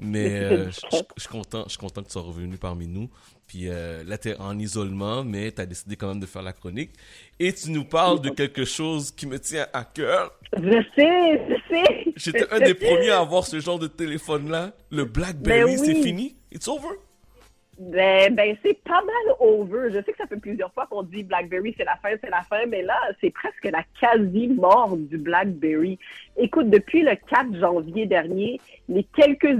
Mais 0.00 0.28
Mais 0.28 0.40
euh, 0.44 0.70
je 0.70 0.80
suis 1.18 1.28
content, 1.30 1.62
je 1.64 1.70
suis 1.70 1.78
content 1.78 2.02
que 2.02 2.08
tu 2.08 2.12
sois 2.12 2.22
revenu 2.22 2.58
parmi 2.58 2.86
nous. 2.86 3.08
Puis 3.46 3.68
euh, 3.68 4.02
là, 4.04 4.18
tu 4.18 4.30
es 4.30 4.36
en 4.40 4.58
isolement, 4.58 5.22
mais 5.24 5.52
tu 5.52 5.60
as 5.60 5.66
décidé 5.66 5.96
quand 5.96 6.08
même 6.08 6.20
de 6.20 6.26
faire 6.26 6.42
la 6.42 6.52
chronique. 6.52 6.90
Et 7.38 7.52
tu 7.52 7.70
nous 7.70 7.84
parles 7.84 8.20
de 8.20 8.30
quelque 8.30 8.64
chose 8.64 9.10
qui 9.10 9.26
me 9.26 9.38
tient 9.38 9.66
à 9.72 9.84
cœur. 9.84 10.32
Je 10.56 10.82
sais, 10.96 11.42
je 11.48 11.54
sais. 11.74 12.12
J'étais 12.16 12.52
un 12.52 12.60
des 12.60 12.74
premiers 12.74 13.10
à 13.10 13.20
avoir 13.20 13.44
ce 13.44 13.60
genre 13.60 13.78
de 13.78 13.86
téléphone-là. 13.88 14.72
Le 14.90 15.04
BlackBerry, 15.04 15.76
Ben 15.76 15.80
oui. 15.80 15.86
c'est 15.86 16.02
fini? 16.02 16.36
It's 16.52 16.68
over? 16.68 16.88
Ben, 17.76 18.32
ben 18.36 18.56
c'est 18.62 18.78
pas 18.84 19.02
mal 19.02 19.34
over. 19.40 19.88
Je 19.90 19.96
sais 19.96 20.12
que 20.12 20.18
ça 20.18 20.28
fait 20.28 20.36
plusieurs 20.36 20.72
fois 20.72 20.86
qu'on 20.86 21.02
dit 21.02 21.24
BlackBerry, 21.24 21.74
c'est 21.76 21.84
la 21.84 21.96
fin, 21.96 22.10
c'est 22.22 22.30
la 22.30 22.42
fin, 22.42 22.66
mais 22.66 22.82
là, 22.82 22.96
c'est 23.20 23.30
presque 23.30 23.64
la 23.64 23.82
quasi-mort 24.00 24.96
du 24.96 25.18
BlackBerry. 25.18 25.98
Écoute, 26.36 26.70
depuis 26.70 27.02
le 27.02 27.16
4 27.28 27.58
janvier 27.58 28.06
dernier, 28.06 28.60
les 28.88 29.02
quelques 29.16 29.58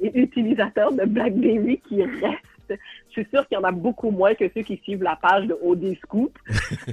utilisateurs 0.00 0.92
de 0.92 1.04
BlackBerry 1.04 1.80
qui 1.88 2.02
restent, 2.02 2.80
je 3.14 3.20
suis 3.20 3.30
sûre 3.30 3.46
qu'il 3.46 3.56
y 3.56 3.60
en 3.60 3.64
a 3.64 3.72
beaucoup 3.72 4.10
moins 4.10 4.34
que 4.34 4.44
ceux 4.54 4.62
qui 4.62 4.76
suivent 4.78 5.02
la 5.02 5.16
page 5.16 5.46
de 5.46 5.56
OD 5.62 5.96
Scoop, 6.02 6.36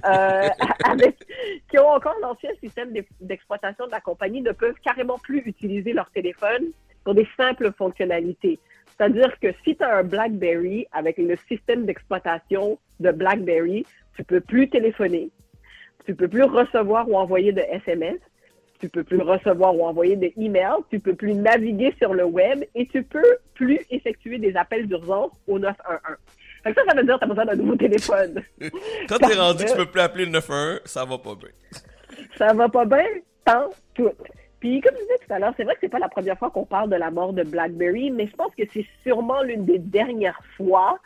euh, 0.05 0.47
qui 1.69 1.79
ont 1.79 1.89
encore 1.89 2.15
l'ancien 2.21 2.51
système 2.61 2.91
d'ex- 2.91 3.09
d'exploitation 3.19 3.87
de 3.87 3.91
la 3.91 4.01
compagnie, 4.01 4.41
ne 4.41 4.51
peuvent 4.51 4.79
carrément 4.83 5.17
plus 5.17 5.39
utiliser 5.45 5.93
leur 5.93 6.09
téléphone 6.11 6.67
pour 7.03 7.15
des 7.15 7.27
simples 7.35 7.71
fonctionnalités. 7.71 8.59
C'est-à-dire 8.85 9.39
que 9.39 9.47
si 9.63 9.75
tu 9.75 9.83
as 9.83 9.97
un 9.97 10.03
BlackBerry 10.03 10.85
avec 10.91 11.17
le 11.17 11.35
système 11.47 11.85
d'exploitation 11.85 12.77
de 12.99 13.11
BlackBerry, 13.11 13.85
tu 14.15 14.23
peux 14.23 14.41
plus 14.41 14.69
téléphoner, 14.69 15.29
tu 16.05 16.13
peux 16.13 16.27
plus 16.27 16.43
recevoir 16.43 17.09
ou 17.09 17.15
envoyer 17.15 17.51
de 17.51 17.61
SMS, 17.61 18.19
tu 18.81 18.89
peux 18.89 19.03
plus 19.03 19.21
recevoir 19.21 19.75
ou 19.75 19.85
envoyer 19.85 20.15
de 20.15 20.31
emails, 20.37 20.81
tu 20.89 20.99
peux 20.99 21.13
plus 21.13 21.33
naviguer 21.35 21.93
sur 21.99 22.13
le 22.13 22.25
web 22.25 22.63
et 22.75 22.87
tu 22.87 23.03
peux 23.03 23.37
plus 23.53 23.79
effectuer 23.91 24.39
des 24.39 24.55
appels 24.57 24.87
d'urgence 24.87 25.31
au 25.47 25.59
911. 25.59 25.99
Fait 26.63 26.73
que 26.73 26.81
ça, 26.81 26.87
ça 26.87 26.95
veut 26.95 27.03
dire 27.03 27.15
que 27.15 27.19
tu 27.19 27.25
as 27.25 27.27
besoin 27.27 27.45
d'un 27.45 27.55
nouveau 27.55 27.75
téléphone. 27.75 28.41
Quand 29.07 29.17
t'es 29.17 29.35
rendu, 29.35 29.65
tu 29.65 29.75
peux 29.75 29.85
plus 29.85 30.01
appeler 30.01 30.25
le 30.25 30.31
911, 30.31 30.81
ça 30.85 31.05
va 31.05 31.17
pas 31.17 31.35
bien. 31.35 31.49
ça 32.37 32.53
va 32.53 32.69
pas 32.69 32.85
bien, 32.85 33.05
tant 33.45 33.69
tout. 33.93 34.11
Puis, 34.59 34.79
comme 34.81 34.95
je 34.95 35.01
disais 35.01 35.17
tout 35.27 35.33
à 35.33 35.39
l'heure, 35.39 35.53
c'est 35.57 35.63
vrai 35.63 35.73
que 35.73 35.79
c'est 35.81 35.89
pas 35.89 35.99
la 35.99 36.09
première 36.09 36.37
fois 36.37 36.51
qu'on 36.51 36.65
parle 36.65 36.89
de 36.89 36.95
la 36.95 37.09
mort 37.09 37.33
de 37.33 37.43
BlackBerry, 37.43 38.11
mais 38.11 38.27
je 38.27 38.35
pense 38.35 38.53
que 38.55 38.63
c'est 38.71 38.85
sûrement 39.03 39.41
l'une 39.41 39.65
des 39.65 39.79
dernières 39.79 40.39
fois 40.55 40.99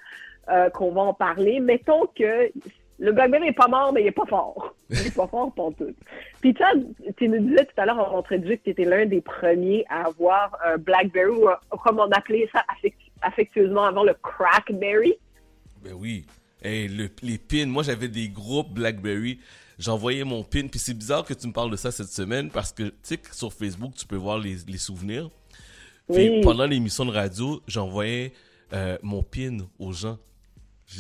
euh, 0.50 0.70
qu'on 0.70 0.92
va 0.92 1.02
en 1.02 1.14
parler. 1.14 1.62
Mettons 1.62 2.06
que 2.08 2.52
le 3.00 3.12
BlackBerry 3.12 3.48
est 3.48 3.54
pas 3.54 3.68
mort, 3.68 3.92
mais 3.94 4.02
il 4.04 4.08
est 4.08 4.12
pas 4.12 4.26
fort. 4.26 4.74
Il 4.90 4.98
est 5.08 5.16
pas 5.16 5.28
fort 5.28 5.52
pour 5.54 5.74
tout. 5.76 5.94
Puis 6.42 6.56
Chad, 6.58 6.86
tu 7.18 7.28
nous 7.28 7.40
disais 7.40 7.66
tout 7.66 7.74
à 7.82 7.86
l'heure 7.88 7.98
en 8.00 8.06
rentrée 8.06 8.38
de 8.38 8.48
jeu 8.48 8.56
que 8.56 8.64
tu 8.66 8.70
étais 8.70 8.86
l'un 8.86 9.06
des 9.08 9.20
premiers 9.22 9.84
à 9.90 10.06
avoir 10.06 10.56
un 10.64 10.78
BlackBerry, 10.78 11.32
ou 11.32 11.50
un- 11.50 11.58
comme 11.84 12.00
on 12.00 12.10
appelait 12.12 12.48
ça 12.52 12.64
affect- 12.70 13.12
affectueusement 13.22 13.84
avant, 13.86 14.04
le 14.04 14.14
Crackberry. 14.22 15.16
Ben 15.84 15.94
oui. 15.94 16.26
Hey, 16.64 16.88
le- 16.88 17.10
les 17.24 17.38
pins, 17.40 17.66
moi 17.66 17.82
j'avais 17.84 18.08
des 18.08 18.30
groupes 18.30 18.74
BlackBerry. 18.74 19.40
J'envoyais 19.80 20.24
mon 20.24 20.44
pin. 20.44 20.68
Puis 20.68 20.80
c'est 20.80 20.94
bizarre 20.94 21.26
que 21.26 21.34
tu 21.34 21.48
me 21.48 21.52
parles 21.54 21.72
de 21.72 21.76
ça 21.76 21.92
cette 21.92 22.08
semaine 22.10 22.50
parce 22.52 22.72
que 22.72 22.84
tu 22.84 22.94
sais 23.04 23.18
que 23.18 23.36
sur 23.36 23.52
Facebook, 23.52 23.94
tu 23.96 24.06
peux 24.06 24.16
voir 24.16 24.38
les, 24.38 24.56
les 24.68 24.78
souvenirs. 24.78 25.30
Puis 26.08 26.30
Oui. 26.30 26.42
pendant 26.42 26.66
l'émission 26.66 27.04
de 27.06 27.12
radio, 27.12 27.60
j'envoyais 27.68 28.32
euh, 28.74 28.98
mon 29.02 29.24
pin 29.24 29.58
aux 29.80 29.92
gens. 29.92 30.18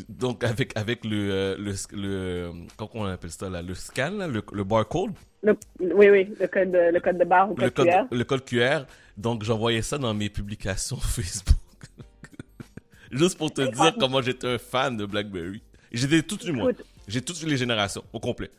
Donc 0.09 0.43
avec 0.43 0.75
avec 0.77 1.05
le 1.05 1.31
euh, 1.31 1.55
le, 1.57 1.73
le 1.93 2.51
comment 2.75 2.89
on 2.95 3.03
appelle 3.05 3.29
ça 3.31 3.49
là, 3.49 3.61
le 3.61 3.75
scan 3.75 4.11
là, 4.17 4.27
le, 4.27 4.41
le 4.51 4.63
barcode, 4.63 5.11
Le- 5.43 5.55
oui, 5.79 6.09
oui, 6.09 6.33
le 6.39 6.47
code, 6.47 6.71
de- 6.71 6.91
le 6.91 6.99
code 6.99 7.17
de 7.19 7.23
barre 7.23 7.51
ou 7.51 7.55
le 7.55 7.69
code 7.69 7.87
QR. 7.87 8.03
le 8.11 8.23
code 8.23 8.45
QR. 8.45 8.79
Donc 9.15 9.43
j'envoyais 9.43 9.83
ça 9.83 9.97
dans 9.99 10.13
mes 10.13 10.29
publications 10.29 10.97
Facebook. 11.15 11.55
Juste 13.11 13.37
pour 13.37 13.53
te 13.53 13.61
dire 13.61 13.95
comment 13.99 14.21
j'étais 14.21 14.47
un 14.47 14.57
fan 14.57 14.97
de 14.97 15.05
BlackBerry. 15.05 15.61
Et 15.91 15.97
J'ai 15.97 16.07
des 16.07 16.23
toutes 16.23 16.43
eu 16.45 16.51
moi. 16.51 16.71
Écoute. 16.71 16.85
J'ai 17.07 17.21
toutes 17.21 17.41
les 17.43 17.55
générations 17.55 18.03
au 18.11 18.19
complet. 18.19 18.49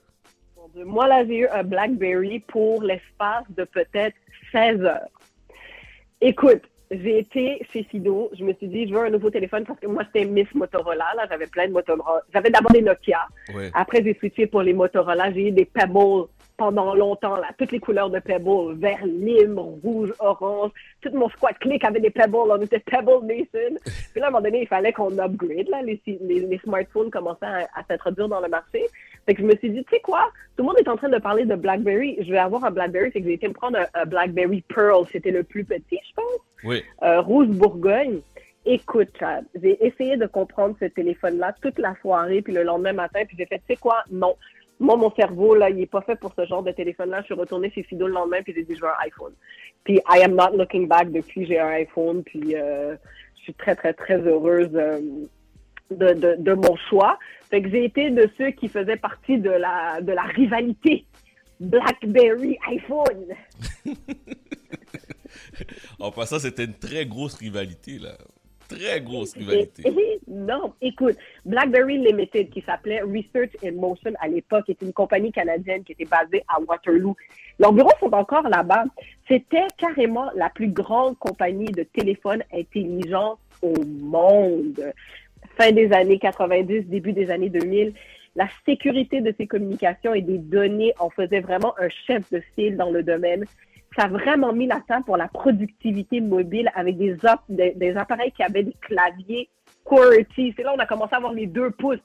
Mon 0.56 0.68
Dieu. 0.68 0.84
Moi, 0.84 1.08
là, 1.08 1.26
j'ai 1.26 1.38
eu 1.40 1.48
un 1.48 1.64
BlackBerry 1.64 2.38
pour 2.38 2.82
l'espace 2.84 3.44
de 3.50 3.64
peut-être 3.64 4.14
16 4.52 4.80
heures. 4.82 5.08
Écoute, 6.20 6.62
j'ai 6.90 7.18
été 7.18 7.66
chez 7.72 7.82
Fido. 7.84 8.30
Je 8.38 8.44
me 8.44 8.52
suis 8.54 8.68
dit, 8.68 8.88
je 8.88 8.94
veux 8.94 9.04
un 9.04 9.10
nouveau 9.10 9.30
téléphone 9.30 9.64
parce 9.64 9.80
que 9.80 9.86
moi, 9.86 10.04
c'était 10.06 10.24
Miss 10.24 10.52
Motorola. 10.54 11.06
Là, 11.16 11.26
j'avais 11.28 11.46
plein 11.46 11.66
de 11.66 11.72
Motorola. 11.72 12.22
J'avais 12.32 12.50
d'abord 12.50 12.72
des 12.72 12.82
Nokia. 12.82 13.20
Après, 13.74 14.02
j'ai 14.02 14.14
switché 14.14 14.46
pour 14.46 14.62
les 14.62 14.72
Motorola. 14.72 15.32
J'ai 15.32 15.48
eu 15.48 15.50
des 15.50 15.64
Pebble 15.64 16.26
pendant 16.56 16.94
longtemps, 16.94 17.36
là. 17.36 17.48
Toutes 17.58 17.72
les 17.72 17.80
couleurs 17.80 18.08
de 18.08 18.18
Pebble. 18.18 18.74
Vert, 18.76 19.04
lime, 19.04 19.58
rouge, 19.58 20.12
orange. 20.20 20.70
Tout 21.02 21.10
mon 21.12 21.28
squad 21.28 21.58
click 21.58 21.84
avait 21.84 22.00
des 22.00 22.10
Pebble. 22.10 22.50
On 22.50 22.60
était 22.60 22.78
Pebble 22.78 23.26
Nation. 23.26 23.76
Puis 24.12 24.20
là, 24.20 24.26
à 24.26 24.28
un 24.28 24.30
moment 24.30 24.42
donné, 24.42 24.62
il 24.62 24.68
fallait 24.68 24.92
qu'on 24.92 25.18
upgrade, 25.18 25.68
là. 25.68 25.82
Les, 25.82 26.00
les, 26.06 26.40
les 26.40 26.58
smartphones 26.58 27.10
commençaient 27.10 27.46
à, 27.46 27.68
à 27.74 27.84
s'introduire 27.88 28.28
dans 28.28 28.40
le 28.40 28.48
marché. 28.48 28.86
Fait 29.26 29.34
que 29.34 29.42
je 29.42 29.46
me 29.46 29.56
suis 29.56 29.70
dit, 29.70 29.84
tu 29.84 29.94
sais 29.96 30.00
quoi? 30.00 30.30
Tout 30.56 30.62
le 30.62 30.68
monde 30.68 30.78
est 30.78 30.88
en 30.88 30.96
train 30.96 31.08
de 31.08 31.18
parler 31.18 31.44
de 31.44 31.54
BlackBerry. 31.54 32.16
Je 32.20 32.30
vais 32.30 32.38
avoir 32.38 32.64
un 32.64 32.70
BlackBerry. 32.70 33.10
Fait 33.10 33.20
que 33.20 33.26
j'ai 33.26 33.34
été 33.34 33.48
me 33.48 33.52
prendre 33.54 33.78
un, 33.78 33.86
un 33.94 34.04
BlackBerry 34.06 34.62
Pearl. 34.74 35.04
C'était 35.12 35.32
le 35.32 35.42
plus 35.42 35.64
petit, 35.64 35.98
je 36.08 36.14
pense 36.14 36.40
Oui. 36.64 36.82
euh, 37.02 37.20
Rouge 37.20 37.48
Bourgogne. 37.48 38.20
Écoute, 38.64 39.10
Chad, 39.18 39.44
j'ai 39.62 39.84
essayé 39.84 40.16
de 40.16 40.26
comprendre 40.26 40.74
ce 40.80 40.86
téléphone-là 40.86 41.54
toute 41.62 41.78
la 41.78 41.94
soirée, 42.00 42.42
puis 42.42 42.52
le 42.52 42.64
lendemain 42.64 42.92
matin, 42.92 43.20
puis 43.26 43.36
j'ai 43.38 43.46
fait, 43.46 43.58
tu 43.58 43.64
sais 43.68 43.76
quoi, 43.76 44.02
non. 44.10 44.34
Moi, 44.80 44.96
mon 44.96 45.10
cerveau, 45.12 45.54
là, 45.54 45.70
il 45.70 45.80
est 45.80 45.86
pas 45.86 46.00
fait 46.02 46.16
pour 46.16 46.34
ce 46.34 46.44
genre 46.46 46.62
de 46.64 46.72
téléphone-là. 46.72 47.20
Je 47.20 47.26
suis 47.26 47.34
retournée 47.34 47.70
chez 47.70 47.84
Fido 47.84 48.08
le 48.08 48.12
lendemain, 48.12 48.42
puis 48.42 48.52
j'ai 48.54 48.64
dit, 48.64 48.74
je 48.74 48.80
veux 48.80 48.88
un 48.88 49.04
iPhone. 49.04 49.32
Puis, 49.84 50.00
I 50.12 50.22
am 50.22 50.34
not 50.34 50.56
looking 50.56 50.88
back 50.88 51.12
depuis, 51.12 51.46
j'ai 51.46 51.60
un 51.60 51.68
iPhone, 51.68 52.24
puis 52.24 52.56
euh, 52.56 52.96
je 53.36 53.42
suis 53.42 53.54
très, 53.54 53.76
très, 53.76 53.92
très 53.92 54.18
heureuse 54.18 54.70
euh, 54.74 55.00
de, 55.92 56.12
de, 56.14 56.34
de 56.36 56.52
mon 56.54 56.74
choix. 56.90 57.18
Fait 57.50 57.62
que 57.62 57.70
j'ai 57.70 57.84
été 57.84 58.10
de 58.10 58.28
ceux 58.36 58.50
qui 58.50 58.68
faisaient 58.68 58.96
partie 58.96 59.38
de 59.38 59.50
la, 59.50 60.00
de 60.00 60.12
la 60.12 60.22
rivalité 60.22 61.04
BlackBerry-iPhone. 61.60 63.34
En 65.98 66.10
passant, 66.10 66.38
c'était 66.38 66.64
une 66.64 66.74
très 66.74 67.06
grosse 67.06 67.34
rivalité, 67.34 67.98
là. 67.98 68.12
Très 68.68 69.00
grosse 69.00 69.32
rivalité. 69.34 69.84
Non, 70.26 70.74
écoute, 70.80 71.16
BlackBerry 71.44 71.98
Limited, 71.98 72.50
qui 72.50 72.60
s'appelait 72.62 73.00
Research 73.00 73.52
in 73.64 73.72
Motion 73.72 74.12
à 74.20 74.26
l'époque, 74.26 74.68
était 74.68 74.84
une 74.84 74.92
compagnie 74.92 75.30
canadienne 75.30 75.84
qui 75.84 75.92
était 75.92 76.04
basée 76.04 76.42
à 76.48 76.60
Waterloo. 76.60 77.14
Leurs 77.60 77.72
bureaux 77.72 77.92
sont 78.00 78.12
encore 78.12 78.48
là-bas. 78.48 78.84
C'était 79.28 79.66
carrément 79.78 80.30
la 80.34 80.50
plus 80.50 80.68
grande 80.68 81.16
compagnie 81.18 81.70
de 81.70 81.84
téléphones 81.84 82.42
intelligents 82.52 83.38
au 83.62 83.72
monde. 83.84 84.92
Fin 85.56 85.72
des 85.72 85.92
années 85.92 86.18
90, 86.18 86.84
début 86.88 87.12
des 87.12 87.30
années 87.30 87.48
2000, 87.48 87.94
la 88.34 88.48
sécurité 88.66 89.20
de 89.20 89.34
ces 89.38 89.46
communications 89.46 90.12
et 90.12 90.20
des 90.20 90.38
données 90.38 90.92
en 90.98 91.10
faisait 91.10 91.40
vraiment 91.40 91.74
un 91.78 91.88
chef 92.06 92.30
de 92.30 92.42
file 92.54 92.76
dans 92.76 92.90
le 92.90 93.02
domaine 93.02 93.44
ça 93.96 94.04
a 94.04 94.08
vraiment 94.08 94.52
mis 94.52 94.66
la 94.66 94.80
table 94.86 95.04
pour 95.04 95.16
la 95.16 95.28
productivité 95.28 96.20
mobile 96.20 96.70
avec 96.74 96.98
des, 96.98 97.16
des, 97.48 97.96
appareils 97.96 98.32
qui 98.32 98.42
avaient 98.42 98.62
des 98.62 98.76
claviers 98.80 99.48
QWERTY. 99.84 100.54
C'est 100.56 100.62
là 100.62 100.74
on 100.76 100.78
a 100.78 100.86
commencé 100.86 101.14
à 101.14 101.16
avoir 101.16 101.32
les 101.32 101.46
deux 101.46 101.70
pouces 101.70 102.00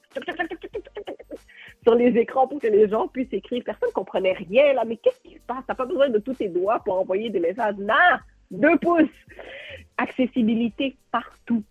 sur 1.82 1.94
les 1.94 2.16
écrans 2.18 2.46
pour 2.46 2.60
que 2.60 2.68
les 2.68 2.88
gens 2.88 3.08
puissent 3.08 3.32
écrire. 3.32 3.62
Personne 3.64 3.88
ne 3.88 3.92
comprenait 3.92 4.32
rien, 4.32 4.72
là. 4.72 4.84
Mais 4.86 4.96
qu'est-ce 4.96 5.20
qui 5.20 5.34
se 5.34 5.40
passe? 5.46 5.64
T'as 5.66 5.74
pas 5.74 5.84
besoin 5.84 6.08
de 6.08 6.18
tous 6.18 6.34
tes 6.34 6.48
doigts 6.48 6.80
pour 6.84 6.98
envoyer 6.98 7.28
des 7.28 7.40
messages. 7.40 7.74
Non! 7.76 8.18
Deux 8.50 8.78
pouces! 8.78 9.08
Accessibilité 9.98 10.96
partout. 11.10 11.64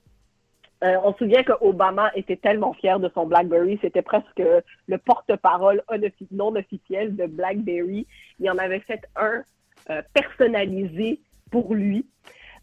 Euh, 0.84 0.98
on 1.04 1.14
se 1.14 1.20
souvient 1.20 1.44
que 1.44 1.54
Obama 1.62 2.12
était 2.16 2.38
tellement 2.38 2.74
fier 2.74 3.00
de 3.00 3.10
son 3.14 3.28
BlackBerry, 3.28 3.78
c'était 3.82 4.02
presque 4.02 4.42
le 4.88 4.98
porte-parole 4.98 5.84
non 6.32 6.56
officiel 6.56 7.16
de 7.16 7.28
BlackBerry. 7.28 8.08
Il 8.40 8.50
en 8.50 8.58
avait 8.58 8.80
fait 8.80 9.02
un 9.16 9.44
euh, 9.90 10.02
personnalisé 10.14 11.20
pour 11.52 11.76
lui. 11.76 12.06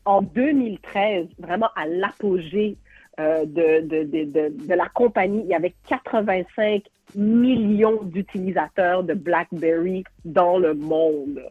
En 0.04 0.22
2013, 0.22 1.26
vraiment 1.38 1.68
à 1.76 1.86
l'apogée 1.86 2.76
euh, 3.20 3.44
de, 3.44 3.86
de, 3.86 4.04
de, 4.04 4.66
de 4.66 4.74
la 4.74 4.88
compagnie, 4.88 5.42
il 5.44 5.48
y 5.48 5.54
avait 5.54 5.74
85 5.88 6.82
millions 7.14 8.02
d'utilisateurs 8.02 9.02
de 9.02 9.14
BlackBerry 9.14 10.04
dans 10.24 10.58
le 10.58 10.74
monde. 10.74 11.42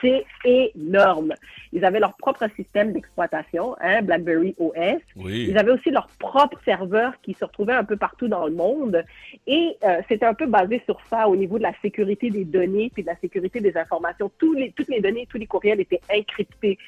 C'est 0.00 0.24
énorme. 0.44 1.34
Ils 1.72 1.84
avaient 1.84 2.00
leur 2.00 2.16
propre 2.16 2.46
système 2.56 2.92
d'exploitation, 2.92 3.76
hein, 3.80 4.02
BlackBerry 4.02 4.54
OS. 4.58 5.00
Oui. 5.16 5.46
Ils 5.50 5.58
avaient 5.58 5.72
aussi 5.72 5.90
leur 5.90 6.08
propre 6.18 6.58
serveur 6.64 7.20
qui 7.22 7.34
se 7.34 7.44
retrouvait 7.44 7.74
un 7.74 7.84
peu 7.84 7.96
partout 7.96 8.28
dans 8.28 8.46
le 8.46 8.52
monde. 8.52 9.04
Et 9.46 9.76
euh, 9.84 10.00
c'était 10.08 10.26
un 10.26 10.34
peu 10.34 10.46
basé 10.46 10.82
sur 10.84 11.00
ça 11.08 11.28
au 11.28 11.36
niveau 11.36 11.58
de 11.58 11.62
la 11.62 11.74
sécurité 11.82 12.30
des 12.30 12.44
données 12.44 12.90
puis 12.92 13.02
de 13.02 13.08
la 13.08 13.16
sécurité 13.16 13.60
des 13.60 13.76
informations. 13.76 14.30
Tous 14.38 14.54
les, 14.54 14.72
toutes 14.72 14.88
les 14.88 15.00
données, 15.00 15.26
tous 15.30 15.38
les 15.38 15.46
courriels 15.46 15.80
étaient 15.80 16.00
encryptés. 16.12 16.78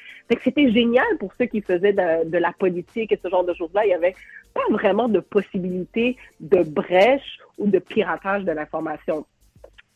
C'était 0.43 0.71
génial 0.71 1.17
pour 1.19 1.33
ceux 1.37 1.45
qui 1.45 1.61
faisaient 1.61 1.93
de, 1.93 2.29
de 2.29 2.37
la 2.37 2.51
politique 2.51 3.11
et 3.11 3.19
ce 3.21 3.29
genre 3.29 3.43
de 3.43 3.53
choses-là. 3.53 3.85
Il 3.85 3.89
y 3.89 3.93
avait 3.93 4.15
pas 4.53 4.61
vraiment 4.69 5.07
de 5.07 5.19
possibilité 5.19 6.17
de 6.39 6.63
brèche 6.63 7.39
ou 7.57 7.67
de 7.67 7.79
piratage 7.79 8.43
de 8.43 8.51
l'information. 8.51 9.25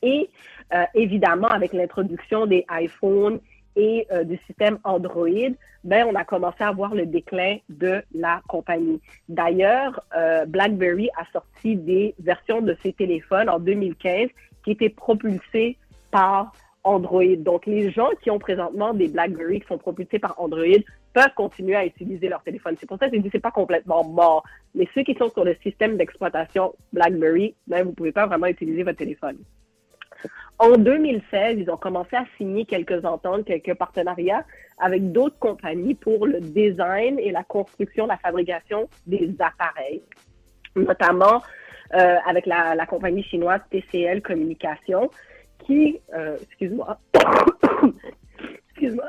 Et 0.02 0.30
euh, 0.74 0.84
évidemment, 0.94 1.48
avec 1.48 1.74
l'introduction 1.74 2.45
des 2.45 2.65
iPhones 2.69 3.40
et 3.76 4.07
euh, 4.11 4.24
du 4.24 4.38
système 4.48 4.80
Android, 4.84 5.53
ben, 5.84 6.07
on 6.10 6.15
a 6.15 6.26
commencé 6.26 6.64
à 6.64 6.72
voir 6.72 6.95
le 6.95 7.06
déclin 7.06 7.57
de 7.69 8.02
la 8.14 8.41
compagnie. 8.48 8.99
D'ailleurs, 9.30 10.03
euh, 10.15 10.45
BlackBerry 10.45 11.10
a 11.15 11.26
sorti 11.32 11.76
des 11.76 12.15
versions 12.19 12.61
de 12.61 12.76
ses 12.84 12.94
téléphones 12.94 13.49
en 13.49 13.60
2015 13.60 14.30
qui 14.64 14.72
étaient 14.72 14.90
propulsées 14.90 15.78
par 16.11 16.52
Android. 16.84 17.36
Donc, 17.38 17.65
les 17.65 17.91
gens 17.91 18.10
qui 18.22 18.32
ont 18.32 18.40
présentement 18.40 18.94
des 18.94 19.07
BlackBerry 19.07 19.61
qui 19.61 19.68
sont 19.68 19.78
propulsés 19.78 20.19
par 20.19 20.40
Android 20.40 20.82
peuvent 21.14 21.34
continuer 21.36 21.76
à 21.76 21.86
utiliser 21.86 22.30
leur 22.30 22.44
téléphone. 22.44 22.76
C'est 22.80 22.88
pour 22.88 22.98
ça 22.98 23.10
que 23.10 23.15
je 23.15 23.22
dis 23.22 23.30
c'est 23.32 23.40
pas 23.40 23.52
complètement 23.52 24.03
mort. 24.03 24.44
Mais 24.74 24.88
ceux 24.95 25.03
qui 25.03 25.14
sont 25.15 25.30
sur 25.30 25.44
le 25.44 25.56
système 25.64 25.98
d'exploitation 25.98 26.74
BlackBerry, 26.94 27.56
ben, 27.68 27.86
vous 27.86 27.94
pouvez 27.94 28.11
pas 28.11 28.26
vraiment 28.26 28.48
utiliser 28.48 28.84
votre 28.84 28.98
téléphone. 28.98 29.38
En 30.59 30.75
2016, 30.77 31.59
ils 31.59 31.69
ont 31.69 31.77
commencé 31.77 32.15
à 32.15 32.25
signer 32.38 32.65
quelques 32.65 33.05
ententes, 33.05 33.45
quelques 33.45 33.75
partenariats 33.75 34.43
avec 34.79 35.11
d'autres 35.11 35.38
compagnies 35.39 35.93
pour 35.93 36.25
le 36.25 36.39
design 36.39 37.19
et 37.19 37.31
la 37.31 37.43
construction, 37.43 38.07
la 38.07 38.17
fabrication 38.17 38.89
des 39.05 39.35
appareils, 39.39 40.01
notamment 40.75 41.43
euh, 41.93 42.17
avec 42.25 42.45
la, 42.47 42.73
la 42.75 42.85
compagnie 42.85 43.23
chinoise 43.23 43.61
TCL 43.69 44.21
Communication, 44.21 45.11
qui, 45.65 45.99
euh, 46.13 46.38
excuse-moi, 46.41 46.97
excuse-moi, 48.71 49.05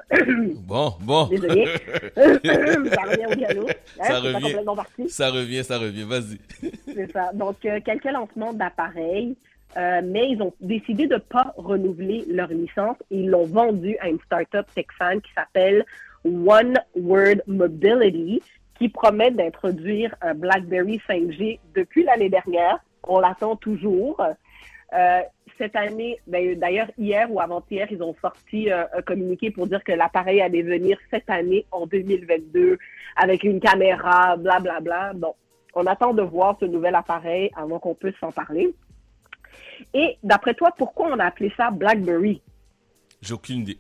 Bon, 0.67 0.93
bon. 1.01 1.27
Désolé. 1.29 1.67
Ça 2.15 2.23
revient 2.23 3.27
au 3.27 3.37
galop. 3.37 3.69
Hein, 3.69 4.05
ça 4.05 4.21
revient. 4.21 4.43
complètement 4.43 4.77
parti. 4.77 5.09
Ça 5.09 5.31
revient, 5.31 5.65
ça 5.65 5.79
revient. 5.79 6.05
Vas-y. 6.05 6.39
C'est 6.95 7.11
ça. 7.13 7.33
Donc, 7.33 7.57
euh, 7.65 7.81
quelques 7.85 8.05
lancements 8.05 8.53
d'appareils, 8.53 9.37
euh, 9.77 10.01
mais 10.03 10.31
ils 10.31 10.43
ont 10.43 10.55
décidé 10.61 11.07
de 11.07 11.15
ne 11.15 11.21
pas 11.21 11.53
renouveler 11.57 12.25
leur 12.29 12.49
licence 12.49 12.97
et 13.11 13.21
ils 13.21 13.29
l'ont 13.29 13.47
vendu 13.47 13.97
à 14.01 14.09
une 14.09 14.19
start-up 14.21 14.67
texane 14.75 15.21
qui 15.21 15.33
s'appelle 15.35 15.85
One 16.25 16.79
Word 16.97 17.43
Mobility, 17.47 18.43
qui 18.79 18.89
promet 18.89 19.31
d'introduire 19.31 20.15
un 20.23 20.35
BlackBerry 20.35 21.01
5G 21.09 21.61
depuis 21.75 22.05
l'année 22.05 22.31
dernière. 22.31 22.79
On 23.07 23.21
l'attend 23.21 23.57
toujours. 23.57 24.21
Euh, 24.95 25.21
cette 25.59 25.77
année, 25.77 26.19
ben, 26.27 26.59
d'ailleurs, 26.59 26.89
hier 26.97 27.31
ou 27.31 27.41
avant-hier, 27.41 27.89
ils 27.91 28.03
ont 28.03 28.15
sorti 28.23 28.71
euh, 28.71 28.85
un 28.95 29.03
communiqué 29.03 29.51
pour 29.51 29.67
dire 29.67 29.83
que 29.85 29.93
l'appareil 29.93 30.41
allait 30.41 30.63
venir 30.63 30.99
cette 31.11 31.29
année, 31.29 31.67
en 31.73 31.87
2022, 31.87 32.79
avec 33.17 33.43
une 33.45 33.61
caméra, 33.61 34.37
blablabla. 34.37 34.81
Bla, 34.81 34.81
bla. 34.81 35.13
Bon, 35.15 35.35
on 35.75 35.87
attend 35.87 36.15
de 36.15 36.23
voir 36.23 36.57
ce 36.61 36.65
nouvel 36.65 36.95
appareil 36.95 37.51
avant 37.57 37.79
qu'on 37.79 37.95
puisse 37.95 38.17
s'en 38.21 38.33
parler. 38.33 38.75
Et 39.95 40.17
d'après 40.23 40.55
toi, 40.55 40.73
pourquoi 40.77 41.09
on 41.13 41.19
a 41.19 41.25
appelé 41.25 41.53
ça 41.57 41.71
BlackBerry? 41.71 42.43
J'ai 43.21 43.35
aucune 43.35 43.61
idée. 43.61 43.79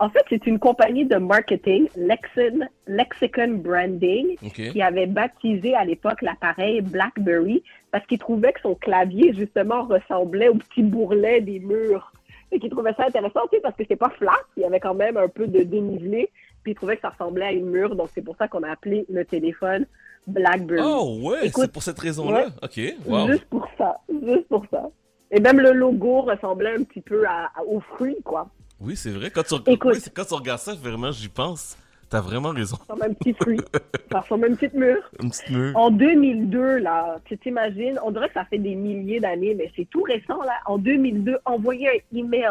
En 0.00 0.10
fait, 0.10 0.24
c'est 0.28 0.46
une 0.46 0.60
compagnie 0.60 1.04
de 1.04 1.16
marketing, 1.16 1.88
Lexin, 1.96 2.68
Lexicon 2.86 3.54
Branding, 3.54 4.36
qui 4.52 4.80
avait 4.80 5.06
baptisé 5.06 5.74
à 5.74 5.84
l'époque 5.84 6.22
l'appareil 6.22 6.80
BlackBerry 6.82 7.64
parce 7.90 8.06
qu'il 8.06 8.18
trouvait 8.18 8.52
que 8.52 8.60
son 8.60 8.76
clavier, 8.76 9.34
justement, 9.34 9.84
ressemblait 9.84 10.48
au 10.48 10.54
petit 10.54 10.82
bourrelet 10.82 11.40
des 11.40 11.58
murs. 11.58 12.12
Et 12.52 12.60
qu'il 12.60 12.70
trouvait 12.70 12.94
ça 12.94 13.06
intéressant, 13.06 13.40
tu 13.50 13.56
sais, 13.56 13.60
parce 13.60 13.76
que 13.76 13.82
c'était 13.82 13.96
pas 13.96 14.10
flat, 14.10 14.38
il 14.56 14.62
y 14.62 14.64
avait 14.64 14.80
quand 14.80 14.94
même 14.94 15.16
un 15.16 15.28
peu 15.28 15.46
de 15.46 15.62
dénivelé, 15.64 16.30
puis 16.68 16.72
il 16.72 16.74
trouvait 16.74 16.96
que 16.96 17.02
ça 17.02 17.08
ressemblait 17.08 17.46
à 17.46 17.52
une 17.52 17.64
mur, 17.70 17.96
donc 17.96 18.10
c'est 18.14 18.20
pour 18.20 18.36
ça 18.36 18.46
qu'on 18.46 18.62
a 18.62 18.70
appelé 18.70 19.06
le 19.08 19.24
téléphone 19.24 19.86
BlackBerry. 20.26 20.82
Oh, 20.84 21.18
ouais, 21.22 21.50
c'est 21.54 21.72
pour 21.72 21.82
cette 21.82 21.98
raison-là? 21.98 22.46
ouais, 22.46 22.52
Ok, 22.62 23.06
wow. 23.06 23.26
Juste 23.28 23.44
pour 23.46 23.66
ça, 23.78 23.96
juste 24.10 24.46
pour 24.48 24.66
ça. 24.70 24.90
Et 25.30 25.40
même 25.40 25.58
le 25.60 25.72
logo 25.72 26.20
ressemblait 26.22 26.74
un 26.74 26.82
petit 26.84 27.00
peu 27.00 27.26
à, 27.26 27.46
à- 27.56 27.62
aux 27.66 27.80
fruits, 27.80 28.18
quoi. 28.22 28.48
Oui, 28.80 28.96
c'est 28.96 29.10
vrai. 29.10 29.30
Quand 29.30 29.42
tu, 29.44 29.54
Écoute. 29.70 29.92
oui, 29.94 30.00
c'est- 30.00 30.12
quand 30.12 30.24
tu 30.26 30.34
regardes 30.34 30.60
ça, 30.60 30.74
vraiment, 30.74 31.10
j'y 31.10 31.28
pense. 31.28 31.76
T'as 32.10 32.20
vraiment 32.20 32.50
raison. 32.50 32.76
Ça 32.76 32.82
ressemble 32.94 33.02
à 33.04 33.14
petit 33.14 33.32
fruit. 33.34 33.60
ça 34.12 34.20
ressemble 34.20 34.44
à 34.44 34.48
une 34.48 34.56
petite 34.56 34.74
mur. 34.74 34.98
Une 35.22 35.30
petite 35.30 35.50
mur. 35.50 35.72
En 35.76 35.90
2002, 35.90 36.76
là, 36.78 37.18
tu 37.24 37.36
t'imagines, 37.38 37.98
on 38.04 38.10
dirait 38.10 38.28
que 38.28 38.34
ça 38.34 38.44
fait 38.44 38.58
des 38.58 38.74
milliers 38.74 39.20
d'années, 39.20 39.54
mais 39.54 39.70
c'est 39.76 39.86
tout 39.90 40.02
récent, 40.02 40.42
là. 40.42 40.52
En 40.66 40.76
2002, 40.78 41.38
envoyer 41.46 41.88
un 41.88 42.16
email, 42.18 42.48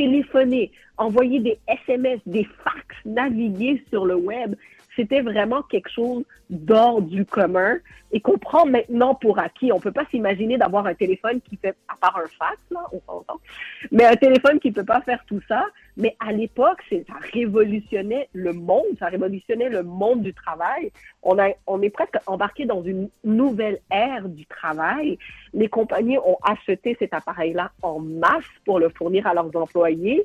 téléphoner, 0.00 0.72
envoyer 0.96 1.40
des 1.40 1.58
SMS, 1.68 2.20
des 2.24 2.48
fax, 2.64 2.86
naviguer 3.04 3.82
sur 3.90 4.06
le 4.06 4.14
web, 4.14 4.54
c'était 4.96 5.20
vraiment 5.20 5.60
quelque 5.60 5.90
chose 5.90 6.24
d'hors 6.48 7.02
du 7.02 7.26
commun 7.26 7.76
et 8.12 8.20
qu'on 8.20 8.38
prend 8.38 8.64
maintenant 8.64 9.14
pour 9.14 9.38
acquis. 9.38 9.72
On 9.72 9.78
peut 9.78 9.92
pas 9.92 10.06
s'imaginer 10.10 10.56
d'avoir 10.56 10.86
un 10.86 10.94
téléphone 10.94 11.42
qui 11.42 11.58
fait, 11.58 11.74
à 11.86 11.96
part 12.00 12.16
un 12.16 12.28
fax, 12.38 12.58
on 12.92 13.00
s'entend, 13.06 13.40
mais 13.92 14.06
un 14.06 14.16
téléphone 14.16 14.58
qui 14.58 14.72
peut 14.72 14.86
pas 14.86 15.02
faire 15.02 15.22
tout 15.26 15.42
ça. 15.46 15.66
Mais 16.00 16.16
à 16.18 16.32
l'époque, 16.32 16.82
ça 16.90 17.14
révolutionnait 17.32 18.28
le 18.32 18.54
monde, 18.54 18.86
ça 18.98 19.06
révolutionnait 19.06 19.68
le 19.68 19.82
monde 19.82 20.22
du 20.22 20.32
travail. 20.32 20.90
On, 21.22 21.36
est 21.38 21.90
presque 21.90 22.16
embarqué 22.26 22.64
dans 22.64 22.82
une 22.82 23.10
nouvelle 23.22 23.80
ère 23.90 24.26
du 24.28 24.46
travail. 24.46 25.18
Les 25.52 25.68
compagnies 25.68 26.16
ont 26.18 26.38
acheté 26.42 26.96
cet 26.98 27.12
appareil-là 27.12 27.72
en 27.82 28.00
masse 28.00 28.44
pour 28.64 28.78
le 28.78 28.88
fournir 28.88 29.26
à 29.26 29.34
leurs 29.34 29.54
employés. 29.54 30.24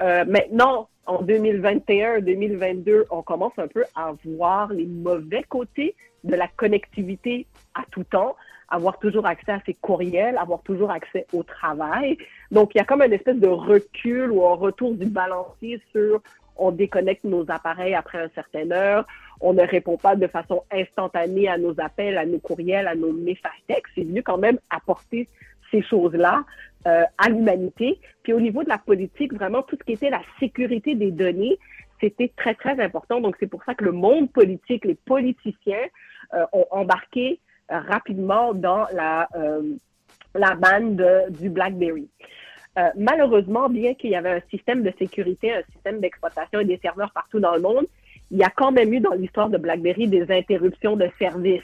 Euh, 0.00 0.24
maintenant, 0.24 0.88
en 1.04 1.22
2021-2022, 1.22 3.04
on 3.10 3.20
commence 3.20 3.52
un 3.58 3.68
peu 3.68 3.84
à 3.94 4.12
voir 4.24 4.72
les 4.72 4.86
mauvais 4.86 5.42
côtés 5.42 5.94
de 6.24 6.34
la 6.34 6.48
connectivité 6.48 7.46
à 7.74 7.82
tout 7.90 8.04
temps, 8.04 8.36
avoir 8.70 8.98
toujours 8.98 9.26
accès 9.26 9.52
à 9.52 9.60
ses 9.66 9.74
courriels, 9.74 10.36
avoir 10.38 10.62
toujours 10.62 10.90
accès 10.90 11.26
au 11.32 11.42
travail. 11.42 12.16
Donc, 12.50 12.74
il 12.74 12.78
y 12.78 12.80
a 12.80 12.84
comme 12.84 13.02
une 13.02 13.12
espèce 13.12 13.38
de 13.38 13.48
recul 13.48 14.30
ou 14.30 14.46
un 14.46 14.54
retour 14.54 14.94
du 14.94 15.06
balancier 15.06 15.80
sur 15.92 16.22
on 16.60 16.70
déconnecte 16.70 17.24
nos 17.24 17.50
appareils 17.50 17.94
après 17.94 18.22
une 18.22 18.30
certaine 18.34 18.72
heure, 18.72 19.06
on 19.40 19.54
ne 19.54 19.62
répond 19.62 19.96
pas 19.96 20.14
de 20.14 20.26
façon 20.26 20.62
instantanée 20.70 21.48
à 21.48 21.56
nos 21.56 21.74
appels, 21.80 22.18
à 22.18 22.26
nos 22.26 22.38
courriels, 22.38 22.86
à 22.86 22.94
nos 22.94 23.12
messages 23.12 23.62
textes. 23.66 23.92
C'est 23.94 24.04
venu 24.04 24.22
quand 24.22 24.36
même 24.36 24.58
apporter 24.68 25.26
ces 25.70 25.82
choses-là 25.82 26.44
euh, 26.86 27.04
à 27.16 27.28
l'humanité. 27.30 27.98
Puis 28.22 28.34
au 28.34 28.40
niveau 28.40 28.62
de 28.62 28.68
la 28.68 28.78
politique, 28.78 29.32
vraiment 29.32 29.62
tout 29.62 29.76
ce 29.80 29.84
qui 29.84 29.92
était 29.92 30.10
la 30.10 30.20
sécurité 30.38 30.94
des 30.94 31.10
données, 31.10 31.58
c'était 32.00 32.30
très, 32.36 32.54
très 32.54 32.78
important. 32.80 33.20
Donc 33.20 33.36
c'est 33.40 33.46
pour 33.46 33.64
ça 33.64 33.74
que 33.74 33.84
le 33.84 33.92
monde 33.92 34.30
politique, 34.30 34.84
les 34.84 34.94
politiciens 34.94 35.86
euh, 36.34 36.44
ont 36.52 36.66
embarqué 36.70 37.40
rapidement 37.78 38.52
dans 38.54 38.86
la, 38.92 39.28
euh, 39.36 39.62
la 40.34 40.54
banne 40.54 40.96
de- 40.96 41.30
du 41.30 41.48
BlackBerry. 41.50 42.08
Euh, 42.78 42.88
malheureusement, 42.96 43.68
bien 43.68 43.94
qu'il 43.94 44.10
y 44.10 44.16
avait 44.16 44.30
un 44.30 44.40
système 44.50 44.82
de 44.82 44.92
sécurité, 44.98 45.52
un 45.52 45.62
système 45.72 46.00
d'exploitation 46.00 46.60
et 46.60 46.64
des 46.64 46.78
serveurs 46.78 47.10
partout 47.12 47.40
dans 47.40 47.54
le 47.54 47.60
monde, 47.60 47.86
il 48.30 48.38
y 48.38 48.44
a 48.44 48.50
quand 48.50 48.70
même 48.70 48.92
eu 48.92 49.00
dans 49.00 49.12
l'histoire 49.14 49.48
de 49.50 49.58
BlackBerry 49.58 50.06
des 50.06 50.30
interruptions 50.30 50.96
de 50.96 51.08
service. 51.18 51.62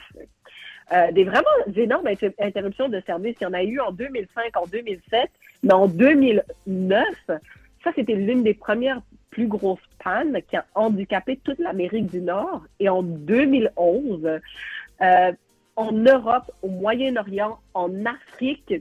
Euh, 0.93 1.11
des 1.11 1.23
vraiment 1.25 1.47
énormes 1.75 2.07
inter- 2.07 2.33
interruptions 2.39 2.87
de 2.89 2.99
service. 3.01 3.35
Il 3.39 3.43
y 3.43 3.47
en 3.47 3.53
a 3.53 3.63
eu 3.63 3.79
en 3.79 3.91
2005, 3.91 4.55
en 4.57 4.65
2007, 4.67 5.29
mais 5.63 5.73
en 5.73 5.87
2009, 5.87 7.05
ça 7.83 7.91
c'était 7.95 8.15
l'une 8.15 8.43
des 8.43 8.53
premières 8.53 9.01
plus 9.29 9.47
grosses 9.47 9.79
pannes 10.03 10.39
qui 10.49 10.55
a 10.57 10.65
handicapé 10.75 11.39
toute 11.43 11.59
l'Amérique 11.59 12.07
du 12.07 12.21
Nord. 12.21 12.63
Et 12.79 12.89
en 12.89 13.01
2011, 13.03 14.25
euh, 15.01 15.31
en 15.77 15.91
Europe, 15.91 16.51
au 16.63 16.69
Moyen-Orient, 16.69 17.59
en 17.73 18.05
Afrique 18.05 18.73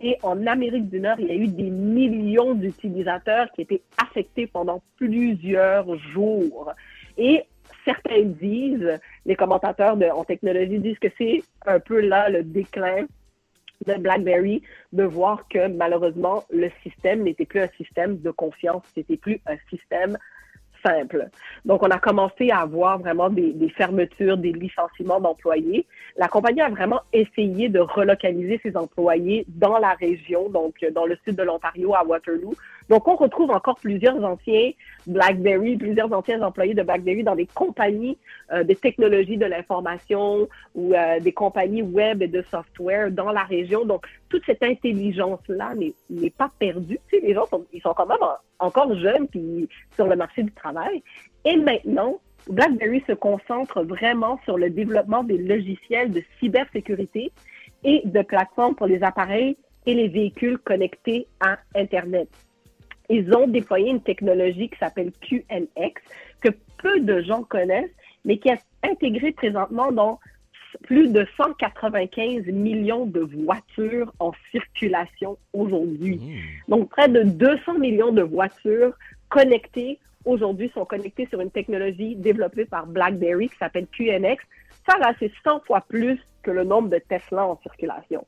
et 0.00 0.18
en 0.22 0.46
Amérique 0.46 0.90
du 0.90 1.00
Nord, 1.00 1.18
il 1.18 1.26
y 1.26 1.30
a 1.30 1.34
eu 1.34 1.48
des 1.48 1.70
millions 1.70 2.54
d'utilisateurs 2.54 3.50
qui 3.52 3.62
étaient 3.62 3.82
affectés 3.96 4.46
pendant 4.46 4.82
plusieurs 4.96 5.96
jours. 5.96 6.72
Et 7.16 7.44
certains 7.84 8.22
disent, 8.24 8.98
les 9.24 9.36
commentateurs 9.36 9.96
en 10.16 10.24
technologie 10.24 10.78
disent 10.78 10.98
que 10.98 11.08
c'est 11.16 11.42
un 11.66 11.80
peu 11.80 12.00
là 12.00 12.28
le 12.28 12.42
déclin 12.42 13.06
de 13.86 13.94
BlackBerry, 13.94 14.62
de 14.92 15.04
voir 15.04 15.48
que 15.48 15.68
malheureusement, 15.68 16.44
le 16.50 16.70
système 16.82 17.22
n'était 17.22 17.46
plus 17.46 17.60
un 17.60 17.68
système 17.76 18.18
de 18.20 18.30
confiance, 18.30 18.82
c'était 18.94 19.16
plus 19.16 19.40
un 19.46 19.56
système 19.70 20.18
Donc, 21.64 21.82
on 21.82 21.90
a 21.90 21.98
commencé 21.98 22.50
à 22.50 22.60
avoir 22.60 22.98
vraiment 22.98 23.30
des, 23.30 23.52
des 23.52 23.68
fermetures, 23.70 24.36
des 24.36 24.52
licenciements 24.52 25.20
d'employés. 25.20 25.86
La 26.16 26.28
compagnie 26.28 26.60
a 26.60 26.68
vraiment 26.68 27.00
essayé 27.12 27.68
de 27.68 27.80
relocaliser 27.80 28.60
ses 28.62 28.76
employés 28.76 29.46
dans 29.48 29.78
la 29.78 29.94
région, 29.94 30.48
donc 30.48 30.74
euh, 30.82 30.90
dans 30.90 31.06
le 31.06 31.16
sud 31.24 31.36
de 31.36 31.42
l'Ontario, 31.42 31.94
à 31.94 32.04
Waterloo. 32.04 32.54
Donc, 32.88 33.08
on 33.08 33.16
retrouve 33.16 33.50
encore 33.50 33.76
plusieurs 33.76 34.22
anciens 34.22 34.70
BlackBerry, 35.06 35.76
plusieurs 35.76 36.12
anciens 36.12 36.42
employés 36.42 36.74
de 36.74 36.82
BlackBerry 36.82 37.22
dans 37.22 37.34
des 37.34 37.46
compagnies 37.46 38.18
euh, 38.52 38.62
de 38.64 38.74
technologie 38.74 39.36
de 39.36 39.46
l'information 39.46 40.48
ou 40.74 40.92
euh, 40.94 41.20
des 41.20 41.32
compagnies 41.32 41.82
web 41.82 42.22
et 42.22 42.28
de 42.28 42.42
software 42.42 43.10
dans 43.10 43.32
la 43.32 43.42
région. 43.44 43.84
Donc, 43.84 44.06
toute 44.28 44.44
cette 44.44 44.62
intelligence-là 44.62 45.72
n'est 46.10 46.30
pas 46.30 46.50
perdue. 46.58 46.98
Tu 47.10 47.20
les 47.20 47.34
gens 47.34 47.46
sont, 47.46 47.64
sont 47.82 47.94
quand 47.94 48.06
même 48.06 48.18
en- 48.22 48.66
encore 48.66 48.94
jeunes 48.96 49.28
puis 49.28 49.68
sur 49.94 50.06
le 50.06 50.16
marché 50.16 50.42
du 50.42 50.52
travail. 50.52 51.02
Et 51.44 51.56
maintenant, 51.56 52.20
BlackBerry 52.48 53.02
se 53.06 53.12
concentre 53.12 53.82
vraiment 53.82 54.38
sur 54.44 54.58
le 54.58 54.68
développement 54.70 55.24
des 55.24 55.38
logiciels 55.38 56.12
de 56.12 56.22
cybersécurité 56.40 57.32
et 57.84 58.02
de 58.04 58.22
plateformes 58.22 58.74
pour 58.74 58.86
les 58.86 59.02
appareils 59.02 59.56
et 59.86 59.94
les 59.94 60.08
véhicules 60.08 60.58
connectés 60.58 61.26
à 61.40 61.58
Internet. 61.74 62.28
Ils 63.08 63.34
ont 63.34 63.46
déployé 63.46 63.90
une 63.90 64.02
technologie 64.02 64.68
qui 64.68 64.78
s'appelle 64.78 65.12
QNX, 65.20 65.94
que 66.40 66.48
peu 66.82 67.00
de 67.00 67.22
gens 67.22 67.42
connaissent, 67.42 67.90
mais 68.24 68.38
qui 68.38 68.48
est 68.48 68.60
intégrée 68.82 69.32
présentement 69.32 69.92
dans 69.92 70.18
plus 70.82 71.08
de 71.12 71.26
195 71.36 72.46
millions 72.46 73.06
de 73.06 73.20
voitures 73.20 74.12
en 74.18 74.32
circulation 74.50 75.38
aujourd'hui. 75.52 76.20
Donc, 76.68 76.90
près 76.90 77.08
de 77.08 77.22
200 77.22 77.78
millions 77.78 78.12
de 78.12 78.22
voitures 78.22 78.92
connectées 79.28 79.98
aujourd'hui 80.24 80.70
sont 80.74 80.84
connectées 80.84 81.26
sur 81.26 81.40
une 81.40 81.50
technologie 81.50 82.16
développée 82.16 82.64
par 82.64 82.86
BlackBerry 82.86 83.48
qui 83.48 83.56
s'appelle 83.56 83.86
QNX. 83.86 84.38
Ça, 84.88 84.98
là, 84.98 85.12
c'est 85.18 85.32
100 85.44 85.60
fois 85.66 85.82
plus 85.88 86.18
que 86.42 86.50
le 86.50 86.64
nombre 86.64 86.88
de 86.88 86.98
Tesla 86.98 87.46
en 87.46 87.58
circulation. 87.62 88.26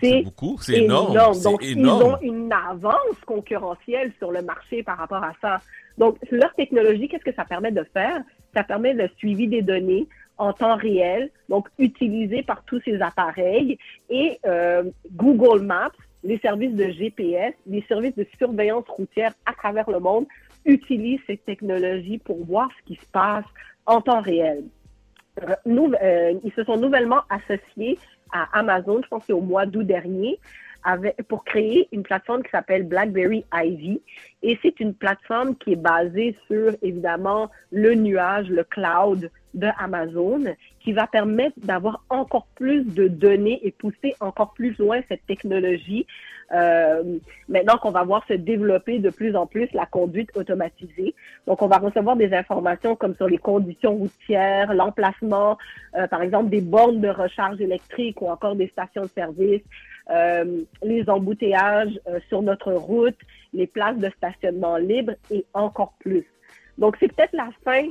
C'est 0.00 0.22
beaucoup, 0.22 0.58
c'est 0.60 0.84
énorme, 0.84 1.14
Donc, 1.42 1.62
énorme. 1.62 2.18
ils 2.22 2.30
ont 2.30 2.34
une 2.34 2.52
avance 2.52 3.18
concurrentielle 3.26 4.12
sur 4.18 4.30
le 4.30 4.42
marché 4.42 4.82
par 4.82 4.98
rapport 4.98 5.22
à 5.22 5.32
ça. 5.40 5.60
Donc, 5.96 6.16
leur 6.30 6.54
technologie, 6.54 7.08
qu'est-ce 7.08 7.24
que 7.24 7.34
ça 7.34 7.44
permet 7.44 7.72
de 7.72 7.84
faire? 7.92 8.22
Ça 8.54 8.62
permet 8.62 8.94
le 8.94 9.08
suivi 9.16 9.48
des 9.48 9.62
données 9.62 10.06
en 10.38 10.52
temps 10.52 10.76
réel, 10.76 11.30
donc 11.48 11.68
utilisé 11.78 12.42
par 12.42 12.62
tous 12.64 12.80
ces 12.84 13.02
appareils 13.02 13.76
et 14.08 14.38
euh, 14.46 14.84
Google 15.12 15.64
Maps, 15.64 15.90
les 16.22 16.38
services 16.38 16.74
de 16.74 16.90
GPS, 16.90 17.54
les 17.66 17.82
services 17.88 18.14
de 18.14 18.26
surveillance 18.38 18.84
routière 18.88 19.32
à 19.46 19.52
travers 19.52 19.90
le 19.90 19.98
monde 19.98 20.26
utilisent 20.64 21.20
cette 21.26 21.44
technologie 21.44 22.18
pour 22.18 22.44
voir 22.44 22.68
ce 22.78 22.86
qui 22.86 23.00
se 23.00 23.06
passe 23.10 23.44
en 23.86 24.00
temps 24.00 24.20
réel. 24.20 24.64
Euh, 25.42 25.54
euh, 26.02 26.34
ils 26.44 26.52
se 26.52 26.64
sont 26.64 26.76
nouvellement 26.76 27.20
associés 27.30 27.98
à 28.32 28.58
Amazon, 28.58 29.00
je 29.02 29.08
pense 29.08 29.20
que 29.20 29.26
c'est 29.28 29.32
au 29.32 29.40
mois 29.40 29.66
d'août 29.66 29.84
dernier, 29.84 30.38
pour 31.28 31.44
créer 31.44 31.88
une 31.92 32.02
plateforme 32.02 32.42
qui 32.42 32.50
s'appelle 32.50 32.84
BlackBerry 32.84 33.44
Ivy. 33.52 34.00
Et 34.42 34.58
c'est 34.62 34.78
une 34.80 34.94
plateforme 34.94 35.56
qui 35.56 35.72
est 35.72 35.76
basée 35.76 36.36
sur, 36.46 36.74
évidemment, 36.82 37.50
le 37.70 37.94
nuage, 37.94 38.48
le 38.48 38.64
cloud 38.64 39.30
de 39.54 39.68
Amazon, 39.78 40.44
qui 40.80 40.92
va 40.92 41.06
permettre 41.06 41.56
d'avoir 41.58 42.04
encore 42.10 42.46
plus 42.54 42.84
de 42.84 43.08
données 43.08 43.60
et 43.66 43.72
pousser 43.72 44.14
encore 44.20 44.52
plus 44.52 44.76
loin 44.78 45.00
cette 45.08 45.26
technologie 45.26 46.06
euh, 46.52 47.18
maintenant 47.48 47.76
qu'on 47.76 47.90
va 47.90 48.04
voir 48.04 48.24
se 48.26 48.32
développer 48.34 48.98
de 48.98 49.10
plus 49.10 49.36
en 49.36 49.46
plus 49.46 49.68
la 49.72 49.86
conduite 49.86 50.30
automatisée. 50.34 51.14
Donc, 51.46 51.62
on 51.62 51.66
va 51.66 51.78
recevoir 51.78 52.16
des 52.16 52.32
informations 52.32 52.96
comme 52.96 53.14
sur 53.14 53.28
les 53.28 53.38
conditions 53.38 53.94
routières, 53.94 54.72
l'emplacement, 54.74 55.58
euh, 55.96 56.06
par 56.06 56.22
exemple, 56.22 56.50
des 56.50 56.60
bornes 56.60 57.00
de 57.00 57.08
recharge 57.08 57.60
électrique 57.60 58.22
ou 58.22 58.28
encore 58.28 58.56
des 58.56 58.68
stations 58.68 59.02
de 59.02 59.08
service, 59.08 59.62
euh, 60.10 60.62
les 60.82 61.08
embouteillages 61.08 62.00
euh, 62.08 62.18
sur 62.28 62.42
notre 62.42 62.72
route, 62.72 63.18
les 63.52 63.66
places 63.66 63.98
de 63.98 64.08
stationnement 64.16 64.76
libres 64.76 65.14
et 65.30 65.44
encore 65.52 65.94
plus. 65.98 66.26
Donc, 66.78 66.96
c'est 67.00 67.12
peut-être 67.12 67.34
la 67.34 67.50
fin 67.64 67.88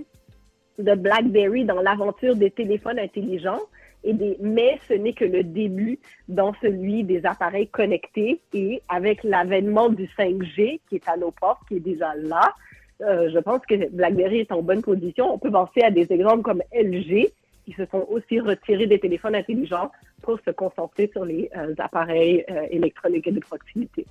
de 0.79 0.93
BlackBerry 0.95 1.65
dans 1.65 1.81
l'aventure 1.81 2.35
des 2.35 2.51
téléphones 2.51 2.99
intelligents, 2.99 3.61
mais 4.03 4.79
ce 4.87 4.93
n'est 4.93 5.13
que 5.13 5.25
le 5.25 5.43
début 5.43 5.99
dans 6.27 6.53
celui 6.61 7.03
des 7.03 7.25
appareils 7.25 7.67
connectés 7.67 8.39
et 8.53 8.81
avec 8.89 9.23
l'avènement 9.23 9.89
du 9.89 10.05
5G 10.17 10.79
qui 10.89 10.95
est 10.95 11.07
à 11.07 11.17
nos 11.17 11.31
portes, 11.31 11.61
qui 11.67 11.75
est 11.75 11.79
déjà 11.81 12.13
là, 12.15 12.53
euh, 13.01 13.29
je 13.33 13.39
pense 13.39 13.61
que 13.67 13.89
BlackBerry 13.89 14.39
est 14.39 14.51
en 14.51 14.61
bonne 14.61 14.81
position. 14.81 15.33
On 15.33 15.37
peut 15.37 15.51
penser 15.51 15.81
à 15.81 15.91
des 15.91 16.11
exemples 16.11 16.41
comme 16.43 16.61
LG 16.73 17.31
qui 17.65 17.73
se 17.73 17.85
sont 17.91 18.07
aussi 18.09 18.39
retirés 18.39 18.87
des 18.87 18.99
téléphones 18.99 19.35
intelligents 19.35 19.91
pour 20.21 20.39
se 20.45 20.51
concentrer 20.51 21.09
sur 21.11 21.25
les 21.25 21.49
euh, 21.55 21.75
appareils 21.79 22.43
euh, 22.49 22.65
électroniques 22.71 23.27
et 23.27 23.31
de 23.31 23.39
proximité. 23.41 24.05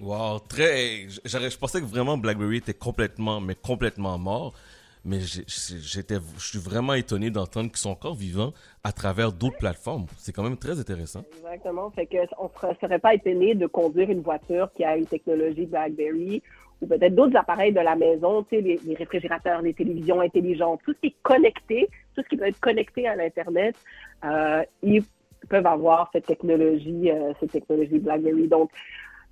Wow, 0.00 0.40
très. 0.48 1.06
j'aurais- 1.24 1.50
Je 1.50 1.58
pensais 1.58 1.80
que 1.80 1.86
vraiment 1.86 2.16
BlackBerry 2.16 2.56
était 2.56 2.74
complètement, 2.74 3.40
mais 3.40 3.54
complètement 3.54 4.18
mort. 4.18 4.54
Mais 5.04 5.18
j'étais, 5.20 6.16
je 6.38 6.46
suis 6.46 6.58
vraiment 6.58 6.94
étonné 6.94 7.30
d'entendre 7.30 7.68
qu'ils 7.68 7.78
sont 7.78 7.90
encore 7.90 8.14
vivants 8.14 8.52
à 8.84 8.92
travers 8.92 9.32
d'autres 9.32 9.58
plateformes. 9.58 10.06
C'est 10.16 10.32
quand 10.32 10.44
même 10.44 10.56
très 10.56 10.78
intéressant. 10.78 11.24
Exactement. 11.38 11.90
Fait 11.90 12.06
que 12.06 12.18
on 12.38 12.44
ne 12.68 12.74
serait 12.80 12.98
pas 13.00 13.14
étonné 13.14 13.54
de 13.54 13.66
conduire 13.66 14.10
une 14.10 14.20
voiture 14.20 14.70
qui 14.74 14.84
a 14.84 14.96
une 14.96 15.06
technologie 15.06 15.66
BlackBerry 15.66 16.42
ou 16.80 16.86
peut-être 16.86 17.14
d'autres 17.14 17.36
appareils 17.36 17.72
de 17.72 17.80
la 17.80 17.96
maison, 17.96 18.42
tu 18.42 18.56
sais, 18.56 18.60
les, 18.60 18.80
les 18.84 18.94
réfrigérateurs, 18.94 19.62
les 19.62 19.74
télévisions 19.74 20.20
intelligentes, 20.20 20.80
tout 20.84 20.92
ce 20.92 21.00
qui 21.00 21.06
est 21.08 21.16
connecté, 21.22 21.88
tout 22.14 22.22
ce 22.22 22.28
qui 22.28 22.36
peut 22.36 22.46
être 22.46 22.60
connecté 22.60 23.06
à 23.06 23.14
l'Internet, 23.14 23.76
euh, 24.24 24.62
ils 24.82 25.02
peuvent 25.48 25.66
avoir 25.66 26.10
cette 26.12 26.26
technologie, 26.26 27.10
euh, 27.10 27.32
cette 27.40 27.52
technologie 27.52 27.98
BlackBerry. 27.98 28.48
Donc, 28.48 28.70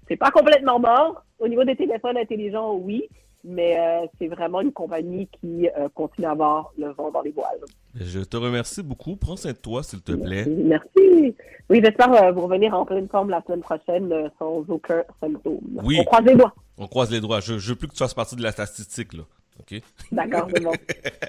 c'est 0.09 0.17
pas 0.17 0.31
complètement 0.31 0.79
mort. 0.79 1.25
Au 1.39 1.49
niveau 1.49 1.65
des 1.65 1.77
téléphones 1.77 2.17
intelligents, 2.17 2.75
oui, 2.75 3.09
mais 3.45 3.79
euh, 3.79 4.07
c'est 4.19 4.29
vraiment 4.29 4.61
une 4.61 4.73
compagnie 4.73 5.29
qui 5.41 5.69
euh, 5.69 5.89
continue 5.95 6.27
à 6.27 6.33
avoir 6.33 6.73
le 6.79 6.91
vent 6.93 7.11
dans 7.11 7.23
les 7.23 7.31
voiles. 7.31 7.61
Je 7.95 8.21
te 8.21 8.37
remercie 8.37 8.83
beaucoup. 8.83 9.17
Prends 9.17 9.37
soin 9.37 9.53
de 9.53 9.57
toi, 9.57 9.83
s'il 9.83 10.03
te 10.03 10.13
plaît. 10.13 10.47
Merci. 10.47 11.35
Oui, 11.69 11.81
j'espère 11.83 12.13
euh, 12.13 12.33
vous 12.33 12.43
revenir 12.43 12.75
en 12.75 12.85
pleine 12.85 13.09
forme 13.09 13.31
la 13.31 13.43
semaine 13.43 13.61
prochaine 13.61 14.31
sans 14.39 14.65
aucun 14.69 15.03
symptôme. 15.21 15.61
Oui. 15.83 15.99
On 16.01 16.05
croise 16.05 16.25
les 16.25 16.35
doigts. 16.35 16.55
On 16.79 16.87
croise 16.87 17.11
les 17.11 17.21
doigts. 17.21 17.41
Je, 17.41 17.59
je 17.59 17.71
veux 17.71 17.77
plus 17.77 17.89
que 17.89 17.93
tu 17.93 17.99
fasses 17.99 18.15
partie 18.15 18.37
de 18.37 18.43
la 18.43 18.53
statistique, 18.53 19.15
là. 19.15 19.23
OK? 19.61 19.81
D'accord, 20.13 20.49
c'est 20.53 20.63
bon. 20.63 20.73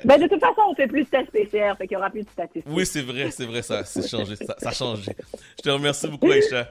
Ben, 0.05 0.17
de 0.17 0.27
toute 0.27 0.39
façon, 0.39 0.61
on 0.69 0.75
fait 0.75 0.88
plus 0.88 1.03
de 1.03 1.09
tests 1.09 1.31
PCR, 1.31 1.75
fait 1.77 1.88
qu'il 1.88 1.95
y 1.95 1.97
aura 1.97 2.09
plus 2.09 2.23
de 2.23 2.29
statistiques. 2.29 2.71
Oui, 2.73 2.85
c'est 2.85 3.01
vrai, 3.01 3.29
c'est 3.31 3.45
vrai, 3.45 3.61
ça, 3.61 3.83
c'est 3.83 4.07
changé, 4.07 4.35
ça, 4.35 4.55
ça 4.57 4.69
a 4.69 4.71
changé. 4.71 5.11
Je 5.57 5.63
te 5.63 5.69
remercie 5.69 6.07
beaucoup, 6.07 6.31
Aïcha. 6.31 6.69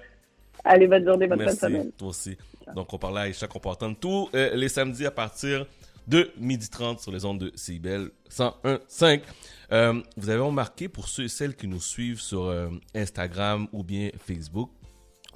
Allez, 0.64 0.86
bonne 0.86 1.04
journée, 1.04 1.26
bonne 1.26 1.38
fin 1.38 1.44
de 1.44 1.50
Merci, 1.50 1.60
semaine. 1.60 1.92
toi 1.92 2.08
aussi. 2.08 2.36
Donc, 2.74 2.92
on 2.92 2.98
parlait 2.98 3.20
à 3.20 3.22
Aïcha 3.24 3.46
Comportante 3.46 3.98
tous 4.00 4.28
euh, 4.34 4.54
les 4.54 4.68
samedis 4.68 5.06
à 5.06 5.10
partir 5.10 5.66
de 6.06 6.30
12h30 6.40 7.00
sur 7.00 7.12
les 7.12 7.24
ondes 7.24 7.38
de 7.38 7.52
CIBEL 7.54 8.10
101.5. 8.30 9.22
Euh, 9.72 10.02
vous 10.16 10.28
avez 10.28 10.40
remarqué, 10.40 10.88
pour 10.88 11.08
ceux 11.08 11.24
et 11.24 11.28
celles 11.28 11.54
qui 11.56 11.68
nous 11.68 11.80
suivent 11.80 12.20
sur 12.20 12.44
euh, 12.44 12.68
Instagram 12.94 13.68
ou 13.72 13.84
bien 13.84 14.10
Facebook, 14.18 14.70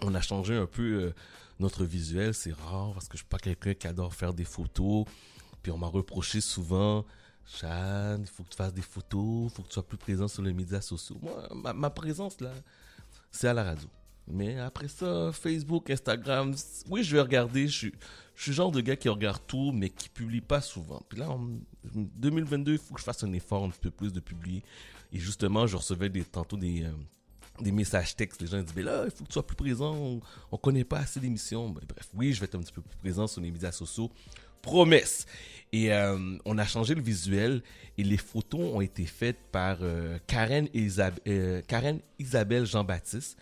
on 0.03 0.15
a 0.15 0.21
changé 0.21 0.55
un 0.57 0.67
peu 0.67 0.83
euh, 0.83 1.15
notre 1.61 1.85
visuel. 1.85 2.35
C'est 2.35 2.53
rare 2.53 2.93
parce 2.93 3.07
que 3.07 3.13
je 3.17 3.19
suis 3.23 3.29
pas 3.29 3.39
quelqu'un 3.39 3.75
qui 3.75 3.87
adore 3.87 4.15
faire 4.15 4.35
des 4.35 4.45
photos. 4.45 5.05
Puis 5.63 5.73
on 5.73 5.79
m'a 5.79 5.87
reproché 5.87 6.41
souvent, 6.41 7.05
Chad, 7.47 8.21
il 8.21 8.27
faut 8.27 8.43
que 8.43 8.51
tu 8.51 8.57
fasses 8.57 8.75
des 8.75 8.83
photos, 8.83 9.51
il 9.51 9.55
faut 9.55 9.63
que 9.63 9.69
tu 9.69 9.75
sois 9.75 9.87
plus 9.87 9.97
présent 9.97 10.29
sur 10.29 10.43
les 10.43 10.53
médias 10.53 10.81
sociaux. 10.81 11.17
Moi, 11.23 11.49
ma, 11.55 11.73
ma 11.73 11.91
présence 11.91 12.41
là, 12.41 12.51
c'est 13.31 13.49
à 13.49 13.55
la 13.55 13.65
radio. 13.65 13.89
Mais 14.27 14.59
après 14.59 14.89
ça, 14.89 15.31
Facebook, 15.33 15.91
Instagram, 15.91 16.55
oui, 16.89 17.03
je 17.05 17.17
vais 17.17 17.23
regarder. 17.23 17.69
Je 17.69 17.77
suis, 17.77 17.93
le 18.47 18.53
genre 18.53 18.73
de 18.73 18.81
gars 18.81 18.97
qui 18.97 19.09
regarde 19.09 19.43
tout, 19.47 19.71
mais 19.73 19.91
qui 19.91 20.09
publie 20.09 20.41
pas 20.41 20.61
souvent. 20.61 21.03
Puis 21.09 21.19
là, 21.19 21.31
en 21.31 21.47
2022, 21.95 22.73
il 22.73 22.79
faut 22.79 22.95
que 22.95 23.01
je 23.01 23.05
fasse 23.05 23.23
un 23.23 23.33
effort 23.33 23.65
un 23.65 23.71
petit 23.71 23.81
peu 23.81 23.91
plus 23.91 24.13
de 24.13 24.21
publier. 24.21 24.63
Et 25.13 25.19
justement, 25.19 25.67
je 25.67 25.77
recevais 25.77 26.09
des, 26.09 26.25
tantôt 26.25 26.57
des, 26.57 26.85
euh, 26.85 26.91
des 27.61 27.71
messages 27.71 28.17
textes. 28.17 28.41
Les 28.41 28.49
gens 28.49 28.63
disent, 28.63 28.75
mais 28.75 28.83
là, 28.83 29.03
il 29.05 29.11
faut 29.11 29.25
que 29.25 29.29
tu 29.29 29.35
sois 29.35 29.47
plus 29.47 29.57
présent. 29.57 29.95
On, 29.95 30.21
on 30.51 30.57
connaît 30.57 30.85
pas 30.85 31.01
assez 31.01 31.21
d'émissions. 31.21 31.69
Ben, 31.69 31.83
bref, 31.87 32.09
oui, 32.15 32.33
je 32.33 32.41
vais 32.41 32.47
être 32.47 32.55
un 32.55 32.61
petit 32.61 32.73
peu 32.73 32.83
plus 32.83 32.97
présent 32.97 33.27
sur 33.27 33.43
les 33.43 33.51
médias 33.51 33.73
sociaux. 33.73 34.11
Promesse. 34.63 35.27
Et 35.73 35.93
euh, 35.93 36.39
on 36.45 36.57
a 36.57 36.65
changé 36.65 36.95
le 36.95 37.03
visuel 37.03 37.63
et 37.99 38.05
les 38.05 38.17
photos 38.17 38.61
ont 38.61 38.81
été 38.81 39.05
faites 39.05 39.39
par 39.53 39.79
euh, 39.83 40.19
Karen 40.27 40.69
Isabelle 42.19 42.65
Jean-Baptiste 42.65 43.37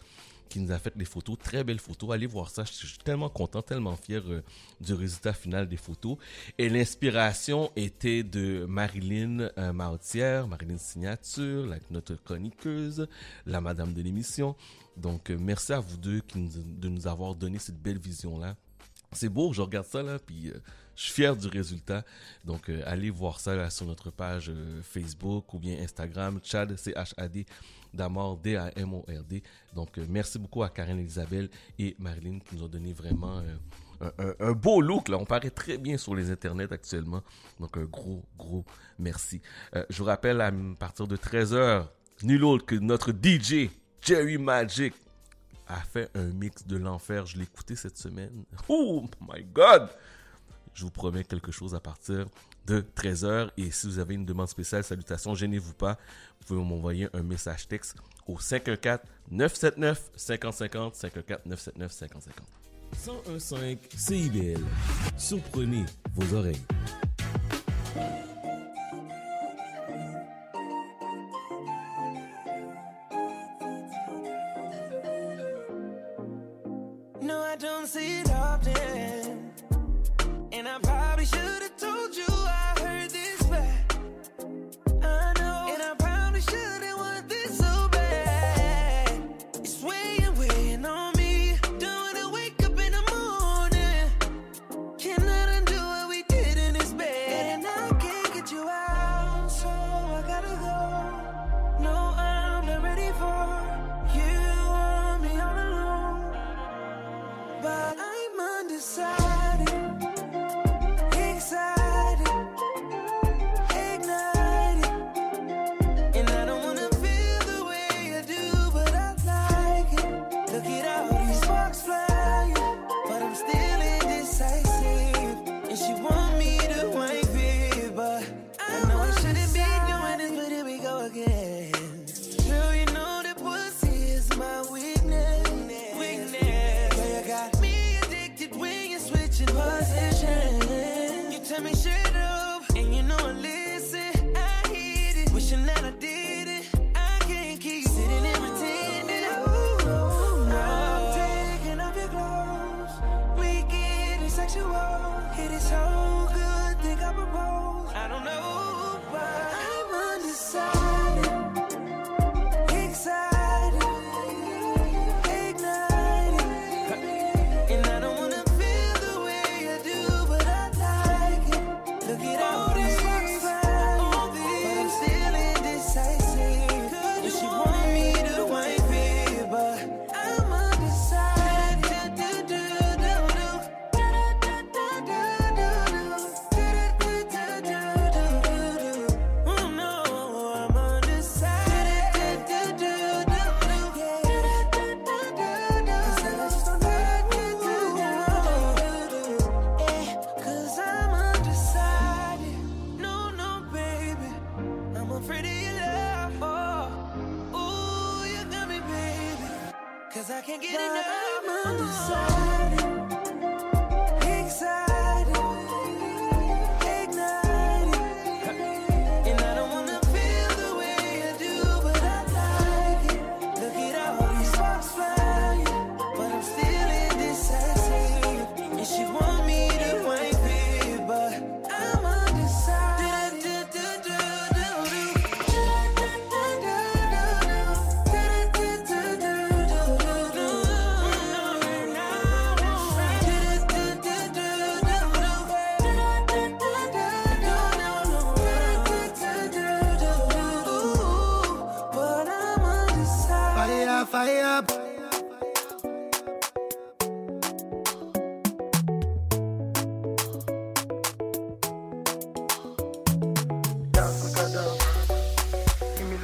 qui 0.52 0.60
nous 0.60 0.70
a 0.70 0.78
fait 0.78 0.92
les 0.96 1.06
photos, 1.06 1.38
très 1.38 1.64
belles 1.64 1.78
photos. 1.78 2.10
Allez 2.12 2.26
voir 2.26 2.50
ça, 2.50 2.64
je 2.64 2.86
suis 2.86 2.98
tellement 2.98 3.30
content, 3.30 3.62
tellement 3.62 3.96
fier 3.96 4.22
euh, 4.28 4.42
du 4.82 4.92
résultat 4.92 5.32
final 5.32 5.66
des 5.66 5.78
photos. 5.78 6.18
Et 6.58 6.68
l'inspiration 6.68 7.72
était 7.74 8.22
de 8.22 8.66
Marilyn 8.68 9.48
euh, 9.56 9.72
Marilyn 9.72 10.76
Signature, 10.76 11.74
notre 11.90 12.16
chroniqueuse, 12.16 13.08
la 13.46 13.62
madame 13.62 13.94
de 13.94 14.02
l'émission. 14.02 14.54
Donc, 14.98 15.30
euh, 15.30 15.38
merci 15.40 15.72
à 15.72 15.80
vous 15.80 15.96
deux 15.96 16.20
de 16.34 16.88
nous 16.88 17.06
avoir 17.06 17.34
donné 17.34 17.58
cette 17.58 17.80
belle 17.80 17.98
vision-là. 17.98 18.54
C'est 19.12 19.30
beau, 19.30 19.54
je 19.54 19.62
regarde 19.62 19.86
ça 19.86 20.02
là, 20.02 20.18
puis 20.18 20.50
euh, 20.50 20.58
je 20.96 21.04
suis 21.04 21.12
fier 21.12 21.36
du 21.36 21.48
résultat. 21.48 22.04
Donc, 22.44 22.68
euh, 22.68 22.82
allez 22.86 23.10
voir 23.10 23.40
ça 23.40 23.70
sur 23.70 23.86
notre 23.86 24.10
page 24.10 24.50
euh, 24.50 24.82
Facebook 24.82 25.52
ou 25.54 25.58
bien 25.58 25.78
Instagram, 25.80 26.40
Chad, 26.42 26.76
C-H-A-D, 26.76 27.46
Damord, 27.94 28.38
D-A-M-O-R-D. 28.38 29.42
Donc, 29.74 29.98
euh, 29.98 30.06
merci 30.08 30.38
beaucoup 30.38 30.62
à 30.62 30.68
Karen 30.68 30.98
Isabelle 31.00 31.48
et 31.78 31.96
Marilyn 31.98 32.38
qui 32.40 32.56
nous 32.56 32.64
ont 32.64 32.68
donné 32.68 32.92
vraiment 32.92 33.42
un, 34.38 34.52
beau 34.52 34.80
look. 34.80 35.08
Là. 35.08 35.18
On 35.18 35.24
paraît 35.24 35.50
très 35.50 35.78
bien 35.78 35.96
sur 35.96 36.14
les 36.14 36.30
internets 36.30 36.72
actuellement. 36.72 37.22
Donc, 37.60 37.76
un 37.76 37.84
gros, 37.84 38.24
gros 38.36 38.64
merci. 38.98 39.40
Je 39.72 39.98
vous 39.98 40.04
rappelle, 40.04 40.40
à 40.40 40.52
partir 40.78 41.06
de 41.06 41.16
13h, 41.16 41.86
nul 42.22 42.44
autre 42.44 42.66
que 42.66 42.74
notre 42.74 43.12
DJ, 43.12 43.70
Jerry 44.00 44.38
Magic, 44.38 44.94
a 45.68 45.80
fait 45.80 46.10
un 46.14 46.26
mix 46.26 46.66
de 46.66 46.76
l'enfer. 46.76 47.26
Je 47.26 47.36
l'ai 47.36 47.44
écouté 47.44 47.76
cette 47.76 47.96
semaine. 47.96 48.44
Oh 48.68 49.04
my 49.20 49.44
God! 49.44 49.88
Je 50.74 50.84
vous 50.84 50.90
promets 50.90 51.24
quelque 51.24 51.52
chose 51.52 51.74
à 51.74 51.80
partir 51.80 52.26
de 52.66 52.84
13h. 52.96 53.50
Et 53.56 53.70
si 53.70 53.86
vous 53.86 53.98
avez 53.98 54.14
une 54.14 54.24
demande 54.24 54.48
spéciale, 54.48 54.82
salutations, 54.84 55.34
gênez-vous 55.34 55.74
pas. 55.74 55.98
Vous 56.40 56.46
pouvez 56.46 56.62
m'envoyer 56.62 57.08
un 57.12 57.22
message 57.22 57.68
texte 57.68 57.96
au 58.26 58.38
514-979-5050. 58.38 58.98
514-979-5050. 61.46 62.08
1015 63.26 63.78
CIBL. 63.96 64.60
Surprenez 65.16 65.86
vos 66.14 66.34
oreilles. 66.36 66.60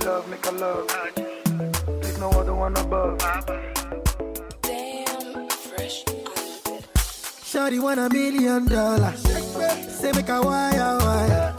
Love, 0.09 0.29
make 0.31 0.47
a 0.47 0.53
love. 0.53 0.87
There's 2.01 2.19
no 2.19 2.31
other 2.31 2.55
one 2.55 2.75
above. 2.77 3.19
Damn, 4.63 5.49
fresh. 5.67 5.97
Shawty 7.51 7.79
want 7.83 8.01
a 8.01 8.09
million 8.09 8.67
dollars. 8.67 9.21
Say 10.01 10.13
make 10.13 10.31
a 10.31 10.41
wire 10.41 10.97
wire. 11.05 11.55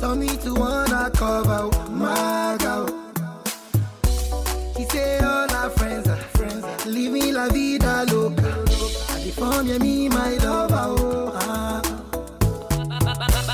Tell 0.00 0.14
me 0.16 0.30
to 0.44 0.54
wanna 0.54 1.10
cover 1.14 1.62
my 1.90 2.56
girl. 2.64 2.86
She 4.76 4.84
say 4.92 5.18
all 5.18 5.48
her 5.56 5.70
friends 5.78 6.08
are 6.08 6.24
friends. 6.36 6.64
Living 6.86 7.34
la 7.34 7.48
vida 7.48 8.06
loca. 8.10 8.50
I 9.12 9.22
define 9.24 9.66
you 9.66 9.78
me 9.78 10.08
my 10.08 10.32
lover. 10.44 10.86
Oh, 10.98 11.32
ah. 11.34 11.82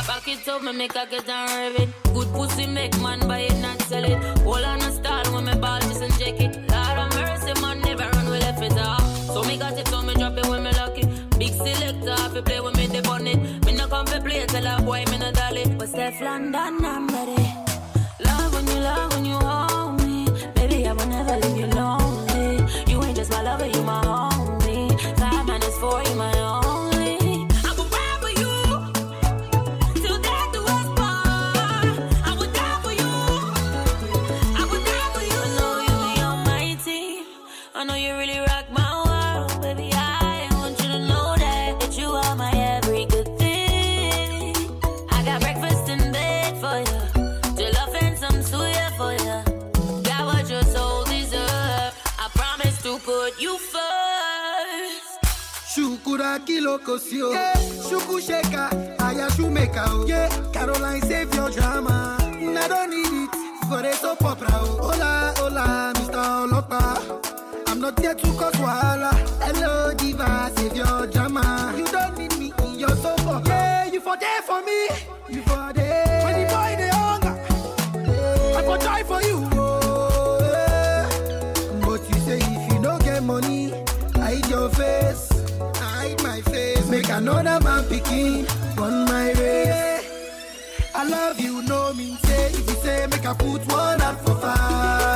Back 0.06 0.28
it 0.28 0.48
up, 0.48 0.62
me 0.62 0.72
make 0.72 0.94
a 0.94 1.06
get 1.10 1.28
and 1.28 1.50
rev 1.50 1.76
it. 1.82 1.88
Good 2.14 2.28
pussy 2.32 2.66
make 2.66 2.98
man 3.00 3.20
buy 3.28 3.40
it, 3.40 3.58
not 3.60 3.77
sell 3.88 4.04
it. 4.04 4.18
Hold 4.40 4.64
on 4.64 4.80
a 4.80 4.92
style 4.92 5.32
when 5.32 5.44
me 5.46 5.54
ball 5.54 5.80
just 5.80 6.02
and 6.02 6.12
check 6.18 6.38
it. 6.40 6.52
Lord 6.70 6.98
of 7.02 7.08
mercy, 7.14 7.52
man, 7.62 7.80
never 7.80 8.08
run 8.14 8.26
we 8.30 8.38
left 8.38 8.62
it 8.62 8.78
off. 8.78 9.02
So 9.32 9.42
me 9.42 9.56
got 9.56 9.78
it, 9.78 9.88
so 9.88 10.02
me 10.02 10.14
drop 10.14 10.36
it 10.36 10.46
when 10.46 10.62
me 10.62 10.72
lock 10.72 10.98
it. 10.98 11.08
Big 11.38 11.54
selector, 11.54 12.16
if 12.26 12.34
you 12.34 12.42
play 12.42 12.60
with 12.60 12.76
me, 12.76 12.86
they 12.86 13.00
bun 13.00 13.26
it. 13.26 13.38
Me 13.64 13.72
no 13.72 13.86
come 13.88 14.06
for 14.06 14.20
play, 14.20 14.44
tell 14.46 14.66
a 14.66 14.82
boy 14.82 15.04
me 15.10 15.18
no 15.18 15.32
dolly. 15.32 15.64
But 15.78 15.88
Steph 15.88 16.20
London, 16.20 16.84
I'm 16.84 17.08
ready. 17.08 17.42
Love 18.26 18.52
when 18.52 18.66
you 18.66 18.80
love 18.80 19.14
when 19.14 19.24
you 19.24 19.38
hold 19.38 20.02
me. 20.02 20.26
Baby, 20.54 20.86
I 20.86 20.92
will 20.92 21.06
never 21.06 21.36
leave 21.36 21.56
you 21.56 21.66
lonely. 21.68 21.97
Shukura 56.38 56.46
kilo 56.46 56.78
kosio. 56.78 57.32
Yeah. 57.32 57.54
Shuku 57.88 58.20
sheka, 58.20 58.70
aya 59.00 59.28
shumeka. 59.30 60.08
Yeah. 60.08 60.28
Caroline 60.52 61.02
save 61.02 61.34
your 61.34 61.50
drama. 61.50 62.16
I 62.20 62.68
don't 62.68 62.90
need 62.90 63.06
it 63.06 63.66
for 63.68 63.82
the 63.82 63.92
soap 63.94 64.24
opera. 64.24 64.48
Oh. 64.52 64.92
Hola, 64.92 65.34
hola, 65.36 65.92
Mr. 65.96 66.46
Olopa. 66.46 67.68
I'm 67.68 67.80
not 67.80 67.98
here 68.00 68.14
to 68.14 68.26
cause 68.36 68.54
wahala. 68.54 69.12
Hello, 69.42 69.94
diva, 69.94 70.50
save 70.56 70.76
your 70.76 71.06
drama. 71.06 71.74
You 71.76 71.86
don't 71.86 72.18
need 72.18 72.36
me 72.38 72.52
in 72.64 72.78
your 72.78 72.94
soap 72.96 73.26
opera. 73.26 73.48
Yeah, 73.48 73.92
you 73.92 74.00
for 74.00 74.16
there 74.16 74.37
I 91.00 91.04
love 91.04 91.38
you, 91.38 91.62
no 91.62 91.94
mean 91.94 92.16
say. 92.24 92.46
If 92.46 92.68
you 92.68 92.74
say 92.82 93.06
make 93.06 93.24
I 93.24 93.32
put 93.32 93.64
one 93.70 94.02
out 94.02 94.20
for 94.24 94.34
fire, 94.34 95.07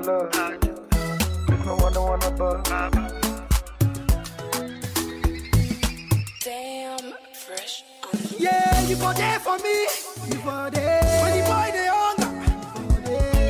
me 0.00 0.06
love, 0.06 0.34
make 0.34 0.64
a 0.64 0.66
love. 0.66 1.46
There's 1.46 1.66
no 1.66 1.76
other 1.76 2.00
one 2.00 2.22
above. 2.24 2.64
Damn, 6.42 7.12
fresh. 7.32 7.84
Yeah, 8.38 8.80
you 8.88 8.96
for 8.96 9.14
there 9.14 9.38
for 9.38 9.56
me. 9.58 9.86
You 10.28 10.38
for 10.42 10.70
there. 10.70 11.00
When 11.22 11.38
the 11.38 11.44
boy 11.46 11.70
they 11.72 11.88
hunger, 11.90 12.30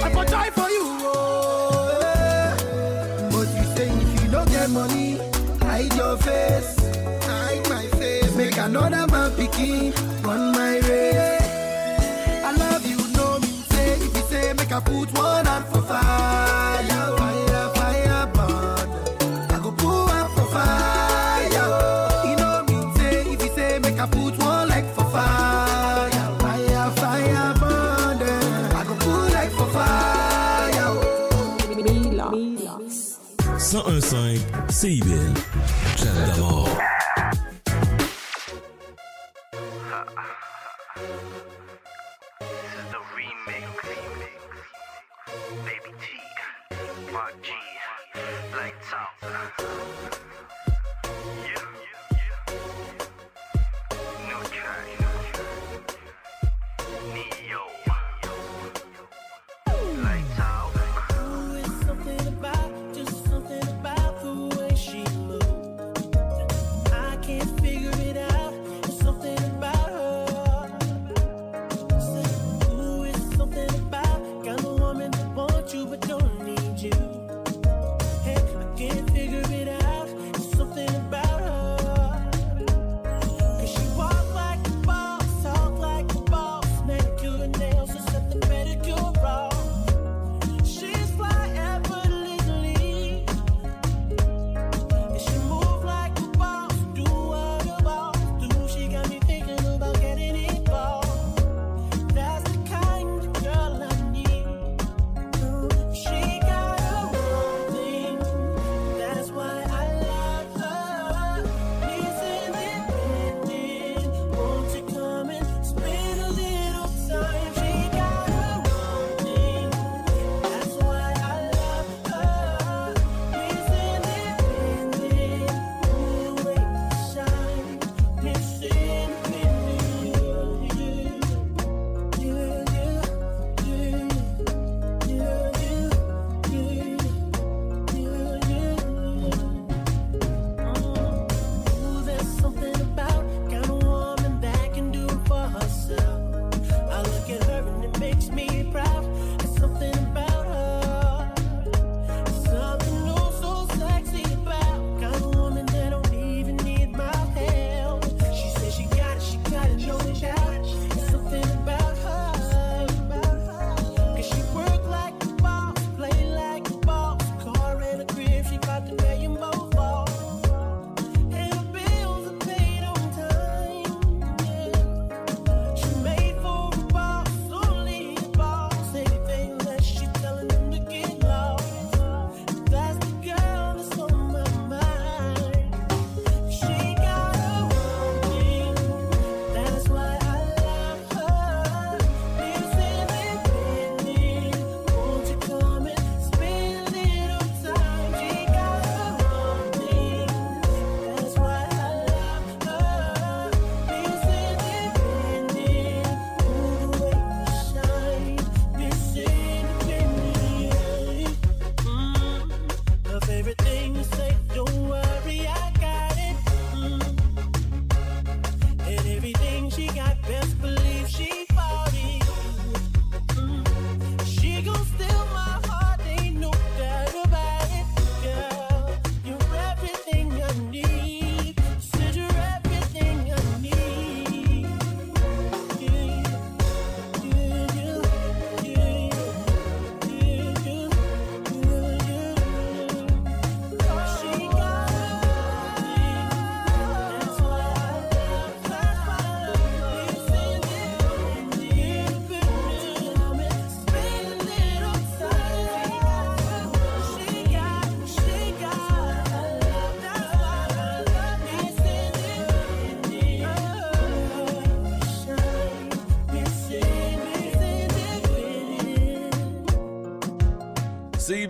I 0.04 0.10
for 0.12 0.24
die 0.24 0.50
for 0.50 0.68
you. 0.68 0.84
Oh, 1.06 1.98
yeah. 2.00 2.56
But 3.30 3.48
you 3.56 3.64
say 3.74 3.88
if 3.88 4.22
you 4.22 4.30
don't 4.30 4.48
get 4.50 4.70
money, 4.70 5.18
hide 5.60 5.94
your 5.94 6.16
face. 6.18 6.76
Hide 7.24 7.68
my 7.70 7.86
face. 7.98 8.34
Make 8.36 8.58
another 8.58 9.06
man 9.06 9.30
picking 9.32 9.92
I 14.74 14.80
put 14.80 15.08
one 15.16 15.46
out 15.46 15.72
for 15.72 15.82
fire, 15.82 17.16
fire, 17.16 17.68
fire, 17.76 18.26
burn. 18.34 18.88
I 19.48 19.58
go 19.62 19.70
put 19.70 20.06
one 20.14 20.28
for 20.34 20.46
fire. 20.54 21.68
You 22.28 22.34
know 22.34 22.64
me 22.66 22.76
say. 22.96 23.14
If 23.34 23.40
you 23.44 23.50
say 23.54 23.78
make 23.78 24.00
I 24.00 24.06
put 24.08 24.36
one 24.36 24.68
like 24.68 24.86
for 24.96 25.04
fire, 25.04 26.10
fire, 26.40 26.90
fire, 26.90 27.54
burn. 27.60 28.18
I 28.74 28.82
go 28.84 28.94
put 28.96 29.32
like 29.32 29.52
for 29.52 29.68
fire. 29.76 30.90
Mila. 31.84 32.26
101.5 33.54 34.40
CIBL. 34.78 35.23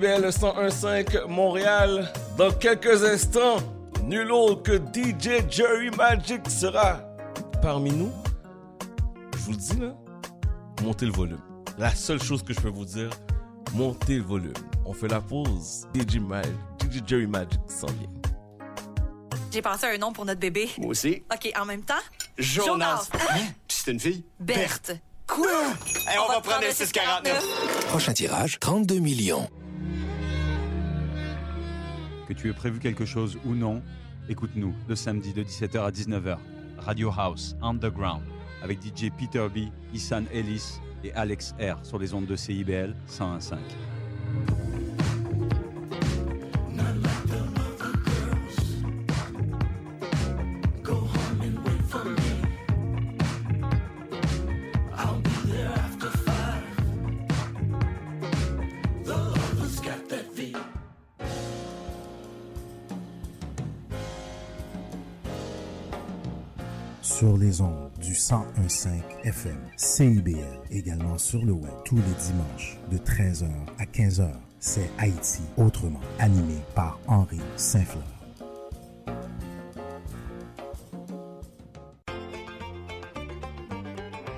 CIBL 0.04 0.28
101.5 0.28 1.28
Montréal. 1.28 2.12
Dans 2.36 2.52
quelques 2.52 3.02
instants, 3.04 3.56
nul 4.02 4.30
autre 4.32 4.62
que 4.62 4.76
DJ 4.76 5.42
Jerry 5.48 5.88
Magic 5.96 6.42
sera 6.50 7.00
parmi 7.62 7.90
nous. 7.90 8.12
Je 9.32 9.38
vous 9.38 9.52
le 9.52 9.56
dis 9.56 9.76
là, 9.80 9.94
montez 10.82 11.06
le 11.06 11.12
volume. 11.12 11.40
La 11.78 11.94
seule 11.94 12.22
chose 12.22 12.42
que 12.42 12.52
je 12.52 12.60
peux 12.60 12.68
vous 12.68 12.84
dire, 12.84 13.08
montez 13.72 14.16
le 14.16 14.24
volume. 14.24 14.52
On 14.84 14.92
fait 14.92 15.08
la 15.08 15.22
pause. 15.22 15.86
DJ, 15.94 16.16
Mag- 16.16 16.44
DJ 16.82 17.00
Jerry 17.06 17.26
Magic 17.26 17.60
s'en 17.66 17.86
vient. 17.86 18.10
J'ai 19.50 19.62
pensé 19.62 19.86
à 19.86 19.90
un 19.90 19.98
nom 19.98 20.12
pour 20.12 20.26
notre 20.26 20.40
bébé. 20.40 20.68
Moi 20.76 20.90
aussi. 20.90 21.22
OK, 21.32 21.50
en 21.58 21.64
même 21.64 21.82
temps? 21.82 21.94
Jonas. 22.36 23.08
Hein? 23.14 23.40
Puis 23.66 23.78
c'est 23.82 23.90
une 23.92 24.00
fille? 24.00 24.22
Berthe. 24.38 24.98
Quoi? 25.26 25.46
Hey, 26.06 26.18
on, 26.22 26.30
va 26.30 26.42
prendre 26.42 26.60
le 26.66 26.72
649. 26.72 27.86
Prochain 27.88 28.12
tirage, 28.12 28.60
32 28.60 28.98
millions. 28.98 29.48
Que 32.26 32.32
tu 32.32 32.48
aies 32.48 32.54
prévu 32.54 32.78
quelque 32.78 33.04
chose 33.04 33.38
ou 33.44 33.54
non, 33.54 33.82
écoute-nous 34.28 34.74
le 34.88 34.94
samedi 34.94 35.32
de 35.32 35.42
17h 35.42 35.78
à 35.84 35.90
19h. 35.90 36.38
Radio 36.78 37.10
House 37.16 37.56
Underground 37.62 38.22
avec 38.62 38.78
DJ 38.82 39.10
Peter 39.16 39.46
B, 39.54 39.68
Isan 39.94 40.24
Ellis 40.32 40.80
et 41.04 41.12
Alex 41.12 41.54
R 41.60 41.84
sur 41.84 41.98
les 41.98 42.14
ondes 42.14 42.26
de 42.26 42.34
CIBL 42.34 42.94
101.5. 43.08 43.56
Sur 67.24 67.38
les 67.38 67.62
ondes 67.62 67.90
du 68.02 68.10
1015 68.10 68.88
FM, 69.24 69.56
CIBL, 69.78 70.60
également 70.70 71.16
sur 71.16 71.42
le 71.42 71.52
web 71.52 71.72
tous 71.82 71.96
les 71.96 72.02
dimanches 72.02 72.76
de 72.90 72.98
13h 72.98 73.48
à 73.78 73.84
15h. 73.86 74.30
C'est 74.60 74.90
Haïti 74.98 75.40
autrement, 75.56 76.02
animé 76.18 76.56
par 76.74 76.98
Henri 77.06 77.40
Saint-Fleur. 77.56 78.04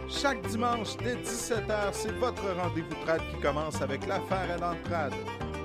Chaque 0.09 0.47
dimanche 0.47 0.97
dès 0.99 1.17
17h, 1.17 1.91
c'est 1.91 2.17
votre 2.21 2.45
rendez-vous 2.57 2.95
trad 3.05 3.21
qui 3.33 3.43
commence 3.43 3.83
avec 3.83 4.07
l'affaire 4.07 4.49
à 4.49 4.59
l'entrade. 4.59 5.15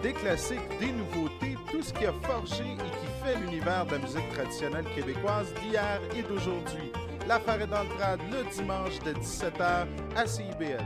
Des 0.02 0.14
classiques, 0.14 0.58
des 0.80 0.92
nouveautés, 0.92 1.56
tout 1.72 1.84
ce 1.84 1.94
qui 1.94 2.08
a 2.08 2.14
forgé 2.24 2.64
et 2.64 2.78
qui 2.78 3.24
fait 3.24 3.40
l'univers 3.40 3.86
de 3.86 3.92
la 3.92 4.00
musique 4.00 4.28
traditionnelle 4.34 4.86
québécoise 4.96 5.54
d'hier 5.62 6.02
et 6.18 6.24
d'aujourd'hui. 6.24 6.92
L'affaire 7.28 7.62
est 7.62 7.68
dans 7.68 7.84
le 7.84 7.90
trad 7.98 8.20
le 8.32 8.44
dimanche 8.52 9.00
de 9.00 9.14
17h 9.14 9.88
à 10.16 10.26
CIBL. 10.26 10.86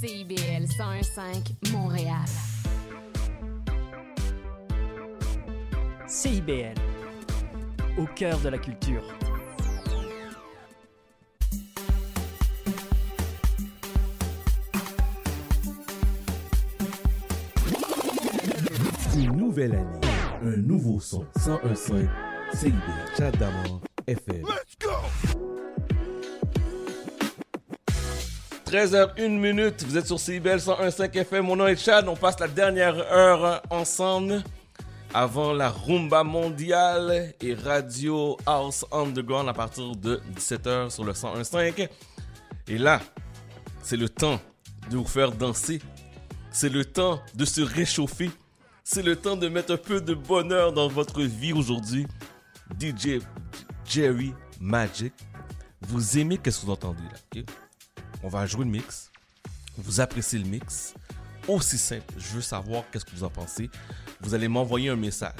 CIBL 0.00 0.64
101.5 0.64 1.72
Montréal. 1.72 2.16
CIBL, 6.06 6.74
au 7.98 8.06
cœur 8.16 8.38
de 8.40 8.48
la 8.48 8.58
culture. 8.58 9.04
Une 19.20 19.36
nouvelle 19.36 19.74
année, 19.74 20.00
un 20.42 20.56
nouveau 20.56 20.98
son. 20.98 21.26
101.5 21.38 22.08
CIBL, 22.54 22.80
Chat 23.18 23.30
d'amour, 23.32 23.82
FM. 24.06 24.42
13h01 28.64 29.28
minute, 29.28 29.84
vous 29.84 29.98
êtes 29.98 30.06
sur 30.06 30.18
CIBL 30.18 30.56
101.5 30.56 31.18
FM, 31.18 31.44
mon 31.44 31.56
nom 31.56 31.66
est 31.66 31.76
Chad, 31.76 32.08
on 32.08 32.16
passe 32.16 32.40
la 32.40 32.48
dernière 32.48 32.96
heure 33.12 33.62
ensemble. 33.68 34.42
Avant 35.12 35.52
la 35.52 35.68
rumba 35.68 36.24
mondiale 36.24 37.34
et 37.42 37.52
Radio 37.52 38.38
House 38.46 38.86
Underground 38.90 39.50
à 39.50 39.52
partir 39.52 39.94
de 39.96 40.22
17h 40.34 40.88
sur 40.88 41.04
le 41.04 41.12
101.5. 41.12 41.90
Et 42.68 42.78
là, 42.78 43.02
c'est 43.82 43.98
le 43.98 44.08
temps 44.08 44.40
de 44.90 44.96
vous 44.96 45.04
faire 45.04 45.32
danser, 45.32 45.82
c'est 46.50 46.70
le 46.70 46.86
temps 46.86 47.20
de 47.34 47.44
se 47.44 47.60
réchauffer, 47.60 48.30
c'est 48.92 49.02
le 49.04 49.14
temps 49.14 49.36
de 49.36 49.48
mettre 49.48 49.74
un 49.74 49.76
peu 49.76 50.00
de 50.00 50.14
bonheur 50.14 50.72
dans 50.72 50.88
votre 50.88 51.22
vie 51.22 51.52
aujourd'hui. 51.52 52.08
DJ 52.80 53.20
Jerry 53.84 54.34
Magic, 54.60 55.12
vous 55.82 56.18
aimez 56.18 56.38
qu'est-ce 56.38 56.62
que 56.62 56.66
vous 56.66 56.72
entendez 56.72 57.04
là? 57.34 57.42
On 58.24 58.28
va 58.28 58.46
jouer 58.46 58.64
le 58.64 58.70
mix. 58.72 59.12
Vous 59.78 60.00
appréciez 60.00 60.40
le 60.40 60.44
mix. 60.44 60.94
Aussi 61.46 61.78
simple, 61.78 62.12
je 62.18 62.34
veux 62.34 62.40
savoir 62.40 62.82
qu'est-ce 62.90 63.04
que 63.04 63.12
vous 63.12 63.22
en 63.22 63.30
pensez. 63.30 63.70
Vous 64.22 64.34
allez 64.34 64.48
m'envoyer 64.48 64.88
un 64.88 64.96
message. 64.96 65.38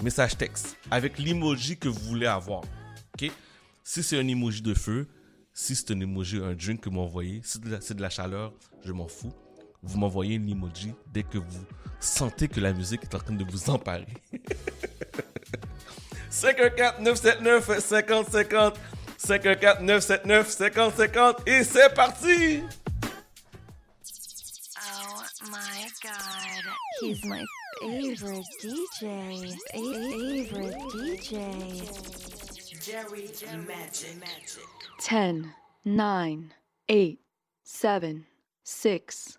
Message 0.00 0.36
texte. 0.36 0.76
Avec 0.88 1.18
l'emoji 1.18 1.76
que 1.76 1.88
vous 1.88 2.04
voulez 2.04 2.26
avoir. 2.26 2.60
OK? 3.20 3.32
Si 3.82 4.04
c'est 4.04 4.16
un 4.16 4.28
emoji 4.28 4.62
de 4.62 4.74
feu, 4.74 5.08
si 5.52 5.74
c'est 5.74 5.90
un 5.90 5.98
emoji, 5.98 6.36
un 6.36 6.54
drink 6.54 6.82
que 6.82 6.88
vous 6.88 6.94
m'envoyez, 6.94 7.40
si 7.42 7.58
c'est 7.80 7.96
de 7.96 8.02
la 8.02 8.10
chaleur, 8.10 8.52
je 8.84 8.92
m'en 8.92 9.08
fous. 9.08 9.32
Vous 9.86 9.98
m'envoyez 9.98 10.34
une 10.36 10.48
emoji 10.48 10.92
dès 11.12 11.22
que 11.22 11.38
vous 11.38 11.64
sentez 12.00 12.48
que 12.48 12.60
la 12.60 12.72
musique 12.72 13.04
est 13.04 13.14
en 13.14 13.18
train 13.18 13.34
de 13.34 13.44
vous 13.44 13.70
emparer. 13.70 14.06
514 16.30 17.00
979 17.00 17.78
5050 17.80 18.78
514 19.16 19.80
979 19.80 20.50
5050 20.50 21.48
et 21.48 21.64
c'est 21.64 21.94
parti! 21.94 22.62
Oh 24.78 25.22
my 25.50 25.86
god. 26.02 26.64
He's 27.00 27.24
my 27.24 27.44
favorite 27.80 28.44
DJ. 28.60 29.54
Favorite 29.72 30.76
DJ. 30.94 31.32
Jerry 32.84 33.28
Magic. 33.66 34.16
10, 34.98 35.44
9, 35.84 36.38
8, 36.88 37.18
7, 37.64 38.16
6, 38.64 39.38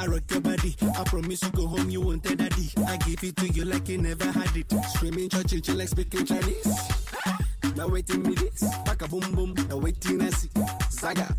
I 0.00 0.06
rock 0.06 0.22
your 0.30 0.40
body. 0.40 0.76
I 0.96 1.04
promise 1.04 1.42
you 1.42 1.50
go 1.50 1.66
home, 1.66 1.90
you 1.90 2.00
won't 2.00 2.22
tell 2.22 2.36
daddy. 2.36 2.70
I 2.86 2.96
give 2.98 3.22
it 3.24 3.36
to 3.36 3.48
you 3.48 3.64
like 3.64 3.88
you 3.88 3.98
never 3.98 4.26
had 4.30 4.56
it. 4.56 4.72
Screaming 4.90 5.28
church, 5.28 5.62
chill 5.62 5.76
like 5.76 5.88
speaking 5.88 6.24
Chinese. 6.24 6.66
Now 7.76 7.88
waiting 7.88 8.22
me 8.22 8.34
this, 8.34 8.62
back 8.84 9.02
a 9.02 9.08
boom 9.08 9.32
boom. 9.32 9.54
Now 9.68 9.78
waiting 9.78 10.22
I 10.22 10.30
see 10.30 10.48
Zaga, 10.90 11.34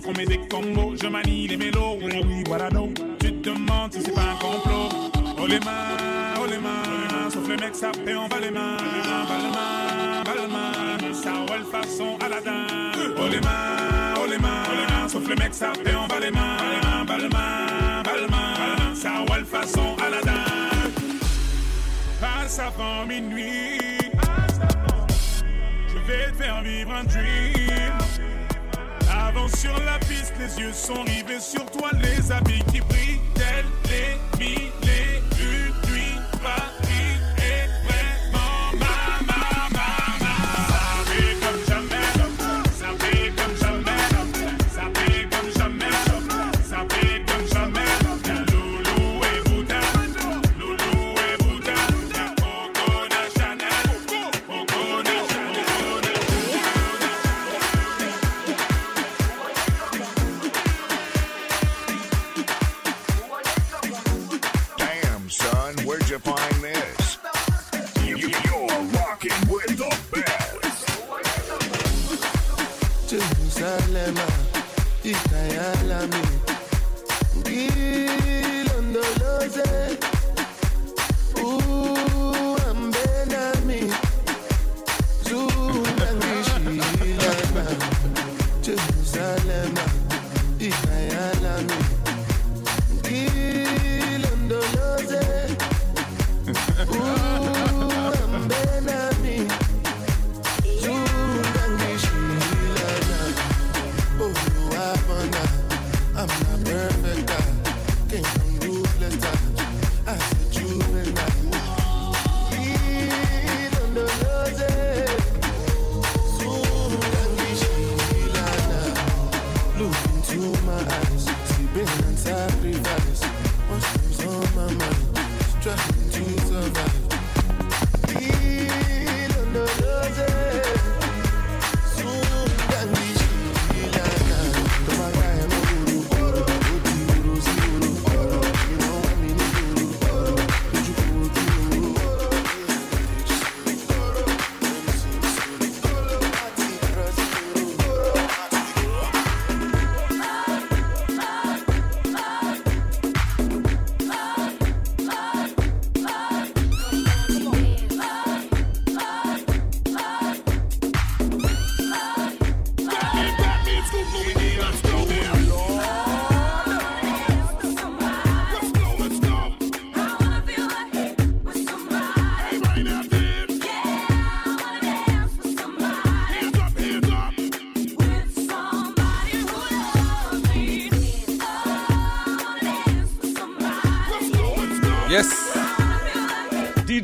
temps 0.00 0.06
qu'on 0.06 0.18
met 0.18 0.26
des 0.26 0.38
combos, 0.38 0.94
je 1.00 1.08
manie 1.08 1.48
les 1.48 1.56
mélos, 1.56 1.98
oui, 2.02 2.44
voilà 2.46 2.68
donc. 2.70 2.94
Tu 3.18 3.32
te 3.32 3.50
demandes 3.50 3.92
si 3.92 4.02
c'est 4.02 4.14
pas 4.14 4.22
un 4.22 4.36
complot. 4.36 4.88
Oh 5.40 5.46
les 5.46 5.60
mains, 5.60 6.34
oh 6.40 6.46
les 6.48 6.58
mains, 6.58 7.30
sauf 7.30 7.48
les 7.48 7.56
mecs 7.56 7.74
sapés, 7.74 8.16
on 8.16 8.28
va 8.28 8.40
les 8.40 8.50
mains. 8.50 8.76
Balmain, 9.28 10.24
balmain, 10.24 11.14
ça 11.14 11.32
ouais, 11.32 11.64
façon 11.70 12.18
Aladdin. 12.24 12.66
Oh 13.16 13.28
les 13.30 13.40
mains, 13.40 14.14
oh 14.16 14.26
les 14.28 14.38
mains, 14.38 15.08
sauf 15.08 15.28
les 15.28 15.36
mecs 15.36 15.54
sapés, 15.54 15.94
on 15.94 16.06
va 16.06 16.20
les 16.20 16.30
mains. 16.30 17.04
Balmain, 17.06 18.02
balmain, 18.04 18.94
ça 18.94 19.22
ouais, 19.30 19.44
façon 19.44 19.96
Aladdin. 20.04 20.44
Passe 22.20 22.58
avant 22.58 23.06
minuit, 23.06 23.78
je 25.88 25.98
vais 26.06 26.30
te 26.32 26.42
faire 26.42 26.62
vivre 26.62 26.92
un 26.92 27.04
dream. 27.04 27.77
Avant 29.28 29.48
sur 29.48 29.78
la 29.84 29.98
piste, 29.98 30.32
les 30.38 30.58
yeux 30.58 30.72
sont 30.72 31.02
rivés 31.02 31.38
sur 31.38 31.66
toi, 31.66 31.90
les 32.00 32.32
habits 32.32 32.64
qui 32.72 32.80
brillent. 32.80 32.97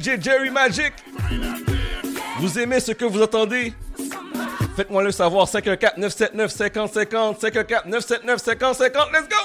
DJ 0.04 0.20
Jerry 0.20 0.50
Magic. 0.50 0.92
Vous 2.38 2.58
aimez 2.58 2.78
ce 2.78 2.92
que 2.92 3.06
vous 3.06 3.22
entendez? 3.22 3.72
Faites-moi 4.76 5.02
le 5.02 5.10
savoir. 5.10 5.46
514-979-5050. 5.46 7.40
514-979-5050. 7.40 9.12
Let's 9.12 9.28
go! 9.30 9.43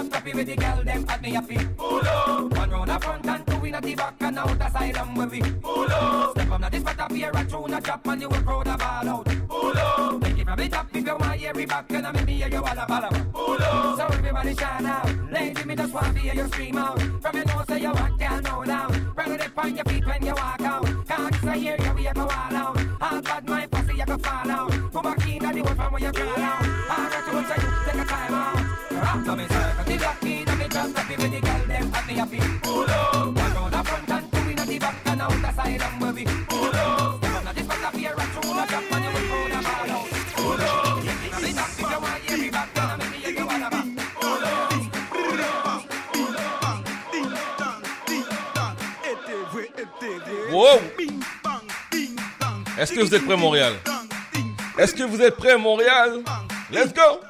I'm 0.00 0.10
happy 0.10 0.32
with 0.32 0.46
the 0.46 0.56
girl, 0.56 0.82
them 0.82 1.04
at 1.10 1.20
me 1.20 1.32
happy. 1.32 1.69
vous 55.20 55.26
êtes 55.26 55.36
prêts, 55.36 55.58
Montréal? 55.58 56.24
Let's 56.70 56.94
go 56.94 57.20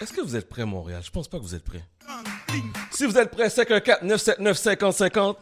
Est-ce 0.00 0.12
que 0.12 0.20
vous 0.20 0.36
êtes 0.36 0.48
prêts, 0.48 0.64
Montréal? 0.64 1.02
Je 1.04 1.10
pense 1.10 1.26
pas 1.26 1.38
que 1.38 1.42
vous 1.42 1.56
êtes 1.56 1.64
prêts. 1.64 1.82
Si 2.92 3.04
vous 3.04 3.18
êtes 3.18 3.32
prêts, 3.32 3.50
514 3.50 4.02
979 4.02 4.56
5050. 4.56 5.38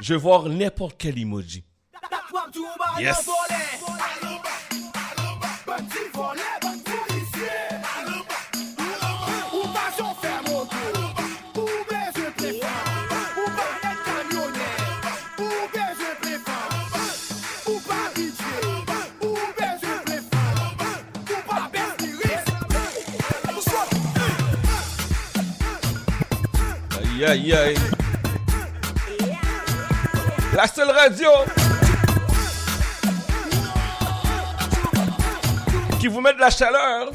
Je 0.00 0.14
vais 0.14 0.20
voir 0.20 0.48
n'importe 0.48 0.96
quel 0.98 1.16
emoji. 1.16 1.64
Yes. 2.98 3.28
La 30.52 30.66
seule 30.66 30.90
radio 30.90 31.30
qui 35.98 36.06
vous 36.06 36.20
met 36.20 36.34
de 36.34 36.38
la 36.38 36.50
chaleur. 36.50 37.10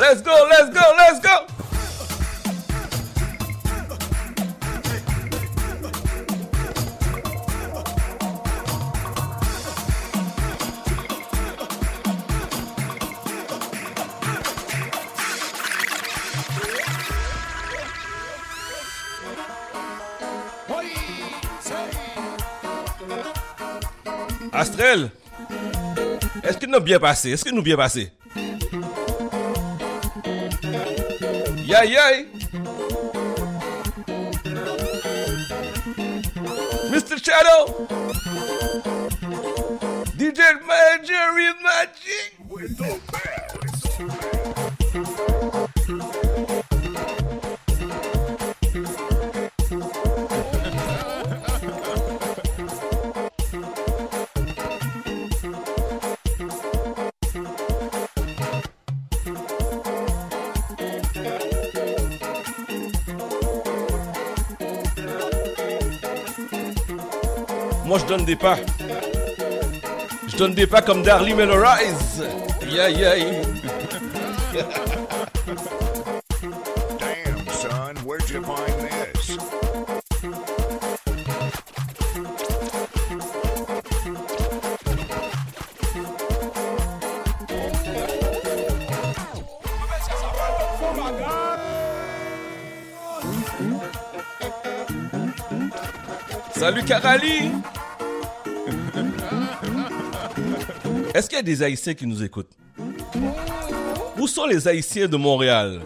Let's 0.00 0.22
go, 0.22 0.32
let's 0.48 0.70
go, 0.70 0.80
let's 0.96 1.20
go. 1.20 1.45
bien 26.80 26.98
passé? 26.98 27.30
Est-ce 27.30 27.44
que 27.44 27.50
nous 27.50 27.62
bien 27.62 27.76
passé? 27.76 28.12
Yeah. 31.64 32.24
Mr. 36.90 37.18
Shadow. 37.18 37.86
DJ 40.16 40.40
Major 40.66 41.32
Magic. 41.62 42.34
We're 42.48 42.68
bad. 43.12 43.35
des 68.26 68.34
pas. 68.34 68.56
Je 70.26 70.36
donne 70.36 70.52
des 70.54 70.66
pas 70.66 70.82
comme 70.82 71.04
Darly 71.04 71.32
Melorize. 71.32 72.24
Yeah, 72.68 72.88
yeah. 72.88 73.14
Damn, 76.98 77.46
son, 77.46 77.94
where'd 78.04 78.28
you 78.28 78.42
find 78.42 78.74
this? 78.80 79.38
Salut 96.56 96.82
Carali 96.82 97.52
Est-ce 101.16 101.30
qu'il 101.30 101.36
y 101.36 101.40
a 101.40 101.42
des 101.42 101.62
Haïtiens 101.62 101.94
qui 101.94 102.06
nous 102.06 102.22
écoutent? 102.22 102.50
Où 104.18 104.28
sont 104.28 104.44
les 104.44 104.68
Haïtiens 104.68 105.08
de 105.08 105.16
Montréal? 105.16 105.80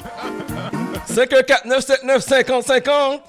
514 1.07 1.67
979 1.67 2.25
5050 2.25 3.23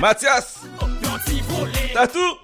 Mathias! 0.00 0.60
Tatou! 1.92 2.37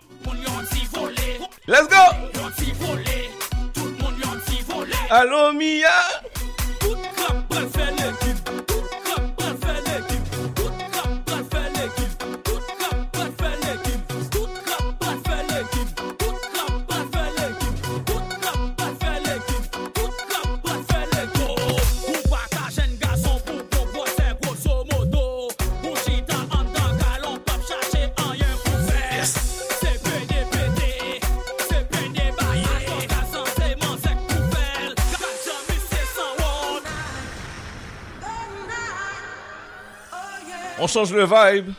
change 40.95 41.13
le 41.13 41.25
vibe. 41.25 41.73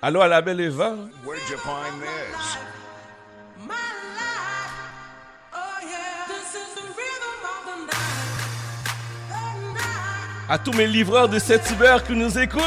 Allô 0.00 0.20
à 0.20 0.28
la 0.28 0.40
belle 0.40 0.60
Eva. 0.60 0.94
À 10.48 10.58
tous 10.58 10.72
mes 10.74 10.86
livreurs 10.86 11.28
de 11.28 11.40
cet 11.40 11.68
hiver 11.72 12.04
qui 12.04 12.12
nous 12.12 12.38
écoutent. 12.38 12.62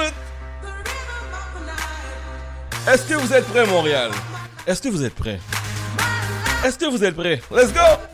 Est-ce 2.89 3.07
que 3.07 3.14
vous 3.14 3.33
êtes 3.33 3.45
prêts, 3.45 3.65
Montréal? 3.65 4.11
Est-ce 4.67 4.81
que 4.81 4.89
vous 4.89 5.03
êtes 5.05 5.15
prêts? 5.15 5.39
Est-ce 6.65 6.77
que 6.77 6.85
vous 6.85 7.05
êtes 7.05 7.15
prêts? 7.15 7.41
Let's 7.51 7.72
go! 7.72 8.05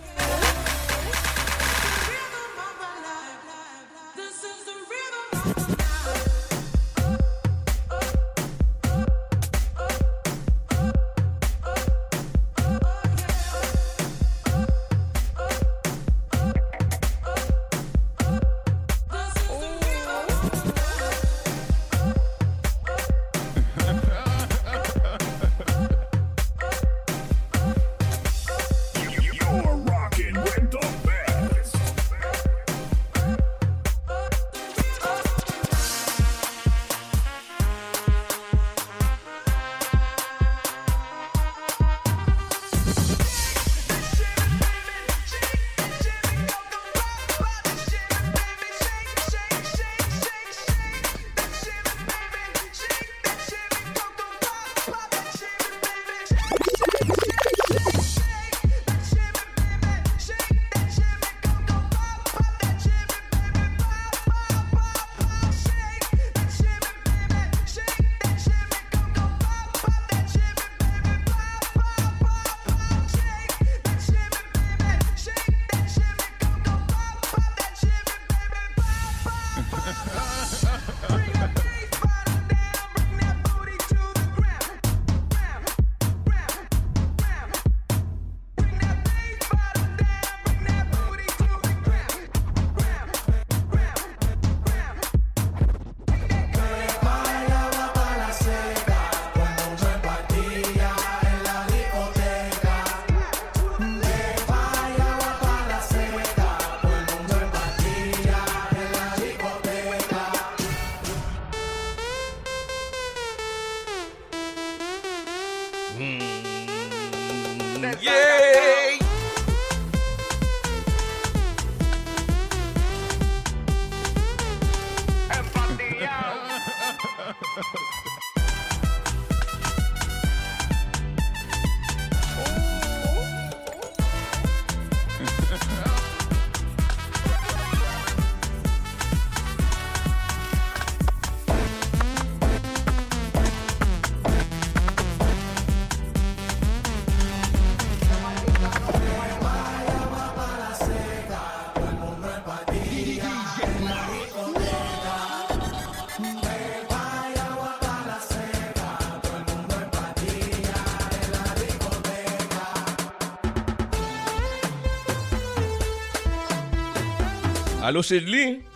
Allô, 167.91 168.01
Chedli? 168.01 168.41
Il 168.41 168.70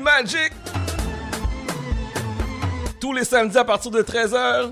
Magic. 0.00 0.52
Tous 3.00 3.12
les 3.12 3.24
samedis 3.24 3.58
à 3.58 3.64
partir 3.64 3.90
de 3.90 4.02
13h. 4.02 4.70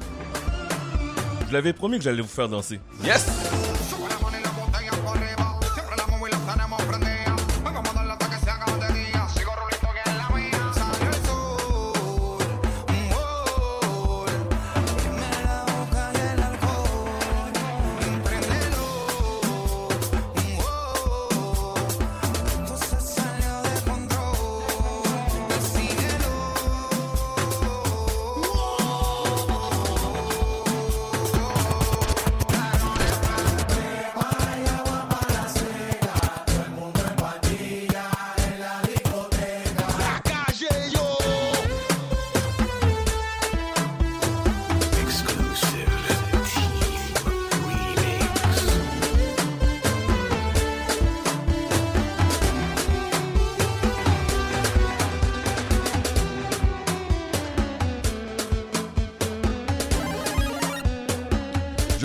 Je 1.48 1.52
l'avais 1.52 1.72
promis 1.72 1.98
que 1.98 2.04
j'allais 2.04 2.22
vous 2.22 2.28
faire 2.28 2.48
danser. 2.48 2.80
Yes! 3.04 3.41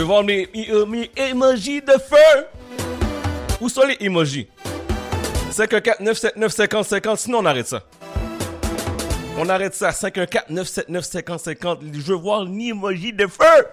Voir 0.07 0.23
mes, 0.23 0.47
mes, 0.87 1.11
emojis 1.17 1.81
de 1.81 1.91
feu. 1.91 2.45
Où 3.59 3.67
sont 3.67 3.85
les 3.85 3.97
emojis? 3.99 4.47
514 5.51 5.99
979 5.99 6.53
50 6.53 6.85
50, 6.85 7.19
sinon 7.19 7.39
on 7.39 7.45
arrête 7.45 7.67
ça. 7.67 7.83
On 9.37 9.49
arrête 9.49 9.73
ça. 9.75 9.91
514 9.91 10.45
979 10.49 11.03
50 11.03 11.39
50. 11.41 11.79
Je 11.91 11.99
veux 11.99 12.15
voir 12.15 12.45
l'emoji 12.45 13.11
de 13.11 13.27
feu. 13.27 13.65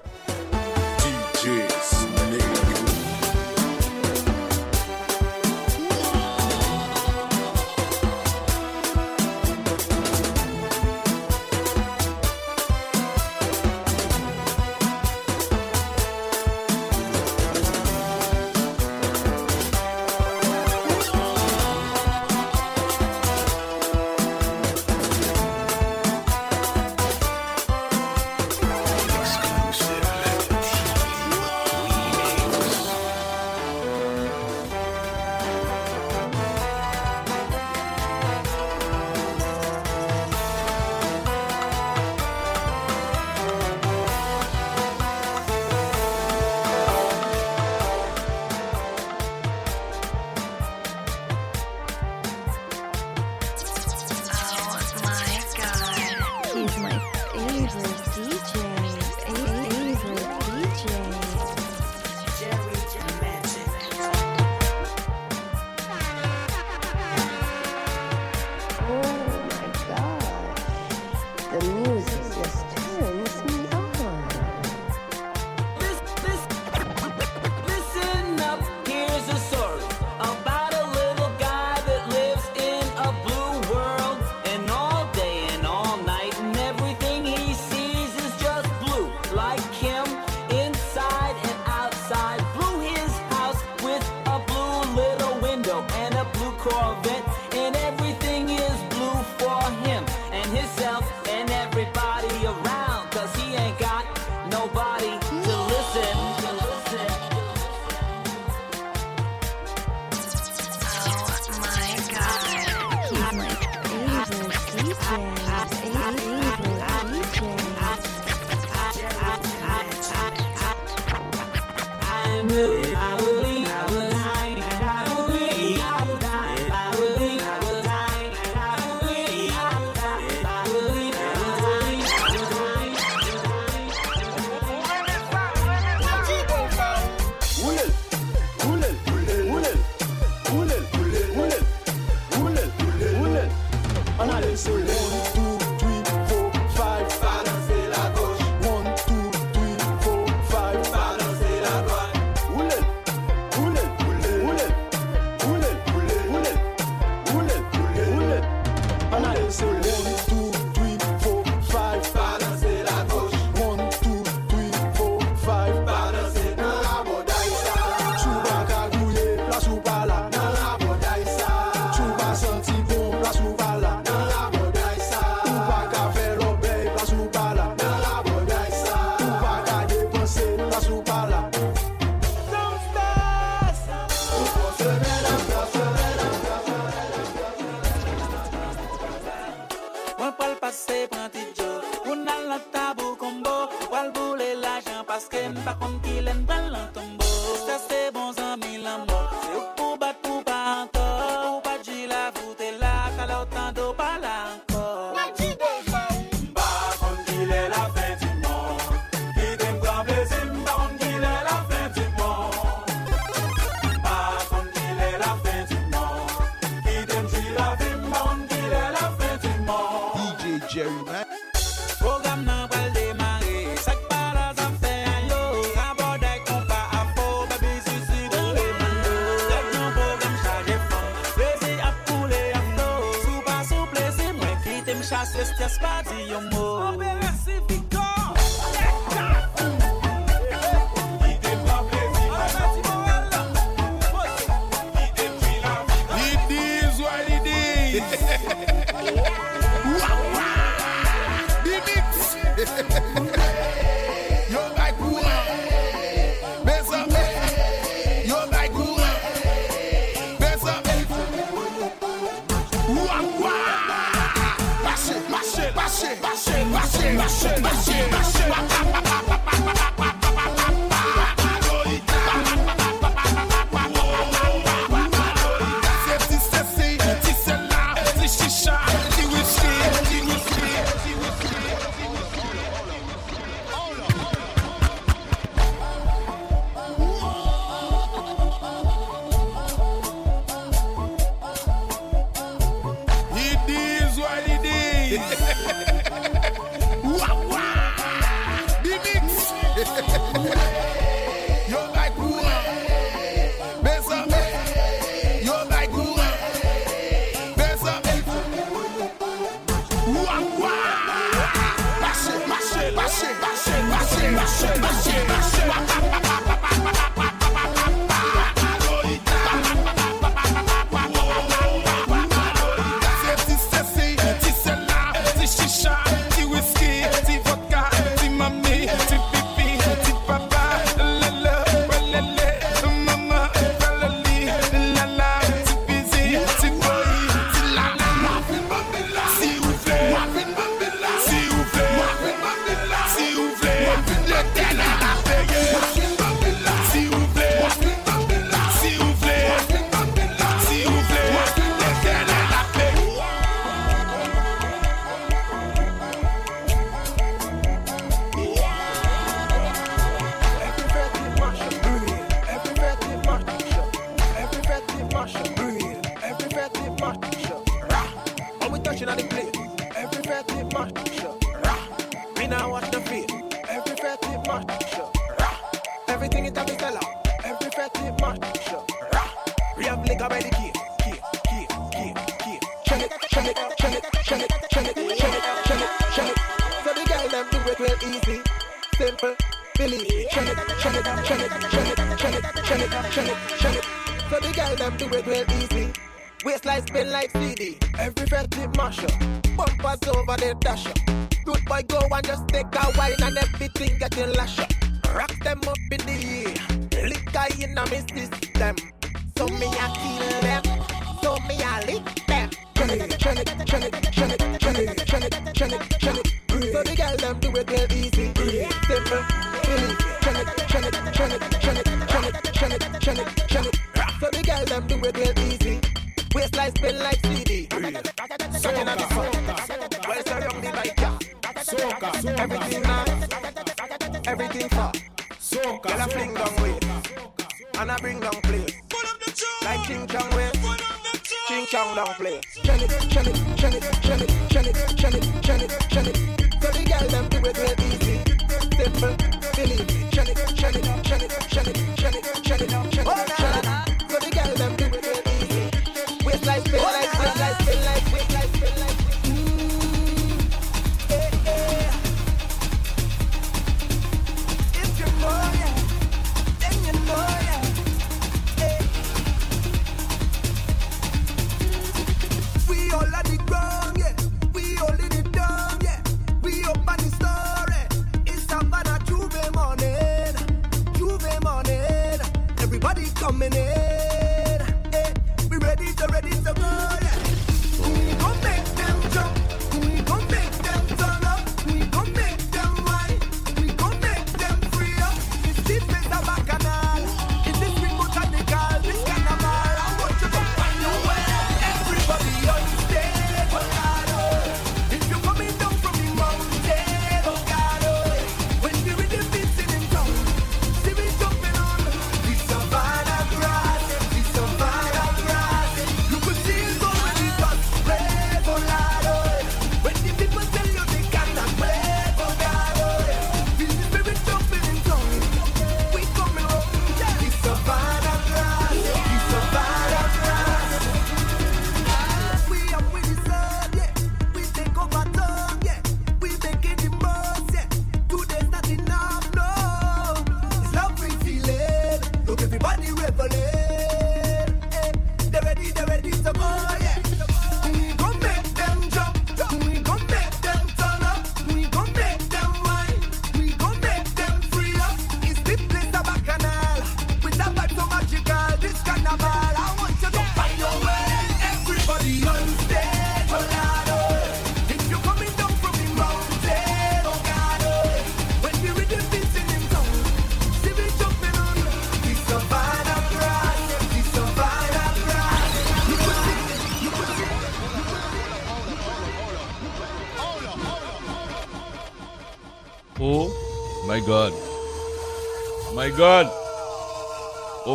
pa' 195.65 195.79
con 195.79 195.99
talento 196.47 197.04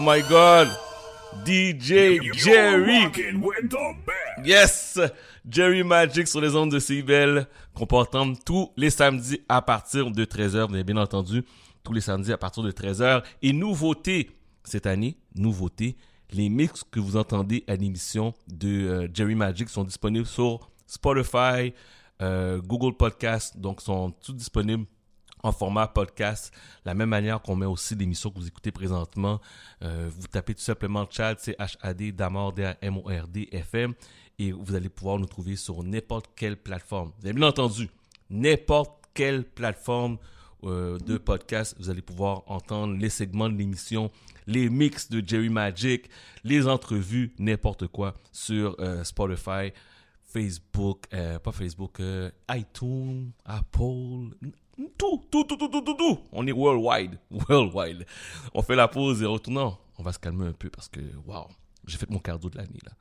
my 0.09 0.23
God. 0.27 0.69
DJ 1.45 2.33
Jerry. 2.33 3.11
Yes! 4.43 4.99
Jerry 5.47 5.83
Magic 5.83 6.27
sur 6.27 6.41
les 6.41 6.55
ondes 6.55 6.71
de 6.71 6.79
CIBEL, 6.79 7.45
qu'on 7.75 7.85
peut 7.85 7.95
entendre 7.95 8.35
tous 8.43 8.71
les 8.75 8.89
samedis 8.89 9.39
à 9.47 9.61
partir 9.61 10.09
de 10.09 10.25
13h. 10.25 10.67
Vous 10.67 10.73
avez 10.73 10.83
bien 10.83 10.97
entendu, 10.97 11.43
tous 11.83 11.93
les 11.93 12.01
samedis 12.01 12.33
à 12.33 12.39
partir 12.39 12.63
de 12.63 12.71
13h. 12.71 13.23
Et 13.43 13.53
nouveauté 13.53 14.31
cette 14.63 14.88
année, 14.88 15.15
nouveauté, 15.35 15.95
les 16.31 16.49
mix 16.49 16.83
que 16.83 16.99
vous 16.99 17.15
entendez 17.15 17.63
à 17.67 17.75
l'émission 17.75 18.33
de 18.47 18.67
euh, 18.67 19.07
Jerry 19.13 19.35
Magic 19.35 19.69
sont 19.69 19.83
disponibles 19.83 20.25
sur 20.25 20.71
Spotify, 20.88 21.73
euh, 22.23 22.59
Google 22.61 22.97
Podcast, 22.97 23.59
donc 23.59 23.81
sont 23.81 24.09
tous 24.09 24.33
disponibles 24.33 24.85
en 25.43 25.51
format 25.51 25.88
podcast, 25.88 26.53
la 26.85 26.93
même 26.93 27.09
manière 27.09 27.42
qu'on 27.42 27.56
met 27.56 27.66
aussi 27.66 27.95
l'émission 27.95 28.30
que 28.30 28.40
vous 28.40 28.48
écoutez 28.48 28.72
présentement. 28.72 29.40
Euh, 29.84 30.09
vous 30.16 30.27
tapez 30.27 30.53
tout 30.53 30.61
simplement 30.61 31.08
chat, 31.09 31.35
c'est 31.40 31.58
H-A-D, 31.59 32.11
Damord, 32.11 32.53
D-A-M-O-R-D, 32.53 33.50
FM, 33.51 33.93
et 34.38 34.51
vous 34.51 34.76
allez 34.76 34.90
pouvoir 34.90 35.18
nous 35.18 35.26
trouver 35.26 35.56
sur 35.56 35.84
n'importe 35.84 36.27
quelle 36.35 36.58
plateforme. 36.58 37.11
Vous 37.19 37.27
avez 37.27 37.34
bien 37.34 37.48
entendu, 37.48 37.90
n'importe 38.30 39.06
quelle 39.14 39.43
plateforme 39.43 40.18
euh, 40.66 40.98
de 41.00 41.18
podcast, 41.18 41.76
vous 41.80 41.90
allez 41.90 42.01
pouvoir 42.01 42.43
entendre 42.48 42.98
les 42.98 43.09
segments 43.09 43.50
de 43.50 43.56
l'émission, 43.56 44.11
les 44.45 44.69
mix 44.69 45.09
de 45.09 45.26
Jerry 45.26 45.50
Magic, 45.50 46.09
les 46.43 46.68
entrevues, 46.68 47.34
n'importe 47.40 47.88
quoi 47.88 48.14
sur 48.34 48.76
euh, 48.80 49.03
Spotify, 49.06 49.72
Facebook, 50.26 51.08
pas 51.09 51.51
Facebook, 51.51 52.00
iTunes, 52.51 53.32
Apple, 53.45 54.35
tout, 54.98 55.22
tout, 55.30 55.43
tout, 55.43 55.58
tout, 55.58 55.67
tout, 55.67 55.82
tout, 55.82 55.93
tout. 55.93 56.19
On 56.32 56.48
est 56.48 56.51
worldwide, 56.51 57.17
worldwide. 57.49 58.06
On 58.53 58.61
fait 58.61 58.75
la 58.75 58.88
pause 58.88 59.22
et 59.22 59.25
retournant. 59.25 59.77
On 59.98 60.03
va 60.03 60.14
se 60.14 60.19
calmer 60.19 60.48
un 60.48 60.53
peu 60.53 60.69
parce 60.69 60.88
que, 60.88 61.01
waouh, 61.25 61.48
j'ai 61.85 61.98
fait 61.98 62.09
mon 62.09 62.19
cardio 62.19 62.49
de 62.49 62.58
l'année 62.58 62.80
là. 62.85 62.91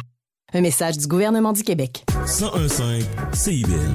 Un 0.53 0.61
message 0.61 0.97
du 0.97 1.07
gouvernement 1.07 1.53
du 1.53 1.63
Québec. 1.63 2.03
1015 2.25 3.07
CIBL. 3.33 3.93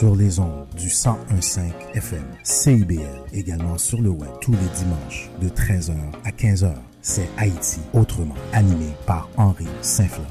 Sur 0.00 0.16
les 0.16 0.38
ondes 0.38 0.66
du 0.78 0.86
1015 0.86 1.60
FM, 1.92 2.24
CIBL, 2.42 3.02
également 3.34 3.76
sur 3.76 4.00
le 4.00 4.08
web 4.08 4.30
tous 4.40 4.52
les 4.52 4.68
dimanches 4.78 5.28
de 5.42 5.50
13h 5.50 5.92
à 6.24 6.30
15h. 6.30 6.72
C'est 7.02 7.28
Haïti 7.36 7.80
autrement, 7.92 8.34
animé 8.54 8.94
par 9.04 9.28
Henri 9.36 9.66
Saint-Fleur. 9.82 10.24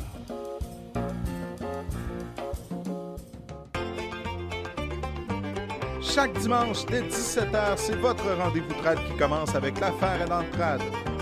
Chaque 6.02 6.36
dimanche 6.40 6.88
dès 6.88 7.02
17h, 7.02 7.78
c'est 7.78 7.96
votre 7.98 8.26
rendez-vous 8.42 8.74
trad 8.82 8.98
qui 8.98 9.18
commence 9.20 9.54
avec 9.54 9.80
l'affaire 9.80 10.20
et 10.20 10.28
l'entrade. 10.28 10.82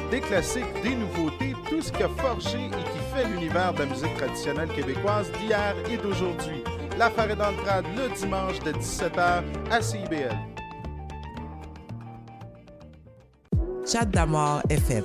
Des 0.10 0.22
classiques, 0.22 0.64
des 0.84 0.96
nouveautés, 0.96 1.54
tout 1.70 1.82
ce 1.82 1.92
qui 1.92 2.02
a 2.02 2.08
forgé 2.08 2.68
et 2.68 2.70
qui 2.70 3.14
fait 3.14 3.28
l'univers 3.28 3.74
de 3.74 3.80
la 3.80 3.88
musique 3.88 4.16
traditionnelle 4.16 4.70
québécoise 4.70 5.30
d'hier 5.34 5.76
et 5.92 5.98
d'aujourd'hui. 5.98 6.64
L'affaire 6.98 7.30
est 7.32 7.36
dans 7.36 7.52
le 7.52 7.58
trad 7.58 7.86
le 7.96 8.16
dimanche 8.18 8.60
de 8.60 8.72
17h 8.72 9.44
à 9.72 9.82
CIBL. 9.82 10.36
Chat 13.90 14.06
d'amour 14.06 14.62
FM. 14.70 15.04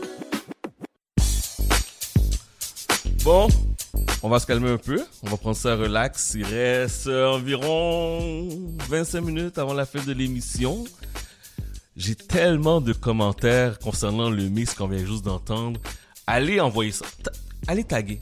Bon, 3.25 3.47
on 4.23 4.29
va 4.29 4.41
se 4.41 4.47
calmer 4.47 4.71
un 4.71 4.79
peu. 4.79 5.01
On 5.23 5.29
va 5.31 5.37
prendre 5.37 5.57
ça 5.57 5.77
relax. 5.77 6.33
Il 6.35 6.45
reste 6.45 7.07
environ 7.09 8.49
25 8.89 9.21
minutes 9.21 9.59
avant 9.59 9.75
la 9.75 9.87
fin 9.87 10.03
de 10.03 10.13
l'émission. 10.13 10.85
J'ai 11.95 12.15
tellement 12.17 12.81
de 12.81 12.93
commentaires 12.93 13.79
concernant 13.79 14.31
le 14.31 14.49
mix 14.49 14.75
qu'on 14.75 14.89
vient 14.89 15.05
juste 15.05 15.25
d'entendre. 15.25 15.79
Allez 16.27 16.59
envoyer 16.61 16.91
ça. 16.93 17.05
Ta- 17.23 17.31
Allez 17.69 17.85
taguer. 17.85 18.19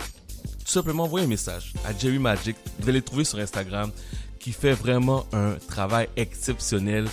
Simplement 0.71 1.03
envoyer 1.03 1.27
un 1.27 1.29
message 1.29 1.73
à 1.85 1.93
Jerry 1.93 2.21
Magic. 2.21 2.57
Vous 2.79 2.89
allez 2.89 3.01
le 3.01 3.05
trouver 3.05 3.25
sur 3.25 3.41
Instagram 3.41 3.91
qui 4.39 4.53
fait 4.53 4.73
vraiment 4.73 5.27
un 5.33 5.55
travail 5.67 6.09
exceptionnel. 6.15 7.09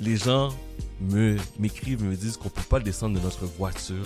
Les 0.00 0.16
gens 0.16 0.48
me 1.00 1.36
m'écrivent, 1.60 2.02
me 2.02 2.16
disent 2.16 2.36
qu'on 2.36 2.48
peut 2.48 2.64
pas 2.68 2.80
descendre 2.80 3.20
de 3.20 3.22
notre 3.22 3.46
voiture 3.46 4.04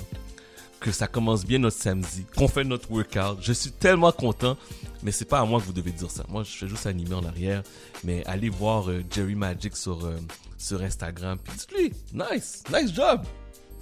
que 0.79 0.93
ça 0.93 1.07
commence 1.07 1.47
bien 1.47 1.59
notre 1.59 1.79
samedi, 1.79 2.27
qu'on 2.37 2.49
fait 2.49 2.65
notre 2.65 2.91
workout. 2.91 3.39
Je 3.41 3.55
suis 3.55 3.71
tellement 3.71 4.13
content, 4.13 4.59
mais 5.03 5.11
c'est 5.11 5.25
pas 5.25 5.41
à 5.41 5.47
moi 5.47 5.59
que 5.59 5.65
vous 5.65 5.73
devez 5.73 5.93
dire 5.93 6.11
ça. 6.11 6.25
Moi, 6.29 6.43
je 6.43 6.51
fais 6.51 6.69
juste 6.69 6.85
animer 6.85 7.15
en 7.15 7.25
arrière, 7.25 7.63
mais 8.05 8.23
allez 8.27 8.51
voir 8.51 8.91
euh, 8.91 9.03
Jerry 9.11 9.37
Magic 9.37 9.75
sur 9.75 10.05
euh, 10.05 10.19
sur 10.59 10.83
Instagram, 10.83 11.39
puis 11.43 11.55
dites-lui, 11.57 11.93
nice, 12.13 12.63
nice 12.71 12.93
job. 12.95 13.23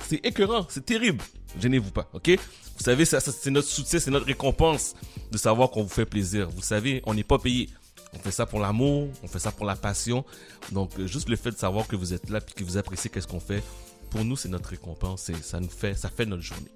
C'est 0.06 0.24
écœurant, 0.24 0.64
c'est 0.68 0.86
terrible. 0.86 1.24
Gênez-vous 1.60 1.90
pas, 1.90 2.08
ok? 2.12 2.38
Vous 2.78 2.84
savez, 2.84 3.04
c'est 3.04 3.50
notre 3.50 3.68
soutien, 3.68 3.98
c'est 3.98 4.10
notre 4.10 4.26
récompense 4.26 4.94
de 5.32 5.36
savoir 5.36 5.70
qu'on 5.70 5.82
vous 5.82 5.88
fait 5.88 6.06
plaisir. 6.06 6.48
Vous 6.48 6.62
savez, 6.62 7.02
on 7.06 7.14
n'est 7.14 7.24
pas 7.24 7.38
payé. 7.38 7.68
On 8.14 8.18
fait 8.18 8.30
ça 8.30 8.46
pour 8.46 8.60
l'amour, 8.60 9.08
on 9.22 9.28
fait 9.28 9.40
ça 9.40 9.52
pour 9.52 9.66
la 9.66 9.76
passion. 9.76 10.24
Donc, 10.72 10.98
euh, 10.98 11.06
juste 11.06 11.28
le 11.28 11.36
fait 11.36 11.50
de 11.50 11.56
savoir 11.56 11.86
que 11.86 11.96
vous 11.96 12.14
êtes 12.14 12.30
là 12.30 12.40
puis 12.40 12.54
que 12.54 12.64
vous 12.64 12.78
appréciez 12.78 13.10
qu'est-ce 13.10 13.26
qu'on 13.26 13.40
fait, 13.40 13.62
pour 14.10 14.24
nous, 14.24 14.36
c'est 14.36 14.48
notre 14.48 14.70
récompense 14.70 15.28
et 15.28 15.34
ça 15.34 15.60
nous 15.60 15.68
fait, 15.68 15.92
ça 15.94 16.08
fait 16.08 16.24
notre 16.24 16.42
journée. 16.42 16.70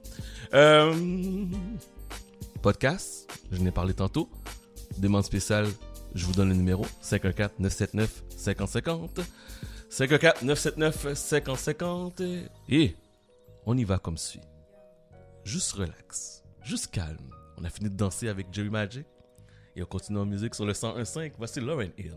Euh, 0.55 0.95
podcast, 2.61 3.27
je 3.51 3.57
n'ai 3.59 3.71
parlé 3.71 3.95
tantôt. 3.95 4.29
Demande 4.99 5.25
spéciale, 5.25 5.69
je 6.15 6.27
vous 6.27 6.33
donne 6.33 6.51
le 6.51 6.55
numéro 6.55 6.85
514-979-5050. 7.03 9.09
514-979-5050. 9.91 12.43
Et 12.69 12.95
on 13.67 13.79
y 13.79 13.85
va 13.85 13.99
comme 13.99 14.19
suit. 14.19 14.41
Juste 15.45 15.73
relax, 15.73 16.43
juste 16.63 16.89
calme. 16.93 17.31
On 17.59 17.65
a 17.65 17.71
fini 17.71 17.91
de 17.91 17.97
danser 17.97 18.29
avec 18.29 18.47
Jerry 18.53 18.71
Magic 18.71 19.07
et 19.75 19.83
on 19.83 19.87
continue 19.87 20.19
en 20.19 20.27
musique 20.27 20.55
sur 20.55 20.65
le 20.65 20.73
101.5. 20.73 21.33
Voici 21.37 21.61
Lauren 21.61 21.91
Hill. 21.99 22.15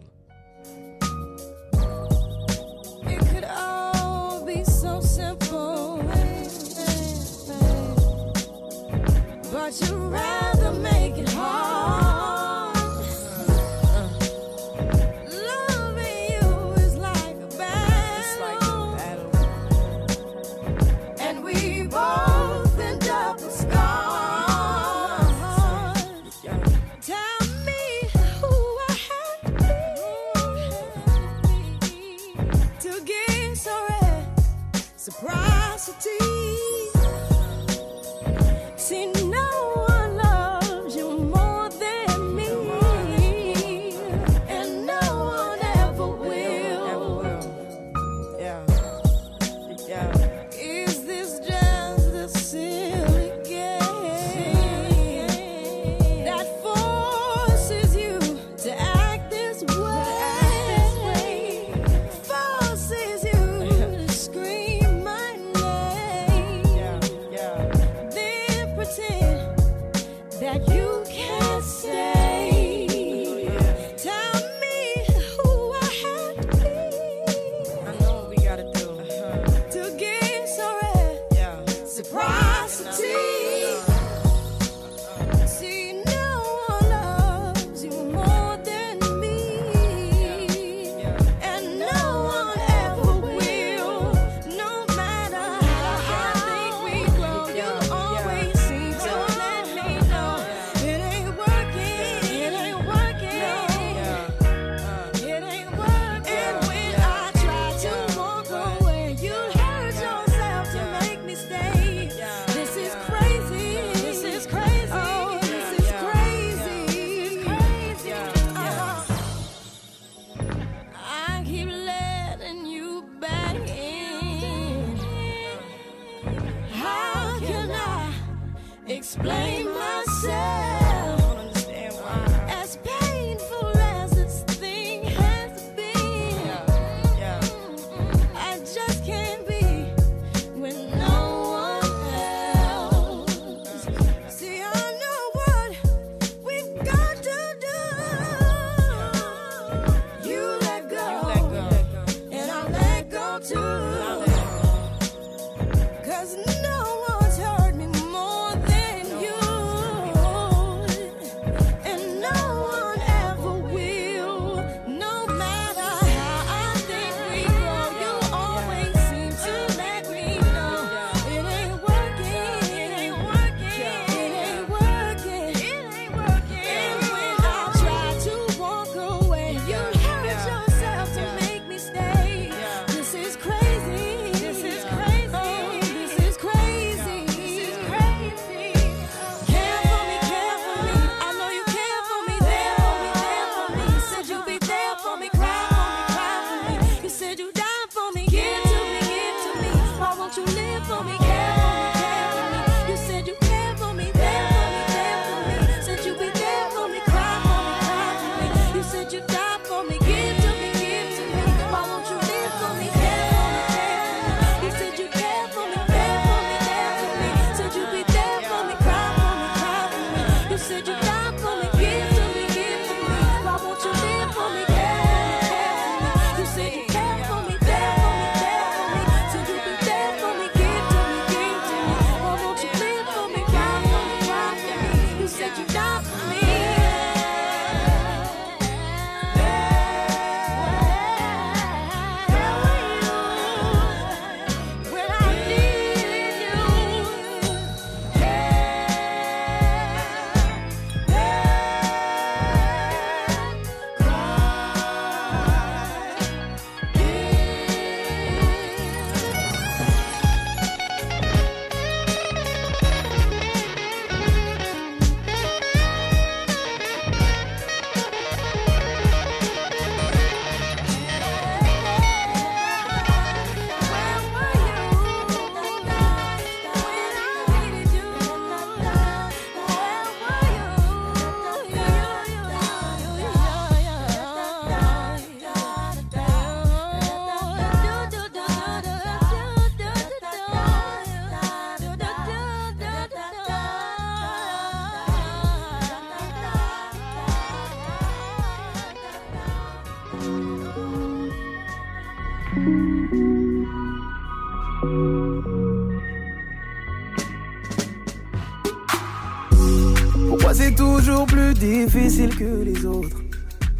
Difficile 311.59 312.35
que 312.35 312.63
les 312.63 312.85
autres. 312.85 313.21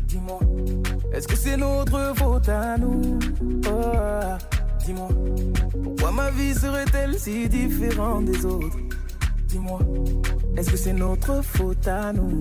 Dis-moi, 0.08 0.40
est-ce 1.14 1.28
que 1.28 1.36
c'est 1.36 1.58
notre 1.58 2.14
faute 2.16 2.50
à 2.50 2.78
nous? 2.78 3.20
Oh, 3.68 4.38
Dis-moi, 4.86 5.10
pourquoi 5.84 6.12
ma 6.12 6.30
vie 6.32 6.54
serait-elle 6.54 7.18
si 7.18 7.50
différente 7.50 8.26
des 8.26 8.46
autres? 8.46 8.78
Dis-moi, 9.48 9.80
est-ce 10.58 10.70
que 10.72 10.78
c'est 10.78 10.94
notre 10.94 11.42
faute 11.44 11.88
à 11.88 12.14
nous? 12.14 12.38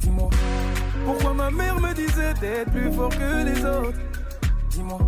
Dis-moi, 0.00 0.28
pourquoi 1.04 1.32
ma 1.34 1.50
mère 1.50 1.80
me 1.80 1.94
disait 1.94 2.34
d'être 2.40 2.70
plus 2.70 2.92
fort 2.92 3.08
que 3.10 3.44
les 3.44 3.64
autres? 3.64 3.98
Dis-moi, 4.70 4.98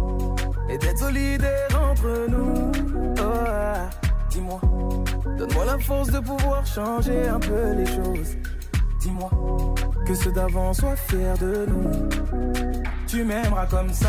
et 0.70 0.79
d'être 0.79 0.99
solidaire 0.99 1.69
entre 1.91 2.27
nous? 2.31 2.73
Oh, 3.20 3.89
Dis-moi, 4.31 4.61
donne-moi 5.37 5.65
la 5.67 5.79
force 5.79 6.11
de 6.11 6.20
pouvoir 6.20 6.65
changer 6.67 7.29
un 7.29 7.39
peu 7.41 7.75
les 7.77 7.87
choses. 7.87 8.37
Que 10.10 10.16
ceux 10.16 10.32
d'avant 10.32 10.72
soient 10.72 10.97
fiers 10.97 11.39
de 11.40 11.66
nous. 11.68 12.08
Tu 13.06 13.22
m'aimeras 13.22 13.66
comme 13.66 13.92
ça, 13.92 14.08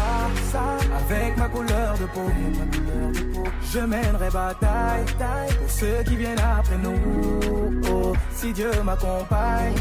ça, 0.51 0.63
avec 0.97 1.37
ma 1.37 1.47
couleur 1.47 1.95
de 1.99 2.05
peau. 2.05 3.51
Je 3.71 3.79
mènerai 3.81 4.31
bataille, 4.31 5.05
taille, 5.19 5.55
pour 5.59 5.69
ceux 5.69 6.01
qui 6.03 6.15
viennent 6.15 6.39
après 6.39 6.79
nous. 6.79 7.79
Oh, 7.87 8.13
si 8.33 8.51
Dieu 8.51 8.71
m'accompagne, 8.83 9.75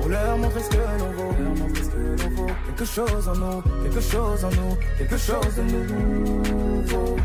pour 0.00 0.08
leur 0.08 0.38
montrer 0.38 0.60
ce 0.62 0.70
que 0.70 0.76
l'on 0.76 1.10
vaut. 1.16 1.34
Leur 1.36 1.56
montrer 1.56 1.82
ce 1.82 1.90
que 1.90 2.22
l'on 2.22 2.30
vaut. 2.36 2.52
Quelque 2.66 2.84
chose 2.84 3.28
en 3.28 3.34
nous, 3.34 3.62
quelque 3.82 4.00
chose 4.00 4.44
en 4.44 4.50
nous, 4.50 4.76
quelque 4.98 5.16
chose 5.16 5.54
de 5.56 5.62
nouveau. 5.62 7.16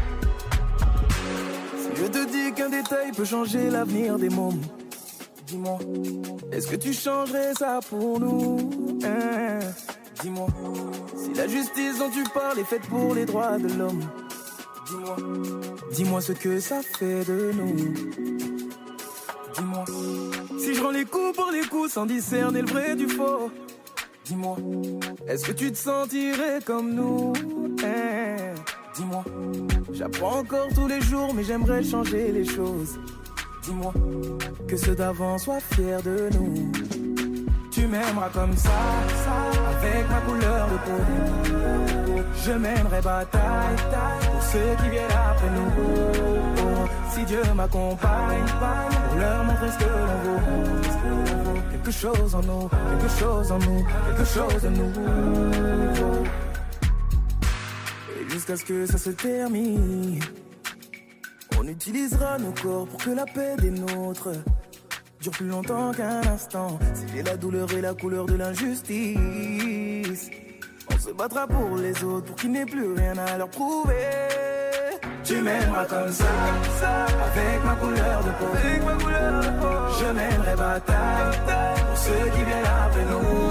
Si 1.77 2.01
je 2.01 2.07
te 2.07 2.25
dis 2.25 2.53
qu'un 2.55 2.69
détail 2.69 3.11
peut 3.15 3.25
changer 3.25 3.69
l'avenir 3.69 4.17
des 4.17 4.29
mômes, 4.29 4.61
dis-moi, 5.45 5.77
est-ce 6.61 6.69
que 6.69 6.75
tu 6.75 6.93
changerais 6.93 7.55
ça 7.57 7.79
pour 7.89 8.19
nous 8.19 8.59
hein? 9.03 9.57
Dis-moi, 10.21 10.45
si 11.15 11.33
la 11.33 11.47
justice 11.47 11.97
dont 11.97 12.11
tu 12.11 12.21
parles 12.35 12.59
est 12.59 12.63
faite 12.63 12.83
pour 12.83 13.15
les 13.15 13.25
droits 13.25 13.57
de 13.57 13.67
l'homme, 13.79 14.01
dis-moi, 14.85 15.15
dis-moi 15.91 16.21
ce 16.21 16.33
que 16.33 16.59
ça 16.59 16.83
fait 16.83 17.25
de 17.25 17.51
nous. 17.53 17.93
Dis-moi, 19.55 19.85
si 20.59 20.75
je 20.75 20.83
rends 20.83 20.91
les 20.91 21.05
coups 21.05 21.35
pour 21.35 21.49
les 21.51 21.65
coups 21.65 21.93
sans 21.93 22.05
discerner 22.05 22.61
le 22.61 22.67
vrai 22.67 22.95
du 22.95 23.07
faux, 23.07 23.49
dis-moi, 24.25 24.57
est-ce 25.27 25.43
que 25.43 25.53
tu 25.53 25.71
te 25.71 25.77
sentirais 25.79 26.59
comme 26.63 26.93
nous 26.93 27.33
hein? 27.83 28.35
Dis-moi, 28.93 29.23
j'apprends 29.93 30.41
encore 30.41 30.67
tous 30.75 30.87
les 30.87 31.01
jours, 31.01 31.33
mais 31.33 31.43
j'aimerais 31.43 31.81
changer 31.83 32.31
les 32.31 32.45
choses. 32.45 32.99
Dis-moi, 33.63 33.93
que 34.67 34.75
ceux 34.75 34.95
d'avant 34.95 35.37
soient 35.37 35.59
fiers 35.59 36.01
de 36.03 36.29
nous. 36.33 36.71
Tu 37.71 37.85
m'aimeras 37.87 38.29
comme 38.29 38.55
ça, 38.57 38.69
avec 39.77 40.09
ma 40.09 40.19
couleur 40.21 40.67
de 40.67 40.77
peau. 40.77 42.23
Je 42.43 42.51
mènerai 42.53 43.01
bataille, 43.01 43.75
pour 44.31 44.41
ceux 44.41 44.75
qui 44.81 44.89
viennent 44.89 45.17
après 45.31 45.49
nous. 45.57 45.71
Si 47.13 47.23
Dieu 47.25 47.41
m'accompagne, 47.55 48.45
pour 49.09 49.19
leur 49.19 49.43
montrer 49.43 49.69
ce 49.69 49.77
que 49.77 49.83
l'on 49.83 50.17
vaut. 50.23 51.59
Quelque 51.71 51.91
chose 51.91 52.35
en 52.35 52.41
nous, 52.41 52.67
quelque 52.67 53.19
chose 53.19 53.51
en 53.51 53.59
nous, 53.59 53.85
quelque 54.07 54.25
chose 54.25 54.61
de 54.63 54.69
nouveau. 54.69 56.23
Et 58.19 58.29
jusqu'à 58.29 58.55
ce 58.55 58.65
que 58.65 58.85
ça 58.85 58.97
se 58.97 59.11
termine. 59.11 60.19
Utilisera 61.71 62.37
nos 62.37 62.51
corps 62.51 62.85
pour 62.85 62.99
que 62.99 63.11
la 63.11 63.25
paix 63.25 63.55
des 63.57 63.71
nôtres 63.71 64.33
dure 65.21 65.31
plus 65.31 65.47
longtemps 65.47 65.93
qu'un 65.93 66.19
instant. 66.33 66.77
C'est 66.93 67.23
la 67.25 67.37
douleur 67.37 67.71
et 67.73 67.79
la 67.79 67.93
couleur 67.93 68.25
de 68.25 68.33
l'injustice. 68.33 70.29
On 70.93 70.99
se 70.99 71.11
battra 71.11 71.47
pour 71.47 71.77
les 71.77 72.03
autres, 72.03 72.25
pour 72.25 72.35
qu'il 72.35 72.51
n'ait 72.51 72.65
plus 72.65 72.93
rien 72.93 73.17
à 73.17 73.37
leur 73.37 73.49
prouver. 73.49 74.09
Tu 75.23 75.41
m'aimeras 75.41 75.85
comme 75.85 76.11
ça, 76.11 76.25
avec 77.29 77.63
ma 77.63 77.75
couleur 77.75 78.21
de 78.25 78.31
peau. 78.31 78.51
Je 79.97 80.05
mènerai 80.11 80.55
bataille 80.57 81.39
pour 81.87 81.97
ceux 81.97 82.29
qui 82.35 82.43
viennent 82.43 82.73
après 82.85 83.05
nous. 83.05 83.47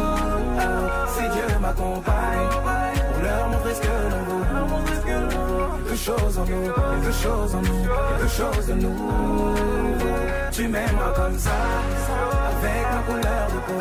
Si 1.15 1.23
Dieu 1.23 1.58
m'accompagne, 1.58 2.49
pour 3.15 3.23
leur 3.23 3.49
montrer 3.49 3.74
ce 3.74 3.81
que 3.81 3.86
l'on 3.86 4.24
vaut. 4.24 4.59
Quelque 5.90 6.04
chose 6.04 6.38
en 6.38 6.44
nous, 6.44 6.72
quelque 7.02 7.12
chose 7.20 7.52
en 7.52 7.62
nous, 7.62 7.82
quelque 8.16 8.28
chose 8.30 8.66
de 8.68 8.74
nous. 8.74 9.56
Tu 10.52 10.68
m'aimeras 10.68 11.12
comme 11.16 11.36
ça, 11.36 11.50
avec 12.46 12.86
ma 12.92 13.02
couleur 13.12 13.48
de 13.48 13.58
peau. 13.66 13.80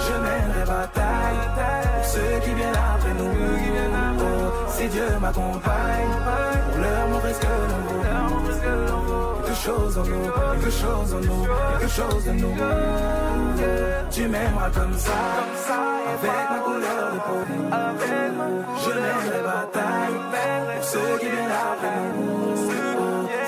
Je 0.00 0.14
mènerai 0.14 0.64
bataille 0.66 1.40
pour 1.94 2.04
ceux 2.06 2.40
qui 2.42 2.54
viennent 2.54 2.80
après 2.94 3.12
nous. 3.18 3.34
Oh, 4.18 4.50
Si 4.70 4.88
Dieu 4.88 5.08
m'accompagne, 5.20 6.08
pour 6.70 6.80
leur 6.80 7.08
montrer 7.08 7.34
ce 7.34 7.40
que 7.40 7.46
l'on 7.68 7.82
vaut. 7.88 8.02
Quelque 9.44 9.58
chose 9.58 9.98
en 9.98 10.04
nous, 10.04 10.30
quelque 10.52 10.70
chose 10.70 11.14
en 11.14 11.20
nous, 11.20 11.46
quelque 11.80 11.92
chose 11.92 12.24
de 12.24 12.32
nous. 12.32 12.56
Tu 14.10 14.26
m'aimeras 14.26 14.70
comme 14.70 14.94
ça, 14.96 15.12
avec 16.14 16.50
ma 16.50 16.58
couleur 16.60 17.12
de 17.12 17.18
peau. 17.18 17.42
Je 18.84 18.90
mènerai 18.90 19.42
bataille 19.42 20.41
ceux 20.92 21.18
qui 21.20 21.26
viennent 21.26 21.58
après 21.72 22.00
nous. 22.16 22.56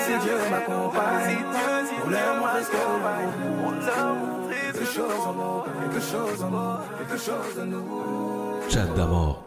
Si 0.05 0.13
Dieu 0.25 0.37
m'accompagne, 0.51 1.45
pour 2.01 2.11
leur 2.11 2.35
montrer 2.41 2.63
ce 2.65 2.71
que 2.71 2.81
l'on 2.85 2.99
vaut. 3.05 3.75
Quelque 4.51 4.87
chose 4.97 5.27
en 5.27 5.35
nous, 5.41 5.63
quelque 5.81 6.03
chose 6.13 6.43
en 6.43 6.51
nous, 6.51 6.77
quelque 6.99 7.19
chose 7.27 7.55
de 7.59 7.65
nous. 7.65 8.71
Chat 8.71 8.87
d'amour. 8.97 9.45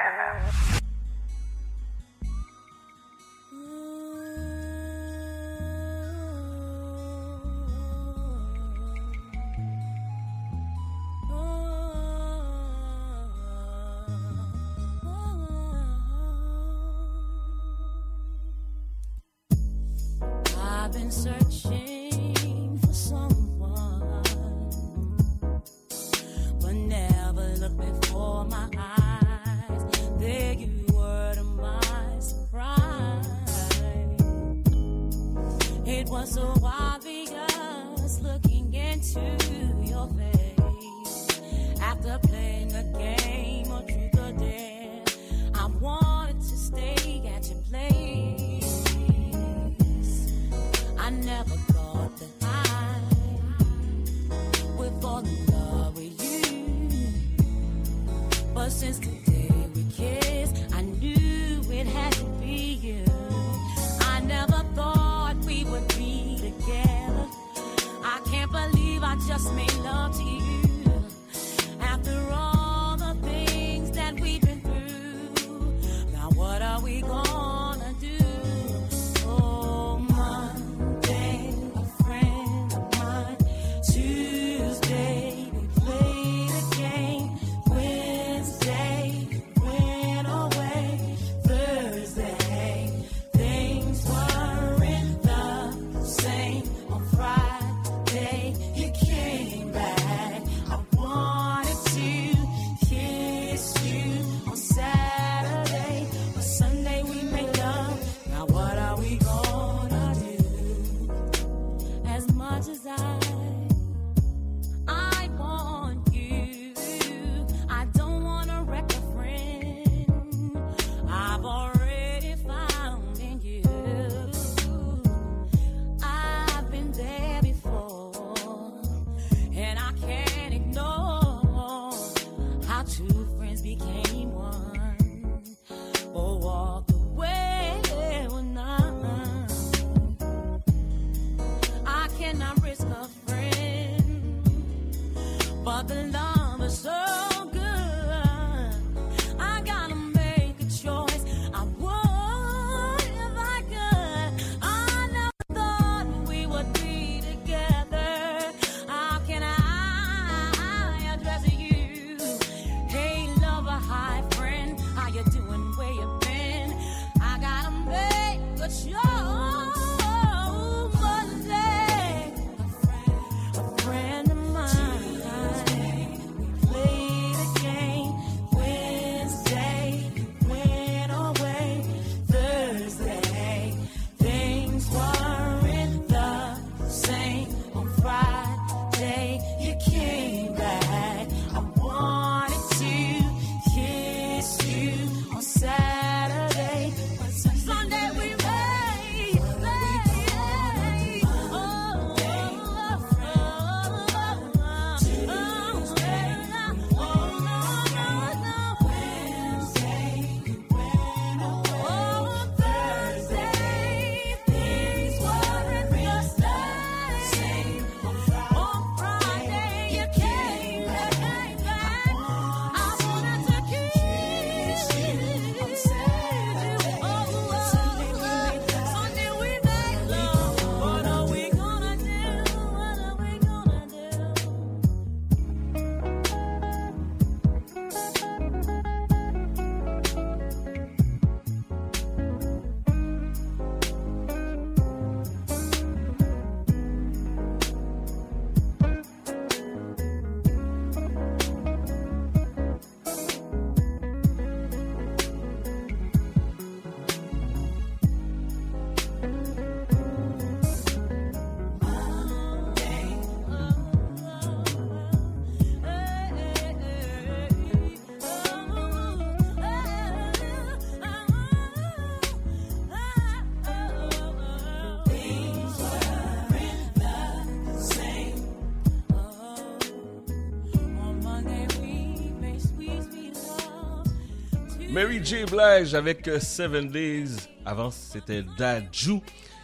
Mary 285.08 285.24
J. 285.24 285.46
Blige 285.46 285.94
avec 285.94 286.28
euh, 286.28 286.38
Seven 286.38 286.90
Days. 286.90 287.38
Avant, 287.66 287.90
c'était 287.92 288.44
Daju. 288.58 289.22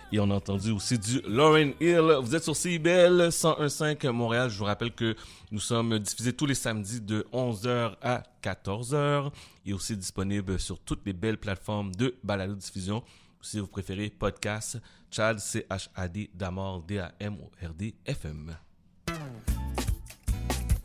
Et 0.10 0.18
on 0.18 0.32
a 0.32 0.36
entendu 0.36 0.72
aussi 0.72 0.98
du 0.98 1.20
Lauren 1.28 1.74
Hill. 1.82 2.18
Vous 2.22 2.34
êtes 2.34 2.46
sur 2.46 2.56
CIBL 2.56 3.28
101.5 3.28 4.10
Montréal. 4.12 4.50
Je 4.50 4.58
vous 4.58 4.64
rappelle 4.64 4.94
que 4.94 5.18
nous 5.52 5.60
sommes 5.60 6.00
diffusés 6.00 6.32
tous 6.32 6.46
les 6.46 6.56
samedis 6.56 7.02
de 7.02 7.28
11h 7.34 7.98
à 8.02 8.24
14h. 8.42 9.32
Et 9.66 9.74
aussi 9.74 9.98
disponible 9.98 10.58
sur 10.62 10.80
toutes 10.80 11.06
les 11.06 11.12
belles 11.12 11.38
plateformes 11.38 11.94
de 11.94 12.16
balado-diffusion. 12.24 13.04
Si 13.42 13.60
vous 13.60 13.68
préférez 13.68 14.12
podcast, 14.12 14.80
Chad, 15.12 15.40
C-H-A-D, 15.40 16.30
Damord, 16.34 16.84
D-A-M-O-R-D, 16.84 17.96
FM. 18.06 18.56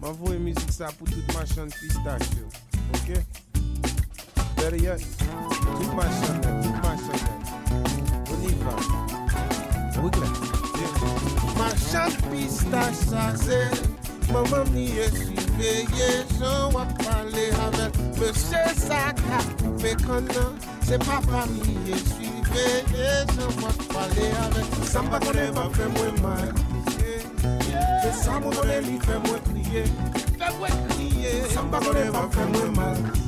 M'envoie 0.01 0.35
musique 0.35 0.73
ça 0.73 0.89
pour 0.99 1.09
toute 1.09 1.33
ma 1.33 1.47
chaîne 1.47 1.71
pistachio. 1.71 2.49
Ok? 2.95 3.23
Better 4.59 4.77
yet, 4.77 4.99
keep 4.99 5.93
my 5.95 6.09
son 6.11 6.41
there. 6.41 6.63
Keep 6.63 6.83
my 6.83 6.97
son 6.97 7.19
there. 7.25 7.39
We'll 10.03 10.13
Yeah. 10.79 10.99
Ma 11.59 11.69
champista 11.91 12.83
chassée, 12.93 13.69
maman 14.33 14.65
m'y 14.73 14.91
est 14.99 15.17
suivée, 15.17 15.87
j'en 16.39 16.71
vois 16.71 16.87
parler 17.05 17.51
avec 17.67 17.93
monsieur 18.19 18.67
Saka, 18.77 19.39
coupé 19.59 19.97
connard, 20.05 20.53
c'est 20.83 20.99
papa 20.99 21.47
m'y 21.47 21.91
est 21.91 22.05
suivée, 22.15 22.85
j'en 23.37 23.51
vois 23.61 23.75
parler 23.93 24.31
avec 24.45 24.67
Samba 24.85 25.19
connaît 25.21 25.51
ma 25.53 25.69
femme, 25.71 25.93
moi, 25.95 26.31
mal. 26.31 26.55
C'est 28.03 28.25
ça, 28.25 28.33
mon 28.41 28.51
bonheur, 28.51 28.83
fait 28.83 29.29
moi 29.29 29.39
prier. 29.45 29.85
Fais-moi. 30.39 30.69
Samba 31.51 31.79
connaît 31.81 32.11
ma 32.11 32.29
femme, 32.31 32.53
moi, 32.53 32.71
mal. 32.77 33.28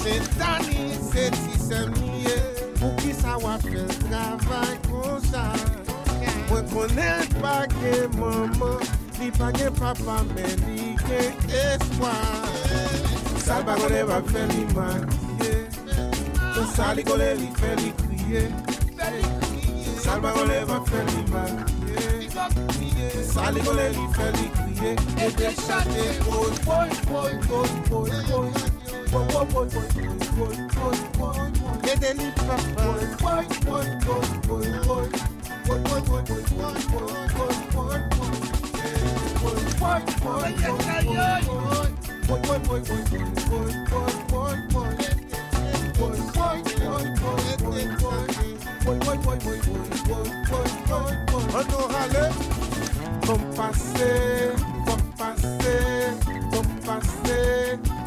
Chetani, 0.00 0.96
se 1.12 1.28
ti 1.30 1.58
sem 1.60 1.92
liye, 2.00 2.36
pou 2.78 2.88
ki 3.02 3.10
sa 3.12 3.34
wap 3.42 3.60
fè 3.66 3.82
travay 3.98 4.78
kon 4.86 5.18
sa. 5.26 5.42
Mwen 6.48 6.70
konen 6.72 7.28
pa 7.42 7.66
gen 7.74 8.16
maman, 8.16 8.80
li 9.18 9.28
pa 9.36 9.50
gen 9.58 9.76
papa 9.76 10.22
men 10.30 10.64
li 10.64 10.94
gen 11.02 11.52
eswa. 11.64 12.14
Sa 13.44 13.60
bagone 13.68 14.00
wap 14.08 14.32
fè 14.32 14.46
li 14.54 14.64
mariye, 14.72 15.52
kon 16.54 16.72
sa 16.72 16.94
li 16.96 17.04
gole 17.04 17.30
li 17.42 17.52
fè 17.60 17.76
li 17.84 17.92
kriye. 18.00 18.48
Sa 20.00 20.16
bagone 20.24 20.62
wap 20.72 20.88
fè 20.88 21.04
li 21.12 21.28
mariye, 21.36 23.12
sa 23.36 23.52
li 23.52 23.68
gole 23.68 23.90
li 24.00 24.10
fè 24.16 24.32
li 24.40 24.52
kriye. 24.58 24.98
E 25.28 25.32
de 25.36 25.56
chate, 25.60 26.12
oy, 26.40 26.52
oy, 26.80 27.00
oy, 27.20 27.40
oy, 27.60 27.74
oy, 28.00 28.22
oy. 28.40 28.79
Vamos 53.26 53.56
passer, 53.56 54.52
vamos 54.86 55.02
passer, 55.16 56.14
vamos 56.50 56.84
passer. 56.84 57.99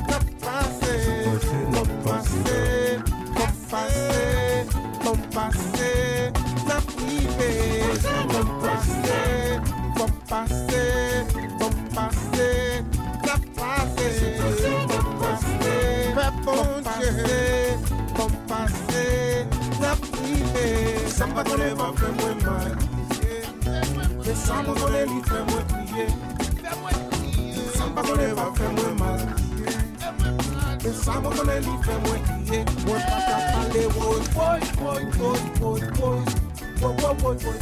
Samba 24.43 24.73
konen 24.75 25.07
li 25.09 25.19
fè 25.27 25.39
mwen 25.47 25.65
priye 25.71 26.05
Samba 27.77 28.01
konen 28.07 28.35
va 28.35 28.51
fè 28.57 28.71
mwen 28.75 28.95
mal. 28.99 29.52
Pensavo 30.83 31.29
con 31.31 31.49
el 31.49 31.63
ife 31.63 31.97
muequille 31.99 32.65
Voy 32.85 32.99
pa' 32.99 33.25
capale, 33.25 33.87
voy, 33.87 34.21
voy, 34.35 34.59
voy, 34.81 35.05
voy, 35.17 35.39
voy, 35.59 35.81
voy 35.97 36.21
Voy, 36.81 36.93
voy, 36.99 37.15
voy, 37.21 37.37
voy, 37.37 37.57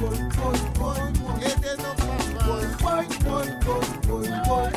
voy, 0.00 0.18
voy, 0.34 0.58
voy, 0.76 1.00
voy 1.20 1.44
Este 1.44 1.70
no 1.76 1.90
pasa 1.94 2.44
Voy, 2.46 2.66
voy, 2.82 3.06
voy, 3.24 3.48
voy, 3.66 3.86
voy, 4.08 4.28
voy 4.48 4.72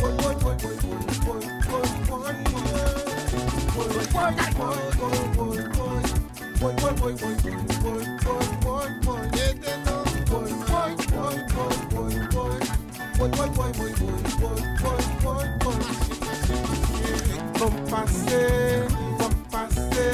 Voy, 0.00 0.12
voy, 0.22 0.34
voy, 0.42 0.56
voy, 0.56 0.76
voy, 1.24 1.44
voy, 1.66 1.86
voy, 2.08 2.10
voy 2.10 2.34
Voy, 3.76 3.86
voy, 3.86 4.10
voy, 4.10 4.56
voy, 4.56 4.80
voy, 4.86 5.20
voy, 5.36 5.62
voy 5.76 6.16
boy, 6.60 6.74
boy, 6.74 6.94
boy, 6.96 7.14
boy, 7.14 7.34
boy, 7.34 7.62
boy, 7.82 8.04
boy, 8.22 8.48
boy, 8.62 8.90
boy, 9.04 9.22
yeah, 9.34 9.52
they 9.52 9.76
know. 9.84 10.02
Boy, 10.26 10.50
boy, 10.66 10.96
boy, 11.14 11.36
boy, 11.52 11.78
boy, 11.90 12.28
boy, 12.32 12.60
boy, 13.18 13.30
boy, 13.30 13.50
boy, 13.50 13.72
boy, 13.72 13.92
boy, 13.92 14.22
boy, 14.40 15.02
boy, 15.22 15.58
boy. 15.60 15.65
Fom 17.58 17.72
pase, 17.90 18.42
fom 19.18 19.34
pase, 19.50 20.08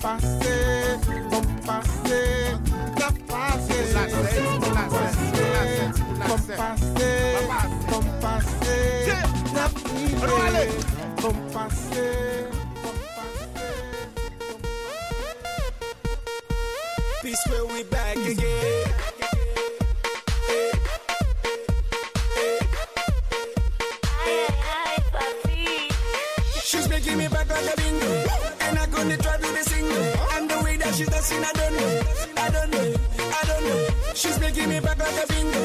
passé, 0.00 0.48
mon 11.20 11.32
passé, 11.48 11.88
Peace 17.22 17.46
where 17.50 17.66
we 17.66 17.82
back. 17.82 17.97
Me 27.18 27.28
back 27.28 27.48
like 27.48 27.72
a 27.72 27.76
bingo. 27.76 28.12
And 28.60 28.78
I 28.78 28.86
couldn't 28.86 29.20
try 29.22 29.36
to 29.36 29.48
be 29.56 29.62
single. 29.72 30.06
And 30.34 30.50
the 30.50 30.58
way 30.64 30.76
that 30.76 30.94
she's 30.94 31.08
dancing, 31.08 31.44
I 31.44 31.52
don't 31.60 31.74
know. 31.78 32.02
I 32.44 32.50
don't 32.56 32.70
know. 32.70 32.88
I 33.38 33.42
don't 33.50 33.64
know. 33.68 33.82
She's 34.14 34.38
making 34.40 34.68
me 34.68 34.80
back 34.80 34.98
like 34.98 35.24
a 35.24 35.26
bingo. 35.32 35.62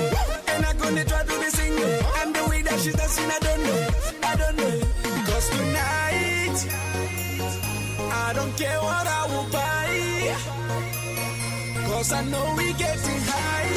And 0.52 0.66
I 0.66 0.74
couldn't 0.74 1.08
try 1.08 1.24
to 1.24 1.36
be 1.44 1.50
single. 1.60 1.94
And 2.20 2.36
the 2.36 2.44
way 2.50 2.62
that 2.64 2.80
she's 2.80 2.96
dancing, 2.96 3.30
I 3.38 3.40
don't 3.48 3.64
know. 3.68 3.82
I 4.32 4.36
don't 4.42 4.56
know. 4.58 4.76
Cause 5.28 5.48
tonight, 5.56 6.58
I 8.26 8.34
don't 8.38 8.54
care 8.58 8.80
what 8.90 9.08
I 9.20 9.22
will 9.32 9.50
buy. 9.58 9.90
Cause 11.88 12.12
I 12.14 12.22
know 12.32 12.46
we 12.58 12.74
getting 12.74 13.22
high. 13.32 13.70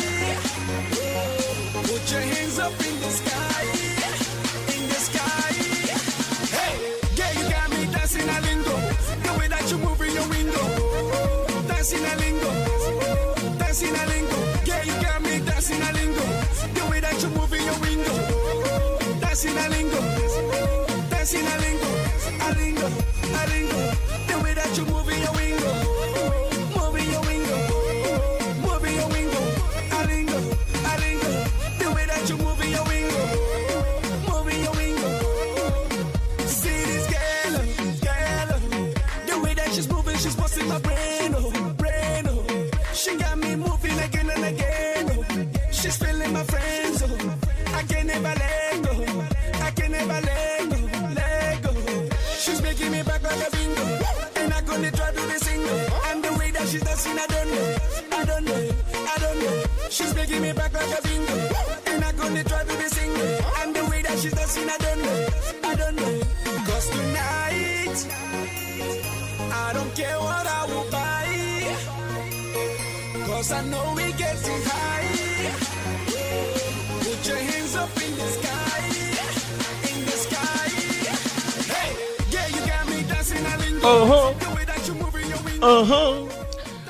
Put 1.90 2.02
your 2.12 2.20
hands 2.20 2.58
up 2.58 2.72
in 2.88 2.94
the 3.04 3.10
sky, 3.20 3.64
dancing 8.16 8.28
a 8.28 8.40
lingo. 8.40 8.76
The 9.22 9.38
way 9.38 9.48
that 9.48 9.70
you 9.70 9.78
move 9.78 10.00
in 10.00 10.14
your 10.14 10.28
window, 10.28 10.64
dancing 11.68 12.04
a 12.04 12.16
lingo, 12.16 12.50
dancing 13.58 13.94
a 13.94 14.06
lingo. 14.06 14.36
Yeah, 14.64 14.82
you 14.82 14.92
got 15.02 15.22
me 15.22 15.38
dancing 15.40 15.82
a 15.82 15.92
lingo. 15.92 16.24
The 16.74 16.86
way 16.90 17.00
that 17.00 17.20
you 17.22 17.28
move 17.30 17.52
in 17.52 17.64
your 17.64 17.78
window, 17.80 18.16
dancing 19.20 19.56
a 19.56 19.68
lingo, 19.68 20.00
dancing 21.10 21.46
a 21.46 21.56
lingo, 21.58 21.88
a 22.40 22.54
lingo, 22.54 22.86
a 22.86 23.42
lingo. 23.48 23.78
The 24.28 24.40
way 24.42 24.54
that 24.54 24.76
you 24.76 24.84
move 24.86 25.08
in 25.08 25.22
your 25.22 25.35
like 60.86 60.98
a 60.98 61.08
bingo, 61.08 61.48
I'm 61.86 62.16
gonna 62.16 62.44
try 62.44 62.64
to 62.64 62.78
be 62.78 62.88
single. 62.88 63.26
And 63.60 63.74
the 63.74 63.84
way 63.90 64.02
that 64.02 64.18
she's 64.18 64.32
dancing, 64.32 64.68
I 64.68 64.78
don't 64.78 65.02
know, 65.02 65.28
I 65.64 65.74
don't 65.74 65.96
know. 65.96 66.20
Cause 66.66 66.90
tonight, 66.90 67.98
I 69.52 69.72
don't 69.72 69.94
care 69.94 70.18
what 70.18 70.46
I 70.46 70.66
will 70.66 70.90
buy. 70.90 71.26
Cause 73.26 73.52
I 73.52 73.62
know 73.64 73.94
we 73.96 74.12
getting 74.12 74.62
high. 74.64 75.54
Put 77.00 77.26
your 77.26 77.38
hands 77.38 77.76
up 77.76 77.96
in 78.04 78.12
the 78.16 78.28
sky. 78.38 78.80
In 79.90 80.04
the 80.04 80.16
sky. 80.26 80.68
Hey, 81.74 81.90
yeah, 82.30 82.46
you 82.54 82.60
got 82.66 82.88
me 82.88 83.02
dancing 83.02 83.44
a 83.44 83.56
lingo. 83.58 83.88
Uh-huh. 83.88 84.32
The 84.38 84.48
way 84.54 84.64
that 84.64 84.86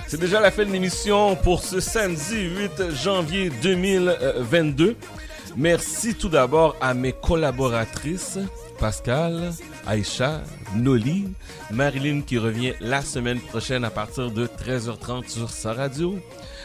C'est 0.09 0.20
déjà 0.20 0.41
la 0.41 0.52
fin 0.52 0.65
de 0.65 0.70
l'émission 0.70 1.35
pour 1.35 1.65
ce 1.65 1.81
samedi 1.81 2.44
8 2.44 2.94
janvier 2.94 3.51
2022. 3.60 4.97
Merci 5.57 6.15
tout 6.15 6.28
d'abord 6.28 6.76
à 6.81 6.94
mes 6.94 7.12
collaboratrices, 7.12 8.39
Pascal, 8.78 9.51
Aïcha, 9.85 10.43
Noli, 10.76 11.28
Marilyn 11.73 12.20
qui 12.20 12.39
revient 12.39 12.75
la 12.81 13.02
semaine 13.02 13.41
prochaine 13.41 13.85
à 13.85 13.91
partir 13.91 14.31
de 14.31 14.47
13h30 14.47 15.28
sur 15.28 15.51
sa 15.51 15.73
radio. 15.73 16.17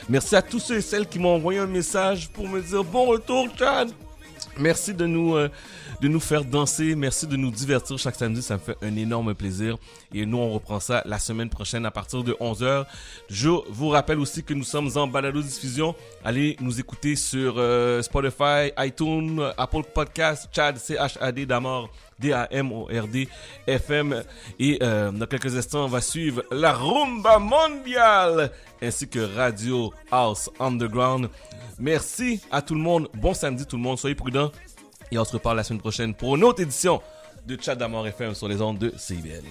Merci 0.07 0.35
à 0.35 0.43
tous 0.43 0.59
ceux 0.59 0.77
et 0.77 0.81
celles 0.81 1.07
qui 1.07 1.17
m'ont 1.17 1.35
envoyé 1.35 1.59
un 1.59 1.67
message 1.67 2.29
pour 2.29 2.47
me 2.47 2.61
dire 2.61 2.83
bon 2.83 3.07
retour, 3.07 3.47
Chad. 3.57 3.89
Merci 4.57 4.93
de 4.93 5.05
nous, 5.07 5.35
euh, 5.35 5.49
de 6.01 6.07
nous 6.07 6.19
faire 6.19 6.43
danser. 6.43 6.95
Merci 6.95 7.27
de 7.27 7.37
nous 7.37 7.51
divertir 7.51 7.97
chaque 7.97 8.15
samedi. 8.15 8.41
Ça 8.41 8.55
me 8.55 8.59
fait 8.59 8.75
un 8.81 8.95
énorme 8.95 9.35
plaisir. 9.35 9.77
Et 10.13 10.25
nous, 10.25 10.37
on 10.37 10.51
reprend 10.51 10.79
ça 10.79 11.03
la 11.05 11.19
semaine 11.19 11.49
prochaine 11.49 11.85
à 11.85 11.91
partir 11.91 12.23
de 12.23 12.33
11h. 12.33 12.85
Je 13.29 13.49
vous 13.69 13.89
rappelle 13.89 14.19
aussi 14.19 14.43
que 14.43 14.53
nous 14.53 14.63
sommes 14.63 14.89
en 14.95 15.07
balado-diffusion. 15.07 15.95
Allez 16.25 16.57
nous 16.59 16.79
écouter 16.79 17.15
sur 17.15 17.55
euh, 17.57 18.01
Spotify, 18.01 18.71
iTunes, 18.79 19.41
Apple 19.57 19.83
Podcast, 19.93 20.49
Chad, 20.51 20.77
C-H-A-D, 20.77 21.45
Damord. 21.45 21.89
D-A-M-O-R-D 22.19 23.27
FM 23.65 24.23
et 24.59 24.77
euh, 24.83 25.11
dans 25.11 25.25
quelques 25.25 25.57
instants 25.57 25.85
on 25.85 25.87
va 25.87 26.01
suivre 26.01 26.43
la 26.51 26.71
rumba 26.71 27.39
mondiale 27.39 28.51
ainsi 28.79 29.07
que 29.07 29.21
Radio 29.35 29.91
House 30.11 30.47
Underground 30.59 31.29
Merci 31.81 32.39
à 32.51 32.61
tout 32.61 32.75
le 32.75 32.79
monde. 32.79 33.09
Bon 33.15 33.33
samedi 33.33 33.65
tout 33.65 33.75
le 33.75 33.81
monde. 33.81 33.97
Soyez 33.97 34.13
prudents. 34.13 34.51
Et 35.11 35.17
on 35.17 35.25
se 35.25 35.33
reparle 35.33 35.57
la 35.57 35.63
semaine 35.63 35.81
prochaine 35.81 36.13
pour 36.13 36.35
une 36.35 36.43
autre 36.43 36.61
édition 36.61 37.01
de 37.45 37.57
Chat 37.59 37.75
d'Amour 37.75 38.07
FM 38.07 38.33
sur 38.33 38.47
les 38.47 38.61
ondes 38.61 38.77
de 38.77 38.93
CIBL. 38.95 39.43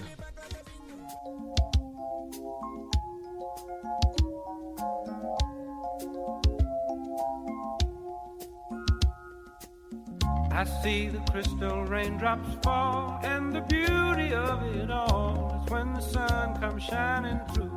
I 10.52 10.64
see 10.82 11.08
the 11.08 11.20
crystal 11.30 11.84
raindrops 11.84 12.54
fall, 12.62 13.18
and 13.22 13.52
the 13.52 13.62
beauty 13.62 14.34
of 14.34 14.62
it 14.76 14.90
all 14.90 15.62
is 15.64 15.70
when 15.70 15.94
the 15.94 16.02
sun 16.02 16.54
comes 16.60 16.82
shining 16.82 17.40
through. 17.54 17.74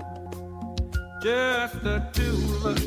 Just 1.22 1.82
the 1.82 2.02
two 2.12 2.36
of 2.58 2.66
us. 2.66 2.84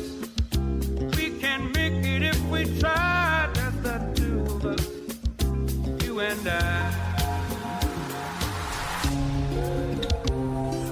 We 1.17 1.39
can 1.39 1.71
make 1.71 2.05
it 2.05 2.21
if 2.21 2.39
we 2.51 2.65
try. 2.79 3.49
Just 3.55 3.81
the 3.81 4.16
two 4.61 4.69
of 4.69 4.79
us. 4.79 6.03
You 6.05 6.19
and 6.19 6.47
I. 6.47 7.03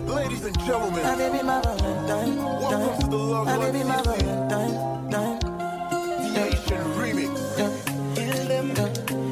Ladies 0.08 0.45
and 0.45 0.60
gentlemen, 0.60 1.03
My 1.03 1.16
baby, 1.16 1.44
my 1.44 1.61
Valentine. 1.61 2.38
welcome 2.38 3.02
to 3.02 3.08
the 3.10 3.18
Love 3.18 3.45
My 3.45 3.56
Life 3.58 3.74
baby, 3.74 3.84
my 3.88 4.02
Valentine. 4.02 5.11
Time. 5.11 5.40
Nation 6.34 6.84
Remix. 7.00 7.34
Kill 8.16 8.48
them, 8.48 8.74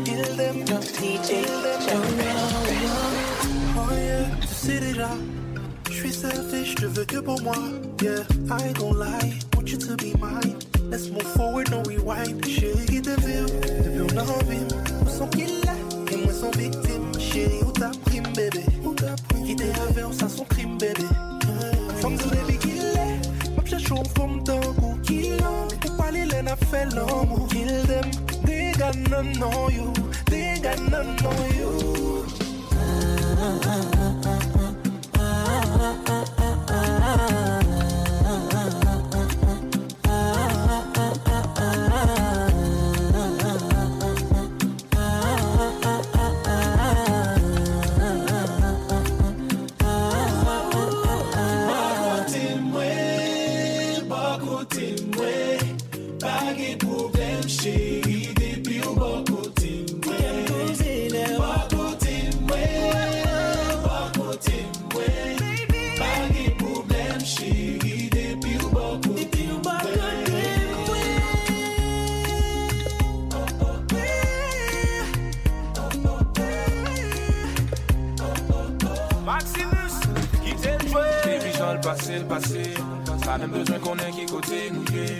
kill 0.05 0.35
them, 0.35 0.65
DJ, 0.65 1.45
Oh 3.75 3.89
yeah, 3.91 4.35
tu 4.41 4.47
sais 4.47 4.79
déjà, 4.79 5.09
je 5.09 5.32
suis 6.03 6.13
selfish, 6.13 6.75
je 6.81 6.87
veux 6.87 7.05
que 7.05 7.19
pour 7.19 7.41
moi. 7.41 7.55
Yeah, 8.01 8.25
I 8.49 8.67
ain't 8.67 8.77
gon' 8.77 8.93
lie, 8.99 9.39
want 9.55 9.71
you 9.71 9.77
to 9.77 9.95
be 9.95 10.13
mine. 10.19 10.57
Let's 10.89 11.09
move 11.09 11.23
forward, 11.35 11.71
no 11.71 11.81
rewind. 11.83 12.45
Chérie, 12.45 12.85
qui 12.85 12.99
veut, 12.99 13.15
depuis 13.15 14.01
on 14.01 14.17
a 14.17 14.23
envie. 14.23 14.67
Où 15.05 15.09
sont 15.09 15.27
qu'ils 15.27 15.61
là, 15.65 15.75
et 16.11 16.17
moi 16.17 16.33
sont 16.33 16.51
victimes. 16.51 17.11
Chérie, 17.19 17.63
où 17.65 17.71
t'as 17.71 17.91
prime, 18.05 18.27
bébé? 18.35 18.65
Où 18.83 18.93
t'as 18.93 19.15
prime? 19.29 19.45
Qui 19.45 19.55
t'es 19.55 19.71
avec, 19.87 20.13
ça 20.13 20.27
son 20.27 20.43
crime, 20.45 20.77
bébé. 20.77 21.05
Femme 22.01 22.17
de 22.17 22.23
bébé 22.23 22.57
qu'il 22.59 22.79
est, 22.79 23.55
ma 23.55 23.65
cherche 23.65 23.89
une 23.89 24.05
femme 24.17 24.43
d'un 24.43 24.59
qu'il 25.03 25.33
a. 25.35 25.67
Pour 25.79 25.95
parler, 25.95 26.25
l'en 26.25 26.47
a 26.51 26.55
fait 26.57 26.85
l'amour. 26.93 27.47
Kill 27.49 27.81
them, 27.87 28.11
they 28.45 28.73
got 28.73 28.95
none 29.09 29.41
on 29.41 29.69
you, 29.71 29.93
they 30.25 30.59
got 30.61 30.79
none 30.91 31.15
on 31.25 31.31
you. 31.55 31.93
Côté 35.83 37.62
Baby, 81.93 82.05
j'en 82.05 82.13
le 82.13 82.19
passé, 82.19 82.19
le 82.19 82.25
passé. 82.25 82.73
Pas 83.25 83.37
même 83.37 83.51
besoin 83.51 83.79
qu'on 83.79 83.95
ait 83.97 84.11
qui 84.11 84.25
côté 84.25 84.71
nous 84.71 84.85
yé. 84.95 85.19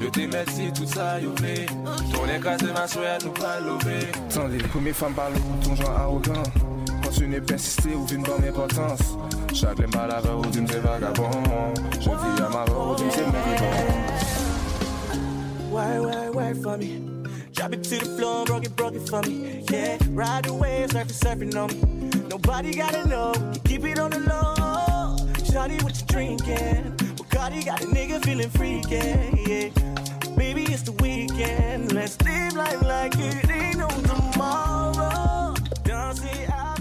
De 0.00 0.08
tes 0.10 0.26
merci, 0.26 0.72
tout 0.72 0.86
ça, 0.86 1.20
yo 1.20 1.34
fait. 1.36 1.66
Ton 2.12 2.24
écrasé, 2.34 2.66
ma 2.72 2.86
soeur, 2.86 3.18
nous 3.24 3.30
pas 3.32 3.60
lever. 3.60 4.06
Attendez, 4.30 4.58
première 4.58 4.94
femme 4.94 5.14
parle 5.14 5.34
ou 5.34 5.64
ton 5.64 5.74
genre 5.74 5.90
arrogant. 5.90 6.42
Continue 7.02 7.40
persister 7.40 7.94
ou 7.94 8.06
d'une 8.06 8.22
bonne 8.22 8.44
importance. 8.44 9.16
Chaque 9.52 9.78
l'aime 9.78 9.90
pas 9.90 10.06
la 10.06 10.20
ou 10.36 10.46
d'une 10.46 10.68
c'est 10.68 10.78
vagabond. 10.78 11.30
Je 11.94 12.10
vis 12.10 12.42
à 12.42 12.48
ma 12.48 12.64
ou 12.64 12.94
d'une 12.94 13.10
c'est 13.10 13.24
bon. 13.24 13.32
Why, 15.70 15.98
why, 15.98 16.28
why 16.32 16.54
for 16.62 16.78
me? 16.78 17.02
Drop 17.52 17.72
it 17.72 17.82
to 17.82 17.98
the 17.98 18.16
floor, 18.16 18.44
broke 18.44 18.64
it, 18.64 18.76
broke 18.76 18.94
it 18.94 19.08
for 19.08 19.20
me. 19.22 19.64
Yeah, 19.70 19.98
ride 20.12 20.44
the 20.44 20.54
wave, 20.54 20.90
surfing, 20.90 21.50
surfing 21.50 21.56
on 21.56 21.66
me. 21.68 22.28
Nobody 22.28 22.72
gotta 22.72 23.08
know, 23.08 23.32
keep 23.64 23.84
it 23.84 23.98
on 23.98 24.10
the 24.10 24.20
low. 24.20 24.67
Bacardi, 25.58 25.82
what 25.82 25.98
you 25.98 26.06
drinking? 26.06 26.96
Bacardi 27.16 27.64
got 27.66 27.82
a 27.82 27.86
nigga 27.86 28.24
feeling 28.24 28.48
freaky. 28.48 28.94
Yeah. 28.94 29.70
Baby, 30.36 30.62
it's 30.72 30.82
the 30.82 30.92
weekend. 31.02 31.92
Let's 31.92 32.16
live 32.22 32.54
life 32.54 32.80
like 32.82 33.16
it 33.18 33.50
ain't 33.50 33.78
no 33.78 33.88
tomorrow. 33.88 35.56
Don't 35.82 36.14
say 36.14 36.46
I. 36.46 36.77